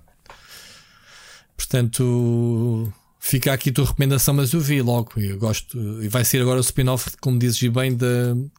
[1.56, 2.92] Portanto,
[3.26, 5.14] fica aqui a tua recomendação, mas eu vi logo.
[5.18, 5.78] Eu gosto.
[6.04, 8.06] E vai ser agora o spin-off, como dizes bem, de,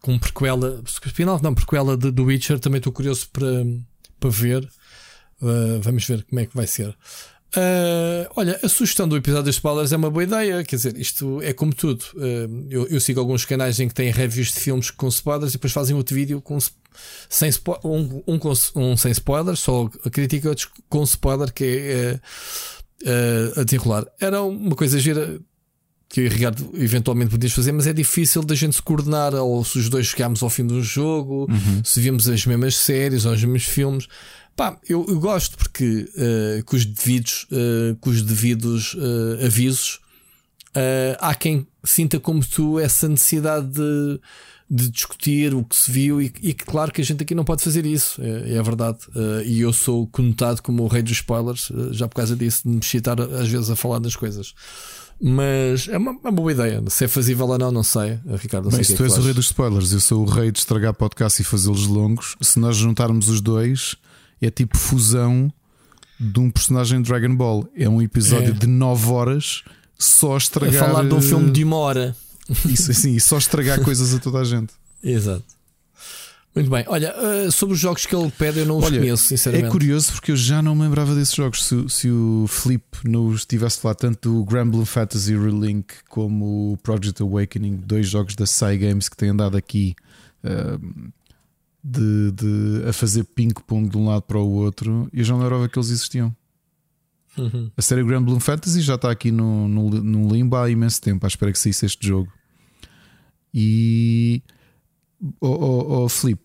[0.03, 0.83] com prequela.
[0.85, 2.59] Spin-off, não, prequela do Witcher.
[2.59, 3.65] Também estou curioso para,
[4.19, 4.69] para ver.
[5.41, 6.89] Uh, vamos ver como é que vai ser.
[7.57, 10.65] Uh, olha, a sugestão do episódio de spoilers é uma boa ideia.
[10.65, 12.05] Quer dizer, isto é como tudo.
[12.15, 15.59] Uh, eu, eu, sigo alguns canais em que têm reviews de filmes com spoilers e
[15.59, 16.59] depois fazem outro vídeo com,
[17.29, 17.51] sem
[17.85, 18.41] um, um,
[18.75, 20.53] um sem spoilers, só a crítica,
[20.89, 22.21] com spoiler, que é
[23.03, 24.07] uh, a desenrolar.
[24.21, 25.41] Era uma coisa gira
[26.09, 29.65] que eu e Ricardo eventualmente podíamos fazer, mas é difícil da gente se coordenar, ou
[29.65, 31.83] se os dois chegámos ao fim do jogo, uhum.
[31.85, 34.07] se vimos as mesmas séries ou os mesmos filmes.
[34.55, 40.01] Pá, eu, eu gosto porque uh, com os devidos, uh, com os devidos uh, avisos,
[41.21, 44.21] há quem sinta como tu essa necessidade de
[44.69, 47.63] de discutir o que se viu e, e claro que a gente aqui não pode
[47.63, 48.99] fazer isso, é, é verdade.
[49.15, 52.63] Uh, e eu sou conotado como o rei dos spoilers, uh, já por causa disso,
[52.65, 54.55] de me excitar às vezes a falar das coisas.
[55.21, 56.83] Mas é uma, uma boa ideia.
[56.89, 58.19] Se é fazível ou não, não sei.
[58.39, 60.29] Ricardo, não Bem, sei se é tu és o rei dos spoilers, eu sou o
[60.29, 62.37] rei de estragar podcast e fazê-los longos.
[62.41, 63.97] Se nós juntarmos os dois,
[64.43, 65.51] é tipo fusão
[66.21, 67.67] de um personagem de Dragon Ball.
[67.75, 68.53] É um episódio É.
[68.53, 69.63] de 9 horas
[69.99, 70.87] só a A estragar.
[70.87, 72.15] falar de um eh, filme de uma hora.
[72.67, 74.73] Isso assim, e só estragar coisas a toda a gente.
[75.03, 75.45] Exato.
[76.55, 76.85] Muito bem.
[76.89, 79.69] Olha, uh, sobre os jogos que ele pede, eu não os Olha, conheço, sinceramente.
[79.69, 81.63] É curioso porque eu já não me lembrava desses jogos.
[81.67, 87.21] Se, se o Flip nos tivesse falado tanto do Granblue Fantasy Relink como o Project
[87.23, 89.95] Awakening, dois jogos da Sai Games que têm andado aqui
[90.43, 91.13] uh,
[91.85, 95.69] de, de- a fazer ping-pong de um lado para o outro, eu já não lembrava
[95.69, 96.35] que eles existiam.
[97.37, 97.71] Uhum.
[97.77, 101.29] A série Granblue Fantasy já está aqui no, no, no limbo há imenso tempo, à
[101.29, 102.33] espera que saísse este jogo.
[103.59, 104.43] E.
[105.41, 106.45] Oh, oh, oh, Filipe,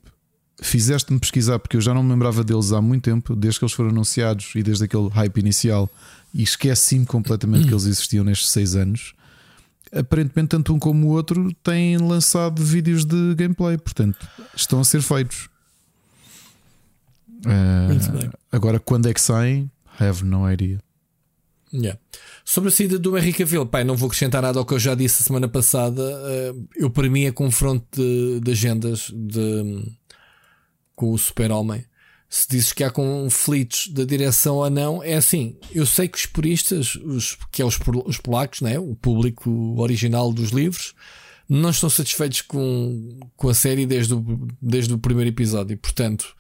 [0.61, 3.73] fizeste-me pesquisar porque eu já não me lembrava deles há muito tempo, desde que eles
[3.73, 5.90] foram anunciados e desde aquele hype inicial,
[6.33, 9.14] e esqueci-me completamente que eles existiam nestes seis anos.
[9.93, 14.25] Aparentemente, tanto um como o outro têm lançado vídeos de gameplay, portanto,
[14.56, 15.49] estão a ser feitos.
[17.43, 18.31] Bem.
[18.49, 19.69] agora, quando é que saem?
[19.99, 20.80] Have no idea.
[21.73, 21.99] Yeah.
[22.43, 24.95] Sobre a saída do Henrique Cavill, pai, não vou acrescentar nada ao que eu já
[24.95, 26.01] disse a semana passada.
[26.01, 29.83] Eh, eu, para mim, é confronto de, de agendas de,
[30.95, 31.85] com o Super-Homem.
[32.29, 35.57] Se dizes que há conflitos da direção ou não, é assim.
[35.71, 38.79] Eu sei que os puristas, os, que é os, os polacos, né?
[38.79, 40.93] o público original dos livros,
[41.47, 45.77] não estão satisfeitos com, com a série desde o, desde o primeiro episódio.
[45.77, 46.33] Portanto,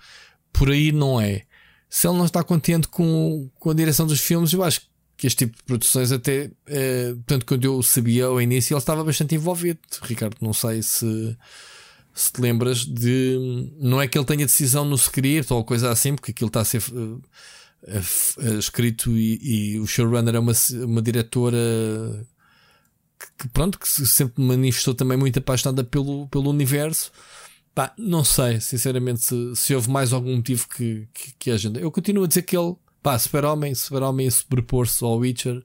[0.53, 1.43] por aí não é.
[1.89, 4.90] Se ele não está contente com, com a direção dos filmes, eu acho que
[5.27, 6.51] este tipo de produções até,
[7.25, 9.79] tanto quando eu sabia ao início, ele estava bastante envolvido.
[10.01, 11.37] Ricardo, não sei se,
[12.13, 13.69] se te lembras de.
[13.79, 16.65] Não é que ele tenha decisão no script ou coisa assim, porque aquilo está a
[16.65, 16.81] ser
[17.87, 19.39] eh, escrito e,
[19.73, 21.57] e o showrunner é uma, uma diretora
[23.19, 27.11] que, que, pronto, que se sempre manifestou também muito apaixonada pelo, pelo universo.
[27.97, 31.79] Não sei, sinceramente, se, se houve mais algum motivo que, que, que agenda.
[31.79, 35.63] Eu continuo a dizer que ele, pá, Super-Homem, Super-Homem a sobrepor-se ao Witcher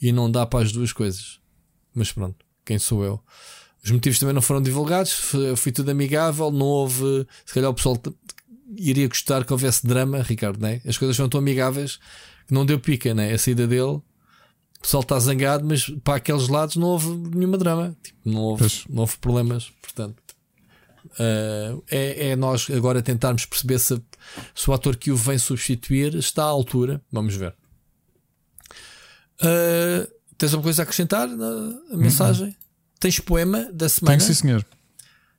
[0.00, 1.40] e não dá para as duas coisas.
[1.94, 3.20] Mas pronto, quem sou eu?
[3.84, 5.12] Os motivos também não foram divulgados,
[5.56, 7.26] foi, tudo amigável, não houve.
[7.46, 8.00] Se calhar o pessoal
[8.76, 10.80] iria gostar que houvesse drama, Ricardo, né?
[10.86, 11.98] As coisas são tão amigáveis
[12.46, 13.32] que não deu pica, né?
[13.32, 13.82] A saída dele.
[13.82, 14.02] o
[14.82, 19.00] pessoal está zangado, mas para aqueles lados não houve nenhuma drama, tipo, não, houve, não
[19.00, 19.72] houve problemas.
[19.80, 20.22] Portanto,
[21.06, 24.02] uh, é, é, nós agora tentarmos perceber se,
[24.54, 27.00] se, o ator que o vem substituir está à altura.
[27.10, 27.54] Vamos ver.
[29.40, 32.46] Uh, tens alguma coisa a acrescentar na mensagem?
[32.46, 32.54] Uhum.
[32.98, 34.18] Tens poema da semana?
[34.18, 34.66] Tenho, sim, senhor.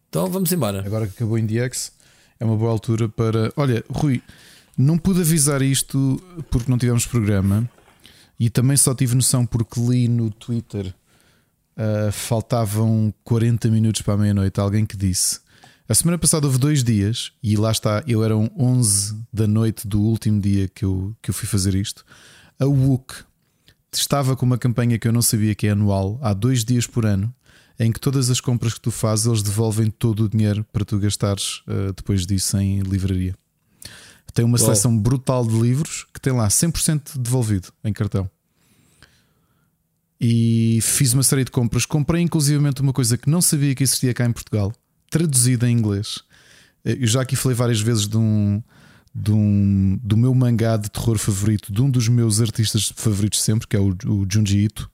[0.10, 0.84] Então vamos embora.
[0.86, 1.92] Agora que acabou em DX,
[2.40, 3.52] é uma boa altura para.
[3.56, 4.22] Olha, Rui,
[4.78, 7.70] não pude avisar isto porque não tivemos programa
[8.40, 10.94] e também só tive noção porque li no Twitter.
[11.78, 14.60] Uh, faltavam 40 minutos para a meia-noite.
[14.60, 15.40] Alguém que disse.
[15.90, 18.04] A semana passada houve dois dias e lá está.
[18.06, 22.06] Eu era 11 da noite do último dia que eu, que eu fui fazer isto.
[22.60, 23.24] A WUC
[23.92, 27.08] estava com uma campanha que eu não sabia que é anual, há dois dias por
[27.08, 27.34] ano,
[27.80, 31.00] em que todas as compras que tu fazes eles devolvem todo o dinheiro para tu
[31.00, 33.34] gastares uh, depois disso em livraria.
[34.32, 38.30] Tem uma seleção brutal de livros que tem lá 100% devolvido em cartão.
[40.22, 41.84] E fiz uma série de compras.
[41.84, 44.72] Comprei inclusivamente uma coisa que não sabia que existia cá em Portugal,
[45.10, 46.20] traduzida em inglês.
[46.86, 48.62] Eh, eu já aqui falei várias vezes de um,
[49.14, 53.68] de um, do meu mangá de terror favorito, de um dos meus artistas favoritos sempre,
[53.68, 54.90] que é o, o Junji Ito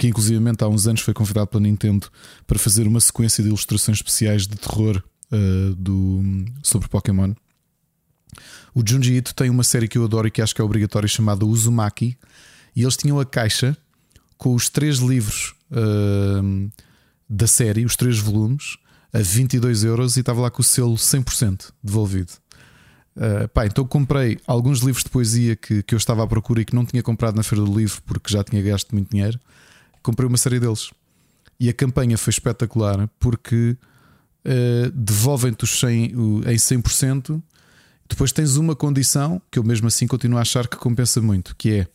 [0.00, 2.08] que inclusivamente há uns anos foi convidado pela Nintendo
[2.46, 6.22] para fazer uma sequência de ilustrações especiais de terror uh, do,
[6.62, 7.34] sobre Pokémon.
[8.74, 11.06] O Junji Ito tem uma série que eu adoro e que acho que é obrigatória
[11.06, 12.16] chamada Uzumaki,
[12.74, 13.76] e eles tinham a caixa
[14.38, 16.70] com os três livros uh,
[17.28, 18.78] da série, os três volumes,
[19.12, 22.32] a 22 euros e estava lá com o selo 100% devolvido.
[23.16, 26.64] Uh, pá, então comprei alguns livros de poesia que, que eu estava à procura e
[26.64, 29.38] que não tinha comprado na Feira do Livro porque já tinha gasto muito dinheiro
[30.02, 30.90] comprei uma série deles.
[31.58, 33.76] E a campanha foi espetacular porque
[34.44, 37.42] uh, devolvem-te os 100, em 100%.
[38.08, 41.80] Depois tens uma condição que eu mesmo assim continuo a achar que compensa muito, que
[41.80, 41.86] é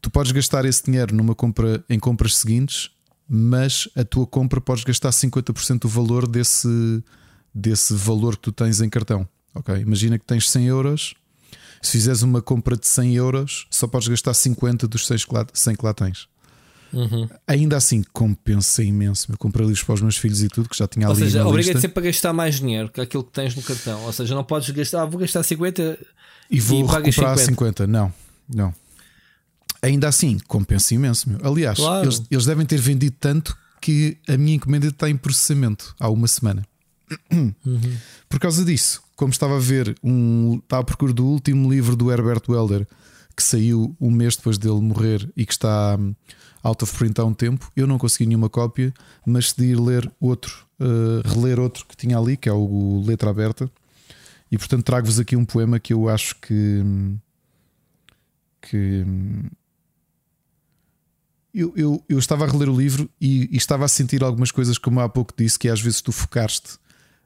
[0.00, 2.90] tu podes gastar esse dinheiro numa compra em compras seguintes,
[3.28, 7.02] mas a tua compra podes gastar 50% do valor desse,
[7.54, 9.28] desse valor que tu tens em cartão.
[9.54, 9.74] Ok?
[9.76, 11.14] Imagina que tens 100 euros.
[11.82, 15.18] Se fizeres uma compra de 100 euros, só podes gastar 50 dos 100
[15.76, 16.26] que lá tens.
[16.92, 17.28] Uhum.
[17.46, 19.30] Ainda assim, compensa imenso.
[19.30, 21.14] Eu comprei livros para os meus filhos e tudo, que já tinha ali.
[21.14, 24.02] Ou seja, obriga-te sempre a gastar mais dinheiro que aquilo que tens no cartão.
[24.04, 25.98] Ou seja, não podes gastar, ah, vou gastar 50
[26.50, 27.36] e vou e recuperar 50.
[27.38, 27.86] 50.
[27.86, 28.12] Não,
[28.52, 28.74] não.
[29.82, 31.30] Ainda assim, compensa imenso.
[31.30, 31.38] Meu.
[31.42, 32.04] Aliás, claro.
[32.04, 36.26] eles, eles devem ter vendido tanto que a minha encomenda está em processamento há uma
[36.26, 36.66] semana.
[37.32, 37.54] Uhum.
[38.28, 42.10] Por causa disso, como estava a ver, um, estava à procura do último livro do
[42.10, 42.86] Herbert Welder
[43.38, 45.96] que saiu um mês depois dele morrer e que está
[46.60, 47.70] out of print há um tempo.
[47.76, 48.92] Eu não consegui nenhuma cópia,
[49.24, 53.70] mas decidi ler outro, uh, reler outro que tinha ali, que é o Letra Aberta.
[54.50, 56.82] E portanto trago-vos aqui um poema que eu acho que.
[58.60, 59.06] que
[61.54, 64.78] eu, eu, eu estava a reler o livro e, e, estava a sentir algumas coisas,
[64.78, 66.78] como há pouco disse, que às vezes tu focaste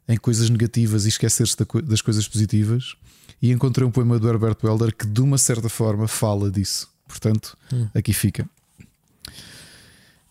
[0.08, 2.94] em coisas negativas e esqueceste das coisas positivas.
[3.40, 6.88] E encontrei um poema do Herbert Welder que, de uma certa forma, fala disso.
[7.06, 7.88] Portanto, hum.
[7.94, 8.48] aqui fica.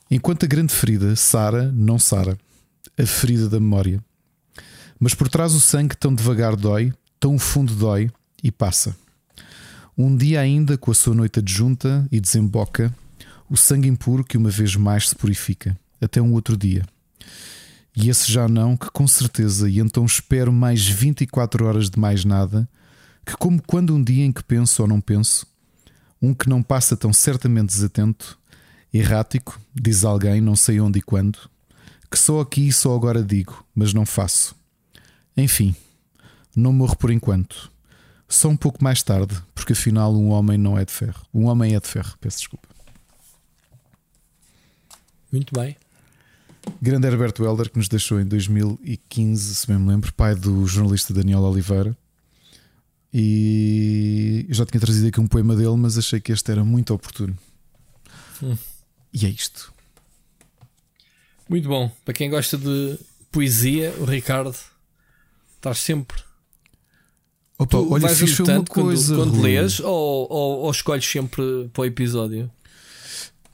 [0.10, 2.38] Enquanto a grande ferida sara, não sara,
[2.98, 4.04] a ferida da memória.
[5.00, 8.10] Mas por trás o sangue tão devagar dói, tão fundo dói
[8.44, 8.96] e passa.
[9.98, 12.94] Um dia ainda, com a sua noite adjunta e desemboca,
[13.52, 16.86] o sangue impuro que uma vez mais se purifica, até um outro dia.
[17.94, 22.24] E esse já não, que com certeza, e então espero mais 24 horas de mais
[22.24, 22.66] nada,
[23.26, 25.46] que como quando um dia em que penso ou não penso,
[26.22, 28.40] um que não passa tão certamente desatento,
[28.94, 31.38] Errático, diz alguém, não sei onde e quando,
[32.10, 34.56] que só aqui e só agora digo, mas não faço.
[35.36, 35.76] Enfim,
[36.56, 37.70] não morro por enquanto.
[38.30, 41.26] Só um pouco mais tarde, porque afinal um homem não é de ferro.
[41.34, 42.71] Um homem é de ferro, peço desculpa.
[45.32, 45.76] Muito bem.
[46.82, 51.14] Grande Herberto Helder que nos deixou em 2015, se bem me lembro, pai do jornalista
[51.14, 51.98] Daniel Oliveira.
[53.14, 56.94] E eu já tinha trazido aqui um poema dele, mas achei que este era muito
[56.94, 57.38] oportuno.
[58.42, 58.58] Hum.
[59.14, 59.74] E é isto.
[61.50, 61.92] Muito bom.
[62.06, 62.98] Para quem gosta de
[63.32, 64.56] poesia, o Ricardo
[65.56, 66.22] estás sempre.
[67.58, 69.16] Opa, tu olha, fiz uma coisa.
[69.16, 72.50] Quando, quando lês ou, ou, ou, escolhes sempre para o episódio?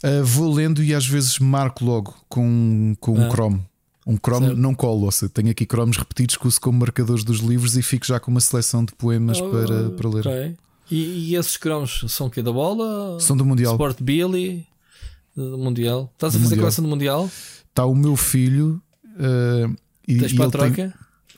[0.04, 3.26] Uh, vou lendo e às vezes marco logo com, com ah.
[3.26, 3.62] um Chrome.
[4.06, 4.60] Um Chrome certo.
[4.60, 7.82] não colo, ou seja, tenho aqui Chromes repetidos que uso como marcadores dos livros e
[7.82, 10.20] fico já com uma seleção de poemas oh, para, para ler.
[10.22, 10.58] Okay.
[10.90, 13.20] E, e, esses Chromes são que da bola?
[13.20, 13.74] São do Mundial.
[13.74, 14.66] Sport Billy?
[15.38, 16.10] do Mundial.
[16.14, 16.62] Estás a fazer mundial.
[16.62, 17.32] coleção do Mundial?
[17.70, 18.82] Está o meu filho.
[19.06, 19.76] Uh,
[20.08, 20.76] e, Tens para a troca?
[20.76, 20.94] Tem,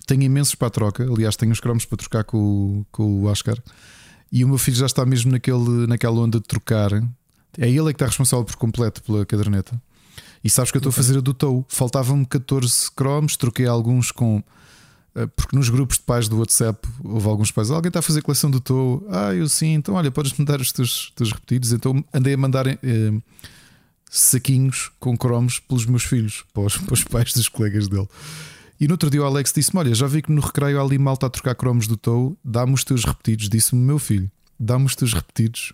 [0.07, 1.03] tenho imensos para a troca.
[1.03, 3.57] Aliás, tenho os cromos para trocar com, com o Oscar.
[4.31, 6.91] E o meu filho já está mesmo naquele, naquela onda de trocar
[7.57, 9.81] É ele é que está responsável por completo pela caderneta.
[10.43, 11.65] E sabes que eu estou a fazer a do TOW.
[11.67, 14.41] Faltavam-me 14 cromos, troquei alguns com.
[15.15, 17.69] eh, Porque nos grupos de pais do WhatsApp houve alguns pais.
[17.71, 19.05] Alguém está a fazer coleção do TOW?
[19.09, 19.73] Ah, eu sim.
[19.73, 21.73] Então, olha, podes mandar os teus, teus repetidos.
[21.73, 22.77] Então andei a mandar eh,
[24.09, 28.07] saquinhos com cromos pelos meus filhos, para os, para os pais dos colegas dele.
[28.79, 30.97] E no outro dia o Alex disse-me: Olha, já vi que no recreio há ali
[30.97, 33.49] malta a trocar cromos do TOW, dá-me os teus repetidos.
[33.49, 35.73] Disse-me, meu filho, dá-me os teus repetidos,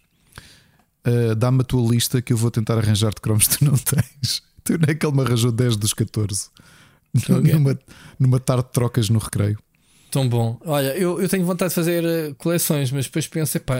[1.05, 4.41] uh, dá-me a tua lista que eu vou tentar arranjar-te cromos que tu não tens.
[4.63, 6.49] Tu não é que ele me arranjou 10 dos 14
[7.29, 7.53] Ok.
[7.53, 7.79] numa,
[8.19, 9.57] numa tarde de trocas no recreio.
[10.11, 10.59] Tão bom.
[10.65, 13.75] Olha, eu, eu tenho vontade de fazer eh, coleções, mas depois penso, pá,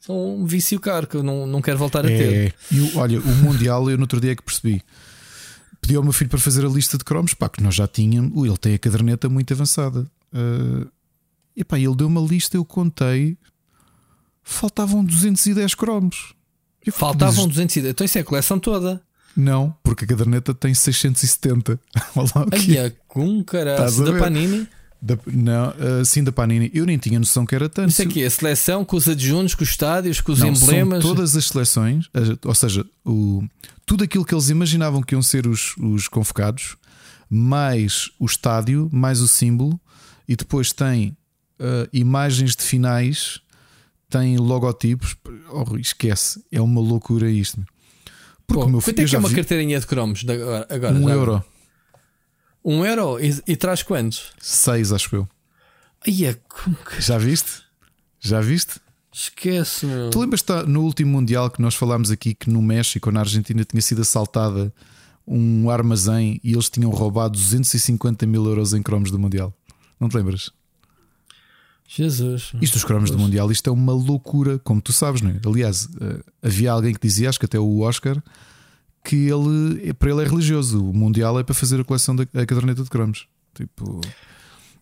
[0.00, 2.32] são um vício caro que eu não, não quero voltar a ter.
[2.48, 4.82] É, e o- olha, o Mundial, eu no outro dia é que percebi.
[5.80, 8.44] Pedi ao meu filho para fazer a lista de cromos, pá, que nós já tínhamos.
[8.46, 10.08] Ele tem a caderneta muito avançada.
[10.32, 10.88] Uh,
[11.56, 13.36] e pá, ele deu uma lista, eu contei.
[14.42, 16.34] Faltavam 210 cromos.
[16.84, 19.00] Eu Faltavam mas- 200 Então isso é a coleção toda.
[19.36, 21.80] Não, porque a caderneta tem 670.
[22.16, 22.82] Olha lá o que é.
[22.84, 24.04] Ai, com caralho.
[24.04, 24.18] Da?
[24.18, 24.68] Panini.
[25.00, 26.70] Da- não, uh, sim, da Panini.
[26.74, 27.88] Eu nem tinha noção que era tanto.
[27.90, 31.02] Isso aqui é a seleção com os adjuntos, com os estádios, com os Não, emblemas.
[31.02, 33.42] Todas as seleções, eh, ou seja, o,
[33.86, 36.76] tudo aquilo que eles imaginavam que iam ser os, os convocados,
[37.28, 39.80] mais o estádio, mais o símbolo,
[40.28, 41.16] e depois tem
[41.58, 43.40] eh, imagens de finais,
[44.12, 45.16] tem logotipos.
[45.50, 47.64] Oh, esquece, é uma loucura isto.
[48.46, 50.66] Porque Pô, o meu quanto filho é que é uma vi carteirinha de cromos agora?
[50.68, 51.14] agora um já?
[51.14, 51.44] euro,
[52.64, 53.18] Um euro?
[53.20, 54.32] E, e traz quantos?
[54.40, 55.28] seis, acho eu.
[56.06, 57.62] É que- Já viste?
[58.20, 58.80] Já viste?
[59.12, 60.10] Esquece, meu.
[60.10, 63.80] Tu lembras no último Mundial que nós falámos aqui que no México, na Argentina, tinha
[63.82, 64.72] sido assaltada
[65.26, 69.52] um armazém e eles tinham roubado 250 mil euros em cromos do Mundial?
[70.00, 70.50] Não te lembras?
[71.86, 72.52] Jesus.
[72.60, 75.40] Isto dos cromos do Mundial, isto é uma loucura, como tu sabes, não é?
[75.44, 78.22] Aliás, eh, havia alguém que dizia, acho que até o Oscar,
[79.04, 80.82] que ele, para ele é religioso.
[80.88, 83.26] O Mundial é para fazer a coleção da a caderneta de cromos.
[83.54, 84.00] Tipo.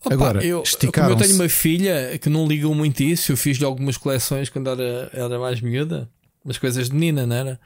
[0.04, 0.62] Opa, Agora, eu,
[0.94, 4.70] como eu tenho uma filha que não ligam muito isso, eu fiz-lhe algumas coleções quando
[4.70, 6.08] era, era mais miúda,
[6.44, 7.60] umas coisas de menina, não era?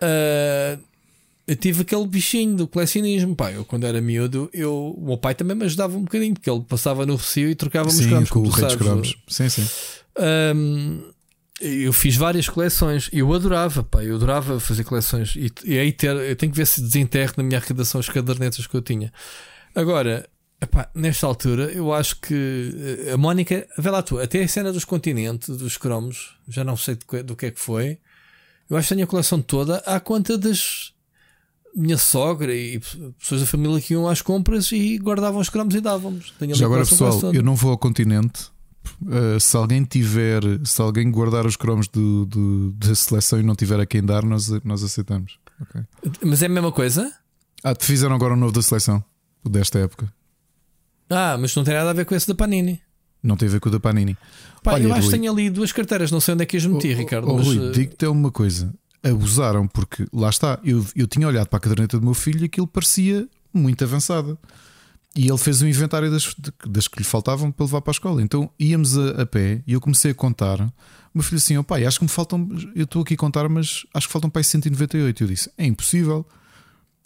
[0.00, 0.78] Ah,
[1.48, 3.34] eu tive aquele bichinho do colecionismo.
[3.34, 6.50] Pá, eu quando era miúdo, eu, o meu pai também me ajudava um bocadinho, porque
[6.50, 8.76] ele passava no recio e trocava-me os Sim, cromos, com o rei dos sabes.
[8.76, 9.16] cromos.
[9.26, 9.66] Sim, sim.
[10.18, 11.00] Ahm,
[11.58, 15.90] eu fiz várias coleções e eu adorava, pá, eu adorava fazer coleções e, e aí
[15.90, 19.10] ter, eu tenho que ver se desenterro na minha arrecadação as cadernetas que eu tinha.
[19.74, 20.28] Agora,
[20.60, 24.70] epá, nesta altura, eu acho que eh, a Mónica, vê lá tu, até a cena
[24.70, 27.98] dos continentes, dos cromos, já não sei do que, do que é que foi.
[28.68, 30.92] Eu acho que tenho a coleção toda à conta das
[31.76, 32.80] minha sogra e
[33.18, 36.32] pessoas da família que iam às compras e guardavam os cromos e dávamos.
[36.54, 38.46] Já agora, pessoal, eu não vou ao continente.
[39.02, 43.54] Uh, se alguém tiver, se alguém guardar os cromos do, do- da seleção e não
[43.54, 45.38] tiver a quem dar, nós, nós aceitamos.
[45.60, 45.80] Ok.
[46.24, 47.12] Mas é a mesma coisa?
[47.62, 49.04] Ah, te fizeram agora um novo da seleção,
[49.44, 50.10] o desta época.
[51.10, 52.80] Ah, mas não tem nada a ver com esse da Panini.
[53.22, 54.16] Não tem a ver com o da Panini.
[54.62, 56.56] Pá, Olha, eu acho Rui, que tenho ali duas carteiras, não sei onde é que
[56.56, 57.28] as meti, Ricardo.
[57.28, 58.72] Oh, mas, eh, digo-te uma coisa:
[59.02, 62.44] abusaram, porque lá está, eu, eu tinha olhado para a caderneta do meu filho e
[62.46, 64.36] aquilo parecia muito avançada.
[65.16, 66.34] E ele fez um inventário das,
[66.66, 68.22] das que lhe faltavam para levar para a escola.
[68.22, 70.60] Então íamos a, a pé e eu comecei a contar.
[70.60, 70.70] O
[71.14, 72.48] meu filho assim: oh, pai, acho que me faltam.
[72.74, 75.24] Eu estou aqui a contar, mas acho que faltam para aí 198.
[75.24, 76.26] Eu disse: é impossível.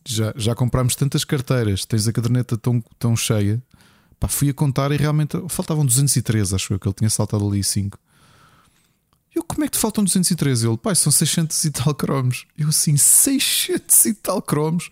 [0.04, 3.62] Já, já comprámos tantas carteiras, tens a caderneta tão, tão cheia.
[4.18, 7.62] Pá, fui a contar e realmente faltavam 203, acho eu, que ele tinha saltado ali
[7.62, 7.96] 5.
[9.34, 10.66] Eu, como é que te faltam 213?
[10.66, 12.44] Ele, pai, são 600 e tal cromos.
[12.58, 14.90] Eu, assim, 600 e tal cromos.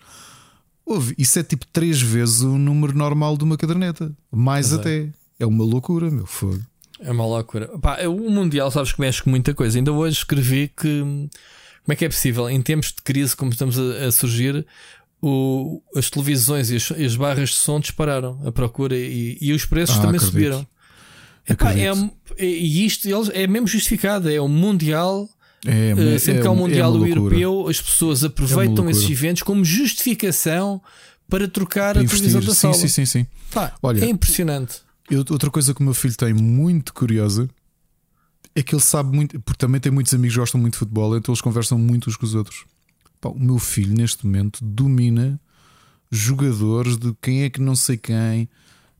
[0.86, 4.12] Ouve, isso é tipo 3 vezes o número normal de uma caderneta.
[4.30, 4.76] Mais é.
[4.76, 5.08] até.
[5.38, 5.46] É.
[5.46, 6.60] uma loucura, meu fogo.
[6.98, 7.68] É uma loucura.
[7.78, 9.78] Pá, o Mundial, sabes que mexe com muita coisa.
[9.78, 13.78] Ainda hoje escrevi que como é que é possível, em tempos de crise como estamos
[13.78, 14.66] a, a surgir,
[15.22, 19.64] o- as televisões e as, as barras de som dispararam a procura e, e os
[19.64, 20.32] preços Ah, também acredito.
[20.32, 20.66] subiram.
[21.50, 21.86] Epá, é,
[22.38, 24.28] é- e isto eles, é mesmo justificado.
[24.30, 25.28] É o Mundial.
[25.66, 27.10] É, eh, sempre que há um é Mundial loucura.
[27.20, 30.80] Europeu, as pessoas aproveitam esses eventos como justificação
[31.28, 32.74] para trocar Para a televisão da sala.
[32.74, 33.26] sim, sim, sim.
[33.52, 34.78] Pá, Olha, é impressionante.
[35.10, 37.48] Eu- outra coisa que o meu filho tem muito curiosa
[38.54, 41.16] é que ele sabe muito, porque também tem muitos amigos que gostam muito de futebol,
[41.16, 42.64] então eles conversam muito uns com os outros.
[43.20, 45.38] Pá, o meu filho, neste momento, domina
[46.10, 48.48] jogadores de quem é que não sei quem.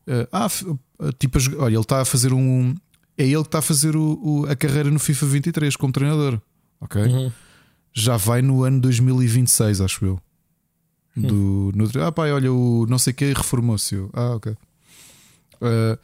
[0.07, 0.49] Eh, ah,
[1.19, 2.75] tipo, a jogar- olha, ele está a fazer um.
[3.17, 6.41] É ele que está a fazer o- o- a carreira no FIFA 23 como treinador.
[6.81, 7.03] Ok?
[7.03, 7.31] Uhum.
[7.93, 10.21] Já vai no ano 2026, acho eu.
[11.17, 13.97] Do, no, ah, pai, olha, o não sei quem reformou-se.
[14.13, 14.53] Ah, ok.
[15.61, 15.99] Uh,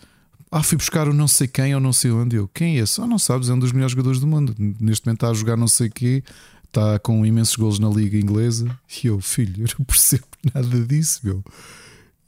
[0.50, 2.36] ah, fui buscar o não sei quem ou não sei onde.
[2.36, 3.00] Eu, quem é esse?
[3.00, 4.54] Ah, não sabes, é um dos melhores jogadores do mundo.
[4.58, 6.22] Neste momento está a jogar não sei quê,
[6.64, 8.68] está com imensos gols na liga inglesa.
[9.02, 11.42] E eu, filho, eu não percebo nada disso, meu.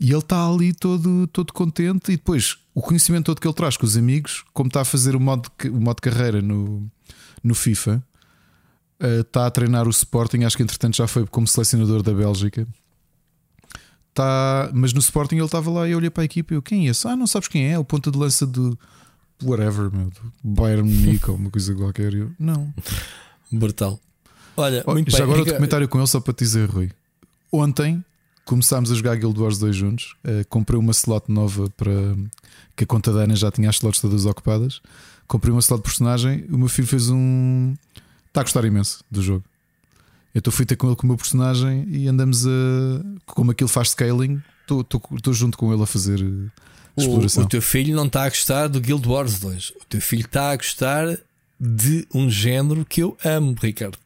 [0.00, 2.12] E ele está ali todo, todo contente.
[2.12, 5.16] E depois o conhecimento todo que ele traz com os amigos, como está a fazer
[5.16, 6.88] o modo, o modo carreira no,
[7.42, 8.02] no FIFA,
[9.20, 10.44] está a treinar o Sporting.
[10.44, 12.66] Acho que entretanto já foi como selecionador da Bélgica.
[14.14, 16.62] Tá, mas no Sporting ele estava lá e eu olhei para a equipa e eu,
[16.62, 17.06] quem é esse?
[17.06, 17.72] Ah, não sabes quem é?
[17.72, 18.76] é o ponta de lança do
[19.42, 22.12] whatever, meu, do Bayern Munique ou uma coisa qualquer.
[22.14, 22.72] Eu, não.
[23.50, 24.00] Brutal.
[24.56, 25.22] Olha, oh, já bem.
[25.22, 26.90] agora o documentário com ele só para te dizer, Rui.
[27.52, 28.04] Ontem
[28.48, 30.16] começámos a jogar Guild Wars 2 juntos.
[30.24, 31.92] Uh, comprei uma slot nova para
[32.74, 34.80] que a conta da Ana já tinha as slots todas ocupadas.
[35.26, 36.46] Comprei uma slot de personagem.
[36.50, 37.74] O meu filho fez um.
[38.26, 39.44] Está a gostar imenso do jogo.
[40.34, 42.50] Eu estou feita com ele com o meu personagem e andamos a.
[43.26, 46.50] Como aquilo faz scaling, estou junto com ele a fazer eh,
[46.96, 47.42] exploração.
[47.42, 49.70] O, o teu filho não está a gostar do Guild Wars 2.
[49.82, 51.18] O teu filho está a gostar
[51.60, 53.98] de um género que eu amo, Ricardo.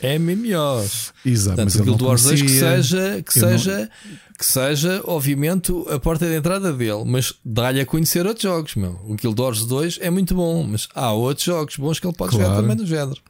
[0.00, 1.12] É MMOs.
[1.24, 3.88] Exato, Portanto, mas o Guild Wars 2 que seja, que seja, não...
[4.36, 8.98] que seja, obviamente, a porta de entrada dele, mas dá-lhe a conhecer outros jogos, meu.
[9.04, 12.32] O Guild Wars 2 é muito bom, mas há outros jogos bons que ele pode
[12.32, 12.46] claro.
[12.46, 13.20] jogar também do género.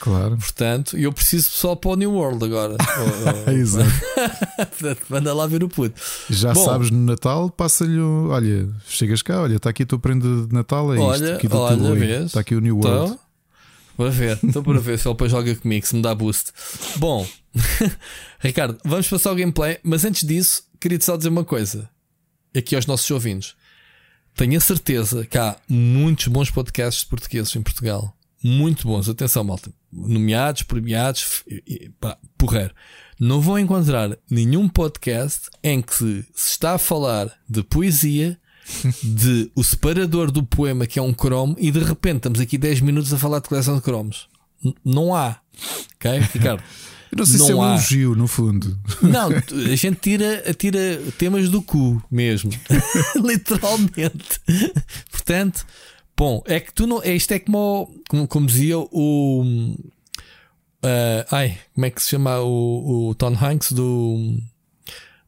[0.00, 0.38] Claro.
[0.38, 2.76] Portanto, eu preciso só para o New World agora.
[3.52, 3.90] Exato.
[4.56, 6.00] Portanto, manda lá ver o puto.
[6.30, 8.00] Já Bom, sabes, no Natal, passa-lhe.
[8.00, 10.94] Olha, chegas cá, olha, está aqui a tua prenda de Natal.
[10.94, 11.36] É olha, isto.
[11.36, 13.12] Aqui olha, Está aqui o New World.
[13.12, 13.18] Então,
[13.94, 16.50] para ver, estou para ver se ele depois joga comigo, se me dá boost.
[16.96, 17.28] Bom,
[18.40, 21.90] Ricardo, vamos passar o gameplay, mas antes disso, queria-te só dizer uma coisa
[22.56, 23.54] aqui aos nossos ouvintes.
[24.34, 29.08] Tenho a certeza que há muitos bons podcasts portugueses em Portugal muito bons.
[29.08, 29.70] Atenção, malta.
[29.92, 31.44] Nomeados, premiados,
[32.00, 32.74] pá, porreiro.
[33.18, 38.38] Não vão encontrar nenhum podcast em que se está a falar de poesia,
[39.02, 42.80] de o separador do poema que é um cromo, e de repente estamos aqui 10
[42.80, 44.28] minutos a falar de coleção de cromos.
[44.64, 45.40] N não há.
[45.96, 46.62] Ok, Ricardo?
[47.12, 48.78] Eu não sei não se é um elogio, no fundo.
[49.02, 52.52] Não, a gente tira, tira temas do cu mesmo.
[53.20, 54.40] Literalmente.
[55.10, 55.66] Portanto,
[56.20, 57.02] Bom, é que tu não.
[57.02, 59.42] É, isto é como, como, como dizia o.
[60.84, 64.36] Uh, ai, como é que se chama o, o Tom Hanks do.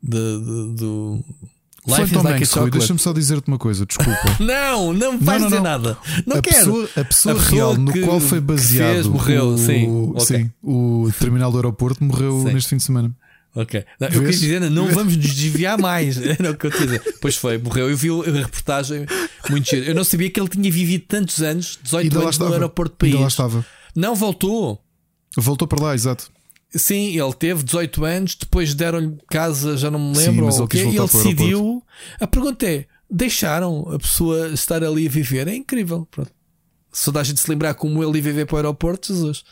[0.03, 1.25] do, do
[1.87, 4.21] Life Tom like Hanks, deixa-me só dizer-te uma coisa, desculpa.
[4.39, 5.63] não, não vais não, não, dizer não.
[5.63, 5.99] nada.
[6.27, 6.57] Não a quero.
[6.59, 10.27] Pessoa, a pessoa, a real no qual foi baseado fez, morreu, o, sim, okay.
[10.27, 12.53] sim, o terminal do aeroporto morreu sim.
[12.53, 13.17] neste fim de semana.
[13.55, 13.85] Ok.
[14.01, 16.17] Não, eu quis dizer, não vamos nos desviar mais.
[16.25, 17.19] Era o que eu dizer.
[17.21, 17.91] Pois foi, morreu.
[17.91, 19.07] Eu vi a reportagem
[19.51, 19.85] muito cheia.
[19.85, 23.13] Eu não sabia que ele tinha vivido tantos anos, 18 anos no aeroporto do país.
[23.13, 23.67] Ainda lá estava.
[23.95, 24.83] Não, voltou.
[25.37, 26.31] Voltou para lá, exato.
[26.75, 30.51] Sim, ele teve 18 anos, depois deram-lhe casa, já não me lembro.
[30.51, 31.83] Sim, mas ele e ele decidiu.
[32.19, 35.47] A pergunta é: deixaram a pessoa estar ali a viver?
[35.49, 36.09] É incrível.
[36.11, 36.31] Pronto.
[36.91, 39.45] Se toda a gente se lembrar como ele ia viver para o aeroporto, Jesus.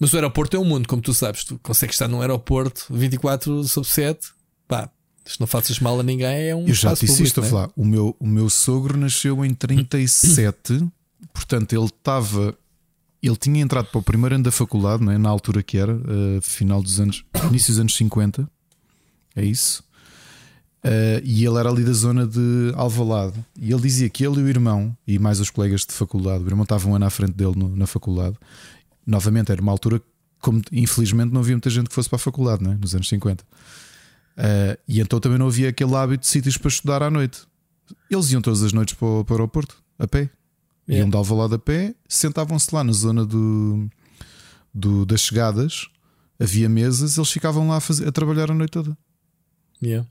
[0.00, 1.44] Mas o aeroporto é um mundo, como tu sabes.
[1.44, 4.28] Tu consegues estar num aeroporto 24 sobre 7.
[4.66, 4.90] Pá,
[5.26, 7.48] se não faças mal a ninguém, é um Eu já disse isto a é?
[7.48, 7.70] falar.
[7.76, 10.88] O meu, o meu sogro nasceu em 37,
[11.34, 12.56] portanto, ele estava.
[13.22, 15.18] Ele tinha entrado para o primeiro ano da faculdade, não é?
[15.18, 18.50] na altura que era, uh, final dos anos, início dos anos 50.
[19.36, 19.84] É isso.
[20.82, 23.38] Uh, e ele era ali da zona de Alvalade.
[23.60, 26.46] E ele dizia que ele e o irmão, e mais os colegas de faculdade, o
[26.46, 28.36] irmão estava um ano à frente dele no, na faculdade,
[29.10, 30.00] novamente era uma altura
[30.40, 32.78] como infelizmente não havia muita gente que fosse para a faculdade, né?
[32.80, 33.44] nos anos 50.
[33.44, 33.46] Uh,
[34.38, 37.42] eh, e então também não havia aquele hábito de sítios para estudar à noite.
[38.10, 40.30] Eles iam todas as noites para o, para o aeroporto, a pé.
[40.88, 41.04] Yeah.
[41.04, 43.88] Iam de Alvalade a pé, sentavam-se lá na zona do,
[44.72, 45.88] do, das chegadas,
[46.38, 48.96] havia mesas, eles ficavam lá a, fazer, a trabalhar a noite toda.
[49.82, 50.08] Yeah.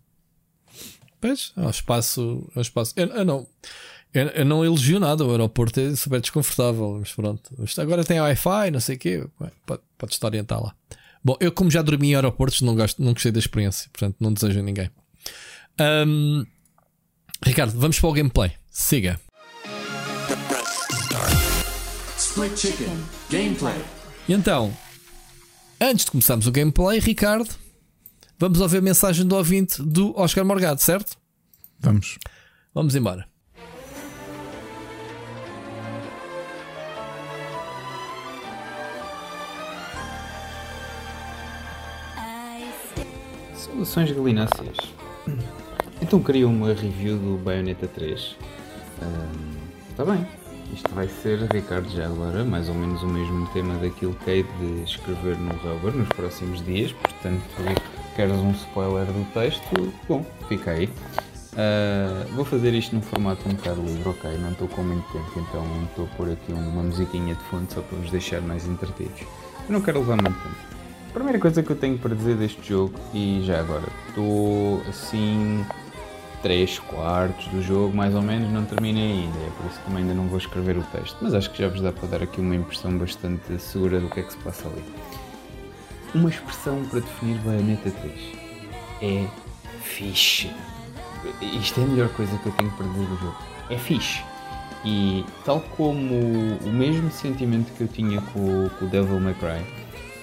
[1.20, 2.50] Pois, é um espaço.
[2.56, 2.94] É um espaço.
[2.96, 3.48] Eu, eu não.
[4.14, 7.52] Eu, eu, não elogio nada, o aeroporto é super desconfortável, mas pronto.
[7.78, 9.28] Agora tem Wi-Fi, não sei o quê,
[9.66, 10.74] pode, pode-te orientar lá.
[11.24, 14.34] Bom, eu como já dormi em aeroportos, não, gosto, não gostei da experiência, portanto não
[14.34, 14.90] desejo a ninguém.
[15.80, 16.44] Um,
[17.46, 18.52] Ricardo, vamos para o gameplay.
[18.72, 19.20] Siga.
[22.18, 22.98] Split Chicken
[23.30, 23.80] Gameplay.
[24.28, 24.76] Então,
[25.80, 27.50] antes de começarmos o gameplay, Ricardo,
[28.40, 31.16] vamos ouvir a mensagem do ouvinte do Oscar Morgado, certo?
[31.80, 32.18] Vamos.
[32.74, 33.29] Vamos embora.
[43.80, 44.78] Saudações galináceas.
[46.02, 48.36] Então queria uma review do Bayonetta 3.
[49.90, 50.28] Está bem.
[50.74, 54.44] Isto vai ser, Ricardo, já agora, mais ou menos o mesmo tema daquilo que hei
[54.44, 56.92] de escrever no Rubber nos próximos dias.
[56.92, 57.42] Portanto,
[58.18, 59.94] queres um spoiler do texto?
[60.10, 60.88] Bom, fica aí.
[61.54, 64.38] Uh, vou fazer isto num formato um bocado livre, ok?
[64.40, 67.82] Não estou com muito tempo, então estou a pôr aqui uma musiquinha de fundo só
[67.82, 69.22] para vos deixar mais entretidos.
[69.68, 70.79] Eu não quero levar muito tempo.
[71.10, 75.66] A primeira coisa que eu tenho para dizer deste jogo, e já agora, estou assim
[76.44, 80.14] 3 quartos do jogo, mais ou menos, não terminei ainda, é por isso que ainda
[80.14, 82.56] não vou escrever o texto, mas acho que já vos dá para dar aqui uma
[82.56, 84.84] impressão bastante segura do que é que se passa ali.
[86.14, 88.14] Uma expressão para definir Bayonetta 3
[89.02, 89.26] é
[89.82, 90.52] fixe.
[91.42, 93.38] Isto é a melhor coisa que eu tenho para dizer do jogo.
[93.70, 94.24] É fixe.
[94.86, 96.16] E tal como
[96.64, 99.79] o mesmo sentimento que eu tinha com o Devil May Cry,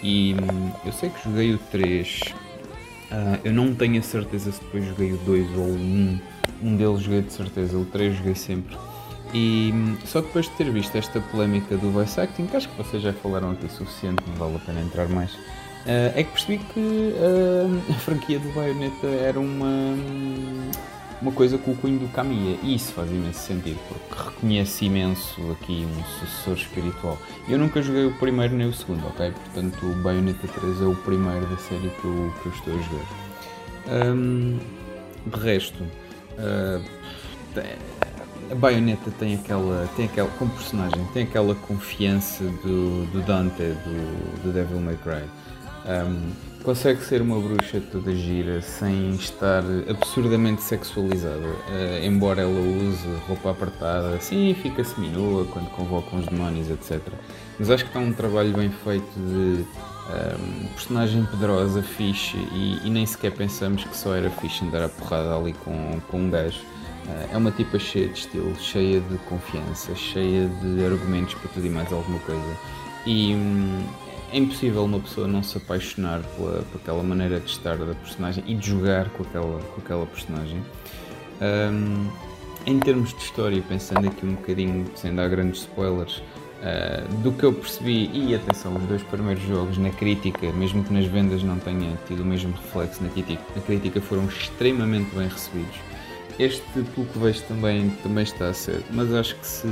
[0.07, 2.33] e hum, eu sei que joguei o 3, uh,
[3.11, 6.21] ah, eu não tenho a certeza se depois joguei o 2 ou o 1,
[6.63, 8.77] um deles joguei de certeza, o 3 joguei sempre.
[9.35, 12.77] E hum, só depois de ter visto esta polémica do voice acting, que acho que
[12.77, 16.31] vocês já falaram aqui o suficiente, não vale a pena entrar mais, uh, é que
[16.31, 19.97] percebi que uh, a franquia do Bayonetta era uma.
[21.21, 25.41] Uma coisa com o cunho do Kamiya e isso faz imenso sentido porque reconhece imenso
[25.53, 27.19] aqui um sucessor espiritual.
[27.49, 29.33] Eu nunca joguei o primeiro nem o segundo, ok?
[29.33, 32.83] Portanto, o Bayonetta 3 é o primeiro da série que eu, que eu estou a
[32.83, 34.15] jogar.
[34.15, 34.59] Um,
[35.27, 36.85] de resto, uh,
[38.51, 44.43] a Bayonetta tem aquela, tem aquela, como personagem, tem aquela confiança do, do Dante, do,
[44.43, 45.25] do Devil May Cry.
[45.87, 46.31] Um,
[46.67, 51.47] consegue ser uma bruxa toda gira sem estar absurdamente sexualizada.
[51.47, 57.01] Uh, embora ela use roupa apertada, sim, fica seminua quando convoca os demónios, etc.
[57.57, 59.65] Mas acho que está um trabalho bem feito de um,
[60.11, 64.89] ehm, personagem poderosa, fixe, e, e, nem sequer pensamos que só era fixe andar a
[64.89, 66.59] porrada ali com, com um gajo.
[67.07, 71.65] Uh, é uma tipa cheia de estilo, cheia de confiança, cheia de argumentos para tudo
[71.65, 72.57] e mais alguma coisa.
[73.07, 73.37] E.
[73.37, 77.95] Um, é impossível uma pessoa não se apaixonar pela, por aquela maneira de estar da
[77.95, 80.63] personagem e de jogar com aquela, com aquela personagem.
[81.41, 82.11] Um,
[82.67, 87.45] em termos de história, pensando aqui um bocadinho, sem dar grandes spoilers, uh, do que
[87.45, 91.59] eu percebi, e atenção, os dois primeiros jogos na crítica, mesmo que nas vendas não
[91.59, 95.77] tenha tido o mesmo reflexo na crítica, na crítica foram extremamente bem recebidos.
[96.39, 96.65] Este,
[96.95, 99.69] pelo que vejo, também, também está a ser, mas acho que se,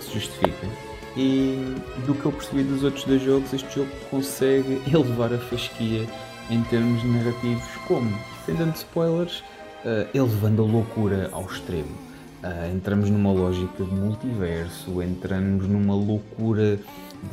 [0.00, 0.93] se justifica.
[1.16, 1.76] E
[2.06, 6.06] do que eu percebi dos outros dois jogos, este jogo consegue elevar a fasquia
[6.50, 8.10] em termos narrativos, como,
[8.44, 9.40] sem dando spoilers,
[9.84, 11.96] uh, elevando a loucura ao extremo.
[12.42, 16.78] Uh, entramos numa lógica de multiverso, entramos numa loucura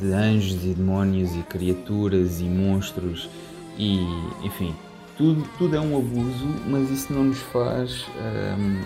[0.00, 3.28] de anjos e demónios e criaturas e monstros
[3.76, 4.00] e
[4.42, 4.74] enfim,
[5.16, 8.80] tudo, tudo é um abuso, mas isso não nos faz um, ehm,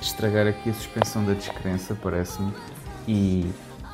[0.00, 2.52] estragar aqui a suspensão da descrença, parece-me.
[3.06, 3.46] E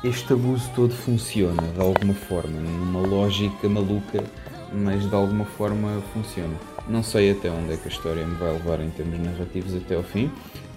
[0.07, 4.23] este abuso todo funciona de alguma forma, numa lógica maluca,
[4.71, 6.55] mas de alguma forma funciona.
[6.87, 9.95] Não sei até onde é que a história me vai levar em termos narrativos até
[9.95, 10.31] ao fim.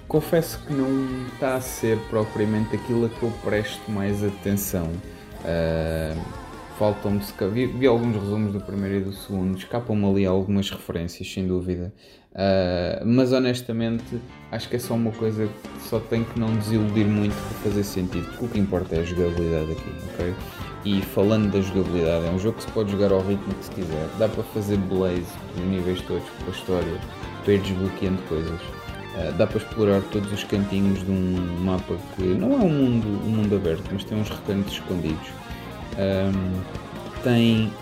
[0.07, 0.89] Confesso que não
[1.27, 4.91] está a ser propriamente aquilo a que eu presto mais atenção.
[5.45, 6.49] Uh,
[6.79, 7.21] Faltam-me.
[7.53, 11.93] Vi, vi alguns resumos do primeiro e do segundo, escapam-me ali algumas referências, sem dúvida.
[12.39, 14.05] Uh, mas honestamente
[14.53, 17.83] acho que é só uma coisa que só tem que não desiludir muito para fazer
[17.83, 20.35] sentido, porque o que importa é a jogabilidade aqui, ok?
[20.85, 23.71] E falando da jogabilidade, é um jogo que se pode jogar ao ritmo que se
[23.73, 25.27] quiser, dá para fazer blaze
[25.57, 27.01] nos níveis todos com a história,
[27.43, 28.61] para ir desbloqueando coisas.
[28.61, 33.09] Uh, dá para explorar todos os cantinhos de um mapa que não é um mundo,
[33.27, 35.27] um mundo aberto, mas tem uns recantos escondidos.
[35.99, 36.63] Um,
[37.25, 37.73] tem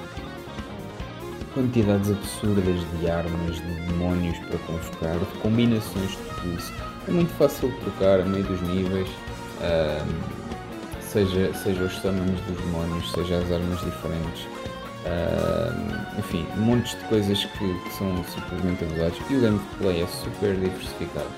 [1.57, 6.73] quantidades absurdas de armas, de demónios para convocar, de combinações de tudo isso.
[7.09, 12.57] É muito fácil de trocar a meio dos níveis, uh, seja, seja os summons dos
[12.59, 14.45] demónios, seja as armas diferentes.
[15.07, 20.55] Uh, enfim, montes de coisas que, que são simplesmente abusadas e o gameplay é super
[20.57, 21.31] diversificado,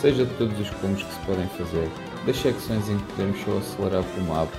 [0.00, 1.90] seja de todos os combos que se podem fazer,
[2.24, 4.56] das secções em que podemos só acelerar pelo mapa,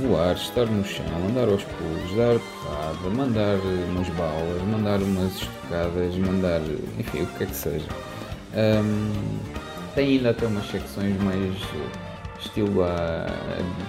[0.00, 3.58] voar, estar no chão, andar aos pulos, dar porrada, mandar
[3.90, 6.60] umas balas, mandar umas estocadas, mandar
[6.98, 7.86] enfim, o que é que seja.
[8.54, 9.12] Um,
[9.94, 11.54] tem ainda até umas secções mais
[12.40, 13.26] estilo a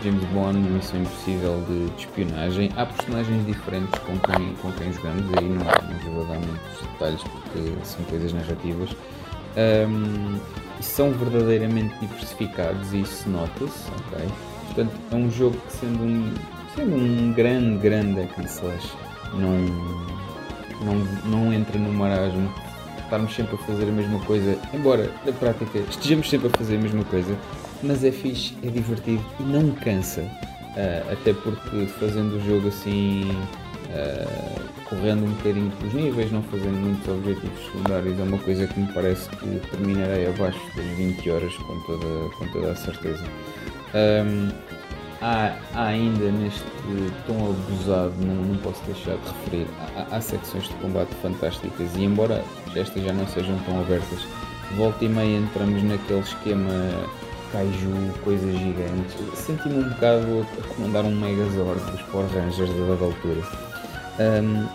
[0.04, 2.72] James Bond, Missão Impossível de, de, espionagem.
[2.76, 7.22] Há personagens diferentes com quem, com quem jogamos, aí não, não vou dar muitos detalhes
[7.24, 8.90] porque são coisas narrativas.
[9.56, 10.40] Um,
[10.82, 14.28] são verdadeiramente diversificados e isso nota-se, ok?
[14.74, 16.34] Portanto, é um jogo que sendo um,
[16.76, 18.92] sendo um grande, grande hack slash,
[19.34, 19.60] não,
[20.84, 20.96] não,
[21.26, 22.52] não entra no marasmo
[23.04, 26.80] estarmos sempre a fazer a mesma coisa, embora na prática estejamos sempre a fazer a
[26.80, 27.38] mesma coisa,
[27.84, 30.22] mas é fixe, é divertido e não cansa.
[30.22, 36.74] Uh, até porque fazendo o jogo assim, uh, correndo um bocadinho pelos níveis, não fazendo
[36.74, 41.56] muitos objetivos secundários, é uma coisa que me parece que terminarei abaixo das 20 horas
[41.58, 43.24] com toda, com toda a certeza.
[43.94, 44.50] Um,
[45.22, 46.64] há, há ainda neste
[47.28, 52.04] tom abusado, não, não posso deixar de referir, há, há secções de combate fantásticas e
[52.04, 52.44] embora
[52.76, 54.20] estas já não sejam tão abertas,
[54.76, 56.72] volta e meia entramos naquele esquema
[57.52, 59.16] kaiju, coisas gigantes.
[59.36, 63.42] Senti-me um bocado a comandar um Megazord dos Power Rangers da dada altura.
[64.20, 64.68] Um,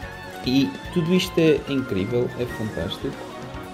[0.46, 3.27] e tudo isto é incrível, é fantástico.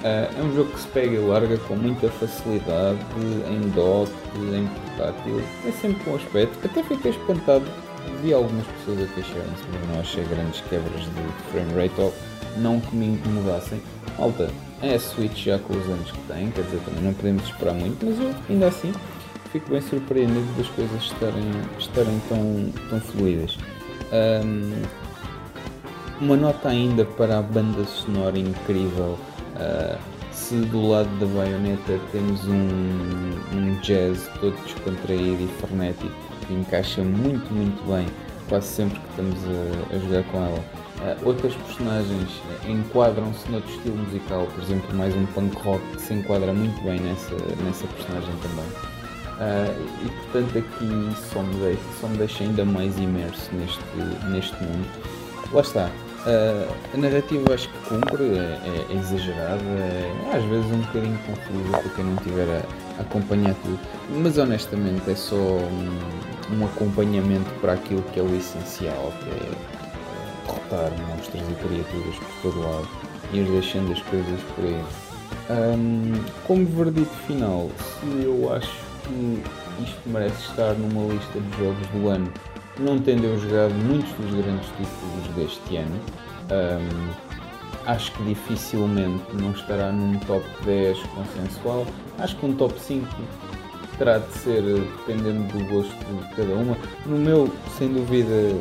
[0.05, 2.99] É um jogo que se pega e larga com muita facilidade,
[3.50, 5.42] em dock, em portátil.
[5.66, 6.58] É sempre um aspecto.
[6.62, 7.65] Até fiquei espantado.
[8.23, 12.12] Vi algumas pessoas a queixarem-se, mas não achei grandes quebras de frame rate ou
[12.58, 13.81] não que me incomodassem.
[14.18, 14.50] Alta,
[14.83, 17.74] é a Switch já com os anos que tem, quer dizer, também não podemos esperar
[17.74, 18.92] muito, mas eu ainda assim
[19.50, 23.57] fico bem surpreendido das coisas estarem, estarem tão, tão fluídas.
[24.12, 24.83] Um,
[26.20, 29.18] uma nota ainda para a banda sonora incrível.
[29.55, 29.99] Uh,
[30.33, 36.12] se do lado da baioneta temos um, um jazz todo descontraído e frenético
[36.47, 38.07] que encaixa muito, muito bem
[38.49, 40.58] quase sempre que estamos a, a jogar com ela.
[40.58, 42.31] Uh, outras personagens
[42.66, 47.00] enquadram-se noutro estilo musical, por exemplo, mais um punk rock que se enquadra muito bem
[47.00, 47.34] nessa,
[47.65, 48.94] nessa personagem também.
[49.34, 53.81] Uh, e portanto aqui só me, deixa, só me deixa ainda mais imerso neste,
[54.31, 54.86] neste mundo.
[55.52, 55.91] Lá está,
[56.25, 61.19] Uh, a narrativa acho que cumpre, é, é, é exagerada, é, às vezes um bocadinho
[61.19, 63.78] confusa para quem não tiver a, acompanhar tudo,
[64.23, 65.99] mas honestamente é só um,
[66.51, 69.75] um, acompanhamento para aquilo que é o essencial, que é,
[70.47, 72.89] derrotar monstros e criaturas por todo lado
[73.31, 74.85] e ir deixando as coisas por aí.
[75.51, 78.73] Um, como verdito final, se eu acho
[79.03, 79.43] que
[79.83, 82.33] isto merece estar numa lista de jogos do ano
[82.78, 86.01] não tendo eu jogado muitos dos grandes títulos deste ano,
[86.51, 87.11] um,
[87.86, 91.86] acho que dificilmente não estará num top 10 consensual.
[92.19, 93.07] Acho que um top 5
[93.99, 96.77] terá de ser dependendo do gosto de cada uma.
[97.07, 98.55] No meu, sem dúvida,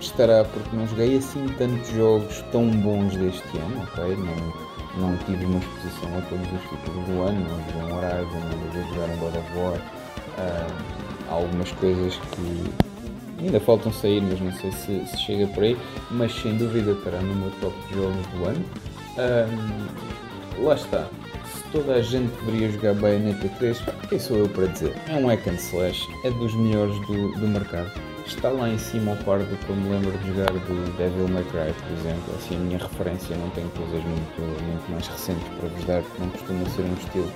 [0.00, 4.16] estará porque não joguei assim tantos jogos tão bons deste ano, ok?
[4.16, 8.40] Não, não tive uma exposição a todos os títulos do ano, não joguei um Horizon,
[8.40, 9.80] não joguei jogar um God of War.
[11.28, 12.95] algumas coisas que
[13.38, 15.76] Ainda faltam sair, mas não sei se, se, chega por aí.
[16.10, 18.64] Mas sem dúvida estará no meu top de jogos do ano.
[19.18, 21.08] Um, lá está.
[21.52, 24.94] Se toda a gente deveria jogar Bayonetta 3, quem sou eu para dizer?
[25.08, 27.90] É um hack and slash, é dos melhores do, do mercado.
[28.26, 31.28] Está lá em cima ao par do que eu me lembro de jogar do Devil
[31.28, 32.34] May Cry, por exemplo.
[32.36, 36.28] Assim, a minha referência não tem coisas muito, muito mais recentes para vos dar, não
[36.30, 37.32] costuma ser um estilo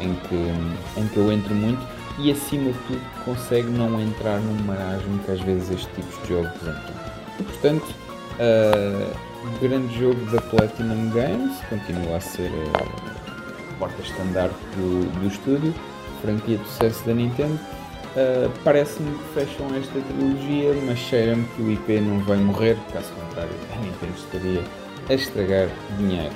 [0.00, 4.62] em que, em que eu entro muito e acima de tudo consegue não entrar num
[4.64, 6.94] marasmo que às vezes este tipo de jogos entram.
[7.38, 7.94] E portanto,
[8.38, 15.74] uh, o grande jogo da Platinum Games continua a ser a porta-estandarte do, do estúdio,
[16.20, 17.54] franquia de sucesso da Nintendo.
[17.54, 23.10] Uh, Parece-me que fecham esta trilogia, mas cheira-me que o IP não vai morrer, caso
[23.12, 24.64] contrário, a Nintendo estaria
[25.08, 26.34] a estragar dinheiro.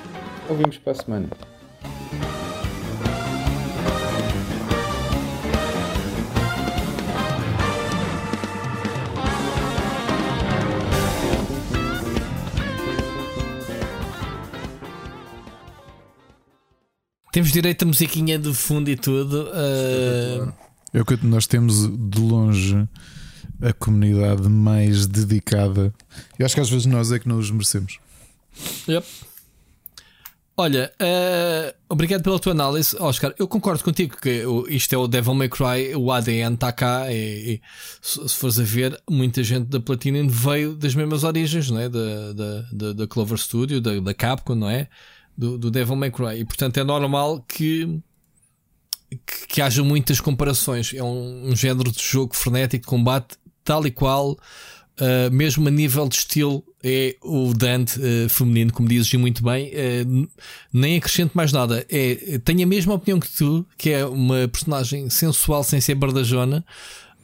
[0.48, 1.28] Ouvimos para a semana.
[17.34, 19.48] Temos direito a musiquinha de fundo e tudo.
[19.48, 20.52] Uh...
[20.92, 22.88] É o que nós temos de longe
[23.60, 25.92] a comunidade mais dedicada.
[26.38, 27.98] Eu acho que às vezes nós é que não os merecemos.
[28.88, 29.04] Yep.
[30.56, 33.34] Olha, uh, obrigado pela tua análise, Oscar.
[33.36, 37.12] Eu concordo contigo que isto é o Devil May Cry, o ADN está cá.
[37.12, 37.62] E, e,
[38.00, 41.88] se fores a ver, muita gente da Platinum veio das mesmas origens, não é?
[41.88, 44.88] Da, da, da, da Clover Studio, da, da Capcom, não é?
[45.36, 46.40] Do, do Devil May Cry.
[46.40, 48.00] E portanto é normal que,
[49.10, 50.92] que, que haja muitas comparações.
[50.94, 55.70] É um, um, género de jogo frenético de combate, tal e qual, uh, mesmo a
[55.70, 59.70] nível de estilo, é o Dante uh, feminino, como dizes muito bem.
[59.70, 60.28] Uh,
[60.72, 61.84] nem acrescento mais nada.
[61.90, 66.64] É, tenho a mesma opinião que tu, que é uma personagem sensual sem ser bardajona.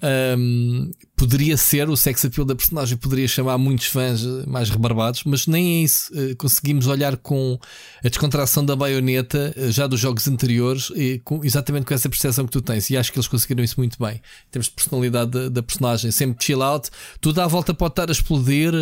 [0.03, 0.91] Um,
[1.21, 5.81] poderia ser, o sex appeal da personagem poderia chamar muitos fãs mais rebarbados, mas nem
[5.81, 6.11] é isso.
[6.15, 7.59] Uh, conseguimos olhar com
[8.03, 12.47] a descontração da baioneta uh, já dos jogos anteriores e com, exatamente com essa percepção
[12.47, 12.89] que tu tens.
[12.89, 14.15] E acho que eles conseguiram isso muito bem.
[14.15, 16.89] Em termos de personalidade da, da personagem, sempre chill out,
[17.21, 18.73] tudo à volta pode estar a explodir.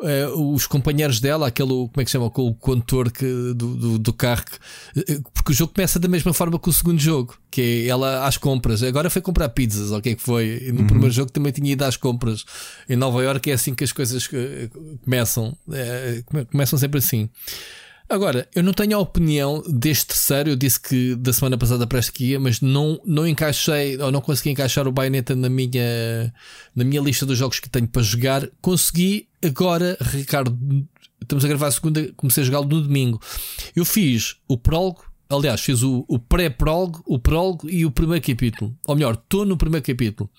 [0.00, 3.24] Uh, os companheiros dela, aquele, como é que chama, o condutor que,
[3.54, 6.98] do, do, do carro, que, porque o jogo começa da mesma forma que o segundo
[6.98, 8.82] jogo, que é ela às compras.
[8.82, 10.72] Agora foi comprar pizzas, ou o que é que foi?
[10.72, 10.86] no uhum.
[10.88, 12.44] primeiro jogo também tinha ido às compras
[12.88, 13.50] em Nova York.
[13.50, 14.28] É assim que as coisas
[15.04, 17.28] começam, é, começam sempre assim.
[18.08, 20.50] Agora, eu não tenho a opinião deste terceiro.
[20.50, 24.12] Eu disse que da semana passada para esta que ia, mas não, não encaixei ou
[24.12, 26.32] não consegui encaixar o Bayonetta na minha,
[26.76, 28.48] na minha lista dos jogos que tenho para jogar.
[28.60, 30.56] Consegui agora, Ricardo.
[31.20, 33.18] Estamos a gravar a segunda, comecei a jogá-lo no domingo.
[33.74, 35.06] Eu fiz o prólogo,
[35.38, 38.76] aliás, fiz o, o pré-prólogo, o prólogo e o primeiro capítulo.
[38.86, 40.30] Ou melhor, estou no primeiro capítulo.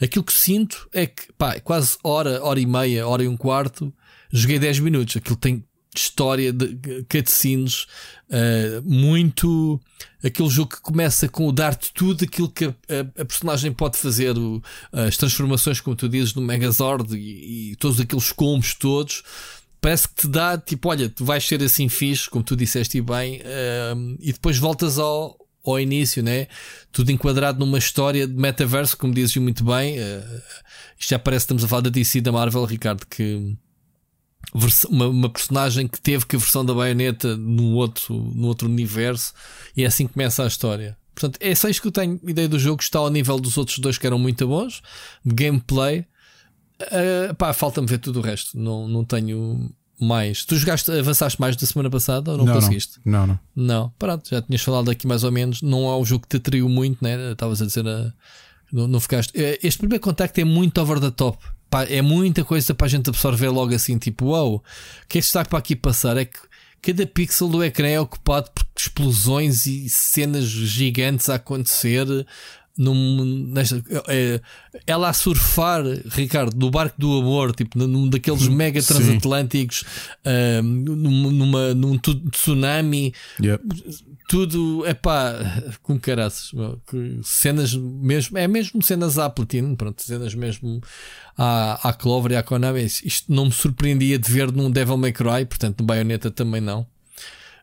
[0.00, 3.92] Aquilo que sinto é que, pá, quase hora, hora e meia, hora e um quarto,
[4.30, 5.16] joguei 10 minutos.
[5.16, 6.76] Aquilo tem história de
[7.10, 7.86] cutscenes
[8.28, 9.80] uh, muito
[10.22, 13.98] aquele jogo que começa com o dar-te tudo aquilo que a, a, a personagem pode
[13.98, 14.62] fazer o,
[14.92, 19.22] as transformações como tu dizes no Megazord e, e todos aqueles combos todos
[19.80, 23.40] parece que te dá tipo olha tu vais ser assim fixe como tu disseste bem
[23.40, 26.46] uh, e depois voltas ao ao início, né?
[26.90, 29.98] Tudo enquadrado numa história de metaverso, como dizes muito bem.
[29.98, 30.42] Uh,
[30.98, 33.54] isto já parece que estamos a falar da DC da Marvel, Ricardo, que
[34.88, 39.34] uma, uma, personagem que teve que a versão da baioneta no outro, no outro universo
[39.76, 40.96] e é assim que começa a história.
[41.14, 43.78] Portanto, é só isto que eu tenho ideia do jogo, está ao nível dos outros
[43.78, 44.80] dois que eram muito bons,
[45.24, 46.06] de gameplay.
[46.80, 48.58] Uh, pá, falta-me ver tudo o resto.
[48.58, 50.44] Não, não tenho mais.
[50.44, 53.00] Tu jogaste, avançaste mais da semana passada ou não, não conseguiste?
[53.04, 53.38] Não, não.
[53.54, 55.60] Não, pronto, já tinhas falado aqui mais ou menos.
[55.60, 57.32] Não é um jogo que te atraiu muito, né?
[57.32, 58.12] Estavas a dizer, a,
[58.72, 59.32] não, não ficaste.
[59.34, 61.44] Eh, este primeiro contacto é muito over the top.
[61.68, 64.62] Pá, é muita coisa para a gente absorver logo assim, tipo, uau, wow, o
[65.08, 66.16] que é que está para aqui passar?
[66.16, 66.38] É que
[66.80, 72.06] cada pixel do ecrã é ocupado por explosões e cenas gigantes a acontecer.
[72.78, 74.40] Num, nesta, é,
[74.86, 79.82] ela a surfar, Ricardo, do barco do amor, tipo, num daqueles mega transatlânticos,
[80.24, 83.12] uh, numa, num tsunami.
[83.42, 83.62] Yep
[84.28, 85.34] tudo é pá,
[85.82, 86.52] com caraças,
[87.24, 90.82] cenas mesmo, é mesmo cenas à Platinum, pronto, cenas mesmo
[91.36, 92.84] à, à Clover e à Konami.
[92.84, 96.86] Isto não me surpreendia de ver num Devil May Cry, portanto, no Bayonetta também não.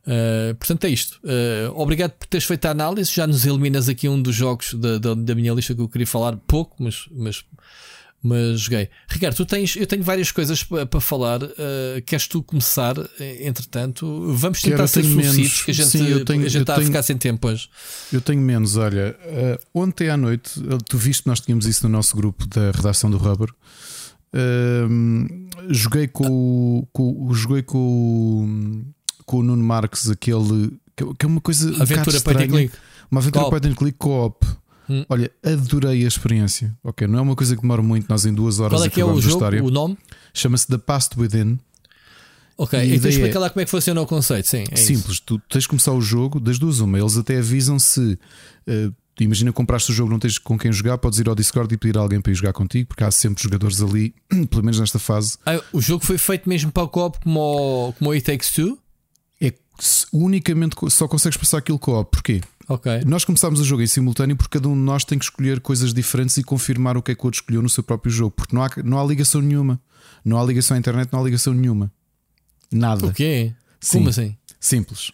[0.06, 1.19] Uh, portanto, é isto.
[1.24, 3.11] Uh, obrigado por teres feito a análise.
[3.11, 6.08] Já nos eliminas aqui um dos jogos da, da, da minha lista que eu queria
[6.08, 7.43] falar pouco, mas, mas
[8.25, 8.90] mas joguei.
[9.08, 11.43] Ricardo, tu tens, eu tenho várias coisas para falar.
[11.43, 12.95] Uh, queres tu começar?
[13.19, 16.74] Eh, entretanto, vamos tentar ser sucintos, que a gente, Sim, eu tenho, a gente está
[16.74, 17.69] tenho, a ficar sem tempo hoje.
[18.11, 18.77] Eu tenho menos.
[18.77, 20.59] Olha, uh, ontem à noite,
[20.90, 23.50] tu viste que nós tínhamos isso no nosso grupo da redação do Rubber.
[24.34, 28.84] Uh, joguei com, com, joguei com,
[29.25, 32.75] com o Nuno Marques aquele que é uma coisa aventura um point click.
[33.11, 34.45] uma aventura point and click co-op
[34.89, 35.03] Hum.
[35.09, 36.75] Olha, adorei a experiência.
[36.83, 39.01] Ok, não é uma coisa que demora muito, nós em duas horas Qual é que
[39.01, 39.33] é o jogo?
[39.33, 39.63] História.
[39.63, 39.97] O nome?
[40.33, 41.59] Chama-se The Past Within.
[42.57, 43.39] Ok, e então explica é...
[43.39, 44.47] lá como é que funciona o conceito.
[44.47, 45.15] Sim, é simples.
[45.15, 45.23] Isso.
[45.25, 46.97] Tu tens de começar o jogo das duas, uma.
[46.97, 48.17] Eles até avisam se.
[48.67, 51.77] Uh, imagina compraste o jogo, não tens com quem jogar, podes ir ao Discord e
[51.77, 54.13] pedir a alguém para ir jogar contigo, porque há sempre jogadores ali,
[54.49, 55.37] pelo menos nesta fase.
[55.45, 58.51] Ah, o jogo foi feito mesmo para o co-op como o, como o It Takes
[58.51, 58.77] Two?
[60.11, 62.11] Unicamente só consegues passar aquilo co-op.
[62.11, 62.41] Porquê?
[62.67, 63.03] Okay.
[63.05, 65.93] Nós começámos o jogo em simultâneo porque cada um de nós tem que escolher coisas
[65.93, 68.55] diferentes e confirmar o que é que o outro escolheu no seu próprio jogo, porque
[68.55, 69.79] não há, não há ligação nenhuma.
[70.23, 71.91] Não há ligação à internet, não há ligação nenhuma.
[72.71, 73.05] Nada.
[73.05, 73.53] O quê?
[73.79, 73.99] Sim.
[73.99, 74.35] Como assim?
[74.59, 75.11] Simples.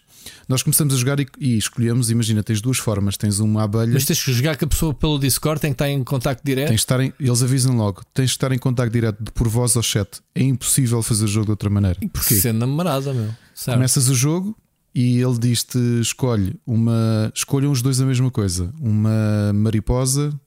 [0.48, 3.92] Nós começamos a jogar e, e, escolhemos, imagina, tens duas formas, tens uma abelha.
[3.94, 6.70] Mas tens que jogar com a pessoa pelo Discord, tem que estar em contato direto.
[6.70, 9.84] Tens estar em, eles avisam logo, tens que estar em contato direto por voz ou
[9.84, 10.22] chat.
[10.36, 12.00] É impossível fazer o jogo de outra maneira.
[12.12, 12.36] Porquê?
[12.36, 13.30] Ser namorada, meu.
[13.54, 13.78] Certo.
[13.78, 14.56] Começas o jogo,
[14.94, 17.32] e ele diz-te: escolhe uma.
[17.34, 20.38] Escolham os dois a mesma coisa, uma mariposa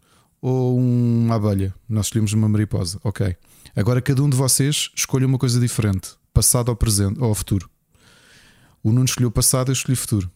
[0.41, 1.75] ou uma abelha.
[1.89, 3.35] Nós escolhemos uma mariposa, ok.
[3.75, 7.69] Agora cada um de vocês escolhe uma coisa diferente, passado ou presente ou futuro.
[8.85, 10.31] O Nuno escolheu passado, eu escolhi futuro.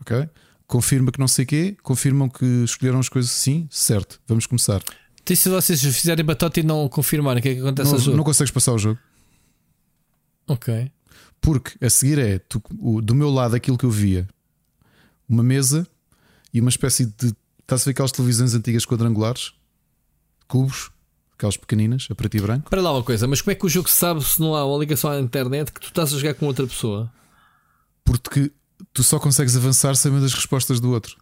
[0.00, 0.26] Ok?
[0.66, 4.18] Confirma que não sei o quê, confirmam que escolheram as coisas sim, certo.
[4.26, 4.82] Vamos começar.
[5.28, 8.02] E se vocês fizerem batota e não confirmarem, o que é que acontece não, ao
[8.02, 8.16] jogo?
[8.16, 8.98] Não consegues passar o jogo.
[10.48, 10.90] Ok.
[11.40, 14.26] Porque a seguir é tu, o, do meu lado aquilo que eu via:
[15.28, 15.86] uma mesa
[16.54, 17.34] e uma espécie de.
[17.60, 19.52] Estás a ver aquelas televisões antigas quadrangulares?
[20.48, 20.90] Cubos,
[21.34, 22.70] aquelas pequeninas, a preto e branco.
[22.70, 24.78] Para lá uma coisa, mas como é que o jogo sabe se não há uma
[24.78, 27.12] ligação à internet que tu estás a jogar com outra pessoa?
[28.06, 28.52] Porque
[28.94, 31.16] tu só consegues avançar sabendo as respostas do outro.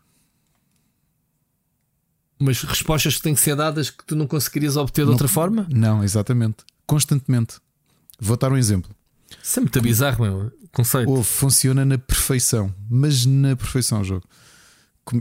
[2.38, 5.26] Mas respostas que têm que ser dadas que tu não conseguirias obter de não, outra
[5.26, 5.66] forma?
[5.70, 6.58] Não, exatamente.
[6.86, 7.56] Constantemente.
[8.20, 8.94] Vou dar um exemplo.
[9.42, 10.52] Isso é muito bizarro, meu.
[10.72, 11.10] Conceito.
[11.10, 14.26] Ou funciona na perfeição, mas na perfeição o jogo.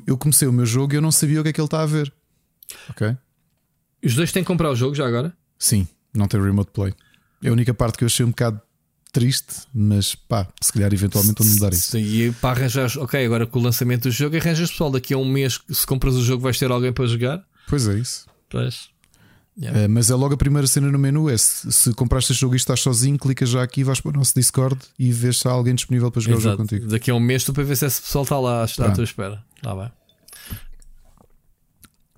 [0.05, 1.81] Eu comecei o meu jogo e eu não sabia o que é que ele está
[1.81, 2.11] a ver.
[2.89, 3.15] Ok?
[4.03, 5.35] Os dois têm que comprar o jogo já agora?
[5.57, 6.93] Sim, não tem remote play.
[7.41, 8.59] É a única parte que eu achei um bocado
[9.13, 11.91] triste, mas pá, se calhar eventualmente vou mudar isso.
[11.91, 15.17] Sim, e para arranjar, ok, agora com o lançamento do jogo, arranjas pessoal daqui a
[15.17, 17.45] um mês, se compras o jogo, vais ter alguém para jogar?
[17.69, 18.25] Pois é, isso.
[18.49, 18.91] Pois.
[19.55, 19.85] Yeah.
[19.85, 22.55] Uh, mas é logo a primeira cena no menu: é se, se compraste este jogo
[22.55, 25.51] e estás sozinho, clicas já aqui, vais para o nosso Discord e vês se há
[25.51, 26.47] alguém disponível para jogar Exato.
[26.47, 26.87] o jogo contigo.
[26.87, 28.95] Daqui a um mês tu para ver se esse pessoal está lá, está à Pronto.
[28.95, 29.43] tua espera.
[29.61, 29.91] Tá bem.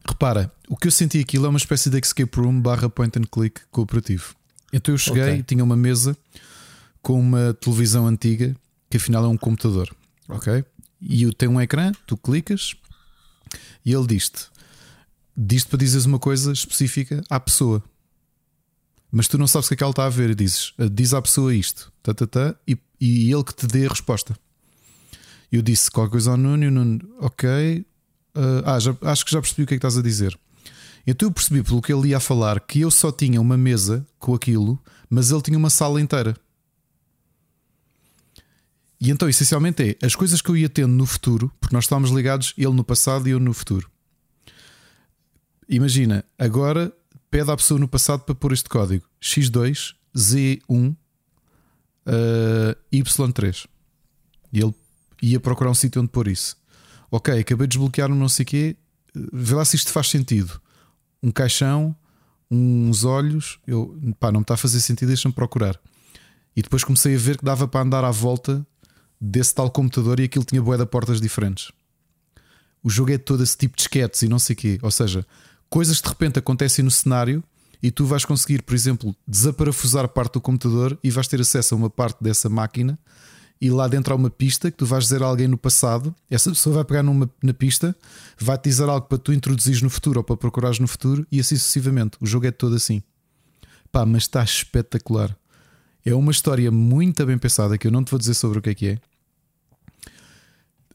[0.08, 3.24] Repara, o que eu senti aquilo é uma espécie de escape room barra point and
[3.30, 4.34] click cooperativo.
[4.72, 5.44] Então eu cheguei, Ok.
[5.44, 6.16] tinha uma mesa
[7.06, 8.56] com uma televisão antiga
[8.90, 9.96] que afinal é um computador,
[10.28, 10.66] ok?
[11.00, 12.74] E tem um ecrã, tu clicas
[13.86, 14.48] e ele diz-te:
[15.38, 17.84] diz-te para dizeres uma coisa específica à pessoa,
[19.12, 20.32] mas tu não sabes o que é que ela está a ver.
[20.32, 23.86] E dizes: diz à pessoa isto, tá, tá, tá, e, e ele que te dê
[23.86, 24.36] a resposta.
[25.52, 27.86] Eu disse qualquer coisa ao Nuno, e o Nuno, ok,
[28.34, 30.36] ah, ah, já- acho que já percebi o que é que estás a dizer.
[31.06, 34.34] Então eu percebi pelo que ele ia falar que eu só tinha uma mesa com
[34.34, 36.36] aquilo, mas ele tinha uma sala inteira.
[39.06, 42.10] E então, essencialmente, é as coisas que eu ia tendo no futuro, porque nós estávamos
[42.10, 43.88] ligados, ele no passado e eu no futuro.
[45.70, 46.92] Imagina, agora
[47.30, 50.96] pede à pessoa no passado para pôr este código: X2, Z1,
[52.08, 53.68] ah, Y3.
[54.52, 54.74] E ele
[55.22, 56.58] ia procurar um sítio onde pôr isso.
[57.12, 58.76] Ok, acabei de desbloquear um não sei quê.
[59.14, 60.60] Vê lá se isto faz sentido.
[61.22, 61.96] Um caixão,
[62.50, 63.60] uns olhos.
[63.68, 65.80] Eu, pá, não me está a fazer sentido, deixa-me procurar.
[66.56, 68.66] E depois comecei a ver que dava para andar à volta
[69.20, 71.72] desse tal computador e aquilo tinha bué de portas diferentes.
[72.84, 74.80] O jogo é todo esse tipo de esquetes e não sei quê.
[74.82, 75.26] Ou seja,
[75.70, 77.44] coisas de repente acontecem no cenário
[77.82, 81.78] e tu vais conseguir, por exemplo, desaparafusar parte do computador e vais ter acesso a
[81.78, 82.98] uma parte dessa máquina
[83.60, 86.14] e lá dentro há uma pista que tu vais dizer a alguém no passado.
[86.30, 87.96] Essa pessoa vai pegar numa, na pista,
[88.38, 91.40] vai te dizer algo para tu introduzires no futuro ou para procurares no futuro e
[91.40, 92.18] assim sucessivamente.
[92.20, 93.02] O jogo é todo assim.
[93.92, 95.36] Pá, mas está espetacular.
[96.06, 98.70] É uma história muito bem pensada que eu não te vou dizer sobre o que
[98.70, 99.00] é que é.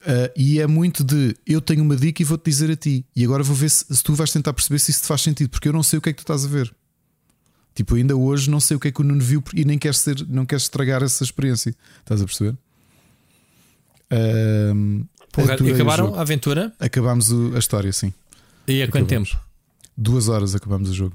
[0.06, 3.04] Ah, e é muito de eu tenho uma dica e vou-te dizer a ti.
[3.14, 5.50] E agora vou ver se, se tu vais tentar perceber se isso te faz sentido,
[5.50, 6.74] porque eu não sei o que é que tu estás a ver.
[7.74, 9.98] Tipo, ainda hoje não sei o que é que o Nuno viu e nem queres,
[9.98, 11.74] ser, não queres estragar essa experiência.
[12.00, 12.56] Estás a perceber?
[14.10, 16.74] Ahm, Porra, acabaram a aventura?
[16.80, 18.12] Acabámos a história, sim.
[18.66, 19.30] E há quanto Acabamos.
[19.30, 19.44] tempo?
[19.96, 21.14] Duas horas acabámos o jogo.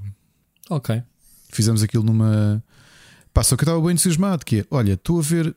[0.70, 1.02] Ok.
[1.50, 2.62] Fizemos aquilo numa.
[3.36, 4.46] Pá, só que eu estava bem entusiasmado.
[4.46, 5.54] Que é, olha, estou a ver.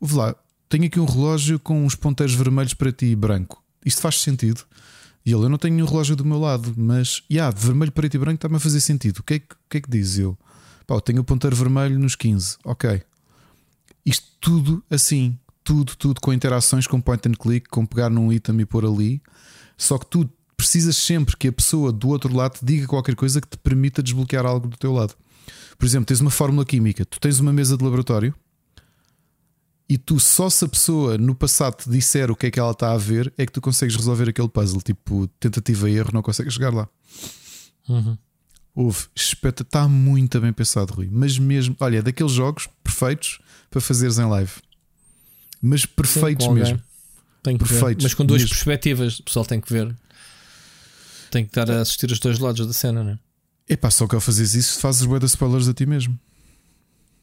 [0.00, 0.34] Ouve lá,
[0.68, 3.62] tenho aqui um relógio com uns ponteiros vermelhos para ti e branco.
[3.86, 4.64] Isto faz sentido?
[5.24, 8.16] E ele, eu não tenho nenhum relógio do meu lado, mas, yeah, de vermelho, preto
[8.16, 9.18] e branco está-me a fazer sentido.
[9.18, 10.18] O que é que, que, é que diz?
[10.18, 10.36] Eu,
[10.88, 12.56] pá, eu tenho o ponteiro vermelho nos 15.
[12.64, 13.00] Ok.
[14.04, 18.60] Isto tudo assim, tudo, tudo com interações, com point and click, com pegar num item
[18.60, 19.22] e pôr ali.
[19.78, 23.40] Só que tu precisas sempre que a pessoa do outro lado te diga qualquer coisa
[23.40, 25.14] que te permita desbloquear algo do teu lado.
[25.78, 28.34] Por exemplo, tens uma fórmula química, tu tens uma mesa de laboratório
[29.88, 32.70] e tu só se a pessoa no passado te disser o que é que ela
[32.70, 34.80] está a ver é que tu consegues resolver aquele puzzle.
[34.80, 36.88] Tipo, tentativa e erro, não consegues chegar lá.
[37.88, 38.16] Uhum.
[38.74, 41.08] Houve, está muito bem pensado, Rui.
[41.12, 43.38] Mas mesmo, olha, é daqueles jogos perfeitos
[43.70, 44.52] para fazeres em live.
[45.60, 46.64] Mas perfeitos alguém.
[46.64, 46.82] mesmo.
[47.42, 47.70] Tem que ver.
[47.70, 48.04] Perfeitos.
[48.04, 48.54] Mas com duas mesmo.
[48.54, 49.94] perspectivas, o pessoal tem que ver.
[51.30, 53.18] Tem que estar a assistir os dois lados da cena, não é?
[53.68, 56.18] Epá, só que ao fazeres isso fazes bué de spoilers a ti mesmo.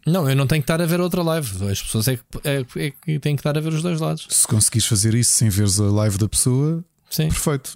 [0.06, 1.70] Não, eu não tenho que estar a ver outra live.
[1.70, 4.26] As pessoas é que, é, é que têm que estar a ver os dois lados.
[4.30, 7.28] Se conseguires fazer isso sem veres a live da pessoa, Sim.
[7.30, 7.76] perfeito.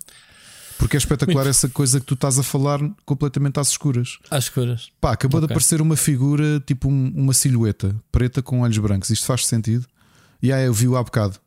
[0.79, 1.49] Porque é espetacular Muito.
[1.51, 4.17] essa coisa que tu estás a falar completamente às escuras.
[4.29, 4.89] Às escuras.
[4.99, 5.53] Pá, acabou de Ok.
[5.53, 9.09] aparecer uma figura, tipo um- uma silhueta preta com olhos brancos.
[9.11, 9.85] Isto faz sentido?
[10.41, 11.39] E aí eu vi-o há bocado.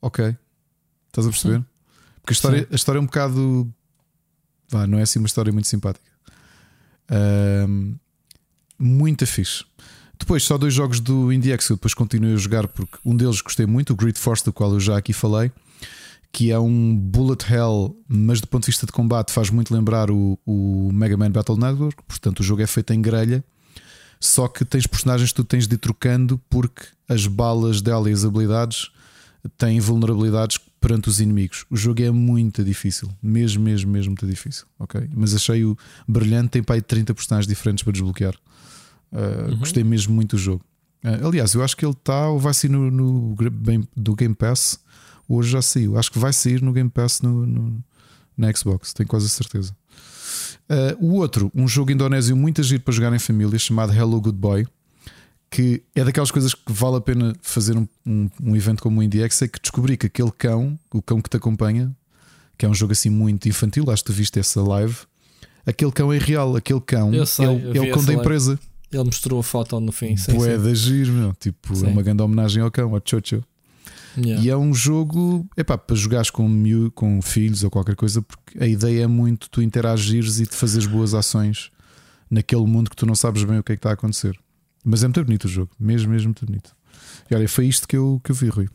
[0.00, 0.34] Ok.
[1.08, 1.62] Estás a perceber?
[2.22, 2.66] Porque a história, Sim.
[2.70, 3.74] a história é um bocado.
[4.70, 6.06] Vá, não é assim uma história muito simpática.
[7.10, 7.94] Ahm,
[8.78, 9.64] muito fixe.
[10.18, 13.40] Depois, só dois jogos do IndieX que eu depois continuei a jogar, porque um deles
[13.40, 15.50] gostei muito, o Grid Force, do qual eu já aqui falei,
[16.32, 20.10] que é um bullet hell, mas do ponto de vista de combate faz muito lembrar
[20.10, 22.02] o, o Mega Man Battle Network.
[22.06, 23.44] Portanto, o jogo é feito em grelha,
[24.20, 28.12] só que tens personagens que tu tens de ir trocando porque as balas dela e
[28.12, 28.90] as habilidades
[29.56, 31.64] têm vulnerabilidades perante os inimigos.
[31.70, 34.64] O jogo é muito difícil, mesmo, mesmo, mesmo muito difícil.
[34.78, 35.08] ok?
[35.14, 35.76] Mas achei-o
[36.06, 36.50] brilhante.
[36.50, 38.34] Tem para aí 30 personagens diferentes para desbloquear.
[39.12, 40.64] Uh, Gostei mesmo muito do jogo.
[41.04, 43.36] Uh, aliás, eu acho que ele está ou vai sair no, no
[43.96, 44.80] do Game Pass.
[45.28, 45.98] Hoje já saiu.
[45.98, 47.84] Acho que vai sair no Game Pass no, no-
[48.36, 49.74] na Xbox, tenho quase a certeza.
[50.70, 54.38] Uh, o outro, um jogo indonésio muito agir para jogar em família, chamado Hello Good
[54.38, 54.64] Boy,
[55.50, 59.02] que é daquelas coisas que vale a pena fazer um, um, um evento como o
[59.02, 61.94] IndieX, é que descobri que aquele cão, o cão que te acompanha,
[62.58, 64.96] que é um jogo assim muito infantil, acho que tu viste essa live.
[65.66, 68.20] Aquele cão é real, aquele cão Eu sei, é, é o cão da live.
[68.20, 68.58] empresa.
[68.90, 70.16] Ele mostrou a foto no fim.
[70.16, 70.62] Sim, sim.
[70.62, 71.34] de agir, meu.
[71.34, 71.86] Tipo, Sim.
[71.86, 73.44] é uma grande homenagem ao cão, ao Chocho.
[74.16, 74.42] Yeah.
[74.42, 78.62] E é um jogo epá, para jogares com, miú- com filhos ou qualquer coisa, porque
[78.62, 81.70] a ideia é muito tu interagires e de fazeres boas ações
[82.30, 84.36] naquele mundo que tu não sabes bem o que é que está a acontecer.
[84.84, 86.74] Mas é muito bonito o jogo, mesmo, mesmo muito bonito.
[87.30, 88.68] E olha, foi isto que eu, que eu vi, Rui.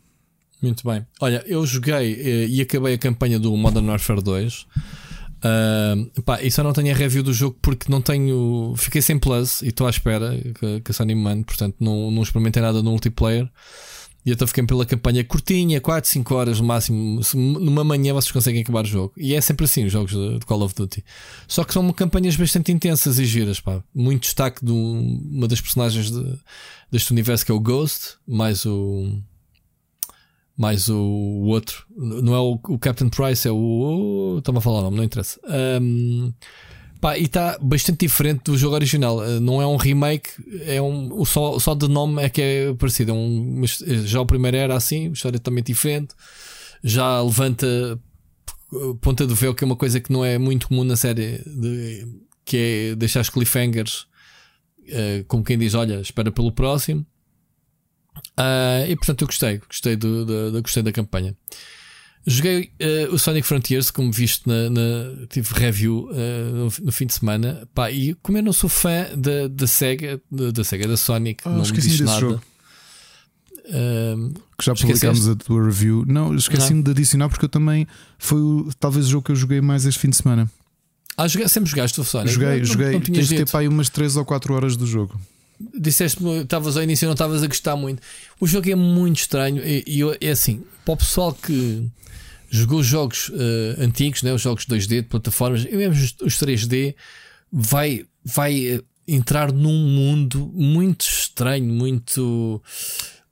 [0.62, 1.06] Muito bem.
[1.20, 4.66] Olha, eu joguei eh, e acabei a campanha do Modern Warfare 2.
[5.44, 8.74] Ah, pá, e só não tenho a review do jogo porque não tenho.
[8.78, 12.10] Fiquei sem plus e estou à espera que, que a Sony me mande, portanto não,
[12.10, 13.48] não experimentei nada no multiplayer.
[14.26, 17.20] E então fiquei pela campanha curtinha, 4, 5 horas no máximo.
[17.34, 19.12] Numa manhã vocês conseguem acabar o jogo.
[19.18, 21.04] E é sempre assim os jogos de, Call of Duty.
[21.46, 23.82] Só que são campanhas bastante intensas e giras, pá.
[23.94, 26.38] Muito destaque de um- uma das personagens de-
[26.90, 29.20] deste universo que é o Ghost, mais o
[30.56, 34.36] mais o, o outro, não é o, o Captain Price, é o.
[34.38, 35.40] Estava a falar o nome, não interessa.
[35.82, 36.32] Um,
[37.18, 39.18] e está bastante diferente do jogo original.
[39.18, 40.30] Uh, Não é um remake,
[40.66, 41.24] é um.
[41.24, 43.10] Só, só de nome é que é parecido.
[43.12, 46.14] É um, mas já o primeiro era assim, história também diferente.
[46.82, 47.66] Já levanta
[48.72, 51.42] uh, ponta do véu, que é uma coisa que não é muito comum na série,
[51.46, 52.06] de-
[52.44, 52.56] que
[52.92, 54.06] é deixar os cliffhangers,
[54.88, 57.04] uh, como quem diz: Olha, espera pelo próximo.
[58.36, 61.36] Ah, e portanto eu gostei, gostei, do, da- da- gostei da campanha.
[62.26, 67.04] Joguei eh, o Sonic Frontiers, como visto na, na- tive review eh, no, no fim
[67.06, 67.68] de semana.
[67.74, 71.42] Pá, e como eu não sou fã da, da Sega, da, da Sega, da Sonic,
[71.44, 72.20] Ah, não me diz desse nada.
[72.20, 72.42] jogo.
[73.70, 75.06] Ahm, Que já esqueceste?
[75.06, 76.04] publicámos a tua review.
[76.06, 77.86] Não, esqueci-me de adicionar porque eu também
[78.18, 80.50] foi o- talvez o jogo que eu joguei mais este fim de semana.
[81.16, 82.32] Ah, joguei, sempre jogaste o Sonic?
[82.32, 82.92] joguei, Não- não- joguei.
[82.92, 85.18] não Tens tinhas de ter para aí umas 3 ou 4 horas do jogo.
[85.78, 88.02] Disseste-me, estavas ao início e não estavas a gostar muito.
[88.40, 91.86] O jogo é muito estranho e, e é assim, para o pessoal que
[92.56, 96.34] jogou os jogos eh, antigos, né, os jogos 2D de plataformas, e mesmo os, os
[96.38, 96.94] 3D,
[97.52, 102.62] vai, vai eh, entrar num mundo muito estranho, muito.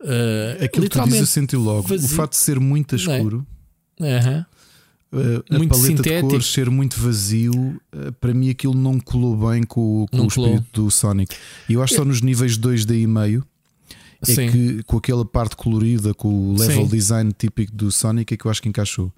[0.04, 1.88] eh, Aquilo que tu dizes eu senti logo.
[1.88, 2.06] vazio.
[2.06, 2.98] O fato de ser muito é?
[2.98, 3.46] escuro.
[4.00, 4.46] Aham.
[5.14, 6.22] Uh, a Muito paleta sintético.
[6.26, 10.22] de cores ser muito vazio, uh, para mim aquilo não colou bem com, o- com
[10.26, 10.48] o colou.
[10.54, 11.36] espírito do Sonic.
[11.68, 13.44] E eu acho que só nos níveis 2D e meio
[14.28, 14.50] é Sim.
[14.50, 16.88] que com aquela parte colorida, com o level Sim.
[16.88, 19.12] design típico do Sonic, é que eu acho que encaixou.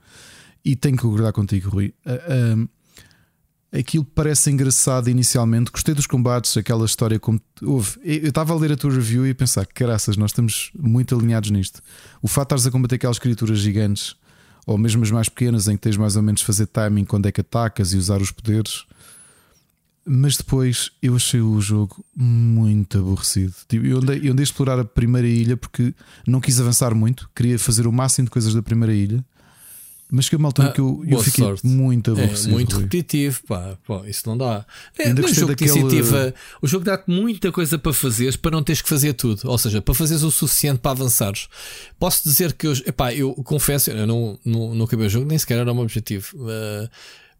[0.64, 1.94] E tenho que concordar contigo, Rui.
[2.06, 2.66] Uh,
[3.76, 5.70] aquilo parece engraçado inicialmente.
[5.70, 7.98] Gostei dos combates, aquela história como houve.
[8.02, 11.50] Eu estava a ler a tua review e a pensar, caraças, nós estamos muito alinhados
[11.50, 11.82] nisto.
[12.22, 14.16] O fato de estares a combater aquelas criaturas gigantes,
[14.66, 17.26] ou mesmo as mais pequenas, em que tens mais ou menos de fazer timing quando
[17.26, 18.86] é que atacas e usar os poderes.
[20.06, 23.54] Mas depois eu achei o jogo muito aborrecido.
[23.66, 25.94] Tipo, eu, andei, eu andei a explorar a primeira ilha porque
[26.26, 29.24] não quis avançar muito, queria fazer o máximo de coisas da primeira ilha.
[30.12, 31.66] Mas que uma altura Ah, que eu, eu fiquei sorte.
[31.66, 32.50] muito É aborrecido.
[32.52, 32.82] muito Rui.
[32.84, 34.64] repetitivo, pá, pô, isso não dá.
[34.98, 38.82] É, Ainda jogo daquele- iniciativa, o jogo dá-te muita coisa para fazeres para não teres
[38.82, 39.40] que fazer tudo.
[39.48, 41.48] Ou seja, para fazeres o suficiente para avançares.
[41.98, 45.38] Posso dizer que eu, epá, eu confesso, eu não, não, não acabei o jogo, nem
[45.38, 46.36] sequer era o meu objetivo.
[46.36, 46.88] Uh,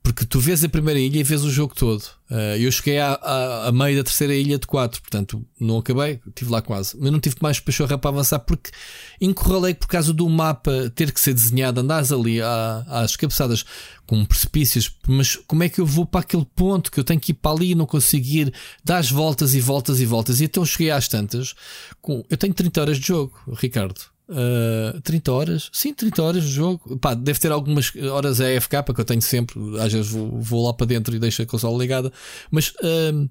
[0.05, 2.02] porque tu vês a primeira ilha e vês o jogo todo.
[2.31, 6.60] Uh, eu cheguei à, meio da terceira ilha de quatro, portanto não acabei, estive lá
[6.60, 6.94] quase.
[7.00, 8.70] Mas não tive mais pachorra para avançar porque
[9.18, 13.65] encurralei por causa do mapa ter que ser desenhado, andares ali à- às cabeçadas
[14.07, 17.33] com precipícios, mas como é que eu vou para aquele ponto que eu tenho que
[17.33, 18.52] ir para ali e não conseguir
[18.84, 20.39] dar as voltas e voltas e voltas?
[20.41, 21.55] E então cheguei às tantas.
[22.02, 23.99] Com, eu tenho 30 horas de jogo, Ricardo.
[24.27, 25.70] Uh, 30 horas?
[25.73, 26.99] Sim, 30 horas de jogo.
[26.99, 29.59] Pá, deve ter algumas horas AFK que eu tenho sempre.
[29.78, 32.12] Às vezes vou, vou lá para dentro e deixo a consola ligada.
[32.51, 33.28] Mas uh,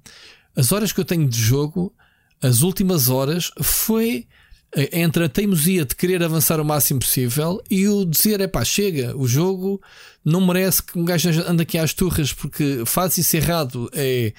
[0.55, 1.91] as horas que eu tenho de jogo,
[2.41, 4.27] as últimas horas, foi
[4.77, 8.63] uh, entre a teimosia de querer avançar o máximo possível e o dizer: é pá,
[8.63, 9.81] chega, o jogo
[10.23, 13.89] não merece que um gajo ande aqui às turras porque faz isso errado.
[13.93, 14.31] É.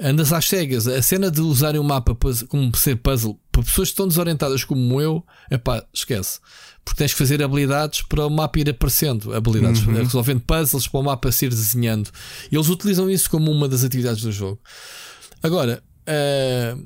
[0.00, 2.16] Andas às cegas, a cena de usarem o mapa
[2.48, 6.38] como ser puzzle para pessoas que estão desorientadas como eu, é pá, esquece.
[6.84, 9.94] Porque tens que fazer habilidades para o mapa ir aparecendo, habilidades, Uhum.
[9.94, 12.10] resolvendo puzzles para o mapa se ir desenhando.
[12.50, 14.60] E eles utilizam isso como uma das atividades do jogo.
[15.42, 16.76] Agora, eh,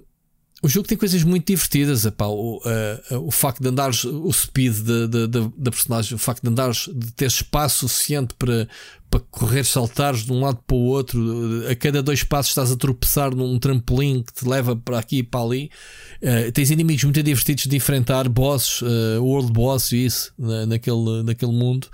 [0.62, 2.04] o jogo tem coisas muito divertidas.
[2.06, 6.88] epá, o, eh, o facto de andares, o speed da- personagem, o facto de andares,
[6.94, 8.68] de ter espaço suficiente para,
[9.10, 11.64] para correr, saltares de um lado para o outro.
[11.68, 15.22] A cada dois passos estás a tropeçar num trampolim que te leva para aqui e
[15.22, 15.70] para ali.
[16.20, 21.22] Eh, tens inimigos muito divertidos de enfrentar, bosses, eh, world boss e isso, na- naquele,
[21.24, 21.88] naquele mundo.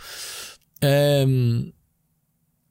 [0.83, 1.73] Ehm,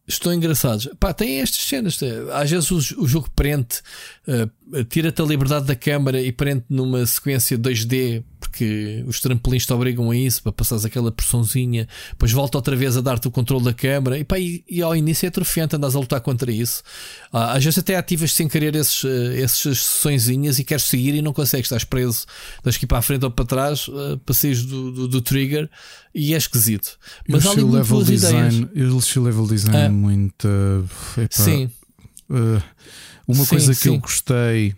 [0.07, 0.89] estão engraçados.
[0.99, 1.99] Pá, tem estas cenas.
[2.33, 3.81] Às vezes o, jogo prende,
[4.27, 4.47] eh,
[4.89, 10.09] tira-te a liberdade da câmara e prende numa sequência 2D, porque os trampolins te obrigam
[10.09, 13.73] a isso para passares aquela pressãozinha, depois volta outra vez a dar-te o controle da
[13.73, 16.81] câmara e, pá, e, e, ao início é atrofiante andas a lutar contra isso.
[17.31, 21.21] Ah, às vezes até ativas sem querer esses, eh, essas sessõezinhas e queres seguir e
[21.21, 22.25] não consegues, estás preso,
[22.63, 25.21] tens que ir para a frente ou para trás uh, para sair do, do, do,
[25.21, 25.69] trigger
[26.15, 26.97] e é esquisito.
[27.27, 29.15] Mas há ali level design, ideias.
[29.15, 30.47] O level design ah, muito.
[31.17, 31.69] Epá, sim.
[32.29, 32.61] Uh,
[33.27, 33.89] uma sim, coisa que sim.
[33.89, 34.75] eu gostei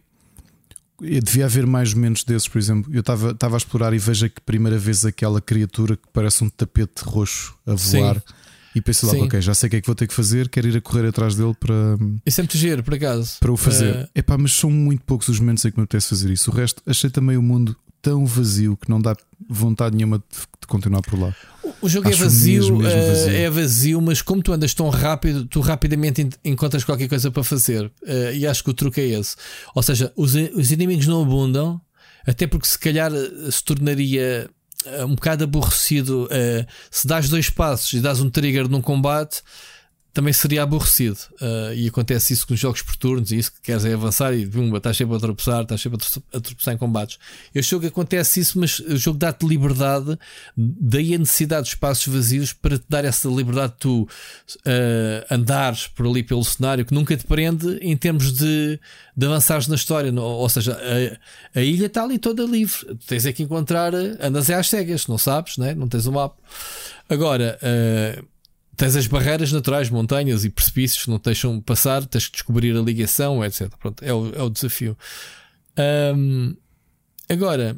[1.02, 2.92] devia haver mais momentos desses, por exemplo.
[2.94, 7.04] Eu estava a explorar e vejo que primeira vez aquela criatura que parece um tapete
[7.04, 8.16] roxo a voar.
[8.16, 8.34] Sim.
[8.76, 10.68] E pensei logo, ok, já sei o que é que vou ter que fazer, quero
[10.68, 11.98] ir a correr atrás dele para.
[12.26, 13.38] Isso é muito giro, por acaso.
[13.40, 14.06] Para o fazer.
[14.06, 14.10] Uh...
[14.14, 16.52] Epá, mas são muito poucos os momentos em que me apetece fazer isso.
[16.52, 19.16] O resto, achei também o mundo tão vazio que não dá
[19.50, 21.36] vontade nenhuma de, continuar por lá.
[21.82, 25.46] O jogo é vazio, mesmo, mesmo vazio, é vazio, mas como tu andas tão rápido,
[25.46, 27.86] tu rapidamente encontras qualquer coisa para fazer.
[28.04, 29.36] Uh, e acho que o truque é esse.
[29.74, 31.82] Ou seja, os, os inimigos não abundam,
[32.28, 34.50] até porque se calhar eh, se tornaria
[34.86, 39.42] eh, um bocado aborrecido uh, se dás dois passos e dás um trigger num combate
[40.14, 41.18] também seria aborrecido.
[41.42, 44.34] Uh, e acontece isso com os jogos por turnos, e isso que queres é avançar
[44.34, 46.00] e bumba, estás sempre a tropeçar, estás sempre
[46.34, 47.18] a tropeçar em combates.
[47.54, 50.18] Este jogo acontece isso, mas o jogo dá-te liberdade,
[50.58, 54.08] daí a necessidade de espaços vazios para te dar essa liberdade de tu uh,
[55.34, 58.80] andares por ali pelo cenário que nunca te prende em termos de,
[59.16, 60.12] de avançares na história.
[60.20, 60.78] Ou seja,
[61.54, 62.98] a, a ilha está ali toda livre.
[63.08, 65.76] Tens é que encontrar, andas é às cegas, não sabes, né?
[65.76, 66.36] não tens o um mapa.
[67.08, 68.39] Agora, uh,
[68.80, 72.76] tens as barreiras naturais, montanhas e precipícios que não te deixam passar, tens que descobrir
[72.78, 73.68] a ligação, etc.
[73.78, 74.98] Pronto, é o, é o desafio.
[76.16, 76.56] Um,
[77.28, 77.76] agora,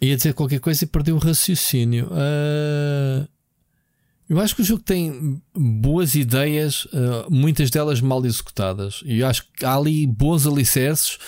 [0.00, 2.06] ia dizer qualquer coisa e perdi o raciocínio.
[2.06, 3.28] Uh,
[4.30, 9.02] eu acho que o jogo tem boas ideias, uh, muitas delas mal executadas.
[9.04, 11.18] E acho que há ali bons alicerces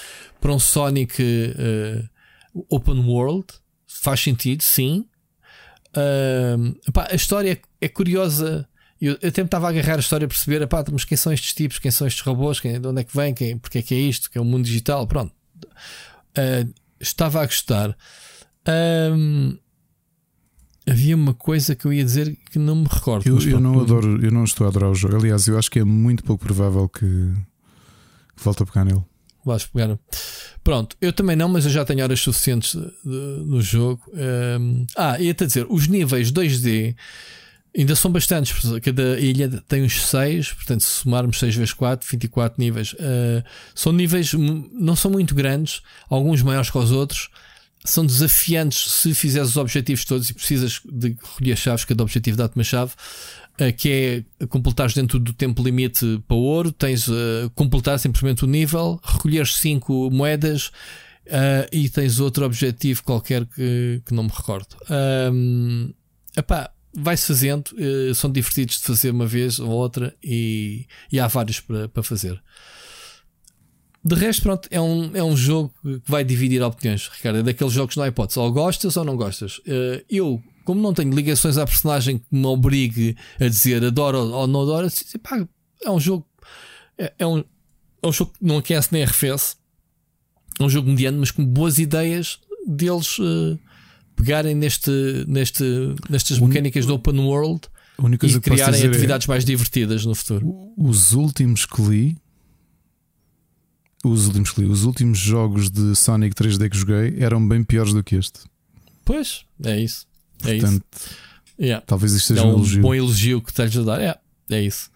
[0.40, 3.46] para um Sonic uh, Open World.
[3.86, 5.04] Faz sentido, sim.
[5.90, 8.68] Uh, pá, a história é, curiosa.
[9.00, 11.90] Eu, eu tentava agarrar a história a perceber, pá, mas quem são estes tipos, quem
[11.90, 14.30] são estes robôs, quem, de onde é que vem, quem, porque é que é isto,
[14.30, 15.06] que é o um mundo digital.
[15.06, 15.32] Pronto,
[16.36, 17.96] uh, estava a gostar.
[18.68, 19.56] Um,
[20.86, 23.26] havia uma coisa que eu ia dizer que não me recordo.
[23.26, 25.16] Eu, eu não adoro, eu não estou a adorar o jogo.
[25.16, 27.00] Aliás, eu acho que é muito pouco provável que,
[28.36, 29.02] que volte a pegar nele.
[29.44, 29.98] Vais pegar.
[30.62, 34.02] Pronto, eu também não, mas eu já tenho horas suficientes no jogo.
[34.12, 36.94] Um, ah, ia-te dizer, os níveis 2D
[37.76, 38.54] ainda são bastantes.
[38.80, 42.92] Cada ilha tem uns 6, portanto, se somarmos 6 vezes 4, 24 níveis.
[42.94, 47.28] Uh, são níveis, não são muito grandes, alguns maiores que os outros.
[47.82, 51.84] São desafiantes se fizeres os objetivos todos e precisas de recolher chaves.
[51.86, 52.92] Cada objetivo dá-te uma chave.
[53.60, 58.46] Eh, que é completares dentro do tempo limite para ouro, tens uh, completar simplesmente o
[58.46, 60.68] nível, recolher 5 moedas
[61.26, 64.76] uh, e tens outro objetivo qualquer que, que não me recordo.
[65.30, 65.92] Um,
[66.34, 71.26] epá, vai-se fazendo, uh, são divertidos de fazer uma vez ou outra e, e há
[71.26, 72.42] vários para, fazer.
[74.02, 77.40] De resto, pronto, é um, é um jogo que vai dividir opiniões, Ricardo.
[77.40, 78.38] É daqueles jogos não há hipótese.
[78.38, 79.58] Ou gostas ou não gostas.
[79.58, 84.46] Uh, eu como não tenho ligações à personagem que me obrigue a dizer adoro ou
[84.46, 84.88] não adoro,
[85.22, 85.46] pá,
[85.82, 86.26] é um jogo.
[86.96, 87.42] É, é, um,
[88.02, 89.56] é um jogo que não aquece nem arrefece.
[90.58, 93.58] É um jogo mediano, mas com boas ideias deles uh,
[94.16, 94.90] pegarem neste,
[95.26, 95.64] neste,
[96.08, 97.68] nestas mecânicas do open world
[98.22, 100.72] e criarem é atividades é, mais divertidas no futuro.
[100.76, 102.16] Os últimos que li.
[104.02, 107.92] Os últimos que li, os últimos jogos de Sonic 3D que joguei eram bem piores
[107.92, 108.40] do que este.
[109.04, 110.06] Pois, é isso.
[110.42, 111.30] É Portanto, isso.
[111.60, 111.84] Yeah.
[111.86, 112.80] Talvez isto seja é um, um elogio.
[112.80, 114.00] bom elogio que estás a dar.
[114.00, 114.18] É,
[114.50, 114.90] é isso.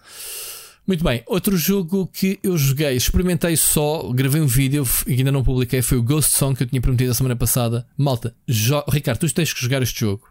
[0.86, 5.42] Muito bem, outro jogo que eu joguei, experimentei só, gravei um vídeo e ainda não
[5.42, 7.86] publiquei, foi o Ghost Song que eu tinha prometido a semana passada.
[7.96, 8.34] Malta,
[8.90, 10.28] Ricardo, tu tens que jogar este jogo.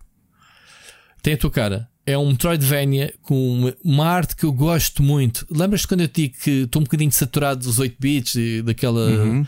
[1.24, 1.90] Tem a tua cara.
[2.06, 5.48] É um Metroidvania com uma, uma arte que eu gosto muito.
[5.50, 9.46] Lembras-te quando eu digo que estou um bocadinho saturado dos 8 bits e daquela uhum.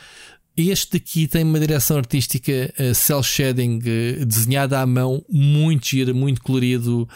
[0.58, 6.14] Este daqui tem uma direção artística uh, cel shading uh, desenhada à mão, muito gira,
[6.14, 7.10] muito colorido,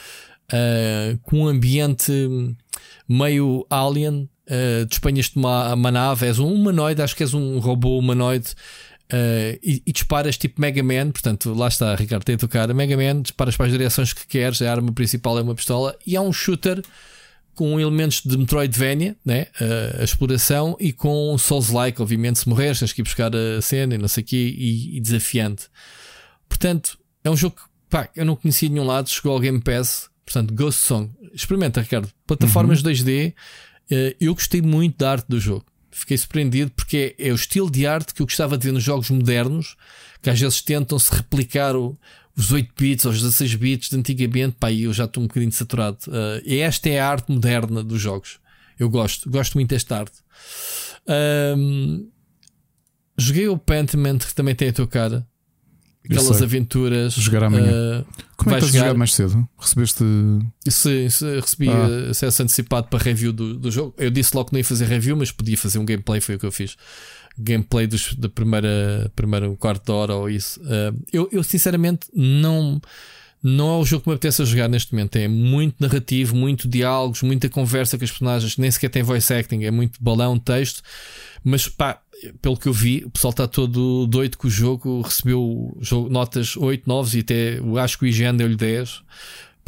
[0.52, 2.12] uh, com um ambiente
[3.10, 4.30] meio alien.
[4.48, 8.54] Uh, despenhas-te uma, uma nave, és um humanoide, acho que és um robô humanoide.
[9.12, 12.96] Uh, e, e, disparas tipo Mega Man, portanto, lá está, Ricardo, tem a tocar Mega
[12.96, 16.22] Man, disparas para as direções que queres, a arma principal é uma pistola e é
[16.22, 16.84] um shooter
[17.60, 19.48] com elementos de Metroidvania, né?
[19.60, 23.96] a, a exploração, e com Souls-like, obviamente, se morreres, tens que ir buscar a cena
[23.96, 25.68] e não sei o quê, e, e, desafiante.
[26.48, 29.60] Portanto, é um jogo que pá, eu não conhecia de nenhum lado, chegou ao Game
[29.60, 31.12] Pass, portanto, Ghost Song.
[31.34, 32.10] Experimenta, Ricardo.
[32.28, 32.92] Plataformas uhum.
[32.92, 35.66] 2D, uh, eu gostei muito da arte do jogo.
[35.92, 38.84] Fiquei surpreendido porque é, é, o estilo de arte que eu gostava de ver nos
[38.84, 39.76] jogos modernos,
[40.22, 41.98] que às vezes tentam-se replicar o,
[42.38, 44.56] os 8 bits ou os 16 bits de antigamente.
[44.60, 45.98] Pá, eu já estou um bocadinho saturado.
[46.08, 48.40] Uh, e esta é a arte moderna dos jogos.
[48.78, 50.20] Eu gosto, gosto muito desta arte.
[51.58, 52.08] Um,
[53.18, 55.28] joguei o Pentiment, que também tem a tua cara.
[56.10, 57.14] Aquelas aventuras.
[57.14, 58.02] Jogar amanhã.
[58.02, 58.06] Uh,
[58.36, 59.48] Como é que estás a jogar mais cedo?
[59.58, 60.04] Recebeste.
[60.68, 61.08] Sim,
[61.40, 62.10] recebi ah.
[62.10, 63.94] acesso antecipado para review do, do jogo.
[63.98, 66.40] Eu disse logo que não ia fazer review, mas podia fazer um gameplay, foi o
[66.40, 66.76] que eu fiz.
[67.38, 70.60] Gameplay dos, da primeira, primeira quarto de hora ou isso.
[70.62, 72.82] Uh, eu, eu sinceramente não
[73.42, 75.16] não é o jogo que me apetece a jogar neste momento.
[75.16, 79.64] É muito narrativo, muito diálogos, muita conversa com as personagens, nem sequer tem voice acting,
[79.64, 80.82] é muito balão, texto.
[81.44, 82.02] Mas pá,
[82.42, 85.78] pelo que eu vi, o pessoal está todo doido com o jogo, recebeu
[86.10, 89.02] notas 8, 9 e até acho que o IGN deu-lhe 10.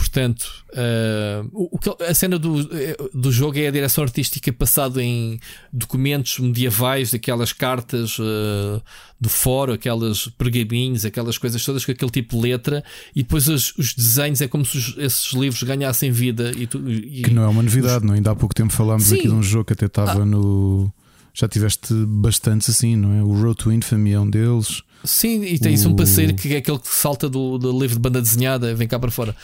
[0.02, 2.68] Portanto, uh, o, a cena do,
[3.14, 5.40] do jogo é a direção artística passado em
[5.72, 8.82] documentos medievais, aquelas cartas uh,
[9.20, 12.84] do fórum, aquelas pergaminhos, aquelas coisas todas com aquele tipo de letra,
[13.16, 16.52] e depois os, os desenhos é como se os, esses livros ganhassem vida.
[16.58, 18.04] E, tu, e que não é uma novidade, os...
[18.04, 18.16] não?
[18.16, 19.20] Ainda há pouco tempo falámos Sim.
[19.20, 20.26] aqui de um jogo que até estava ah.
[20.26, 20.92] no.
[21.32, 23.24] Já tiveste bastantes assim, não é?
[23.24, 24.82] O Road to Infamy é um deles.
[25.04, 25.90] Sim, e tem o...
[25.90, 29.00] um parceiro que é aquele que salta do, do livro de banda desenhada, vem cá
[29.00, 29.36] para fora.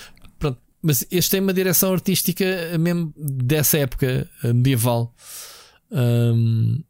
[0.87, 2.45] Mas este tem uma direção artística
[2.79, 5.13] mesmo dessa época eh, medieval.
[5.91, 6.81] Um,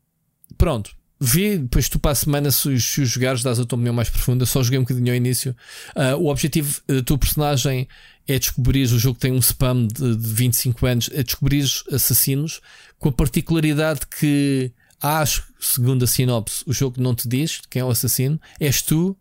[0.55, 3.95] pronto, vi, depois tu para a semana, se se os jogares, dás a tua opinião
[3.95, 4.45] mais profunda.
[4.45, 5.55] Só joguei um bocadinho ao início.
[5.95, 7.87] Uh, o objetivo da tua personagem
[8.27, 12.61] é descobrir o jogo tem um spam de, de 25 anos, é descobrir assassinos,
[12.99, 17.85] com a particularidade que acho, segundo a sinopse, o jogo não te diz quem é
[17.85, 19.17] o assassino, és tu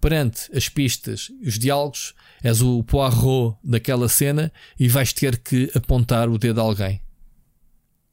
[0.00, 6.28] perante as pistas, os diálogos, és o Poirot daquela cena e vais ter que apontar
[6.28, 7.00] o dedo a alguém.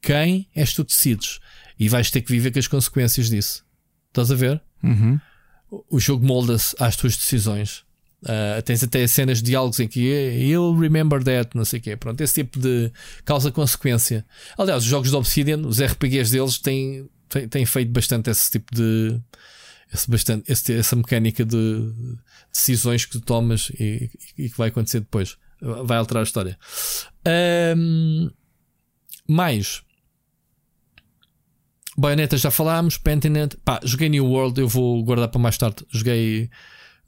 [0.00, 1.40] Quem és tu decides
[1.78, 3.64] e vais ter que viver com as consequências disso.
[4.08, 4.60] Estás a ver?
[4.82, 5.18] Uhum.
[5.88, 7.84] O jogo molda-se às tuas decisões.
[8.22, 11.96] Uh, tens até cenas de diálogos em que you'll remember that, não sei o quê.
[11.96, 12.92] Pronto, esse tipo de
[13.24, 14.26] causa-consequência.
[14.58, 18.74] Aliás, os jogos de Obsidian, os RPGs deles têm, têm, têm feito bastante esse tipo
[18.74, 19.18] de
[19.92, 21.92] esse bastante, esse, essa mecânica de
[22.52, 25.36] decisões que tu tomas e, e, que vai acontecer depois.
[25.60, 26.58] Vai alterar a história.
[27.76, 28.30] Um,
[29.28, 29.82] mais.
[31.98, 33.50] Bayonetta já falámos, Pentiment.
[33.64, 35.84] Pá, joguei New World, eu vou guardar para mais tarde.
[35.90, 36.48] Joguei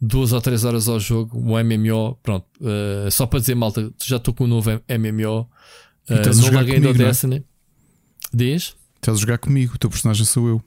[0.00, 2.18] duas ou três horas ao jogo, um MMO.
[2.22, 5.48] Pronto, uh, só para dizer, malta, já estou com o um novo MMO.
[6.10, 6.92] Uh, não larguei do é?
[6.92, 7.44] Destiny.
[8.34, 8.74] Diz?
[8.96, 10.64] Estás a jogar comigo, o teu personagem sou eu.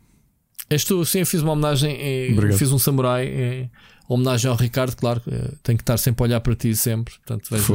[0.70, 3.70] És tu, sim, eu fiz uma homenagem, eh, fiz um samurai, eh,
[4.08, 7.14] homenagem ao Ricardo, claro, eh, tenho que estar sempre a olhar para ti sempre.
[7.16, 7.66] Portanto, vejo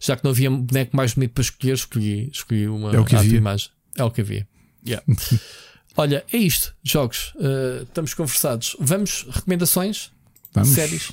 [0.00, 3.14] Já que não havia boneco mais bonito para escolher, escolhi, escolhi uma é o que
[3.14, 3.38] havia.
[3.38, 3.70] imagem.
[3.96, 4.46] É o que havia.
[4.84, 5.04] Yeah.
[5.96, 7.34] Olha, é isto, jogos.
[7.36, 8.76] Uh, estamos conversados.
[8.80, 10.10] Vamos, recomendações?
[10.52, 10.70] Vamos.
[10.70, 11.12] Séries?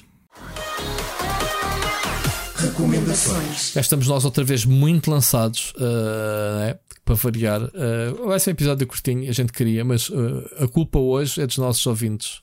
[2.56, 3.74] Recomendações.
[3.74, 5.74] Já estamos nós outra vez muito lançados.
[5.76, 6.80] Uh, né?
[7.10, 7.64] Para variar.
[7.64, 11.48] Uh, vai ser um episódio curtinho, a gente queria, mas uh, a culpa hoje é
[11.48, 12.42] dos nossos ouvintes.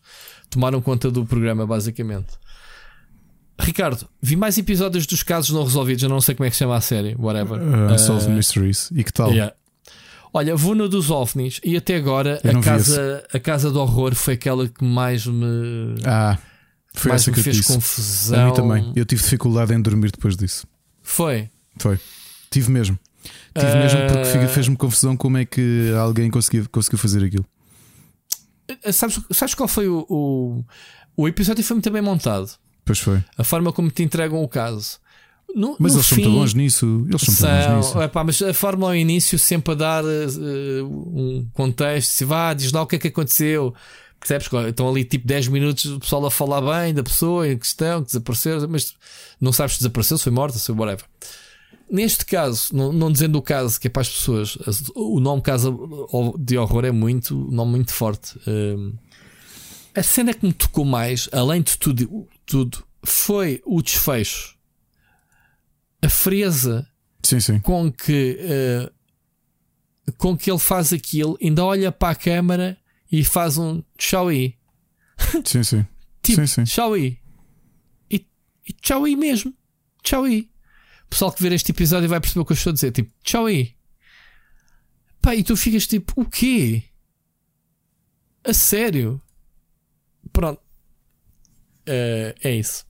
[0.50, 2.34] Tomaram conta do programa, basicamente.
[3.58, 6.02] Ricardo, vi mais episódios dos casos não resolvidos.
[6.02, 7.60] Eu não sei como é que se chama a série, whatever.
[7.60, 8.90] Uh, Unsolved Mysteries.
[8.92, 9.30] E que tal?
[9.30, 9.54] Yeah.
[10.32, 14.34] Olha, vou no dos OVNIs e até agora a casa, a casa do horror foi
[14.34, 15.94] aquela que mais me.
[16.04, 16.36] Ah,
[16.92, 17.72] foi mais essa me que fez disse.
[17.72, 18.40] confusão.
[18.40, 18.92] A mim também.
[18.94, 20.66] Eu tive dificuldade em dormir depois disso.
[21.02, 21.48] Foi.
[21.78, 21.98] Foi.
[22.50, 22.98] Tive mesmo.
[23.54, 23.76] Tive uh...
[23.76, 27.44] mesmo porque fez-me confusão como é que alguém conseguiu, conseguiu fazer aquilo.
[28.68, 30.64] Eh, sabes, sabes qual foi o, o,
[31.16, 31.62] o episódio?
[31.64, 32.50] Foi muito bem montado.
[32.84, 33.22] Pois foi.
[33.36, 34.98] A forma como te entregam o caso.
[35.54, 37.06] No, mas no eles fim, são muito bons nisso.
[37.08, 38.02] Eles são, são bons nisso.
[38.02, 42.10] Epá, mas a forma ao início sempre a dar uh, um contexto.
[42.10, 43.74] Se vá, diz lá o que é que aconteceu.
[44.18, 44.48] Percebes?
[44.68, 48.08] Estão ali tipo 10 minutos o pessoal a falar bem da pessoa em questão, que
[48.08, 48.94] desapareceu, mas
[49.40, 51.04] não sabes se desapareceu, se foi morta, se foi whatever.
[51.88, 54.58] Neste caso, não, não, dizendo o caso que é para as pessoas,
[54.94, 58.36] o nome caso de horror é muito, um nome muito forte.
[58.46, 58.94] Um,
[59.94, 64.56] a cena que me tocou mais, além de tudo, tudo foi o desfecho.
[66.02, 66.86] A frieza
[67.22, 67.60] sim, sim.
[67.60, 72.76] com que uh, com que ele faz aquilo, ainda olha para a câmara
[73.10, 74.54] e faz um tchau aí.
[75.44, 75.86] Sim, sim.
[76.22, 76.64] tipo, sim, sim.
[76.64, 77.18] tchau aí.
[78.10, 78.26] E,
[78.68, 79.54] e tchau aí mesmo.
[80.02, 80.50] Tchau aí.
[81.06, 82.92] O pessoal que ver este episódio vai perceber o que eu estou a dizer.
[82.92, 83.74] Tipo, tchau aí.
[85.22, 86.82] Pá, e tu ficas tipo, o quê?
[88.44, 89.20] A sério?
[90.32, 90.60] Pronto.
[91.88, 92.84] Uh, é isso.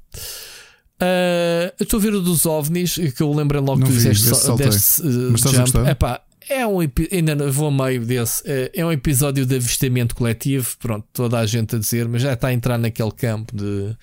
[1.01, 3.99] Uh, eu estou a ver o dos OVNIs, que eu lembrei logo Não que tu
[3.99, 5.87] vi, disseste, deste, uh, Mas estás jump.
[5.87, 8.43] a Epá, é um ainda vou a meio desse.
[8.47, 10.77] É, é, um episódio de avistamento coletivo.
[10.79, 13.97] Pronto, toda a gente a dizer, mas já está a entrar naquele campo de.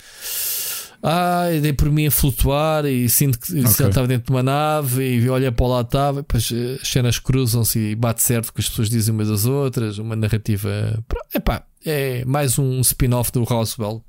[1.05, 3.87] Ah, dei por mim a flutuar e sinto que okay.
[3.87, 6.21] estava dentro de uma nave e olha para lá estava.
[6.21, 9.97] Depois eh, as cenas cruzam-se e bate certo que as pessoas dizem umas das outras.
[9.97, 11.03] Uma narrativa.
[11.35, 14.01] Epá, é mais um spin-off do Roswell.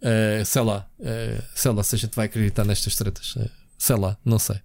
[0.00, 3.34] Uh, sei lá, uh, sei lá se a gente vai acreditar nestas tretas.
[3.34, 4.60] Uh, sei lá, não sei.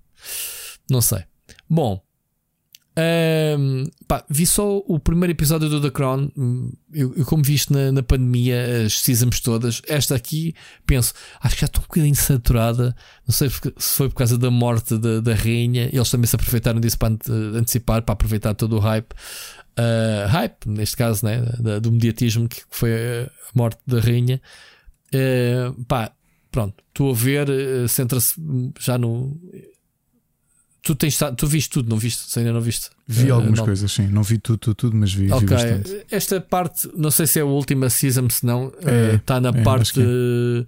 [0.87, 1.23] Não sei.
[1.67, 1.99] Bom,
[2.99, 6.29] um, pá, vi só o primeiro episódio do The Crown.
[6.91, 10.53] Eu, eu como visto na, na, pandemia, as seasons todas, esta aqui,
[10.85, 12.95] penso, acho que já estou um bocadinho saturada.
[13.27, 15.89] Não sei se foi por causa da morte da, da rainha.
[15.93, 17.15] Eles também se aproveitaram disso para
[17.55, 19.13] antecipar, para aproveitar todo o hype.
[19.77, 24.41] Uh, hype, neste caso, né, da, do mediatismo que foi a morte da rainha.
[25.13, 26.11] Uh, pá,
[26.51, 28.35] pronto, estou a ver, uh, centra-se
[28.79, 29.39] já no
[30.81, 32.31] Tu, tens, tu viste tudo, não viste?
[32.31, 32.89] Se ainda não viste?
[33.05, 34.07] Vi uh, algumas coisas, sim.
[34.07, 35.39] Não vi tudo, tudo, tudo mas vi, okay.
[35.39, 36.05] vi bastante.
[36.09, 39.49] Esta parte, não sei se é a última season, se não, é, está uh, na
[39.49, 40.65] é, parte é.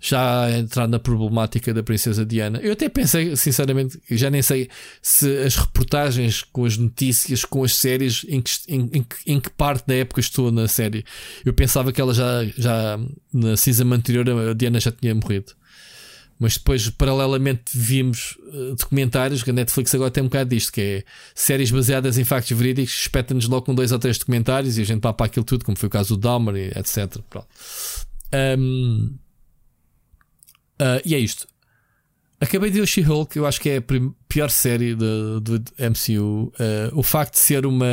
[0.00, 2.58] já a entrar na problemática da Princesa Diana.
[2.58, 4.68] Eu até pensei, sinceramente, já nem sei
[5.00, 9.50] se as reportagens com as notícias, com as séries, em que, em, em, em que
[9.50, 11.04] parte da época estou na série.
[11.44, 12.98] Eu pensava que ela já, já
[13.32, 15.52] na season anterior, a Diana já tinha morrido.
[16.38, 20.80] Mas depois, paralelamente, vimos uh, documentários, que a Netflix agora tem um bocado disto, que
[20.80, 24.84] é séries baseadas em factos verídicos, espeta-nos logo com dois ou três documentários e a
[24.84, 27.16] gente vai para aquilo tudo, como foi o caso do Dahmer, etc.
[28.58, 29.16] Um,
[30.80, 31.46] uh, e é isto.
[32.38, 33.82] Acabei de ver She-Hulk, eu acho que é a
[34.28, 36.48] pior série do, do MCU.
[36.48, 37.86] Uh, eh, o facto de ser uma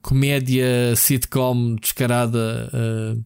[0.00, 3.24] comédia sitcom descarada uh,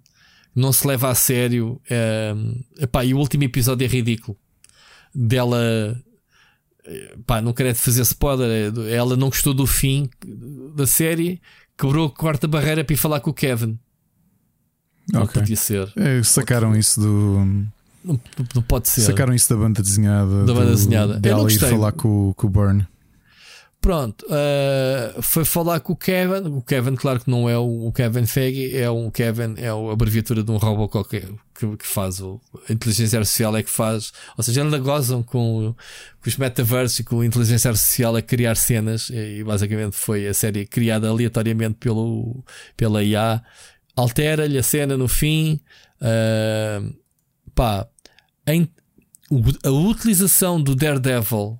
[0.55, 1.81] não se leva a sério.
[1.89, 2.35] É,
[2.79, 4.37] epá, e o último episódio é ridículo.
[5.15, 5.97] Dela.
[7.27, 8.73] Pá, não quero fazer spoiler.
[8.77, 10.09] É, ela não gostou do fim
[10.75, 11.41] da série,
[11.79, 13.79] quebrou a quarta barreira para ir falar com o Kevin.
[15.13, 15.41] Não okay.
[15.41, 15.93] podia ser.
[15.97, 17.67] É, sacaram isso do.
[18.05, 18.19] Não,
[18.55, 19.03] não, pode ser.
[19.03, 20.45] Sacaram isso da banda desenhada.
[20.45, 21.21] Da banda desenhada.
[21.21, 22.87] Dela ir falar com, com o Burn.
[23.81, 26.49] Pronto, uh, foi falar com o Kevin.
[26.49, 30.43] O Kevin, claro que não é o Kevin Feige, é um Kevin, é a abreviatura
[30.43, 34.13] de um robô qualquer que, que faz o, a inteligência artificial é que faz.
[34.37, 35.75] Ou seja, ainda gozam com,
[36.23, 39.11] com os metaversos e com a inteligência artificial a criar cenas.
[39.11, 42.45] E, basicamente foi a série criada aleatoriamente pelo,
[42.77, 43.43] pela IA.
[43.97, 45.61] Altera-lhe a cena no fim.
[46.03, 46.95] Uh,
[47.55, 47.87] pá,
[48.47, 48.69] em,
[49.65, 51.60] a utilização do Daredevil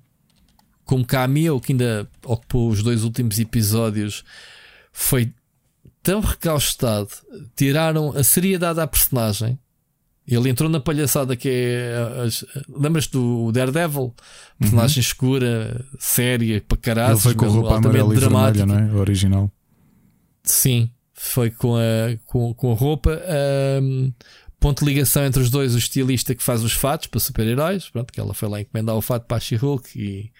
[0.85, 4.23] como cameo que ainda ocupou os dois últimos episódios
[4.91, 5.33] foi
[6.03, 7.09] tão recaustado,
[7.55, 9.57] tiraram a seriedade à personagem.
[10.27, 11.95] Ele entrou na palhaçada que é.
[12.69, 14.13] Lembras-te do Daredevil?
[14.57, 15.01] Personagem uhum.
[15.01, 17.13] escura, séria, para caralho.
[17.13, 18.83] Ele foi com roupa amarela e vermelha, não é?
[18.93, 19.51] O original.
[20.43, 23.19] Sim, foi com a, com, com a roupa.
[23.81, 24.13] Um,
[24.59, 27.89] ponto de ligação entre os dois, o estilista que faz os fatos para super-heróis.
[27.89, 30.31] Pronto, que ela foi lá encomendar o fato para a She-Hulk e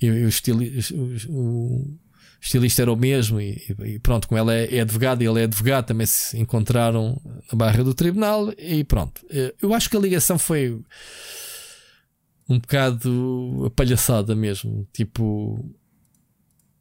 [0.00, 1.98] e, o, o, o,
[2.40, 5.44] estilista era o mesmo, e, e pronto, com ela é, é advogado e ele é
[5.44, 7.20] advogado, também se encontraram
[7.52, 9.24] na barra do tribunal, e pronto.
[9.30, 10.80] Eh, eu acho que a ligação foi
[12.48, 15.64] um bocado apalhaçada mesmo, tipo,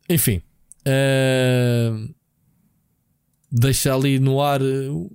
[0.09, 0.41] enfim.
[0.79, 2.11] Uh,
[3.51, 4.59] deixa ali no ar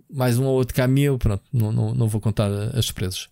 [0.09, 1.19] mais um ou outro caminho.
[1.19, 3.29] Pronto, não, não, não vou contar as surpresas.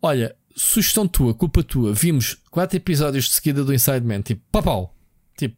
[0.00, 4.94] Olha, sugestão tua, culpa tua, vimos quatro episódios de seguida do Inside Man, tipo, papau.
[5.36, 5.56] Tipo,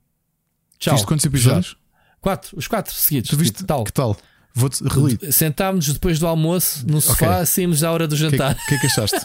[0.78, 0.94] tchau.
[0.94, 1.66] Viste quantos episódios?
[1.68, 1.76] Já.
[2.20, 3.30] Quatro, os quatro seguidos.
[3.30, 3.56] Tu viste?
[3.56, 3.84] Tipo, tal.
[3.84, 4.16] Que tal?
[4.54, 7.46] Vou-te Sentámos-nos depois do almoço no sofá, okay.
[7.46, 8.54] saímos à hora do jantar.
[8.54, 9.20] O que, que é que achaste?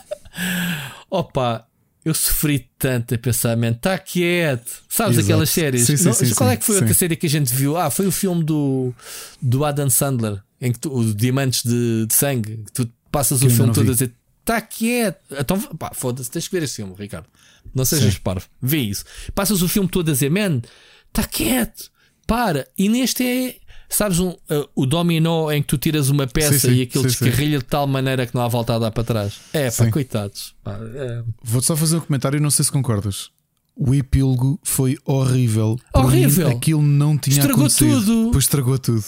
[1.09, 1.65] Opa,
[2.03, 4.83] eu sofri tanto a pensamento, está quieto.
[4.89, 5.25] Sabes Exato.
[5.27, 5.85] aquelas séries?
[5.85, 7.77] Sim, sim, Não, sim, qual é que foi a outra série que a gente viu?
[7.77, 8.93] Ah, foi o filme do,
[9.41, 13.47] do Adam Sandler, em que tu, o Diamantes de, de Sangue, que tu passas que
[13.47, 14.13] o filme todo a dizer
[14.51, 15.21] Está quieto.
[15.39, 17.27] Então, pá, foda-se, tens que ver esse filme, Ricardo.
[17.73, 18.19] Não sejas Sim.
[18.21, 18.47] parvo.
[18.61, 19.05] Vê isso.
[19.33, 20.61] Passas o filme todo a dizer, man,
[21.07, 21.89] está quieto.
[22.27, 22.67] Para.
[22.77, 23.55] E neste é.
[23.87, 27.03] Sabes um, uh, o dominó em que tu tiras uma peça sim, sim, e aquilo
[27.03, 29.37] sim, descarrilha de tal maneira que não há volta a dar para trás.
[29.51, 30.55] É, pá, coitados.
[30.65, 31.23] é...
[31.43, 33.31] Vou-te só fazer um comentário e não sei se concordas.
[33.75, 35.77] O epílogo foi horrível.
[35.93, 36.47] Horrível.
[36.49, 38.05] Mim, aquilo não tinha estragou acontecido.
[38.05, 38.31] tudo.
[38.31, 39.05] Pois estragou tudo.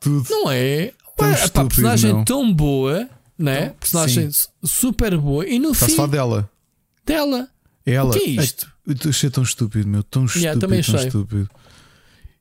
[0.00, 0.26] Tudo.
[0.28, 0.92] Não é?
[1.16, 2.24] Pá, personagem não.
[2.24, 3.64] tão boa né?
[3.66, 4.48] Então, Personagem sim.
[4.64, 5.46] super boa.
[5.46, 5.96] E no Estás fim.
[5.96, 6.50] falar dela.
[7.04, 7.48] Dela.
[7.86, 8.10] Ela.
[8.10, 8.72] O que é isto?
[8.86, 10.02] Eu achei tão estúpido, meu.
[10.02, 10.44] Tão estúpido.
[10.44, 11.06] Yeah, também tão achei.
[11.08, 11.50] estúpido.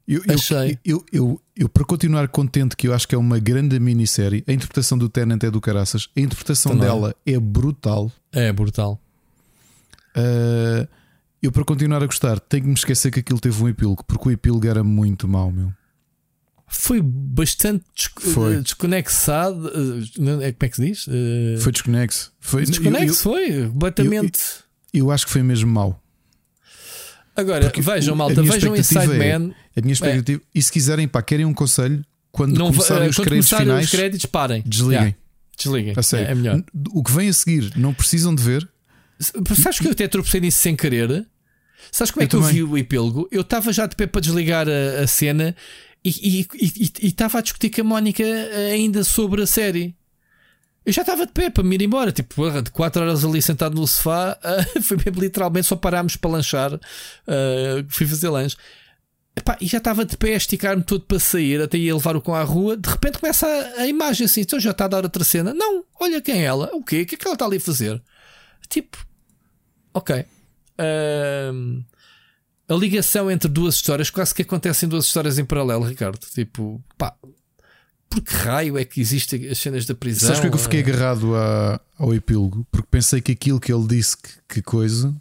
[0.05, 3.80] Eu, eu, eu, eu, eu, para continuar contente, que eu acho que é uma grande
[3.80, 6.88] minissérie, a interpretação do Tenant é do caraças, a interpretação também.
[6.88, 8.11] dela é brutal.
[8.31, 8.99] É brutal.
[10.15, 10.85] Uh,
[11.41, 14.30] Eu, para continuar a gostar, tenho que me esquecer que aquilo teve um epílogo, porque
[14.30, 15.73] o epílogo era muito mau, meu.
[16.76, 17.85] Foi bastante
[18.19, 18.58] Foi.
[18.61, 19.68] desconexado.
[19.69, 21.06] eh, Como é que se diz?
[21.08, 22.34] Eh, Foi desconexo.
[22.40, 23.14] Foi, desconexo, eu- eu-
[23.61, 23.68] foi.
[23.69, 24.40] Completamente.
[24.93, 26.02] Eu acho que foi mesmo mau.
[27.35, 29.53] Agora, Porque vejam, malta, vejam Inside é- Man.
[29.76, 30.42] A minha expectativa.
[30.53, 33.85] E se quiserem, pá, querem um conselho, quando Não, começarem os quando créditos começarem finais,
[33.85, 34.64] os créditos, parem.
[34.66, 34.93] desliguem.
[34.93, 35.18] Yeah,
[35.58, 35.93] desliguem.
[36.27, 36.64] É, é melhor.
[36.92, 38.68] O que vem a seguir, não precisam de ver.
[39.19, 41.26] Sabes que eu até tropecei nisso sem querer?
[41.92, 43.27] Sabes como é Eu que eu vi o epílogo?
[43.32, 45.56] Eu estava já de pé para desligar a, a cena
[46.03, 46.48] e
[47.01, 48.23] estava a discutir com a Mónica
[48.72, 49.95] ainda sobre a série.
[50.85, 53.41] Eu já estava de pé para me ir embora, tipo, porra, de 4 horas ali
[53.41, 58.57] sentado no sofá, ah, foi mesmo literalmente só parámos para lanchar, ah, fui fazer lanche.
[59.35, 62.22] Epá, e já estava de pé a esticar-me todo para sair, até ia levar o
[62.22, 62.77] cão à rua.
[62.77, 65.53] De repente começa a, a imagem assim, então já está a dar outra cena.
[65.53, 67.01] Não, olha quem é ela, o quê?
[67.01, 68.01] O que é que ela está ali a fazer?
[68.69, 68.98] Tipo,
[69.93, 70.25] ok.
[70.77, 71.83] Ahm,
[72.74, 76.19] a ligação entre duas histórias quase que acontecem duas histórias em paralelo, Ricardo.
[76.34, 77.16] Tipo, pá,
[78.10, 80.27] por que raio é que existem as cenas da prisão?
[80.27, 82.66] Sabes porque é que eu fiquei Ah, agarrado a- ao epílogo?
[82.72, 85.16] Porque pensei que aquilo que ele disse que, que coisa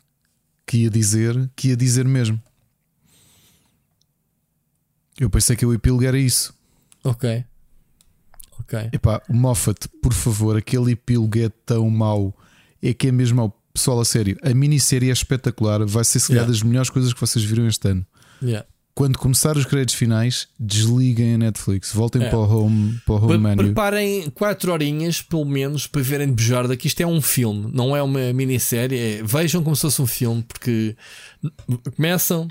[0.67, 2.41] que ia dizer, que ia dizer mesmo.
[5.19, 6.55] Eu pensei que o epílogo era isso.
[7.05, 7.45] Ok.
[8.61, 8.89] Ok.
[8.93, 12.35] Epá, Moffat, por favor, aquele epílogo é tão mau.
[12.83, 13.62] É que é mesmo mau.
[13.75, 15.84] Pessoal, a sério, a minissérie é espetacular.
[15.86, 16.52] Vai ser, se calhar, Yeah.
[16.52, 18.07] das melhores coisas que vocês viram este ano.
[18.42, 18.67] Yeah.
[18.94, 22.28] Quando começar os créditos finais, desliguem a Netflix, voltem É.
[22.28, 23.57] para o home, para o home Pre- menu.
[23.65, 27.97] Preparem 4 horinhas, pelo menos, para verem de bejarda que isto é um filme, não
[27.97, 28.99] é uma minissérie.
[28.99, 30.94] É, vejam como se fosse um filme, porque
[31.97, 32.47] começam,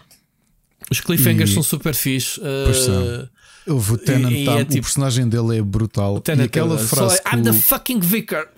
[0.90, 2.40] os cliffhangers E- são super fixe.
[2.66, 3.30] Pois uh, são.
[3.68, 6.18] Houve o Tennant, e- e tá- é o tipo- personagem dele é brutal.
[6.18, 7.54] E Tenet, aquela uh, frase que I'm the o...
[7.54, 8.46] fucking vicar.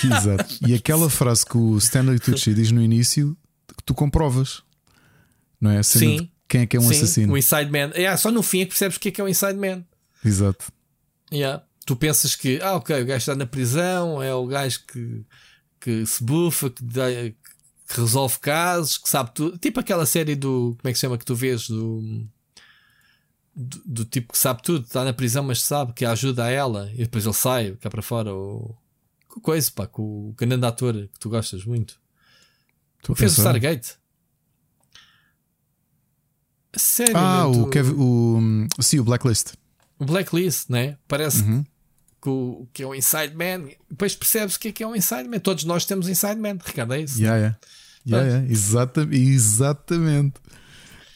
[0.04, 0.58] Exato.
[0.66, 3.36] E aquela frase que o Stanley Tucci diz no início,
[3.76, 4.62] que tu comprovas.
[5.60, 5.82] Não é?
[5.82, 6.30] Cena Sim.
[6.48, 7.32] quem é que é um Sim, assassino.
[7.32, 7.90] O Inside Man.
[7.94, 9.84] Yeah, só no fim é que percebes o que é que é o Inside Man.
[10.24, 10.70] Exato.
[11.32, 11.62] Yeah.
[11.86, 15.24] Tu pensas que, ah, ok, o gajo está na prisão, é o gajo que,
[15.80, 19.56] que se bufa, que, dá- que resolve casos, que sabe tudo.
[19.58, 20.76] Tipo aquela série do.
[20.80, 21.68] Como é que se chama que tu vês?
[21.68, 22.26] Do,
[23.54, 26.90] do, do tipo que sabe tudo, está na prisão, mas sabe que ajuda a ela
[26.92, 28.34] e depois ele sai cá para fora.
[28.34, 28.76] Ou,
[29.36, 31.98] com coisa, pá, com o grande ator que tu gostas muito.
[33.08, 33.40] A Fez o.
[33.42, 33.94] Stargate.
[36.76, 39.54] Sério, Ah, o, tu- Kevin, o Sim, o Blacklist.
[39.98, 40.98] o Blacklist, né?
[41.08, 41.64] Parece Uhum.
[42.20, 43.68] que, o, que é o Inside Man.
[43.88, 45.38] Depois percebes o que é que é o Inside Man.
[45.38, 47.18] Todos nós temos Inside Man, Ricardo, é isso?
[47.18, 47.58] Yeah, yeah.
[48.06, 48.52] Yeah, yeah.
[48.52, 50.34] Exata- exatamente.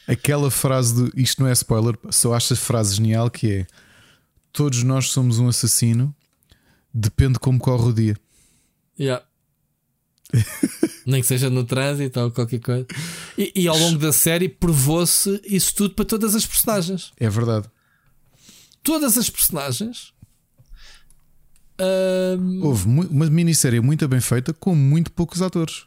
[0.07, 3.67] Aquela frase do isto não é spoiler, só acho a frase genial que é
[4.51, 6.13] todos nós somos um assassino,
[6.93, 8.17] depende como corre o dia.
[8.99, 9.25] Yeah.
[11.05, 12.85] Nem que seja no trânsito ou qualquer coisa.
[13.37, 17.11] E, e ao longo da série provou-se isso tudo para todas as personagens.
[17.19, 17.67] É verdade.
[18.83, 20.13] Todas as personagens.
[21.79, 25.85] ahm, Houve uma minissérie muito bem feita com muito poucos atores.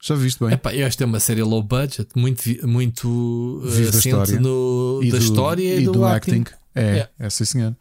[0.00, 0.52] Já viste bem?
[0.52, 4.40] Epá, esta é uma série low budget, muito, muito Vive da história.
[4.40, 6.44] no, E da do- história e, do, acting.
[6.74, 7.10] É, Yeah.
[7.18, 7.76] é sim senhor.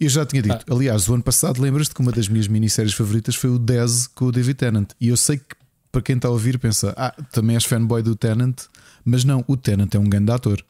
[0.00, 0.74] Eu já tinha dito, Ah.
[0.74, 4.24] aliás, o ano passado lembras-te que uma das minhas minisséries favoritas foi o Dez com
[4.26, 4.90] o David Tennant.
[5.00, 5.54] E eu sei que
[5.92, 8.56] para quem está a ouvir pensa, ah, também és fanboy do Tennant,
[9.04, 10.64] mas não, o Tennant é um grande ator.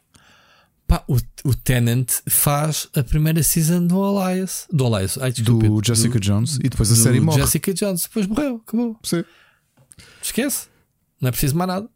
[0.87, 4.67] Pá, o, o Tenant faz a primeira season do Elias.
[4.73, 7.41] Do Elias, ai, desculpa, do Jessica Jones e depois a do série morre.
[7.41, 8.99] Jessica Jones, depois morreu, acabou.
[9.05, 9.23] Sim.
[10.21, 10.67] Esquece,
[11.21, 11.89] não é preciso mais nada.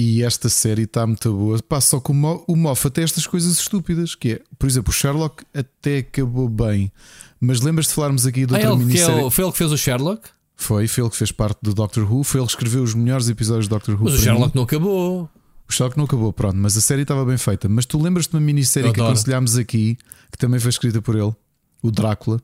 [0.00, 1.60] E esta série está muito boa.
[1.60, 4.14] Pá, só que o, Mo, o Moffat tem estas coisas estúpidas.
[4.14, 6.92] Que é, por exemplo, o Sherlock até acabou bem.
[7.40, 9.22] Mas lembras-te de falarmos aqui de Ah, outra ele, é minissérie?
[9.24, 12.04] o- foi ele que fez o Sherlock, Foi, foi ele que fez parte do Doctor
[12.12, 12.22] Who.
[12.24, 14.04] Foi ele que escreveu os melhores episódios do Doctor Who.
[14.04, 14.52] mas o Sherlock mim.
[14.54, 15.28] não acabou.
[15.68, 17.68] O Sherlock não acabou, pronto, mas a série estava bem feita.
[17.68, 19.98] Mas tu lembras-te de uma minissérie que aconselhámos aqui,
[20.32, 21.34] que também foi escrita por ele,
[21.82, 22.40] o Drácula,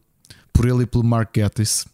[0.53, 1.87] por ele e pelo Mark Gatiss,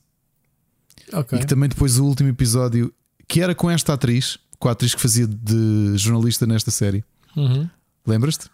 [1.12, 1.38] Ok.
[1.38, 2.92] e que também depois o último episódio,
[3.28, 7.02] que era com esta atriz, com a atriz que fazia de jornalista nesta série.
[7.36, 7.68] Uhum.
[8.06, 8.48] Lembras-te?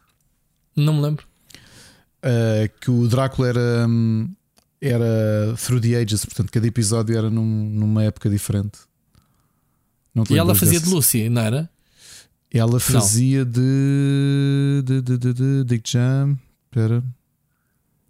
[0.74, 1.26] Não me lembro.
[2.24, 4.32] Uh, que o Drácula era, hum,
[4.80, 8.78] era through the ages, portanto, cada episódio era num- numa época diferente.
[10.30, 10.88] E ela fazia desse?
[10.90, 11.70] de Lucy, não era?
[12.50, 16.38] Ela fazia de, de, de, de, de Dick Jam.
[16.64, 17.02] Espera.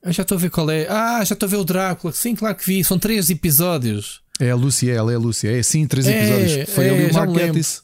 [0.02, 0.86] Eu já estou a ver qual é.
[0.88, 2.12] Ah, já estou a ver o Drácula.
[2.12, 2.84] Sim, claro que vi.
[2.84, 4.22] São três episódios.
[4.38, 5.50] É a Lúcia, ela é a Lúcia.
[5.58, 6.74] É sim, três É, episódios.
[6.74, 7.32] Foi é, ali o Mark.
[7.32, 7.82] Gatiss.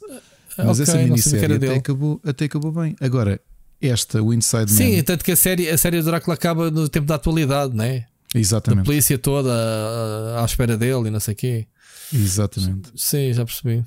[0.57, 2.95] Ah, Mas ok, essa minissérie até acabou, até acabou bem.
[3.01, 3.41] Agora,
[3.81, 5.03] esta, o Inside Sim, Man.
[5.03, 8.05] tanto que a série, a série do Drácula acaba no tempo da atualidade, não é?
[8.35, 8.85] A Exatamente.
[8.85, 11.67] polícia toda ah, à espera dele e não sei o quê.
[12.13, 12.91] Exatamente.
[12.95, 13.83] Sim, já percebi.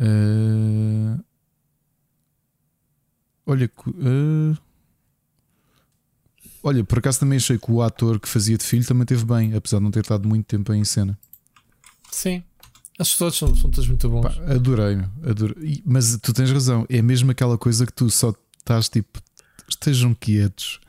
[0.00, 1.18] Uh,
[3.46, 4.58] olha, uh,
[6.62, 9.54] olha, por acaso também achei que o ator que fazia de filho também teve bem,
[9.54, 11.18] apesar de não ter estado muito tempo em cena.
[12.16, 12.42] Sim,
[12.98, 14.22] esses todos são, são todos muito bons.
[14.22, 15.82] Pá, adorei, adorei.
[15.84, 19.20] Mas tu tens razão, é mesmo aquela coisa que tu só estás tipo,
[19.68, 20.80] estejam quietos,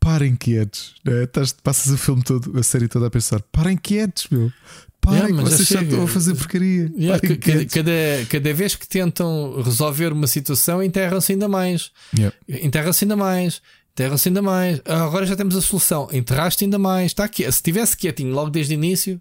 [0.00, 1.22] parem quietos, né?
[1.22, 4.52] estás, passas o filme todo, a série toda a pensar, parem quietos, meu.
[5.00, 6.90] Parem, yeah, vocês já estão a fazer porcaria.
[6.98, 11.92] Yeah, cada, cada, cada, vez que tentam resolver uma situação, enterram-se ainda mais.
[12.16, 12.34] Yeah.
[12.48, 13.62] Enterram-se ainda mais.
[13.92, 14.80] Enterram-se ainda mais.
[14.86, 16.08] Agora já temos a solução.
[16.10, 17.12] Enterraste ainda mais.
[17.12, 17.42] Está aqui.
[17.42, 19.20] Se estivesse quietinho logo desde o início,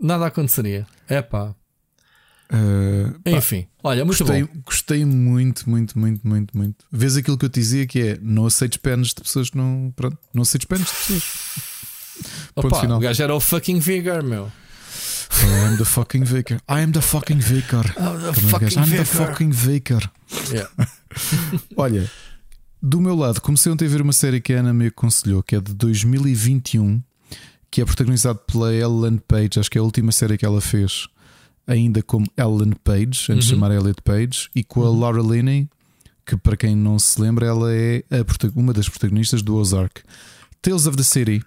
[0.00, 0.86] nada aconteceria.
[1.08, 1.54] É pá.
[2.52, 4.60] Uh, Enfim, olha, muito gostei, bom.
[4.64, 6.84] Gostei muito, muito, muito, muito, muito.
[6.92, 9.92] Vês aquilo que eu te dizia que é não aceites penas de pessoas que não.
[9.96, 11.22] Pronto, não aceites penas de pessoas.
[12.54, 12.98] Opa, final.
[12.98, 14.52] O gajo era o fucking Vigor, meu.
[15.32, 16.56] I am the fucking vicar.
[16.68, 17.84] I am the fucking vicar.
[17.98, 20.12] I'm the fucking I'm the fucking vicar.
[20.52, 20.70] Yeah.
[21.76, 22.08] Olha,
[22.80, 25.56] do meu lado, comecei ontem a ver uma série que a Ana me aconselhou, que
[25.56, 27.02] é de 2021,
[27.74, 31.08] que é protagonizado pela Ellen Page, acho que é a última série que ela fez,
[31.66, 33.38] ainda como Ellen Page, antes uhum.
[33.38, 35.00] de chamar Elliot Page, e com a uhum.
[35.00, 35.68] Laura Linney,
[36.24, 38.04] que para quem não se lembra, ela é
[38.54, 40.02] uma das protagonistas do Ozark.
[40.62, 41.42] Tales of the City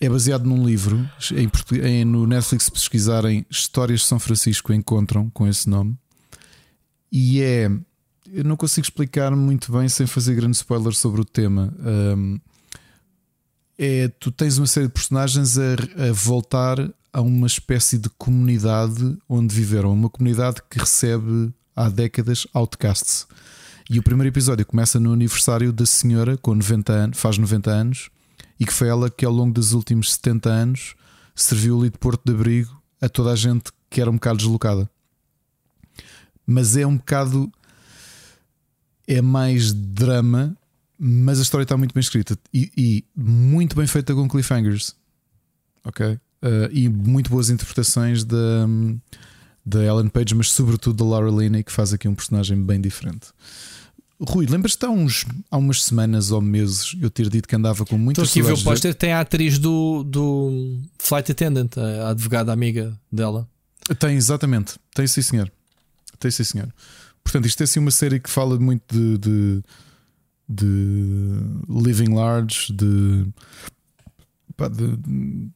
[0.00, 1.04] é baseado num livro.
[1.32, 1.50] Em,
[1.84, 5.96] em, no Netflix, se pesquisarem Histórias de São Francisco, encontram com esse nome.
[7.10, 7.68] E é.
[8.32, 11.74] Eu não consigo explicar muito bem sem fazer grandes spoilers sobre o tema.
[11.80, 12.38] Um,
[13.82, 15.72] é, tu tens uma série de personagens a,
[16.10, 16.76] a, voltar
[17.10, 19.90] a uma espécie de comunidade onde viveram.
[19.90, 23.26] Uma comunidade que recebe há décadas outcasts.
[23.88, 28.10] E o primeiro episódio começa no aniversário da senhora, com 90 anos, faz 90 anos,
[28.60, 30.94] e que foi ela que ao longo dos últimos 70 anos
[31.34, 34.90] serviu ali de porto de abrigo a toda a gente que era um bocado deslocada.
[36.46, 37.50] Mas é um bocado.
[39.08, 40.54] É mais drama,
[41.02, 44.94] mas a história está muito bem escrita e, e muito bem feita com cliffhangers.
[45.82, 46.06] Ok?
[46.06, 46.20] Uh,
[46.70, 48.66] e muito boas interpretações da,
[49.64, 53.28] da Ellen Page, mas sobretudo da Laura Linney, que faz aqui um personagem bem diferente.
[54.20, 57.96] Rui, lembras-te há, uns, há umas semanas ou meses eu ter dito que andava com
[57.96, 62.10] muitas Estou aqui a ver o póster, tem a atriz do, do Flight Attendant, a
[62.10, 63.48] advogada amiga dela.
[63.98, 64.74] Tem, exatamente.
[64.94, 65.50] Tem sim, senhor.
[66.18, 66.70] Tem sim, senhor.
[67.24, 69.64] Portanto, isto é assim uma série que fala muito de, de,
[70.50, 71.36] de
[71.68, 73.26] living large, de,
[74.56, 75.50] pá, de, de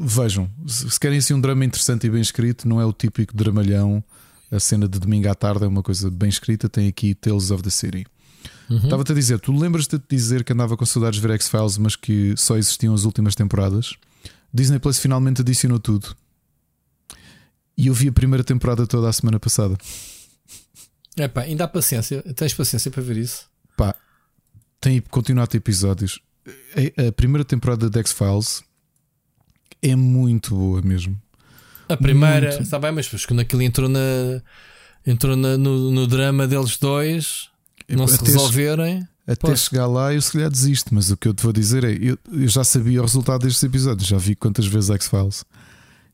[0.00, 4.02] vejam, se querem assim um drama interessante e bem escrito, não é o típico dramalhão
[4.52, 6.68] a cena de domingo à tarde é uma coisa bem escrita.
[6.68, 8.06] Tem aqui Tales of the City.
[8.68, 8.76] Uhum.
[8.76, 11.96] Estava-te a dizer, tu lembras-te de dizer que andava com saudades de ver X-Files, mas
[11.96, 13.94] que só existiam as últimas temporadas?
[14.52, 16.14] Disney Plus finalmente adicionou tudo.
[17.76, 19.76] E eu vi a primeira temporada toda a semana passada.
[21.16, 22.22] É pá, ainda há paciência.
[22.34, 23.46] Tens paciência para ver isso?
[23.74, 23.94] Pá,
[24.82, 26.20] tem continuar a ter episódios.
[27.08, 28.62] A primeira temporada de X-Files
[29.80, 31.18] é muito boa mesmo.
[31.88, 34.42] A primeira, está bem, mas quando aquilo entrou na
[35.06, 37.48] entrou na, no, no, drama deles dois,
[37.88, 39.06] não até se resolverem.
[39.26, 41.92] Até chegar lá, eu se calhar desisto, mas o que eu te vou dizer é:
[41.92, 45.44] eu, eu já sabia o resultado destes episódios, já vi quantas vezes X-Files.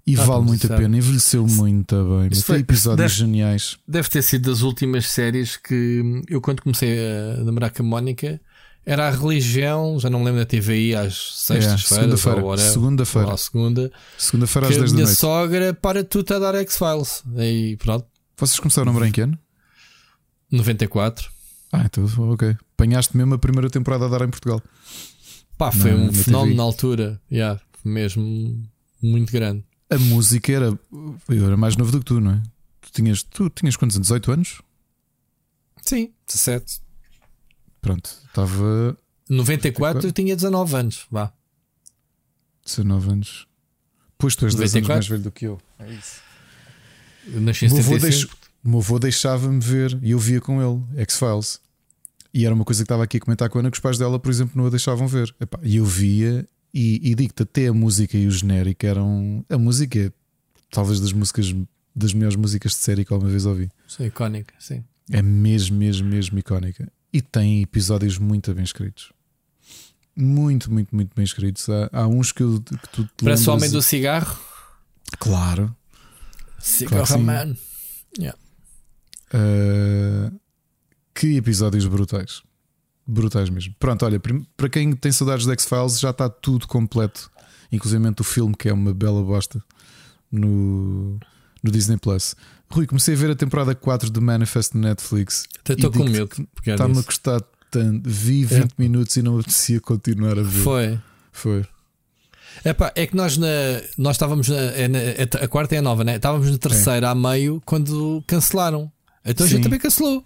[0.06, 2.30] E ah, vale muito a pena, envelheceu muito bem.
[2.30, 3.76] Mas tem episódios deve, geniais.
[3.86, 8.40] Deve ter sido das últimas séries que eu, quando comecei a namorar com a Mónica,
[8.88, 12.20] era a religião, já não me lembro da TVI, às sextas-feiras.
[12.20, 12.56] segunda-feira.
[12.56, 13.36] Segunda-feira.
[13.36, 13.92] segunda.
[14.16, 14.92] Segunda-feira às 10 da noite.
[14.92, 17.22] A minha sogra para tudo a dar X-Files.
[17.36, 18.06] E pronto.
[18.38, 19.38] Vocês começaram a namorar em que ano?
[20.50, 21.28] 94.
[21.70, 22.56] Ah, então, ok.
[22.72, 24.62] Apanhaste mesmo a primeira temporada a dar em Portugal.
[25.58, 26.56] Pá, foi na, um na fenómeno TV.
[26.56, 27.20] na altura.
[27.30, 28.66] Yeah, mesmo
[29.02, 29.64] muito grande.
[29.90, 30.78] A música era.
[31.28, 32.42] Eu era mais novo do que tu, não é?
[32.80, 34.06] Tu tinhas, tu tinhas quantos anos?
[34.06, 34.62] 18 anos?
[35.82, 36.80] Sim, 17.
[37.80, 38.96] Pronto, estava.
[39.28, 41.32] 94 eu tinha 19 anos, vá.
[42.64, 43.46] 19 anos.
[44.16, 45.60] Pois tu és 10 anos mais velho do que eu.
[45.78, 46.20] É isso.
[47.26, 48.36] Eu nasci em 75.
[48.64, 51.60] O meu avô deixava-me ver e eu via com ele X-Files.
[52.34, 53.98] E era uma coisa que estava aqui a comentar com a Ana, que os pais
[53.98, 55.34] dela, por exemplo, não a deixavam ver.
[55.62, 59.44] E eu via e, e digo-te, até a música e o genérico eram.
[59.48, 60.12] A música é
[60.70, 61.54] talvez das músicas,
[61.94, 63.70] das melhores músicas de série que alguma vez ouvi.
[63.86, 64.84] Sim, icónica, sim.
[65.10, 66.90] É mesmo, mesmo, mesmo icónica.
[67.12, 69.12] E tem episódios muito bem escritos.
[70.14, 71.68] Muito, muito, muito bem escritos.
[71.68, 74.38] Há, há uns que, eu, que tu te Parece o homem do cigarro.
[75.18, 75.74] Claro.
[76.58, 77.56] Cigarro claro Man.
[78.18, 78.38] Yeah.
[79.32, 80.38] Uh,
[81.14, 82.42] que episódios brutais.
[83.06, 83.74] Brutais mesmo.
[83.78, 84.20] Pronto, olha,
[84.56, 87.30] para quem tem saudades de X-Files, já está tudo completo.
[87.70, 89.62] Inclusive o filme, que é uma bela bosta,
[90.30, 91.18] no,
[91.62, 92.34] no Disney Plus.
[92.70, 95.44] Rui, comecei a ver a temporada 4 de Manifest no Netflix.
[95.60, 96.28] Até estou com medo.
[96.66, 97.40] Está-me a custar
[97.70, 98.08] tanto.
[98.08, 98.68] Vi 20 é.
[98.78, 100.62] minutos e não apetecia continuar a ver.
[100.62, 100.98] Foi.
[101.32, 101.64] Foi.
[102.64, 103.46] Epá, é que nós, na,
[103.96, 104.98] nós estávamos na, é na,
[105.42, 106.16] A quarta é a nova, né?
[106.16, 107.10] Estávamos na terceira é.
[107.10, 108.90] a meio quando cancelaram.
[109.24, 109.52] Então Sim.
[109.52, 110.24] a gente também cancelou.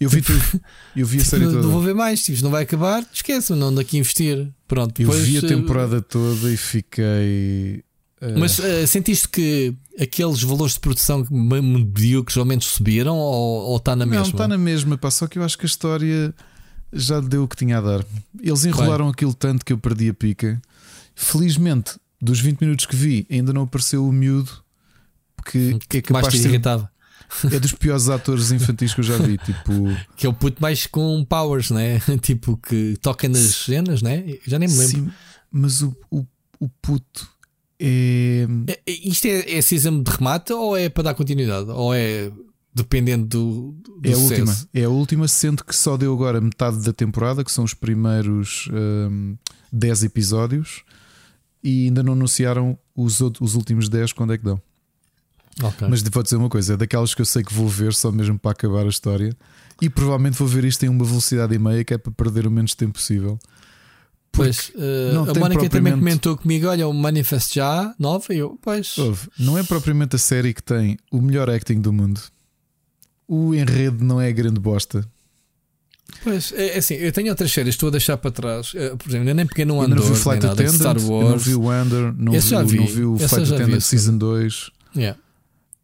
[0.00, 0.42] Eu vi tudo.
[0.96, 1.64] Eu vi a série não, toda.
[1.64, 2.22] Não vou ver mais.
[2.24, 3.04] Tipo, não vai acabar.
[3.12, 4.48] Esquece-me, não daqui investir.
[4.66, 4.94] Pronto.
[4.94, 6.02] Depois, eu vi a temporada uh...
[6.02, 7.84] toda e fiquei.
[8.20, 8.38] Uh...
[8.38, 14.04] Mas uh, sentiste que aqueles valores de produção medíocres ao menos subiram ou, está na
[14.04, 14.24] mesma?
[14.24, 14.98] Não, está na mesma.
[14.98, 16.34] Pá, só que eu acho que a história
[16.92, 18.04] já deu o que tinha a dar.
[18.40, 19.12] Eles enrolaram Bem.
[19.12, 20.60] aquilo tanto que eu perdi a pica.
[21.14, 24.50] Felizmente, dos 20 minutos que vi, ainda não apareceu o miúdo
[25.44, 26.90] que, que é capaz mais te irritava.
[27.50, 29.38] É dos piores atores infantis que eu já vi.
[29.44, 29.72] Tipo...
[30.16, 32.00] Que é o puto mais com powers, né?
[32.20, 34.24] tipo, que toca nas cenas, né?
[34.46, 34.96] Já nem me lembro.
[34.96, 35.10] Sim,
[35.50, 36.26] mas o, o,
[36.58, 37.28] o puto
[37.80, 38.46] é...
[38.66, 38.80] é.
[38.86, 41.70] Isto é, é season de remate ou é para dar continuidade?
[41.70, 42.30] Ou é
[42.72, 46.84] dependendo do, do é a última é a última sendo que só deu agora metade
[46.84, 49.36] da temporada que são os primeiros um,
[49.72, 50.84] 10 episódios
[51.64, 54.62] e ainda não anunciaram os, os últimos 10 quando é que dão
[55.62, 55.88] Okay.
[55.88, 58.38] Mas vou dizer uma coisa: é daquelas que eu sei que vou ver só mesmo
[58.38, 59.36] para acabar a história.
[59.80, 62.50] E provavelmente vou ver isto em uma velocidade e meia que é para perder o
[62.50, 63.38] menos tempo possível.
[64.32, 65.70] Pois, uh, a Mónica propriamente...
[65.70, 68.96] também comentou comigo: olha, o Manifest já, nova, e eu, pois.
[68.98, 72.20] Ouve, não é propriamente a série que tem o melhor acting do mundo.
[73.26, 75.06] O enredo não é grande bosta.
[76.22, 78.74] Pois, é, é assim, eu tenho outras séries, estou a deixar para trás.
[78.74, 81.30] Uh, por exemplo, eu nem peguei no Andor, não vi o Flight Attendant, Star Wars.
[81.30, 84.70] não vi o Andor, não, vi, vi, não vi o Flight Attendant Season 2.
[84.96, 85.18] Yeah.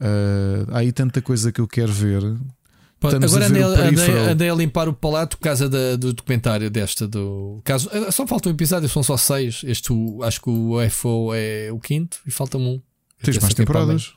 [0.00, 2.23] Uh, há aí tanta coisa que eu quero ver.
[2.99, 7.07] Pronto, agora andei, andei, andei, a limpar o palato por causa da, do documentário desta.
[7.07, 9.62] Do caso, eh, só falta um episódio, são só seis.
[9.65, 9.92] Este,
[10.23, 12.83] acho que o FO é o quinto e falta-me um.
[13.23, 14.15] Tens mais temporadas?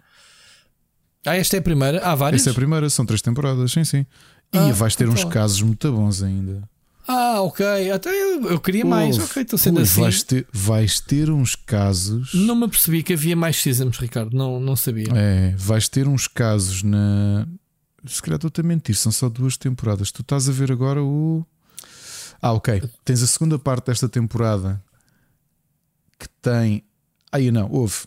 [1.25, 1.99] Ah, esta é a primeira?
[1.99, 2.41] Há várias?
[2.41, 4.05] Esta é a primeira, são três temporadas, sim, sim.
[4.53, 6.63] E ah, vais ter uns casos muito bons ainda.
[7.07, 7.89] Ah, ok.
[7.91, 9.17] Até eu, eu queria mais.
[9.17, 10.01] Ok, estou sendo assim.
[10.01, 12.33] Vais ter, vais ter uns casos.
[12.35, 14.37] Não me apercebi que havia mais seasons, Ricardo.
[14.37, 15.07] Não, não sabia.
[15.15, 17.47] É, vais ter uns casos na.
[18.05, 20.11] Se calhar estou a mentir, são só duas temporadas.
[20.11, 21.45] Tu estás a ver agora o.
[22.41, 22.81] Ah, ok.
[23.03, 24.81] Tens a segunda parte desta temporada
[26.17, 26.83] que tem.
[27.31, 28.05] Aí não, houve.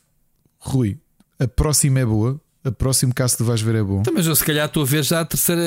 [0.58, 0.98] Rui,
[1.38, 2.40] a próxima é boa.
[2.64, 4.00] A próximo caso que tu vais ver é bom.
[4.00, 5.62] Então, mas eu se calhar estou a ver já a terceira.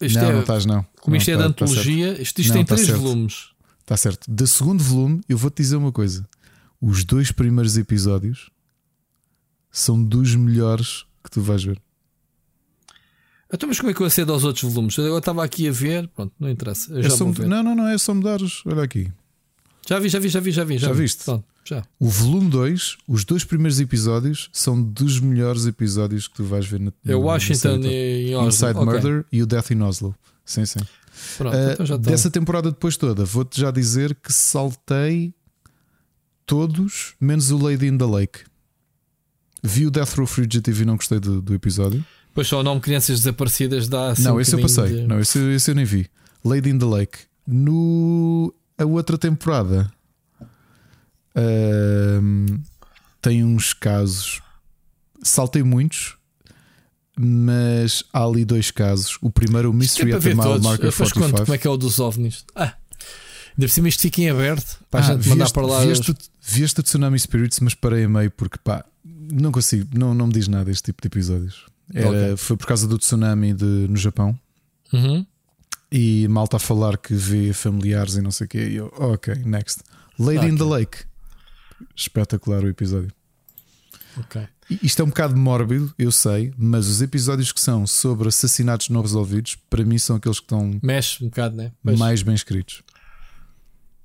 [0.00, 0.86] Isto não, é, não estás, não.
[1.00, 2.86] Como não, isto é tá, de tá antologia, tá isto, isto não, tem tá três
[2.86, 3.02] certo.
[3.02, 3.50] volumes.
[3.80, 4.30] Está certo.
[4.30, 6.24] Do segundo volume, eu vou-te dizer uma coisa:
[6.80, 8.48] os dois primeiros episódios
[9.72, 11.80] são dos melhores que tu vais ver.
[13.52, 14.96] Então, mas como é que eu acedo aos outros volumes?
[14.98, 16.98] Eu estava aqui a ver, pronto, não interessa.
[16.98, 18.62] É só, não, não, não, é só mudares.
[18.66, 19.10] Olha aqui.
[19.88, 20.78] Já vi, já vi, já vi, já vi.
[20.78, 21.02] Já, já vi.
[21.02, 21.24] viste?
[21.24, 21.84] Pronto, já.
[21.98, 26.80] O volume 2, os dois primeiros episódios são dos melhores episódios que tu vais ver
[26.80, 28.48] na É o Washington e Oslo.
[28.48, 28.84] Inside okay.
[28.84, 30.14] Murder e o Death in Oslo.
[30.44, 30.80] Sim, sim.
[31.38, 35.32] Pronto, uh, então já dessa temporada depois toda, vou-te já dizer que saltei
[36.44, 38.40] todos, menos o Lady in the Lake.
[39.62, 42.04] Vi o Death Row Fugitive e não gostei do, do episódio.
[42.36, 44.88] Pois só o nome Crianças Desaparecidas dá assim Não, esse eu passei.
[44.88, 45.06] De...
[45.06, 46.06] Não, esse, esse eu nem vi.
[46.44, 47.20] Lady in the Lake.
[47.46, 49.90] No a outra temporada
[51.34, 52.60] uh,
[53.22, 54.42] tem uns casos.
[55.22, 56.18] Saltei muitos,
[57.18, 59.16] mas há ali dois casos.
[59.22, 61.38] O primeiro, o é Mystery é at the Mile Marker 45.
[61.38, 62.44] como é que é o dos OVNIs?
[62.54, 62.74] Ah,
[63.56, 65.80] deve ser isto fica em aberto para ah, a gente mandar para lá.
[65.80, 66.30] Vieste, os...
[66.42, 70.34] vieste o Tsunami Spirits, mas parei a meio porque pá, não consigo, não, não me
[70.34, 71.64] diz nada este tipo de episódios.
[71.92, 72.36] Era, okay.
[72.36, 74.38] Foi por causa do tsunami de, no Japão.
[74.92, 75.24] Uhum.
[75.90, 78.68] E malta a falar que vê familiares e não sei o quê.
[78.68, 79.82] E eu, ok, next.
[80.18, 80.50] Lady okay.
[80.50, 80.98] in the Lake.
[81.94, 83.12] Espetacular o episódio.
[84.18, 84.42] Ok.
[84.82, 89.00] Isto é um bocado mórbido, eu sei, mas os episódios que são sobre assassinatos não
[89.00, 91.70] resolvidos, para mim são aqueles que estão Mexe um bocado, né?
[91.84, 91.98] Pois.
[91.98, 92.82] mais bem escritos.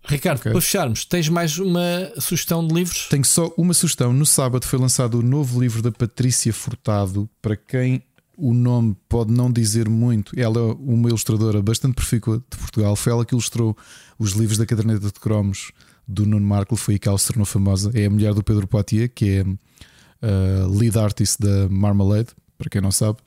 [0.03, 0.51] Ricardo, okay.
[0.51, 3.07] para fecharmos, tens mais uma sugestão de livros?
[3.09, 4.11] Tenho só uma sugestão.
[4.11, 7.29] No sábado foi lançado o novo livro da Patrícia Furtado.
[7.41, 8.03] Para quem
[8.37, 10.37] o nome pode não dizer muito.
[10.37, 12.95] Ela é uma ilustradora bastante profícua de Portugal.
[12.95, 13.77] Foi ela que ilustrou
[14.17, 15.71] os livros da caderneta de cromos
[16.07, 16.75] do Nuno Marco.
[16.75, 17.91] Foi aí que ela se tornou famosa.
[17.93, 22.81] É a mulher do Pedro Poitier, que é uh, lead artist da Marmalade, para quem
[22.81, 23.19] não sabe.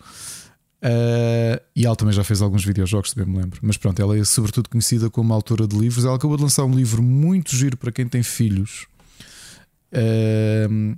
[0.84, 3.58] Uh, e ela também já fez alguns videojogos, bem me lembro.
[3.62, 6.04] Mas pronto, ela é sobretudo conhecida como autora de livros.
[6.04, 8.86] Ela acabou de lançar um livro muito giro para quem tem filhos.
[9.90, 10.94] Uh,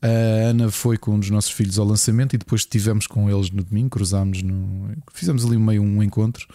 [0.00, 3.50] a Ana foi com um dos nossos filhos ao lançamento e depois estivemos com eles
[3.50, 4.90] no domingo, cruzámos no.
[5.12, 6.46] Fizemos ali meio um encontro.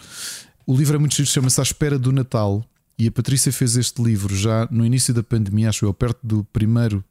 [0.66, 2.64] O livro é muito giro, chama-se À Espera do Natal.
[2.98, 6.44] E a Patrícia fez este livro já no início da pandemia, acho eu, perto do
[6.44, 7.04] primeiro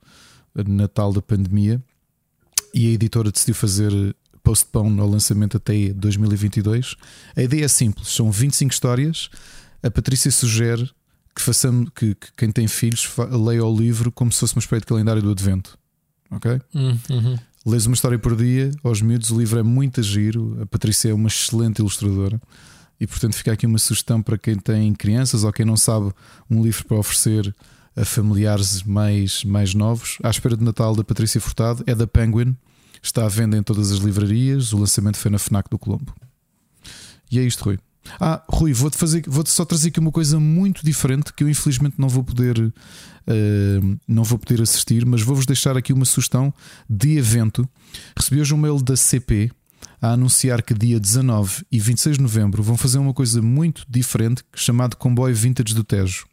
[0.53, 1.81] Natal da pandemia.
[2.73, 6.95] e a editora decidiu fazer postpone ao lançamento até 2022.
[7.35, 9.29] A ideia é simples: são 25 histórias.
[9.83, 10.89] A Patrícia sugere
[11.35, 14.81] que façamos que, que quem tem filhos leia o livro como se fosse uma espécie
[14.81, 15.77] de calendário do Advento.
[16.29, 16.59] Ok?
[16.73, 17.37] Uhum.
[17.65, 19.29] Lês uma história por dia aos miúdos.
[19.29, 20.57] O livro é muito giro.
[20.61, 22.41] A Patrícia é uma excelente ilustradora.
[22.99, 26.11] E portanto fica aqui uma sugestão para quem tem crianças ou quem não sabe
[26.49, 27.53] um livro para oferecer
[27.95, 30.17] a familiares mais, mais novos.
[30.23, 32.55] À espera de Natal da Patrícia Furtado é da Penguin.
[33.01, 34.73] Está à venda em todas as livrarias.
[34.73, 36.13] O lançamento foi na FNAC do Colombo.
[37.31, 37.79] E é isto, Rui.
[38.19, 41.95] Ah, Rui, vou-te fazer, vou-te só trazer aqui uma coisa muito diferente que eu infelizmente
[41.99, 46.53] não vou poder uh, não vou poder assistir, mas vou-vos deixar aqui uma sugestão
[46.89, 47.67] de evento.
[48.17, 49.51] Recebi hoje um mail da CP
[50.01, 54.43] a anunciar que dia 19 e 26 de novembro vão fazer uma coisa muito diferente
[54.53, 56.25] chamado Comboio Vintage do Tejo.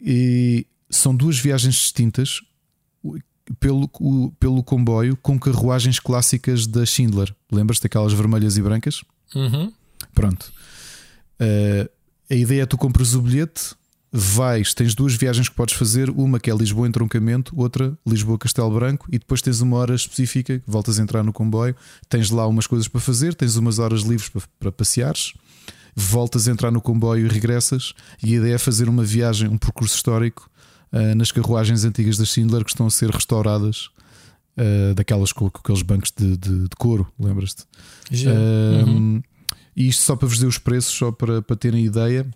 [0.00, 2.40] E são duas viagens distintas
[3.60, 3.88] pelo,
[4.38, 7.34] pelo comboio com carruagens clássicas da Schindler.
[7.50, 9.04] Lembras-te daquelas vermelhas e brancas?
[9.34, 9.72] Uhum.
[10.14, 10.52] Pronto.
[11.40, 11.88] Uh,
[12.28, 13.74] a ideia é tu compras o bilhete,
[14.10, 18.72] vais, tens duas viagens que podes fazer, uma que é Lisboa entroncamento, outra Lisboa Castelo
[18.72, 21.76] Branco, e depois tens uma hora específica, voltas a entrar no comboio,
[22.08, 25.34] tens lá umas coisas para fazer, tens umas horas livres para, para passeares,
[25.94, 27.92] voltas a entrar no comboio e regressas,
[28.22, 30.50] e a ideia é fazer uma viagem, um percurso histórico
[30.92, 33.90] uh, nas carruagens antigas da Schindler que estão a ser restauradas.
[34.58, 37.64] Uh, daquelas com, com, aqueles bancos de, de, de couro, lembras-te?
[38.10, 39.22] Uhum.
[39.76, 42.26] E isto só para vos dizer os preços, só para, para terem ideia.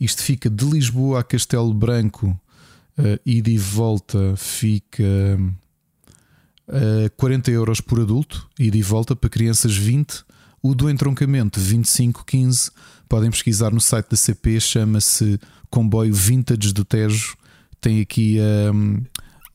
[0.00, 2.36] Isto fica de Lisboa a Castelo Branco,
[2.98, 5.04] uh, e volta, fica
[6.68, 10.24] uh, 40 euros por adulto, e volta, para crianças 20.
[10.62, 12.70] O do entroncamento 25, 15.
[13.08, 15.38] Podem pesquisar no site da CP, chama-se
[15.70, 17.36] Comboio Vintage do Tejo.
[17.80, 18.38] Tem aqui
[18.72, 19.02] um,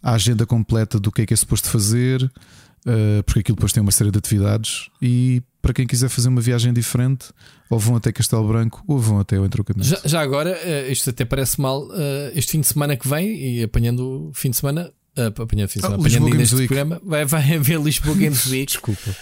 [0.01, 3.81] a agenda completa do que é que é suposto fazer, uh, porque aquilo depois tem
[3.81, 4.89] uma série de atividades.
[5.01, 7.27] E para quem quiser fazer uma viagem diferente,
[7.69, 9.87] ou vão até Castelo Branco ou vão até o entrocamento.
[9.87, 13.59] Já, já agora, uh, isto até parece mal, uh, este fim de semana que vem,
[13.59, 16.55] e apanhando o fim de semana, uh, apanhando, fim de semana, ah, apanhando ainda este
[16.55, 18.65] programa, vai, vai haver Lisboa Games Week.
[18.65, 19.15] Desculpa.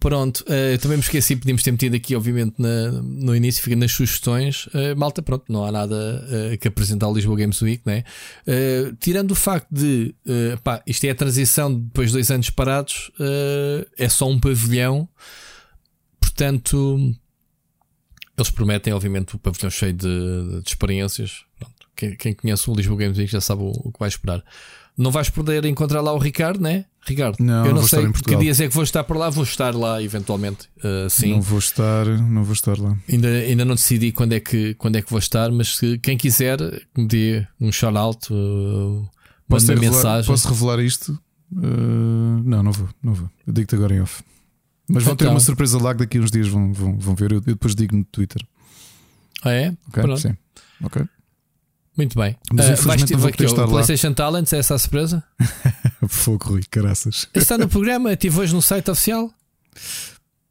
[0.00, 3.92] Pronto, uh, também me esqueci, podíamos ter metido aqui, obviamente, na, no início, fica nas
[3.92, 4.66] sugestões.
[4.66, 8.02] Uh, malta, pronto, não há nada uh, que apresentar ao Lisboa Games Week, né?
[8.98, 10.14] tirando o facto de,
[10.62, 13.10] pá, isto é a transição depois de dois anos parados,
[13.96, 15.08] é só um pavilhão
[16.36, 17.16] portanto,
[18.36, 21.44] eles prometem, obviamente, o pavilhão cheio de, de experiências.
[21.58, 24.44] Pronto, quem, quem, conhece o Lisboa Games Week já sabe o, o, que vai esperar.
[24.96, 26.86] Não vais poder encontrar lá o Ricardo, né?
[27.06, 29.30] Ricardo, não, eu não sei que dias é que vou estar por lá.
[29.30, 30.68] Vou estar lá eventualmente.
[30.78, 31.32] Uh, sim.
[31.32, 32.96] Não vou estar, não vou estar lá.
[33.08, 36.16] Ainda, ainda não decidi quando é, que, quando é que vou estar, mas se, quem
[36.16, 36.58] quiser
[36.96, 39.08] me dê um shout out, uh,
[39.48, 40.26] posso revelar, mensagem.
[40.26, 41.12] Posso revelar isto?
[41.52, 43.30] Uh, não, não vou, não vou.
[43.46, 44.22] Eu digo-te agora em off.
[44.88, 45.26] Mas vão então.
[45.26, 47.32] ter uma surpresa lá que daqui a uns dias vão, vão, vão ver.
[47.32, 48.42] Eu, eu depois digo no Twitter.
[49.44, 49.68] Ah, é?
[49.88, 50.20] Ok, Pronto.
[50.20, 50.36] sim.
[50.82, 51.04] Ok.
[51.96, 52.36] Muito bem.
[52.52, 55.24] Mas uh, infelizmente não vou aqui, estar o PlayStation Talents, é essa a surpresa?
[56.08, 57.26] Fogo, Rui, caraças.
[57.34, 59.30] Está no programa, estive hoje no site oficial?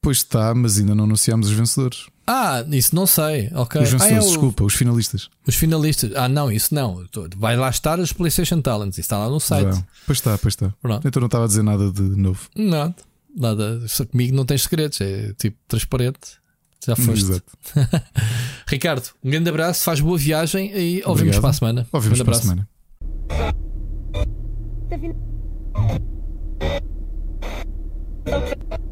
[0.01, 2.07] Pois está, mas ainda não anunciámos os vencedores.
[2.27, 3.49] Ah, isso não sei.
[3.53, 3.81] Ok.
[3.81, 4.27] Os vencedores, ah, é o...
[4.27, 5.29] desculpa, os finalistas.
[5.47, 6.11] Os finalistas.
[6.15, 7.03] Ah, não, isso não.
[7.37, 8.97] Vai lá estar os PlayStation Talents.
[8.97, 9.67] Isso está lá no site.
[9.67, 9.87] Não.
[10.05, 10.73] Pois está, pois está.
[10.81, 11.07] Pronto.
[11.07, 12.49] Então não estava a dizer nada de novo.
[12.55, 12.95] Nada.
[13.35, 13.81] Nada.
[14.11, 14.99] Comigo não tens segredos.
[15.01, 16.19] É tipo transparente.
[16.85, 17.25] Já foste.
[17.25, 17.45] Exato.
[18.67, 21.87] Ricardo, um grande abraço, faz boa viagem e ouvimos para a semana.
[21.91, 22.69] Ouvimos um para a semana.
[28.27, 28.85] Okay.